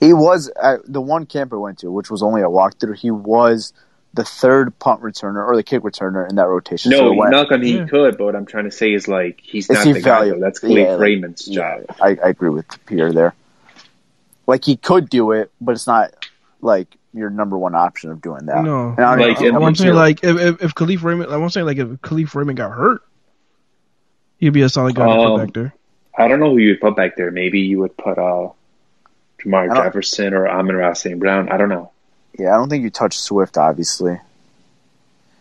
He 0.00 0.12
was 0.12 0.48
at 0.60 0.80
the 0.90 1.00
one 1.00 1.26
camp 1.26 1.52
I 1.52 1.56
went 1.56 1.78
to, 1.80 1.90
which 1.90 2.10
was 2.10 2.22
only 2.22 2.42
a 2.42 2.46
walkthrough. 2.46 2.96
He 2.96 3.10
was 3.10 3.72
the 4.14 4.24
third 4.24 4.78
punt 4.78 5.00
returner 5.00 5.46
or 5.46 5.56
the 5.56 5.62
kick 5.62 5.82
returner 5.82 6.28
in 6.28 6.36
that 6.36 6.46
rotation. 6.48 6.90
No, 6.90 7.12
it 7.12 7.16
went- 7.16 7.30
not 7.30 7.48
gonna. 7.48 7.64
He 7.64 7.78
Yeah. 7.78 7.86
could, 7.86 8.18
but 8.18 8.24
what 8.24 8.36
I'm 8.36 8.44
trying 8.46 8.64
to 8.64 8.70
say 8.70 8.92
is 8.92 9.06
like 9.08 9.40
he's 9.42 9.70
Is 9.70 9.76
not 9.78 9.86
he 9.86 9.92
the 9.92 10.00
guy. 10.00 10.18
valuable? 10.18 10.40
Though. 10.40 10.46
That's 10.46 10.60
Kalif 10.60 10.76
Yeah, 10.82 10.90
like- 10.90 11.00
Raymond's 11.00 11.48
yeah, 11.48 11.78
job. 11.78 11.96
I, 12.00 12.08
I 12.22 12.28
agree 12.30 12.50
with 12.50 12.66
Pierre 12.86 13.12
there. 13.12 13.34
Like 14.46 14.64
he 14.64 14.76
could 14.76 15.08
do 15.08 15.30
it, 15.32 15.50
but 15.60 15.72
it's 15.72 15.86
not 15.86 16.10
like 16.60 16.88
your 17.14 17.30
number 17.30 17.56
one 17.56 17.74
option 17.74 18.10
of 18.10 18.20
doing 18.20 18.46
that. 18.46 18.64
No, 18.64 18.88
And 18.96 19.00
I 19.00 19.16
don't 19.16 19.28
Like, 19.28 19.40
know- 19.40 19.46
in 19.48 19.56
I'm, 19.56 19.72
the 19.72 19.78
saying 19.78 19.94
like 19.94 20.24
if, 20.24 20.36
if 20.38 20.62
if 20.62 20.74
Kalif 20.74 21.02
Raymond, 21.04 21.30
like, 21.30 21.40
I'm 21.40 21.48
saying 21.48 21.66
like 21.66 21.78
if 21.78 21.88
Kalif 22.02 22.34
Raymond 22.34 22.56
got 22.58 22.72
hurt, 22.72 23.02
he'd 24.38 24.50
be 24.50 24.62
a 24.62 24.68
solid 24.68 24.94
guy 24.96 25.06
to 25.06 25.10
Um, 25.12 25.38
put 25.38 25.44
back 25.46 25.54
there. 25.54 25.74
I 26.16 26.28
don't 26.28 26.40
know 26.40 26.50
who 26.50 26.58
you 26.58 26.70
would 26.70 26.80
put 26.80 26.96
back 26.96 27.16
there. 27.16 27.30
Maybe 27.30 27.60
you 27.60 27.78
would 27.80 27.96
put 27.96 28.18
uh, 28.18 28.50
Jermar 29.42 29.74
Jefferson 29.74 30.34
or 30.34 30.48
Amon-Ra 30.48 30.92
St. 30.92 31.18
Brown. 31.18 31.48
I 31.48 31.56
don't 31.56 31.68
know. 31.68 31.90
yeah, 32.38 32.54
I 32.54 32.56
don't 32.58 32.68
think 32.68 32.82
you 32.84 32.90
touch 32.90 33.18
Swift, 33.18 33.56
obviously. 33.58 34.18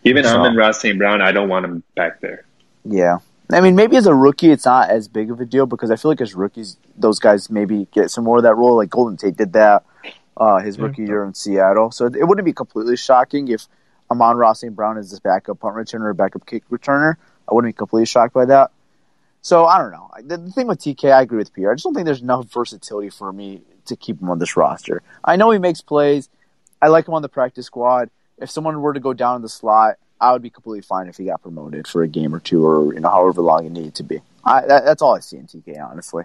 Even 0.03 0.23
So- 0.23 0.39
Amon-Ra 0.39 0.71
St. 0.71 0.97
Brown, 0.97 1.21
I 1.21 1.31
don't 1.31 1.49
want 1.49 1.65
him 1.65 1.83
back 1.95 2.21
there. 2.21 2.45
Yeah. 2.85 3.17
I 3.51 3.59
mean, 3.59 3.75
maybe 3.75 3.97
as 3.97 4.05
a 4.07 4.15
rookie, 4.15 4.49
it's 4.49 4.65
not 4.65 4.89
as 4.89 5.07
big 5.09 5.29
of 5.29 5.41
a 5.41 5.45
deal 5.45 5.65
because 5.65 5.91
I 5.91 5.97
feel 5.97 6.09
like 6.09 6.21
as 6.21 6.33
rookies, 6.33 6.77
those 6.97 7.19
guys 7.19 7.49
maybe 7.49 7.85
get 7.91 8.09
some 8.09 8.23
more 8.23 8.37
of 8.37 8.43
that 8.43 8.55
role. 8.55 8.77
Like 8.77 8.89
Golden 8.89 9.17
Tate 9.17 9.35
did 9.35 9.53
that 9.53 9.83
uh, 10.37 10.59
his 10.59 10.77
Yeah. 10.77 10.85
rookie 10.85 11.03
year 11.03 11.23
in 11.25 11.33
Seattle. 11.33 11.91
So 11.91 12.05
it 12.05 12.25
wouldn't 12.25 12.45
be 12.45 12.53
completely 12.53 12.95
shocking 12.95 13.49
if 13.49 13.67
Amon-Ra 14.09 14.53
St. 14.53 14.73
Brown 14.73 14.97
is 14.97 15.11
this 15.11 15.19
backup 15.19 15.59
punt 15.59 15.75
returner 15.75 16.05
or 16.05 16.13
backup 16.13 16.45
kick 16.45 16.63
returner. 16.69 17.15
I 17.49 17.53
wouldn't 17.53 17.75
be 17.75 17.77
completely 17.77 18.05
shocked 18.05 18.33
by 18.33 18.45
that. 18.45 18.71
So 19.41 19.65
I 19.65 19.79
don't 19.79 19.91
know. 19.91 20.09
The, 20.23 20.37
the 20.37 20.51
thing 20.51 20.67
with 20.67 20.79
TK, 20.79 21.11
I 21.11 21.21
agree 21.21 21.37
with 21.39 21.53
Pierre. 21.53 21.71
I 21.71 21.75
just 21.75 21.83
don't 21.83 21.93
think 21.93 22.05
there's 22.05 22.21
enough 22.21 22.45
versatility 22.51 23.09
for 23.09 23.31
me 23.33 23.61
to 23.85 23.95
keep 23.95 24.21
him 24.21 24.29
on 24.29 24.37
this 24.39 24.55
roster. 24.55 25.01
I 25.23 25.35
know 25.35 25.49
he 25.51 25.57
makes 25.59 25.81
plays. 25.81 26.29
I 26.81 26.87
like 26.87 27.07
him 27.07 27.13
on 27.15 27.21
the 27.21 27.29
practice 27.29 27.65
squad. 27.65 28.09
If 28.37 28.49
someone 28.51 28.79
were 28.81 28.93
to 28.93 28.99
go 28.99 29.13
down 29.13 29.37
in 29.37 29.41
the 29.41 29.49
slot, 29.49 29.95
I 30.19 30.31
would 30.33 30.41
be 30.43 30.49
completely 30.51 30.81
fine 30.81 31.07
if 31.07 31.17
he 31.17 31.25
got 31.25 31.41
promoted 31.41 31.87
for 31.87 32.03
a 32.03 32.07
game 32.07 32.33
or 32.35 32.39
two, 32.39 32.65
or 32.65 32.93
you 32.93 32.99
know, 32.99 33.09
however 33.09 33.41
long 33.41 33.65
it 33.65 33.71
needed 33.71 33.95
to 33.95 34.03
be. 34.03 34.21
I, 34.45 34.61
that, 34.65 34.85
that's 34.85 35.01
all 35.01 35.15
I 35.15 35.19
see 35.19 35.37
in 35.37 35.47
TK, 35.47 35.83
honestly. 35.83 36.23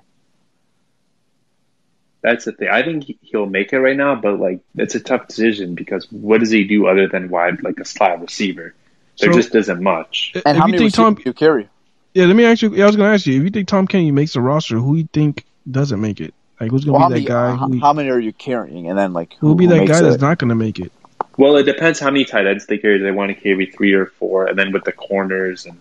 That's 2.23 2.45
the 2.45 2.53
thing. 2.53 2.69
I 2.69 2.83
think 2.83 3.05
he- 3.05 3.19
he'll 3.23 3.47
make 3.47 3.73
it 3.73 3.79
right 3.79 3.97
now, 3.97 4.15
but 4.17 4.39
like 4.41 4.61
it's 4.77 4.95
a 4.95 5.01
tough 5.01 5.29
decision 5.29 5.75
because 5.75 6.11
what 6.11 6.41
does 6.41 6.51
he 6.51 6.65
do 6.65 6.87
other 6.87 7.07
than 7.09 7.29
wide 7.29 7.63
like 7.63 7.79
a 7.79 7.85
slot 7.85 8.21
receiver? 8.21 8.75
There 9.19 9.33
So- 9.33 9.39
just 9.39 9.55
isn't 9.55 9.81
much. 9.83 10.33
And 10.35 10.43
if 10.45 10.61
how 10.61 10.67
you 10.67 10.73
many 10.73 10.79
think 10.85 10.95
Tom, 10.95 11.15
receivers 11.15 11.25
do 11.25 11.31
you 11.31 11.35
carry? 11.35 11.69
Yeah, 12.17 12.25
let 12.25 12.35
me 12.35 12.47
ask 12.47 12.63
you. 12.63 12.75
Yeah, 12.75 12.85
I 12.85 12.87
was 12.87 12.97
gonna 12.97 13.13
ask 13.13 13.27
you 13.27 13.37
if 13.39 13.45
you 13.45 13.51
think 13.51 13.69
Tom 13.69 13.87
Kennedy 13.87 14.11
makes 14.11 14.33
the 14.33 14.41
roster, 14.41 14.79
who 14.79 14.97
you 14.97 15.07
think 15.13 15.45
doesn't 15.71 16.01
make 16.01 16.19
it? 16.19 16.33
Like 16.59 16.71
who's 16.71 16.87
gonna 16.87 16.95
Well, 16.95 17.03
how 17.03 17.09
be 17.11 17.15
many, 17.15 17.27
that 17.27 17.27
guy? 17.27 17.57
how, 17.57 17.69
who, 17.69 17.79
how 17.79 17.93
many 17.93 18.09
are 18.09 18.19
you 18.19 18.33
carrying? 18.33 18.89
And 18.89 18.99
then 18.99 19.13
like 19.13 19.35
who 19.39 19.49
will 19.49 19.55
be 19.55 19.67
that 19.67 19.77
makes 19.77 19.91
guy 19.91 19.99
it? 20.01 20.03
that's 20.03 20.23
not 20.23 20.39
gonna 20.39 20.55
make 20.55 20.79
it? 20.79 20.91
Well, 21.37 21.57
it 21.57 21.65
depends 21.65 22.01
how 22.01 22.11
many 22.11 22.25
tight 22.25 22.47
ends 22.47 22.65
they 22.65 22.79
carry. 22.79 22.99
They 22.99 23.11
want 23.11 23.29
to 23.29 23.35
carry 23.39 23.67
three 23.67 23.93
or 23.93 24.07
four, 24.07 24.47
and 24.47 24.59
then 24.59 24.73
with 24.73 24.85
the 24.85 24.93
corners 24.93 25.67
and 25.67 25.79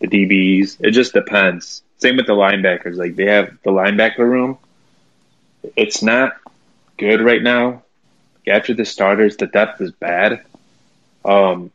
the 0.00 0.06
DBs, 0.06 0.76
it 0.80 0.90
just 0.90 1.14
depends. 1.14 1.82
Same 1.96 2.18
with 2.18 2.26
the 2.26 2.34
linebackers. 2.34 2.96
Like 2.96 3.16
they 3.16 3.24
have 3.26 3.56
the 3.62 3.70
linebacker 3.70 4.18
room. 4.18 4.58
It's 5.76 6.02
not 6.02 6.34
good 6.98 7.22
right 7.22 7.42
now. 7.42 7.84
After 8.46 8.74
the 8.74 8.84
starters, 8.84 9.38
the 9.38 9.46
depth 9.46 9.80
is 9.80 9.92
bad. 9.92 10.44
Um, 11.24 11.70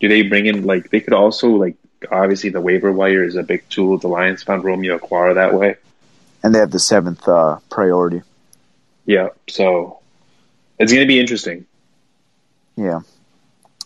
do 0.00 0.08
they 0.08 0.22
bring 0.22 0.46
in 0.46 0.64
like 0.64 0.90
they 0.90 1.00
could 1.00 1.12
also 1.12 1.50
like 1.50 1.76
obviously 2.10 2.50
the 2.50 2.60
waiver 2.60 2.92
wire 2.92 3.24
is 3.24 3.36
a 3.36 3.42
big 3.42 3.68
tool. 3.68 3.98
The 3.98 4.08
Lions 4.08 4.42
found 4.42 4.64
Romeo 4.64 4.98
Okwara 4.98 5.34
that 5.34 5.54
way. 5.54 5.76
And 6.42 6.54
they 6.54 6.58
have 6.58 6.70
the 6.70 6.78
seventh 6.78 7.26
uh, 7.26 7.58
priority. 7.70 8.22
Yeah, 9.06 9.28
so 9.48 10.00
it's 10.78 10.92
gonna 10.92 11.06
be 11.06 11.20
interesting. 11.20 11.66
Yeah, 12.76 13.00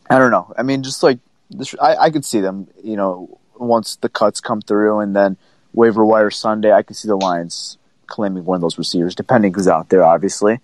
I 0.08 0.18
don't 0.18 0.30
know. 0.30 0.52
I 0.56 0.62
mean, 0.62 0.82
just 0.82 1.02
like 1.02 1.18
this, 1.50 1.74
I, 1.80 1.96
I 1.96 2.10
could 2.10 2.24
see 2.24 2.40
them. 2.40 2.68
You 2.82 2.96
know, 2.96 3.38
once 3.56 3.96
the 3.96 4.08
cuts 4.08 4.40
come 4.40 4.60
through, 4.60 5.00
and 5.00 5.14
then 5.14 5.36
waiver 5.72 6.04
wire 6.04 6.30
Sunday, 6.30 6.72
I 6.72 6.82
can 6.82 6.94
see 6.94 7.08
the 7.08 7.16
Lions 7.16 7.78
claiming 8.06 8.44
one 8.44 8.56
of 8.56 8.62
those 8.62 8.78
receivers, 8.78 9.14
depending 9.14 9.52
who's 9.52 9.68
out 9.68 9.88
there. 9.88 10.02
Obviously, 10.04 10.58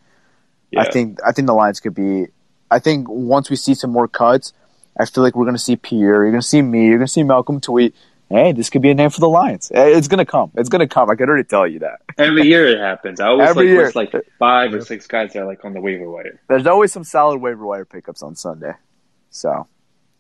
Yeah. 0.71 0.83
I 0.83 0.91
think 0.91 1.19
I 1.25 1.33
think 1.33 1.47
the 1.47 1.55
Lions 1.55 1.81
could 1.81 1.95
be. 1.95 2.27
I 2.71 2.79
think 2.79 3.09
once 3.09 3.51
we 3.51 3.57
see 3.57 3.75
some 3.75 3.91
more 3.91 4.09
cuts, 4.09 4.53
I 4.99 5.07
feel 5.07 5.25
like 5.25 5.35
we're 5.35 5.45
going 5.45 5.57
to 5.57 5.63
see 5.63 5.77
Pierre. 5.77 6.23
You're 6.25 6.31
going 6.31 6.41
to 6.41 6.47
see 6.47 6.63
me. 6.63 6.87
You're 6.87 6.99
going 6.99 7.07
to 7.07 7.13
see 7.13 7.23
Malcolm 7.23 7.61
tweet. 7.61 7.95
Hey, 8.31 8.53
this 8.53 8.71
could 8.71 8.81
be 8.83 8.91
a 8.91 8.95
name 8.95 9.11
for 9.11 9.21
the 9.21 9.29
Lions. 9.29 9.71
Eh, 9.75 9.97
It's 9.97 10.09
going 10.09 10.19
to 10.19 10.25
come. 10.25 10.51
It's 10.55 10.69
going 10.69 10.81
to 10.81 10.93
come. 10.93 11.11
I 11.11 11.15
can 11.15 11.29
already 11.29 11.45
tell 11.45 11.67
you 11.67 11.81
that. 11.81 12.01
Every 12.17 12.47
year 12.47 12.67
it 12.67 12.79
happens. 12.79 13.21
I 13.21 13.29
always 13.29 13.49
Every 13.49 13.77
like 13.77 14.13
year. 14.13 14.23
like 14.23 14.25
five 14.39 14.73
or 14.73 14.81
six 14.81 15.07
guys 15.07 15.33
that 15.35 15.43
are 15.43 15.47
like 15.47 15.65
on 15.65 15.75
the 15.75 15.81
waiver 15.81 16.09
wire. 16.11 16.41
There's 16.49 16.67
always 16.67 16.93
some 16.93 17.05
solid 17.05 17.41
waiver 17.41 17.65
wire 17.67 17.85
pickups 17.85 18.23
on 18.23 18.35
Sunday. 18.35 18.73
So 19.31 19.67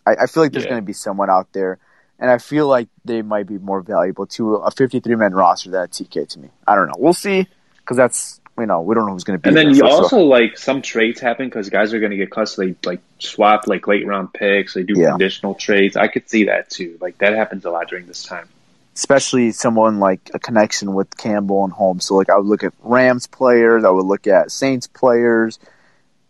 I, 0.07 0.17
I 0.23 0.27
feel 0.27 0.43
like 0.43 0.53
there's 0.53 0.65
Yeah. 0.65 0.71
going 0.73 0.83
to 0.83 0.87
be 0.87 0.93
someone 0.93 1.31
out 1.31 1.53
there, 1.53 1.79
and 2.19 2.31
I 2.31 2.39
feel 2.39 2.69
like 2.69 2.89
they 3.05 3.23
might 3.23 3.47
be 3.47 3.59
more 3.59 3.81
valuable 3.81 4.27
to 4.29 4.57
a 4.57 4.71
53 4.71 5.15
man 5.17 5.33
roster 5.35 5.71
than 5.71 5.85
a 5.85 5.89
TK 5.89 6.29
to 6.31 6.39
me. 6.41 6.51
I 6.67 6.75
don't 6.75 6.89
know. 6.89 6.95
We'll 6.99 7.13
see 7.15 7.49
because 7.79 7.97
that's 7.97 8.41
you 8.59 8.67
know 8.67 8.83
we 8.83 8.95
don't 8.95 9.07
know 9.07 9.13
who's 9.13 9.25
going 9.25 9.39
to 9.39 9.43
be. 9.43 9.49
And 9.49 9.57
then 9.57 9.67
there. 9.67 9.75
you 9.75 9.81
So- 9.81 9.89
so- 9.89 10.03
also 10.03 10.19
like 10.21 10.57
some 10.59 10.83
trades 10.83 11.21
happen 11.21 11.47
because 11.47 11.69
guys 11.71 11.93
are 11.95 11.99
going 12.01 12.11
to 12.13 12.17
get 12.17 12.31
cut. 12.31 12.49
So 12.49 12.63
they 12.63 12.75
like 12.85 13.01
swap 13.19 13.67
like 13.67 13.87
late 13.87 14.07
round 14.07 14.33
picks. 14.33 14.75
They 14.75 14.83
do 14.85 14.95
Yeah. 14.97 15.11
conditional 15.11 15.55
trades. 15.55 15.97
I 15.97 16.09
could 16.09 16.29
see 16.29 16.45
that 16.45 16.71
too. 16.71 16.97
Like 17.01 17.19
that 17.19 17.35
happens 17.35 17.65
a 17.65 17.71
lot 17.71 17.89
during 17.89 18.07
this 18.07 18.23
time. 18.25 18.49
especially 18.97 19.51
someone 19.51 19.99
like 19.99 20.31
a 20.35 20.39
connection 20.39 20.95
with 20.95 21.17
Campbell 21.17 21.65
and 21.65 21.73
Holmes. 21.73 22.05
So 22.05 22.15
like 22.15 22.31
I 22.31 22.37
would 22.37 22.47
look 22.47 22.63
at 22.63 22.73
Rams 22.83 23.27
players, 23.27 23.85
I 23.85 23.91
would 23.91 24.07
look 24.07 24.29
at 24.29 24.53
Saints 24.53 24.87
players, 24.87 25.59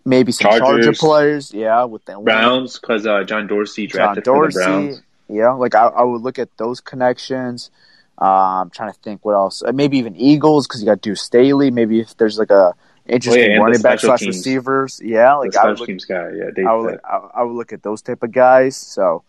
maybe 0.07 0.33
some 0.33 0.51
Charger 0.51 0.65
Chargers. 0.65 0.99
players. 0.99 1.53
Yeah, 1.53 1.85
with 1.85 2.07
the 2.07 2.19
Browns 2.19 2.79
because 2.79 3.07
uh, 3.07 3.23
John 3.25 3.49
Dorsey 3.49 3.87
John 3.87 4.15
drafted 4.15 4.25
for 4.25 4.49
the 4.49 4.53
Browns. 4.55 5.03
Yeah, 5.29 5.51
like 5.53 5.75
I, 5.75 5.89
I 5.89 6.03
would 6.05 6.23
look 6.23 6.39
at 6.39 6.49
those 6.57 6.81
connections. 6.81 7.71
Uh, 8.21 8.61
I'm 8.63 8.71
trying 8.71 8.93
to 8.93 8.99
think 9.01 9.25
what 9.25 9.35
else. 9.35 9.63
Uh, 9.63 9.73
maybe 9.73 9.99
even 9.99 10.15
Eagles 10.17 10.67
because 10.67 10.81
you 10.81 10.87
got 10.87 11.01
Deuce 11.01 11.23
Staley. 11.23 11.71
Maybe 11.71 12.01
if 12.01 12.17
there's 12.17 12.39
like 12.39 12.51
a 12.51 12.75
interesting 13.07 13.51
Oh, 13.51 13.55
the 13.55 13.61
running 13.61 13.83
back 13.83 14.01
slash 14.01 14.21
teams. 14.21 14.37
receivers. 14.37 15.01
Yeah, 15.05 15.35
The 15.35 15.39
like 15.41 15.57
I 15.57 15.69
would 15.69 15.81
look, 15.81 15.87
teams 15.89 16.05
guy. 16.05 16.31
Yeah, 16.37 16.51
Dave 16.55 16.67
I 16.67 16.75
would, 16.75 17.01
I, 17.05 17.17
I 17.35 17.43
would 17.43 17.55
look 17.55 17.73
at 17.73 17.83
those 17.83 18.03
type 18.03 18.23
of 18.23 18.33
guys. 18.33 18.77
So, 18.77 19.25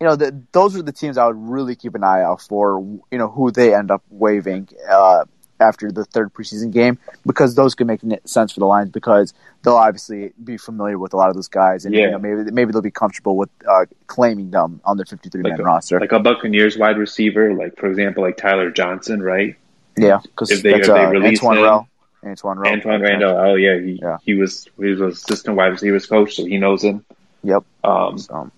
you 0.00 0.06
know, 0.06 0.16
the, 0.16 0.34
those 0.52 0.76
are 0.76 0.82
the 0.82 0.92
teams 0.92 1.18
I 1.18 1.26
would 1.26 1.36
really 1.36 1.76
keep 1.76 1.94
an 1.94 2.04
eye 2.04 2.22
out 2.22 2.40
for. 2.40 2.80
You 3.10 3.18
know, 3.18 3.28
who 3.28 3.50
they 3.50 3.74
end 3.74 3.90
up 3.90 4.02
waiving 4.10 4.68
uh, 4.88 5.24
after 5.62 5.90
the 5.90 6.04
third 6.04 6.28
preseason 6.34 6.70
game 6.72 6.98
because 7.24 7.54
those 7.54 7.74
could 7.74 7.86
make 7.86 8.00
sense 8.24 8.52
for 8.52 8.60
the 8.60 8.66
Lions 8.66 8.90
because 8.90 9.32
they'll 9.62 9.76
obviously 9.88 10.32
be 10.44 10.56
familiar 10.58 10.98
with 10.98 11.12
a 11.14 11.16
lot 11.16 11.28
of 11.30 11.34
those 11.36 11.48
guys 11.48 11.84
and 11.86 11.94
you 11.94 12.10
know, 12.10 12.18
maybe 12.18 12.50
maybe 12.50 12.72
they'll 12.72 12.82
be 12.82 12.90
comfortable 12.90 13.36
with 13.36 13.48
uh, 13.68 13.86
claiming 14.08 14.50
them 14.50 14.80
on 14.84 14.96
their 14.98 15.06
53 15.06 15.40
man 15.42 15.52
Like 15.52 15.60
roster. 15.64 15.98
like 16.00 16.12
a 16.12 16.20
Buccaneers 16.20 16.76
wide 16.76 16.98
receiver, 16.98 17.54
like 17.54 17.78
for 17.78 17.86
example, 17.88 18.22
like 18.22 18.36
Tyler 18.36 18.70
Johnson, 18.70 19.22
right? 19.22 19.56
yeah, 19.96 20.18
because 20.22 20.50
if 20.50 20.62
they- 20.62 20.74
if 20.74 20.86
they 20.86 20.92
uh, 20.92 21.10
release 21.10 21.40
Antwaan 21.40 21.56
him- 21.58 21.62
Rell. 21.64 21.88
Antwaan 22.24 22.56
Rell. 22.62 22.72
Antwaan 22.76 23.00
Randle 23.02 23.30
El. 23.36 23.46
Oh 23.50 23.54
yeah, 23.56 23.78
he 23.80 23.98
Yeah. 24.02 24.18
he 24.24 24.34
was 24.34 24.68
he 24.76 24.90
was 24.94 25.00
assistant 25.22 25.56
wide 25.56 25.72
receivers 25.76 26.06
coach, 26.06 26.34
so 26.36 26.44
he 26.44 26.56
knows 26.58 26.82
him. 26.84 27.04
Yep. 27.42 27.64
Um, 27.82 28.18
So, 28.18 28.50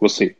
we'll 0.00 0.08
see. 0.08 0.34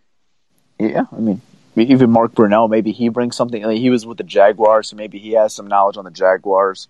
Yeah, 0.79 1.05
I 1.13 1.21
mean, 1.21 1.41
even 1.85 2.11
Mark 2.11 2.33
Brunell, 2.35 2.69
maybe 2.69 2.93
he 2.93 3.09
brings 3.09 3.37
something. 3.37 3.63
Like 3.63 3.79
he 3.79 3.91
was 3.91 4.07
with 4.07 4.19
the 4.19 4.25
Jaguars, 4.25 4.89
so 4.89 4.97
maybe 4.97 5.19
he 5.19 5.33
has 5.33 5.55
some 5.55 5.67
knowledge 5.67 5.97
on 5.97 6.05
the 6.05 6.11
Jaguars. 6.11 6.89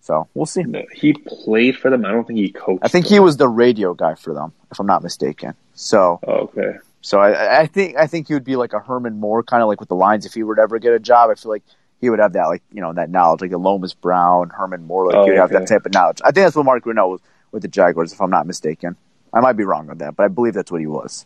So 0.00 0.28
we'll 0.34 0.46
see. 0.46 0.62
No, 0.64 0.82
he 0.92 1.14
played 1.14 1.76
for 1.78 1.90
them. 1.90 2.04
I 2.04 2.10
don't 2.10 2.26
think 2.26 2.38
he 2.38 2.50
coached. 2.50 2.80
I 2.84 2.88
think 2.88 3.06
them. 3.06 3.14
he 3.14 3.20
was 3.20 3.36
the 3.38 3.48
radio 3.48 3.94
guy 3.94 4.14
for 4.14 4.34
them, 4.34 4.52
if 4.70 4.78
I'm 4.78 4.86
not 4.86 5.02
mistaken. 5.02 5.54
So, 5.74 6.20
Oh, 6.26 6.32
okay. 6.54 6.78
so 7.00 7.18
I, 7.20 7.60
I 7.62 7.66
think 7.66 7.96
I 7.96 8.06
think 8.06 8.28
he 8.28 8.34
would 8.34 8.44
be 8.44 8.56
like 8.56 8.74
a 8.74 8.80
Herman 8.80 9.18
Moore, 9.18 9.42
kind 9.42 9.62
of 9.62 9.68
like 9.68 9.80
with 9.80 9.88
the 9.88 9.94
lines. 9.96 10.26
If 10.26 10.34
he 10.34 10.42
were 10.42 10.56
to 10.56 10.62
ever 10.62 10.78
get 10.78 10.92
a 10.92 10.98
job, 10.98 11.30
I 11.30 11.34
feel 11.36 11.50
like 11.50 11.62
he 12.00 12.10
would 12.10 12.18
have 12.18 12.34
that, 12.34 12.48
like 12.48 12.62
you 12.70 12.82
know, 12.82 12.92
that 12.92 13.08
knowledge, 13.10 13.40
like 13.40 13.52
a 13.52 13.56
Lomas 13.58 13.94
Brown, 13.94 14.50
Herman 14.50 14.86
Moore. 14.86 15.06
Like 15.06 15.16
Oh, 15.16 15.24
he'd 15.26 15.36
have 15.36 15.50
that 15.50 15.66
type 15.68 15.86
of 15.86 15.92
knowledge. 15.94 16.20
I 16.22 16.26
think 16.32 16.44
that's 16.44 16.56
what 16.56 16.66
Mark 16.66 16.84
Brunell 16.84 17.10
was 17.12 17.20
with 17.50 17.62
the 17.62 17.68
Jaguars, 17.68 18.12
if 18.12 18.20
I'm 18.20 18.30
not 18.30 18.46
mistaken. 18.46 18.96
I 19.32 19.40
might 19.40 19.54
be 19.54 19.64
wrong 19.64 19.88
on 19.90 19.98
that, 19.98 20.16
but 20.16 20.24
I 20.24 20.28
believe 20.28 20.52
that's 20.54 20.70
what 20.70 20.80
he 20.82 20.86
was. 20.86 21.24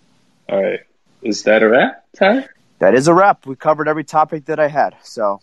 All 0.48 0.62
right. 0.62 0.80
Is 1.20 1.42
that 1.42 1.62
a 1.64 1.68
wrap, 1.68 2.04
Ty? 2.16 2.46
That 2.78 2.94
is 2.94 3.08
a 3.08 3.14
wrap. 3.14 3.46
We 3.46 3.56
covered 3.56 3.88
every 3.88 4.04
topic 4.04 4.44
that 4.46 4.60
I 4.60 4.68
had. 4.68 4.96
So, 5.02 5.40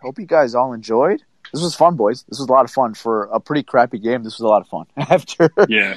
hope 0.00 0.18
you 0.18 0.26
guys 0.26 0.54
all 0.54 0.72
enjoyed. 0.72 1.22
This 1.52 1.62
was 1.62 1.74
fun, 1.74 1.96
boys. 1.96 2.22
This 2.28 2.38
was 2.38 2.48
a 2.48 2.52
lot 2.52 2.64
of 2.64 2.70
fun 2.70 2.94
for 2.94 3.24
a 3.24 3.40
pretty 3.40 3.64
crappy 3.64 3.98
game. 3.98 4.22
This 4.22 4.34
was 4.38 4.44
a 4.44 4.46
lot 4.48 4.62
of 4.62 4.68
fun. 4.68 4.86
After 4.96 5.50
Yeah. 5.68 5.96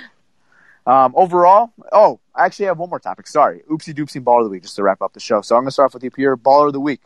um, 0.88 1.14
overall, 1.16 1.72
oh, 1.92 2.20
I 2.34 2.46
actually 2.46 2.66
have 2.66 2.80
one 2.80 2.90
more 2.90 3.00
topic. 3.00 3.28
Sorry, 3.28 3.62
oopsie 3.70 3.94
doopsie 3.94 4.24
baller 4.24 4.40
of 4.40 4.46
the 4.46 4.50
week, 4.50 4.64
just 4.64 4.76
to 4.78 4.84
wrap 4.84 5.02
up 5.04 5.14
the 5.14 5.20
show. 5.20 5.42
So 5.42 5.56
I'm 5.56 5.62
gonna 5.62 5.72
start 5.72 5.88
off 5.92 5.94
with 5.94 6.04
you, 6.04 6.10
Pierre. 6.12 6.36
Baller 6.36 6.68
of 6.68 6.74
the 6.74 6.80
week. 6.80 7.02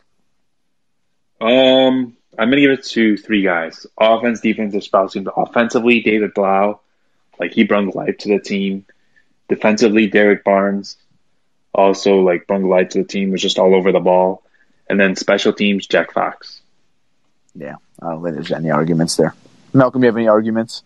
Um, 1.40 2.16
I'm 2.38 2.48
gonna 2.50 2.60
give 2.60 2.70
it 2.70 2.84
to 2.84 3.16
three 3.18 3.42
guys: 3.42 3.86
offense, 4.00 4.40
defense, 4.40 4.72
and 4.74 4.82
special. 4.82 5.26
Offensively, 5.36 6.00
David 6.00 6.32
Blough, 6.34 6.80
like 7.38 7.52
he 7.52 7.64
brought 7.64 7.94
life 7.94 8.18
to 8.18 8.28
the 8.28 8.38
team. 8.40 8.86
Defensively, 9.48 10.06
Derrick 10.08 10.42
Barnes, 10.44 10.96
also 11.74 12.20
like 12.20 12.46
brought 12.46 12.62
light 12.62 12.90
to 12.90 12.98
the 12.98 13.04
team. 13.04 13.30
Was 13.30 13.42
just 13.42 13.58
all 13.58 13.74
over 13.74 13.92
the 13.92 14.00
ball. 14.00 14.42
And 14.90 14.98
then 14.98 15.16
special 15.16 15.52
teams, 15.52 15.86
Jack 15.86 16.12
Fox. 16.12 16.60
Yeah, 17.54 17.76
I 18.00 18.10
don't 18.10 18.22
think 18.22 18.36
there's 18.36 18.52
any 18.52 18.70
arguments 18.70 19.16
there. 19.16 19.34
Malcolm, 19.74 20.02
you 20.02 20.06
have 20.06 20.16
any 20.16 20.28
arguments? 20.28 20.82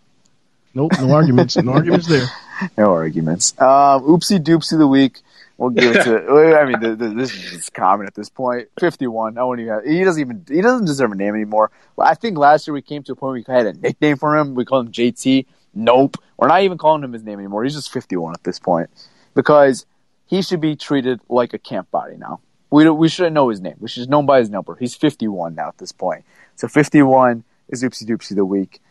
Nope, 0.73 0.91
no 0.99 1.11
arguments. 1.11 1.55
No 1.57 1.73
arguments 1.73 2.07
there. 2.07 2.27
No 2.77 2.93
arguments. 2.93 3.59
Um, 3.59 4.03
oopsie 4.03 4.39
doopsie 4.39 4.77
the 4.77 4.87
week. 4.87 5.21
We'll 5.57 5.71
give 5.71 5.95
it 5.95 6.03
to. 6.03 6.57
I 6.59 6.65
mean, 6.65 6.79
the, 6.79 6.95
the, 6.95 7.09
this 7.09 7.33
is 7.51 7.69
common 7.69 8.05
at 8.05 8.13
this 8.13 8.29
point. 8.29 8.69
Fifty-one. 8.79 9.37
I 9.37 9.43
wouldn't 9.43 9.67
even. 9.67 9.91
He 9.91 10.03
doesn't 10.03 10.21
even. 10.21 10.45
He 10.47 10.61
doesn't 10.61 10.85
deserve 10.85 11.11
a 11.11 11.15
name 11.15 11.33
anymore. 11.33 11.71
I 11.97 12.13
think 12.15 12.37
last 12.37 12.67
year 12.67 12.73
we 12.73 12.81
came 12.81 13.03
to 13.03 13.13
a 13.13 13.15
point 13.15 13.47
where 13.47 13.55
we 13.57 13.65
had 13.65 13.75
a 13.75 13.79
nickname 13.79 14.17
for 14.17 14.37
him. 14.37 14.55
We 14.55 14.65
called 14.65 14.85
him 14.85 14.91
JT. 14.93 15.45
Nope. 15.73 16.17
We're 16.37 16.47
not 16.47 16.61
even 16.61 16.77
calling 16.77 17.03
him 17.03 17.11
his 17.13 17.23
name 17.23 17.39
anymore. 17.39 17.63
He's 17.63 17.73
just 17.73 17.91
fifty-one 17.91 18.33
at 18.33 18.43
this 18.43 18.59
point 18.59 18.89
because 19.33 19.85
he 20.25 20.41
should 20.41 20.61
be 20.61 20.75
treated 20.75 21.19
like 21.29 21.53
a 21.53 21.59
camp 21.59 21.91
body 21.91 22.15
now. 22.17 22.39
We 22.71 22.89
we 22.89 23.07
shouldn't 23.09 23.33
know 23.33 23.49
his 23.49 23.61
name. 23.61 23.75
We 23.79 23.87
should 23.87 24.01
just 24.01 24.09
know 24.09 24.19
him 24.19 24.25
by 24.25 24.39
his 24.39 24.49
number. 24.49 24.75
He's 24.75 24.95
fifty-one 24.95 25.55
now 25.55 25.67
at 25.67 25.77
this 25.77 25.91
point. 25.91 26.25
So 26.55 26.67
fifty-one 26.67 27.43
is 27.69 27.83
oopsie 27.83 28.05
doopsie 28.05 28.35
the 28.35 28.45
week. 28.45 28.81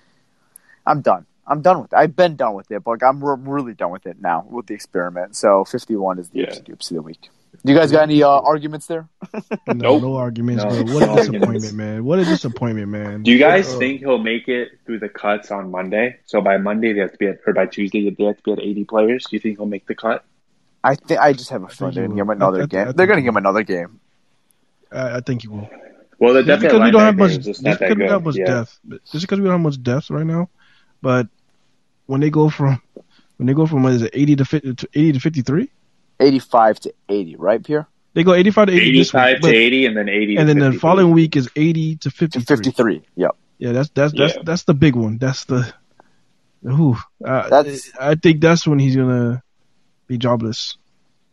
I'm 0.86 1.00
done. 1.00 1.26
I'm 1.46 1.60
done 1.62 1.82
with 1.82 1.92
it. 1.92 1.96
I've 1.96 2.14
been 2.14 2.36
done 2.36 2.54
with 2.54 2.70
it, 2.70 2.84
but 2.84 2.92
like, 2.92 3.02
I'm 3.02 3.22
re- 3.22 3.36
really 3.38 3.74
done 3.74 3.90
with 3.90 4.06
it 4.06 4.20
now 4.20 4.46
with 4.48 4.66
the 4.66 4.74
experiment. 4.74 5.34
So 5.36 5.64
51 5.64 6.20
is 6.20 6.28
the 6.30 6.40
Yeah. 6.40 6.46
oopsie 6.46 6.62
doopsie 6.64 6.88
the 6.90 7.02
week. 7.02 7.28
Do 7.64 7.72
you 7.72 7.78
guys 7.78 7.90
got 7.92 8.04
any 8.04 8.22
uh, 8.22 8.28
arguments 8.28 8.86
there? 8.86 9.08
No, 9.66 9.74
Nope. 9.74 10.02
no 10.02 10.16
arguments, 10.16 10.62
No, 10.64 10.70
bro. 10.70 10.94
What 10.94 11.00
no 11.00 11.06
a 11.14 11.18
arguments. 11.18 11.26
disappointment, 11.28 11.74
man. 11.74 12.04
What 12.04 12.18
a 12.20 12.24
disappointment, 12.24 12.88
man. 12.88 13.22
Do 13.24 13.32
you 13.32 13.38
guys 13.38 13.74
Uh, 13.74 13.78
think 13.78 14.00
he'll 14.00 14.18
make 14.18 14.46
it 14.48 14.68
through 14.86 15.00
the 15.00 15.08
cuts 15.08 15.50
on 15.50 15.70
Monday? 15.72 16.16
So 16.26 16.40
by 16.40 16.56
Monday 16.58 16.92
they 16.92 17.00
have 17.00 17.12
to 17.12 17.18
be 17.18 17.26
at, 17.26 17.40
or 17.46 17.52
by 17.52 17.66
Tuesday 17.66 18.08
they 18.08 18.24
have 18.24 18.36
to 18.38 18.42
be 18.44 18.52
at 18.52 18.60
80 18.60 18.84
players. 18.84 19.24
Do 19.28 19.36
you 19.36 19.40
think 19.40 19.58
he'll 19.58 19.66
make 19.66 19.86
the 19.86 19.94
cut? 19.96 20.24
I 20.84 20.94
think 20.96 21.20
I 21.20 21.32
just 21.32 21.50
have 21.50 21.62
a 21.62 21.66
think 21.68 21.78
feeling 21.78 21.94
they're 21.94 22.04
gonna 22.08 22.14
give 22.16 22.22
him 22.24 22.30
another 22.30 22.56
I- 22.58 22.60
I- 22.60 22.64
I 22.64 22.66
game. 22.66 22.92
They're 22.96 23.06
gonna 23.06 23.20
give 23.22 23.28
him 23.28 23.36
another 23.36 23.62
game. 23.62 24.00
I, 24.90 25.16
I 25.16 25.20
think 25.20 25.44
you 25.44 25.50
will. 25.52 25.70
Well, 26.18 26.34
the 26.34 26.42
Just 26.42 26.46
depth 26.62 26.62
at 26.64 26.68
because 26.72 26.84
we 26.84 26.90
don't 26.90 27.00
have 27.00 27.14
linebacker 27.14 27.18
much, 27.18 27.32
just 27.32 27.44
just 27.46 27.62
because 27.64 27.78
that 27.80 27.96
we 27.96 28.02
don't 28.04 28.10
have 28.12 28.24
much 28.24 28.36
Yeah. 28.36 28.44
depth, 28.46 28.80
just 29.10 29.22
because 29.22 29.38
we 29.40 29.44
don't 29.44 29.52
have 29.54 29.60
much 29.60 29.82
depth 29.82 30.10
right 30.10 30.26
now. 30.26 30.48
But 31.00 31.28
when 32.06 32.20
they 32.20 32.30
go 32.30 32.48
from 32.48 32.80
when 33.38 33.46
they 33.46 33.54
go 33.54 33.66
from 33.66 33.82
what 33.82 33.92
is 33.94 34.02
it, 34.02 34.10
eighty 34.12 34.36
to 34.36 34.44
50, 34.44 34.74
to 34.74 34.88
eighty 34.94 35.12
to 35.12 35.20
fifty 35.20 35.42
three, 35.42 35.70
85 36.20 36.80
to 36.80 36.94
80, 37.08 37.36
right, 37.36 37.64
Pierre? 37.64 37.88
they 38.14 38.22
go 38.22 38.34
eighty 38.34 38.50
five 38.50 38.66
to 38.68 38.72
eighty 38.74 39.00
85 39.00 39.32
week, 39.42 39.52
to 39.52 39.58
80 39.58 39.86
and 39.86 39.96
then 39.96 40.08
80 40.08 40.36
and 40.36 40.48
to 40.48 40.54
then 40.54 40.72
the 40.72 40.78
following 40.78 41.10
week 41.12 41.34
is 41.34 41.48
eighty 41.56 41.96
to 41.96 42.10
fifty 42.10 42.38
To 42.40 42.44
53. 42.44 43.02
Yep. 43.16 43.30
Yeah, 43.58 43.72
that's 43.72 43.88
that's 43.90 44.12
that's 44.12 44.36
Yeah. 44.36 44.42
that's 44.44 44.64
the 44.64 44.74
big 44.74 44.94
one. 44.96 45.18
That's 45.18 45.44
the. 45.46 45.72
Ooh, 46.64 46.96
uh, 47.24 47.48
That's- 47.48 47.90
I 47.98 48.14
think 48.14 48.40
that's 48.40 48.66
when 48.66 48.78
he's 48.78 48.94
gonna 48.94 49.42
be 50.12 50.18
jobless. 50.18 50.76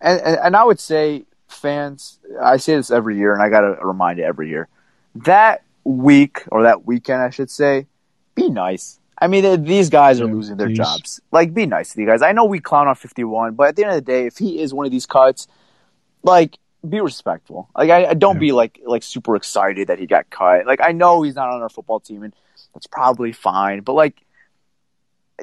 And, 0.01 0.21
and 0.21 0.39
and 0.45 0.55
I 0.55 0.63
would 0.63 0.79
say 0.79 1.25
fans, 1.47 2.19
I 2.41 2.57
say 2.57 2.75
this 2.75 2.91
every 2.91 3.17
year, 3.17 3.33
and 3.33 3.41
I 3.41 3.49
got 3.49 3.61
to 3.61 3.71
remind 3.85 4.19
it 4.19 4.23
every 4.23 4.49
year. 4.49 4.67
That 5.15 5.63
week 5.83 6.43
or 6.51 6.63
that 6.63 6.85
weekend, 6.85 7.21
I 7.21 7.29
should 7.31 7.51
say, 7.51 7.87
be 8.35 8.49
nice. 8.49 8.99
I 9.21 9.27
mean, 9.27 9.63
these 9.63 9.89
guys 9.89 10.21
are 10.21 10.27
Yeah, 10.27 10.33
losing 10.33 10.55
their 10.57 10.67
please. 10.67 10.77
jobs. 10.77 11.19
Like, 11.31 11.53
be 11.53 11.65
nice 11.65 11.89
to 11.91 11.97
these 11.97 12.07
guys. 12.07 12.21
I 12.21 12.31
know 12.31 12.45
we 12.45 12.59
clown 12.61 12.87
on 12.87 12.95
51, 12.95 13.55
but 13.55 13.67
at 13.69 13.75
the 13.75 13.83
end 13.83 13.91
of 13.91 13.95
the 13.97 14.09
day, 14.13 14.25
if 14.27 14.37
he 14.37 14.61
is 14.61 14.73
one 14.73 14.85
of 14.85 14.91
these 14.93 15.05
cuts, 15.05 15.47
like, 16.23 16.57
be 16.87 17.01
respectful. 17.01 17.67
Like, 17.75 17.89
I, 17.89 18.05
I 18.11 18.13
don't 18.13 18.35
Yeah. 18.35 18.39
be 18.47 18.51
like 18.53 18.79
like 18.85 19.03
super 19.03 19.35
excited 19.35 19.87
that 19.89 19.99
he 19.99 20.05
got 20.05 20.29
cut. 20.29 20.65
Like, 20.65 20.79
I 20.81 20.93
know 20.93 21.21
he's 21.23 21.35
not 21.35 21.49
on 21.49 21.61
our 21.61 21.67
football 21.69 21.99
team, 21.99 22.23
and 22.23 22.33
that's 22.73 22.87
probably 22.87 23.33
fine. 23.33 23.81
But 23.81 23.93
like, 23.93 24.15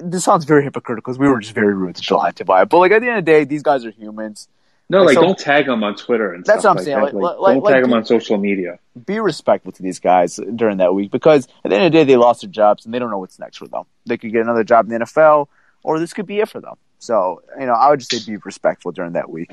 this 0.03 0.24
sounds 0.24 0.44
very 0.44 0.64
hypocritical 0.64 1.11
because 1.12 1.18
we 1.18 1.28
were 1.28 1.40
just 1.40 1.55
very 1.55 1.74
rude 1.74 1.97
to 1.97 2.03
Jelani 2.03 2.34
Tavai. 2.34 2.68
But 2.68 2.78
like, 2.78 2.92
at 2.92 3.01
the 3.01 3.09
end 3.09 3.18
of 3.18 3.24
the 3.24 3.30
day, 3.30 3.44
these 3.44 3.62
guys 3.62 3.84
are 3.84 3.90
humans. 3.90 4.49
No, 4.88 4.99
Like, 4.99 5.07
like 5.07 5.14
so- 5.14 5.22
don't 5.22 5.38
tag 5.38 5.66
them 5.66 5.82
on 5.82 5.97
Twitter 5.97 6.32
and 6.32 6.44
That's 6.44 6.61
stuff 6.61 6.64
what 6.64 6.70
I'm 6.70 6.76
like 6.76 6.84
saying, 6.84 6.97
that. 6.99 7.14
like- 7.20 7.38
Like, 7.40 7.55
don't 7.62 7.72
tag 7.72 7.82
them 7.82 7.92
on 7.92 8.05
social 8.05 8.38
media. 8.38 8.78
be 9.05 9.18
respectful 9.18 9.72
to 9.72 9.82
these 9.82 9.99
guys 9.99 10.38
during 10.55 10.76
that 10.78 10.94
week 10.94 11.11
because 11.11 11.49
at 11.64 11.70
the 11.70 11.76
end 11.76 11.86
of 11.86 11.92
the 11.92 11.99
day 11.99 12.05
they 12.05 12.16
lost 12.16 12.42
their 12.42 12.51
jobs 12.51 12.84
and 12.84 12.94
they 12.94 12.99
don't 13.01 13.11
know 13.11 13.18
what's 13.18 13.38
next 13.38 13.57
for 13.57 13.66
them. 13.66 13.82
They 14.07 14.16
could 14.16 14.30
get 14.32 14.42
another 14.42 14.62
job 14.62 14.84
in 14.86 14.92
the 14.99 15.05
NFL 15.05 15.49
or 15.82 15.99
this 15.99 16.12
could 16.12 16.26
be 16.26 16.38
it 16.40 16.49
for 16.49 16.61
them. 16.61 16.74
So, 17.01 17.42
you 17.59 17.66
know, 17.66 17.72
I 17.74 17.90
would 17.90 17.99
just 17.99 18.12
say 18.12 18.30
be 18.32 18.36
respectful 18.44 18.92
during 18.92 19.12
that 19.14 19.28
week. 19.28 19.51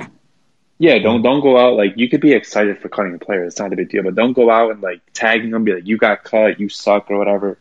Yeah, 0.79 0.97
don't 0.99 1.21
don't 1.21 1.41
go 1.41 1.57
out 1.57 1.75
like 1.77 1.93
you 1.95 2.09
could 2.09 2.19
be 2.21 2.33
excited 2.33 2.79
for 2.79 2.89
cutting 2.89 3.13
a 3.15 3.19
player. 3.19 3.43
It's 3.45 3.59
not 3.59 3.71
a 3.71 3.75
big 3.75 3.89
deal, 3.89 4.03
but 4.03 4.15
don't 4.15 4.33
go 4.33 4.49
out 4.49 4.71
and 4.71 4.81
like 4.81 5.01
tagging 5.13 5.51
them, 5.51 5.63
be 5.63 5.73
like 5.75 5.87
you 5.87 5.97
got 5.97 6.23
cut, 6.23 6.59
you 6.59 6.67
suck 6.69 7.09
or 7.09 7.17
whatever. 7.17 7.57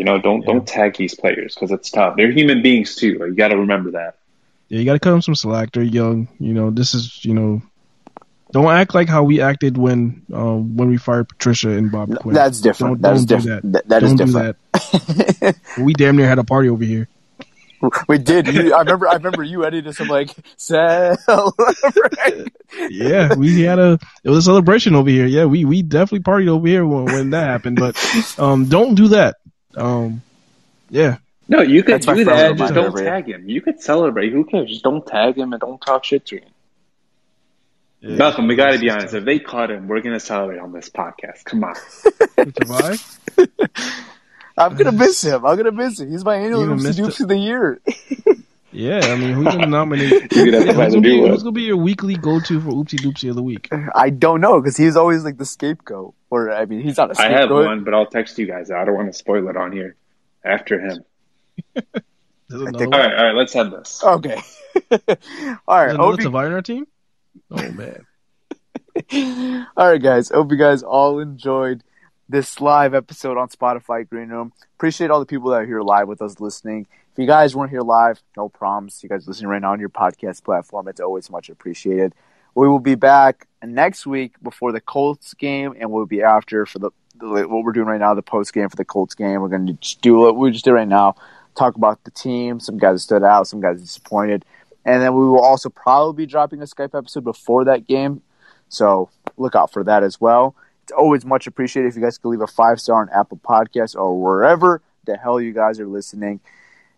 You 0.00 0.06
know, 0.06 0.18
don't 0.18 0.46
don't 0.46 0.66
tag 0.66 0.96
these 0.96 1.14
players 1.14 1.54
because 1.54 1.70
it's 1.72 1.90
tough. 1.90 2.16
They're 2.16 2.30
human 2.32 2.62
beings 2.62 2.94
too. 2.96 3.18
Like, 3.18 3.28
you 3.28 3.34
got 3.34 3.48
to 3.48 3.58
remember 3.58 3.90
that. 3.90 4.16
Yeah, 4.68 4.78
you 4.78 4.86
got 4.86 4.94
to 4.94 4.98
cut 4.98 5.10
them 5.10 5.20
some 5.20 5.34
slack. 5.34 5.72
They're 5.72 5.82
young. 5.82 6.28
You 6.38 6.54
know, 6.54 6.70
this 6.70 6.94
is 6.94 7.22
you 7.22 7.34
know, 7.34 7.60
don't 8.50 8.72
act 8.72 8.94
like 8.94 9.10
how 9.10 9.24
we 9.24 9.42
acted 9.42 9.76
when 9.76 10.22
um, 10.32 10.78
when 10.78 10.88
we 10.88 10.96
fired 10.96 11.28
Patricia 11.28 11.68
and 11.72 11.92
Bob 11.92 12.16
Quinn. 12.16 12.34
That's 12.34 12.62
different. 12.62 13.02
Don't- 13.02 13.12
That 13.12 13.16
is 13.18 13.26
don't 13.26 13.38
do 13.42 13.44
different. 13.44 13.72
That, 13.74 13.88
that 13.90 14.02
is 14.02 14.14
Don't 14.14 14.26
do 14.26 14.32
different. 14.32 14.56
that. 15.40 15.56
We 15.78 15.92
damn 15.92 16.16
near 16.16 16.26
had 16.28 16.38
a 16.38 16.44
party 16.44 16.70
over 16.70 16.82
here. 16.84 17.06
We 18.08 18.16
did. 18.18 18.46
You, 18.46 18.74
I 18.74 18.78
remember. 18.80 19.06
I 19.08 19.14
remember 19.14 19.42
you 19.42 19.64
edited 19.66 19.94
some 19.96 20.08
like 20.08 20.34
celebrate. 20.56 22.48
Yeah, 22.88 23.34
we 23.34 23.62
had 23.62 23.78
a 23.80 23.98
it 24.22 24.30
was 24.30 24.38
a 24.38 24.42
celebration 24.42 24.94
over 24.94 25.10
here. 25.10 25.26
Yeah, 25.26 25.44
we 25.46 25.64
we 25.64 25.82
definitely 25.82 26.20
partied 26.20 26.48
over 26.48 26.66
here 26.66 26.86
when, 26.86 27.04
when 27.06 27.30
that 27.30 27.44
happened. 27.46 27.78
But 27.80 27.96
um, 28.38 28.66
don't 28.66 28.94
do 28.94 29.08
that. 29.08 29.36
Um, 29.76 30.22
yeah, 30.90 31.18
No, 31.48 31.60
you 31.62 31.82
could 31.82 32.02
That's 32.02 32.06
do 32.06 32.24
that. 32.24 32.56
Just 32.56 32.74
don't 32.74 32.86
every 32.86 33.02
year. 33.02 33.10
tag 33.10 33.28
him. 33.28 33.48
You 33.48 33.60
could 33.60 33.80
celebrate. 33.80 34.32
Who 34.32 34.44
cares? 34.44 34.68
Just 34.68 34.82
don't 34.82 35.06
tag 35.06 35.36
him 35.38 35.52
and 35.52 35.60
don't 35.60 35.80
talk 35.80 36.04
shit 36.04 36.26
to 36.26 36.36
him. 36.36 36.48
yeah. 38.00 38.16
Nothing. 38.16 38.46
We 38.48 38.56
got 38.56 38.72
to 38.72 38.78
be 38.78 38.90
honest. 38.90 39.14
If 39.14 39.24
they 39.24 39.38
caught 39.38 39.70
him, 39.70 39.86
we're 39.88 40.00
gonna 40.00 40.20
celebrate 40.20 40.58
on 40.58 40.72
this 40.72 40.88
podcast. 40.90 41.44
Come 41.44 41.64
on. 41.64 41.74
Survive. 42.36 43.20
I'm 44.58 44.76
gonna 44.76 44.92
miss 44.92 45.22
him. 45.22 45.44
I'm 45.46 45.56
gonna 45.56 45.72
miss 45.72 46.00
him. 46.00 46.10
He's 46.10 46.24
my 46.24 46.36
annual 46.36 46.60
You 46.62 46.66
gonna 46.68 46.82
oopsie 46.82 47.06
miss 47.06 47.20
of 47.20 47.28
the 47.28 47.38
year. 47.38 47.80
Yeah, 48.72 49.00
I 49.02 49.16
mean, 49.16 49.32
who's 49.32 49.46
gonna 49.46 49.66
nominate? 49.78 50.32
You're 50.32 50.44
gonna 50.46 50.58
have 50.58 50.66
to 50.66 50.72
who's, 50.72 50.76
find 50.76 50.88
a 50.92 50.96
gonna 50.96 51.00
be, 51.00 51.28
who's 51.28 51.42
gonna 51.42 51.52
be 51.52 51.62
your 51.62 51.76
weekly 51.76 52.14
go-to 52.16 52.60
for 52.60 52.68
Oopsie 52.70 53.00
Doopsie 53.00 53.28
of 53.30 53.36
the 53.36 53.42
week? 53.42 53.68
I 53.94 54.10
don't 54.10 54.40
know 54.40 54.60
because 54.60 54.76
he's 54.76 54.96
always 54.96 55.24
like 55.24 55.38
the 55.38 55.44
scapegoat. 55.44 56.14
Or 56.30 56.52
I 56.52 56.66
mean, 56.66 56.80
he's 56.80 56.96
not 56.96 57.08
a 57.08 57.12
I 57.12 57.14
scapegoat. 57.14 57.36
I 57.36 57.40
have 57.40 57.50
one, 57.50 57.84
but 57.84 57.94
I'll 57.94 58.06
text 58.06 58.38
you 58.38 58.46
guys. 58.46 58.70
I 58.70 58.84
don't 58.84 58.94
want 58.94 59.08
to 59.12 59.18
spoil 59.18 59.48
it 59.48 59.56
on 59.56 59.72
here. 59.72 59.96
After 60.44 60.80
him. 60.80 61.04
I 61.76 61.82
think- 62.50 62.80
All 62.94 63.00
right, 63.00 63.14
all 63.14 63.24
right. 63.26 63.34
Let's 63.34 63.54
end 63.56 63.72
this. 63.72 64.02
Okay. 64.02 64.34
All 64.90 64.98
right. 64.98 64.98
there's 64.98 65.94
another 65.94 65.96
Hope 65.96 66.20
you- 66.20 66.30
Tavai 66.30 66.46
on 66.46 66.52
our 66.52 66.62
team. 66.62 66.86
Oh 67.50 67.70
man, 67.72 68.06
all 69.76 69.88
right, 69.88 70.02
guys. 70.02 70.30
Hope 70.30 70.50
you 70.50 70.56
guys 70.56 70.82
all 70.82 71.18
enjoyed 71.20 71.82
this 72.28 72.60
live 72.60 72.94
episode 72.94 73.36
on 73.38 73.48
Spotify 73.48 74.08
Greenroom. 74.08 74.52
Appreciate 74.76 75.10
all 75.10 75.20
the 75.20 75.26
people 75.26 75.50
that 75.50 75.62
are 75.62 75.66
here 75.66 75.80
live 75.80 76.08
with 76.08 76.22
us 76.22 76.40
listening. 76.40 76.86
If 77.12 77.18
you 77.18 77.26
guys 77.26 77.56
weren't 77.56 77.70
here 77.70 77.80
live, 77.82 78.22
no 78.36 78.48
problems. 78.48 79.02
You 79.02 79.08
guys 79.08 79.26
listening 79.26 79.48
right 79.48 79.60
now 79.60 79.72
on 79.72 79.80
your 79.80 79.88
podcast 79.88 80.44
platform, 80.44 80.88
it's 80.88 81.00
always 81.00 81.30
much 81.30 81.48
appreciated. 81.50 82.14
We 82.54 82.68
will 82.68 82.78
be 82.80 82.94
back 82.94 83.48
next 83.64 84.06
week 84.06 84.34
before 84.42 84.72
the 84.72 84.80
Colts 84.80 85.34
game, 85.34 85.74
and 85.78 85.90
we'll 85.90 86.06
be 86.06 86.22
after 86.22 86.66
for 86.66 86.78
the, 86.78 86.90
the 87.18 87.26
what 87.48 87.64
we're 87.64 87.72
doing 87.72 87.86
right 87.86 88.00
now, 88.00 88.14
the 88.14 88.22
post 88.22 88.52
game 88.52 88.68
for 88.68 88.76
the 88.76 88.84
Colts 88.84 89.14
game. 89.14 89.40
We're 89.40 89.48
going 89.48 89.66
to 89.76 89.98
do 90.00 90.16
what 90.18 90.36
we 90.36 90.50
just 90.52 90.64
did 90.64 90.72
right 90.72 90.88
now. 90.88 91.16
Talk 91.56 91.76
about 91.76 92.02
the 92.04 92.10
team, 92.12 92.60
some 92.60 92.78
guys 92.78 93.02
stood 93.02 93.24
out, 93.24 93.46
some 93.48 93.60
guys 93.60 93.80
disappointed, 93.80 94.44
and 94.84 95.02
then 95.02 95.14
we 95.14 95.22
will 95.26 95.40
also 95.40 95.68
probably 95.68 96.24
be 96.24 96.30
dropping 96.30 96.62
a 96.62 96.64
Skype 96.64 96.96
episode 96.96 97.24
before 97.24 97.64
that 97.64 97.86
game 97.86 98.22
So 98.68 99.10
look 99.36 99.56
out 99.56 99.72
for 99.72 99.84
that 99.84 100.02
as 100.04 100.20
well. 100.20 100.54
It's 100.84 100.92
always 100.92 101.24
much 101.24 101.46
appreciated 101.46 101.88
if 101.88 101.96
you 101.96 102.02
guys 102.02 102.18
could 102.18 102.28
leave 102.30 102.40
a 102.40 102.46
five 102.46 102.80
star 102.80 103.00
on 103.02 103.08
Apple 103.10 103.38
Podcasts 103.38 103.96
or 103.96 104.20
wherever 104.20 104.82
the 105.06 105.16
hell 105.16 105.40
you 105.40 105.52
guys 105.52 105.80
are 105.80 105.86
listening. 105.86 106.40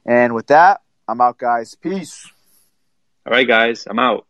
And 0.05 0.35
with 0.35 0.49
that, 0.49 0.81
I'm 1.07 1.21
out, 1.21 1.39
guys. 1.39 1.75
Peace. 1.75 2.27
All 3.27 3.33
right, 3.33 3.47
guys, 3.47 3.87
I'm 3.89 3.99
out. 3.99 4.27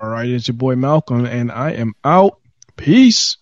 All 0.00 0.10
right, 0.10 0.28
it's 0.28 0.46
your 0.46 0.56
boy 0.56 0.76
Malcolm, 0.76 1.24
and 1.24 1.50
I 1.50 1.72
am 1.72 1.94
out. 2.04 2.38
Peace. 2.76 3.38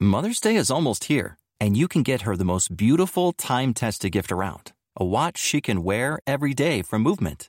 Mother's 0.00 0.40
Day 0.40 0.56
is 0.56 0.70
almost 0.70 1.04
here, 1.04 1.38
and 1.58 1.76
you 1.76 1.88
can 1.88 2.02
get 2.02 2.22
her 2.22 2.36
the 2.36 2.44
most 2.44 2.76
beautiful 2.76 3.32
time 3.32 3.72
tested 3.72 4.12
gift 4.12 4.30
around 4.30 4.72
a 4.96 5.04
watch 5.04 5.38
she 5.38 5.60
can 5.60 5.82
wear 5.82 6.18
every 6.26 6.54
day 6.54 6.82
from 6.82 7.02
Movement. 7.02 7.48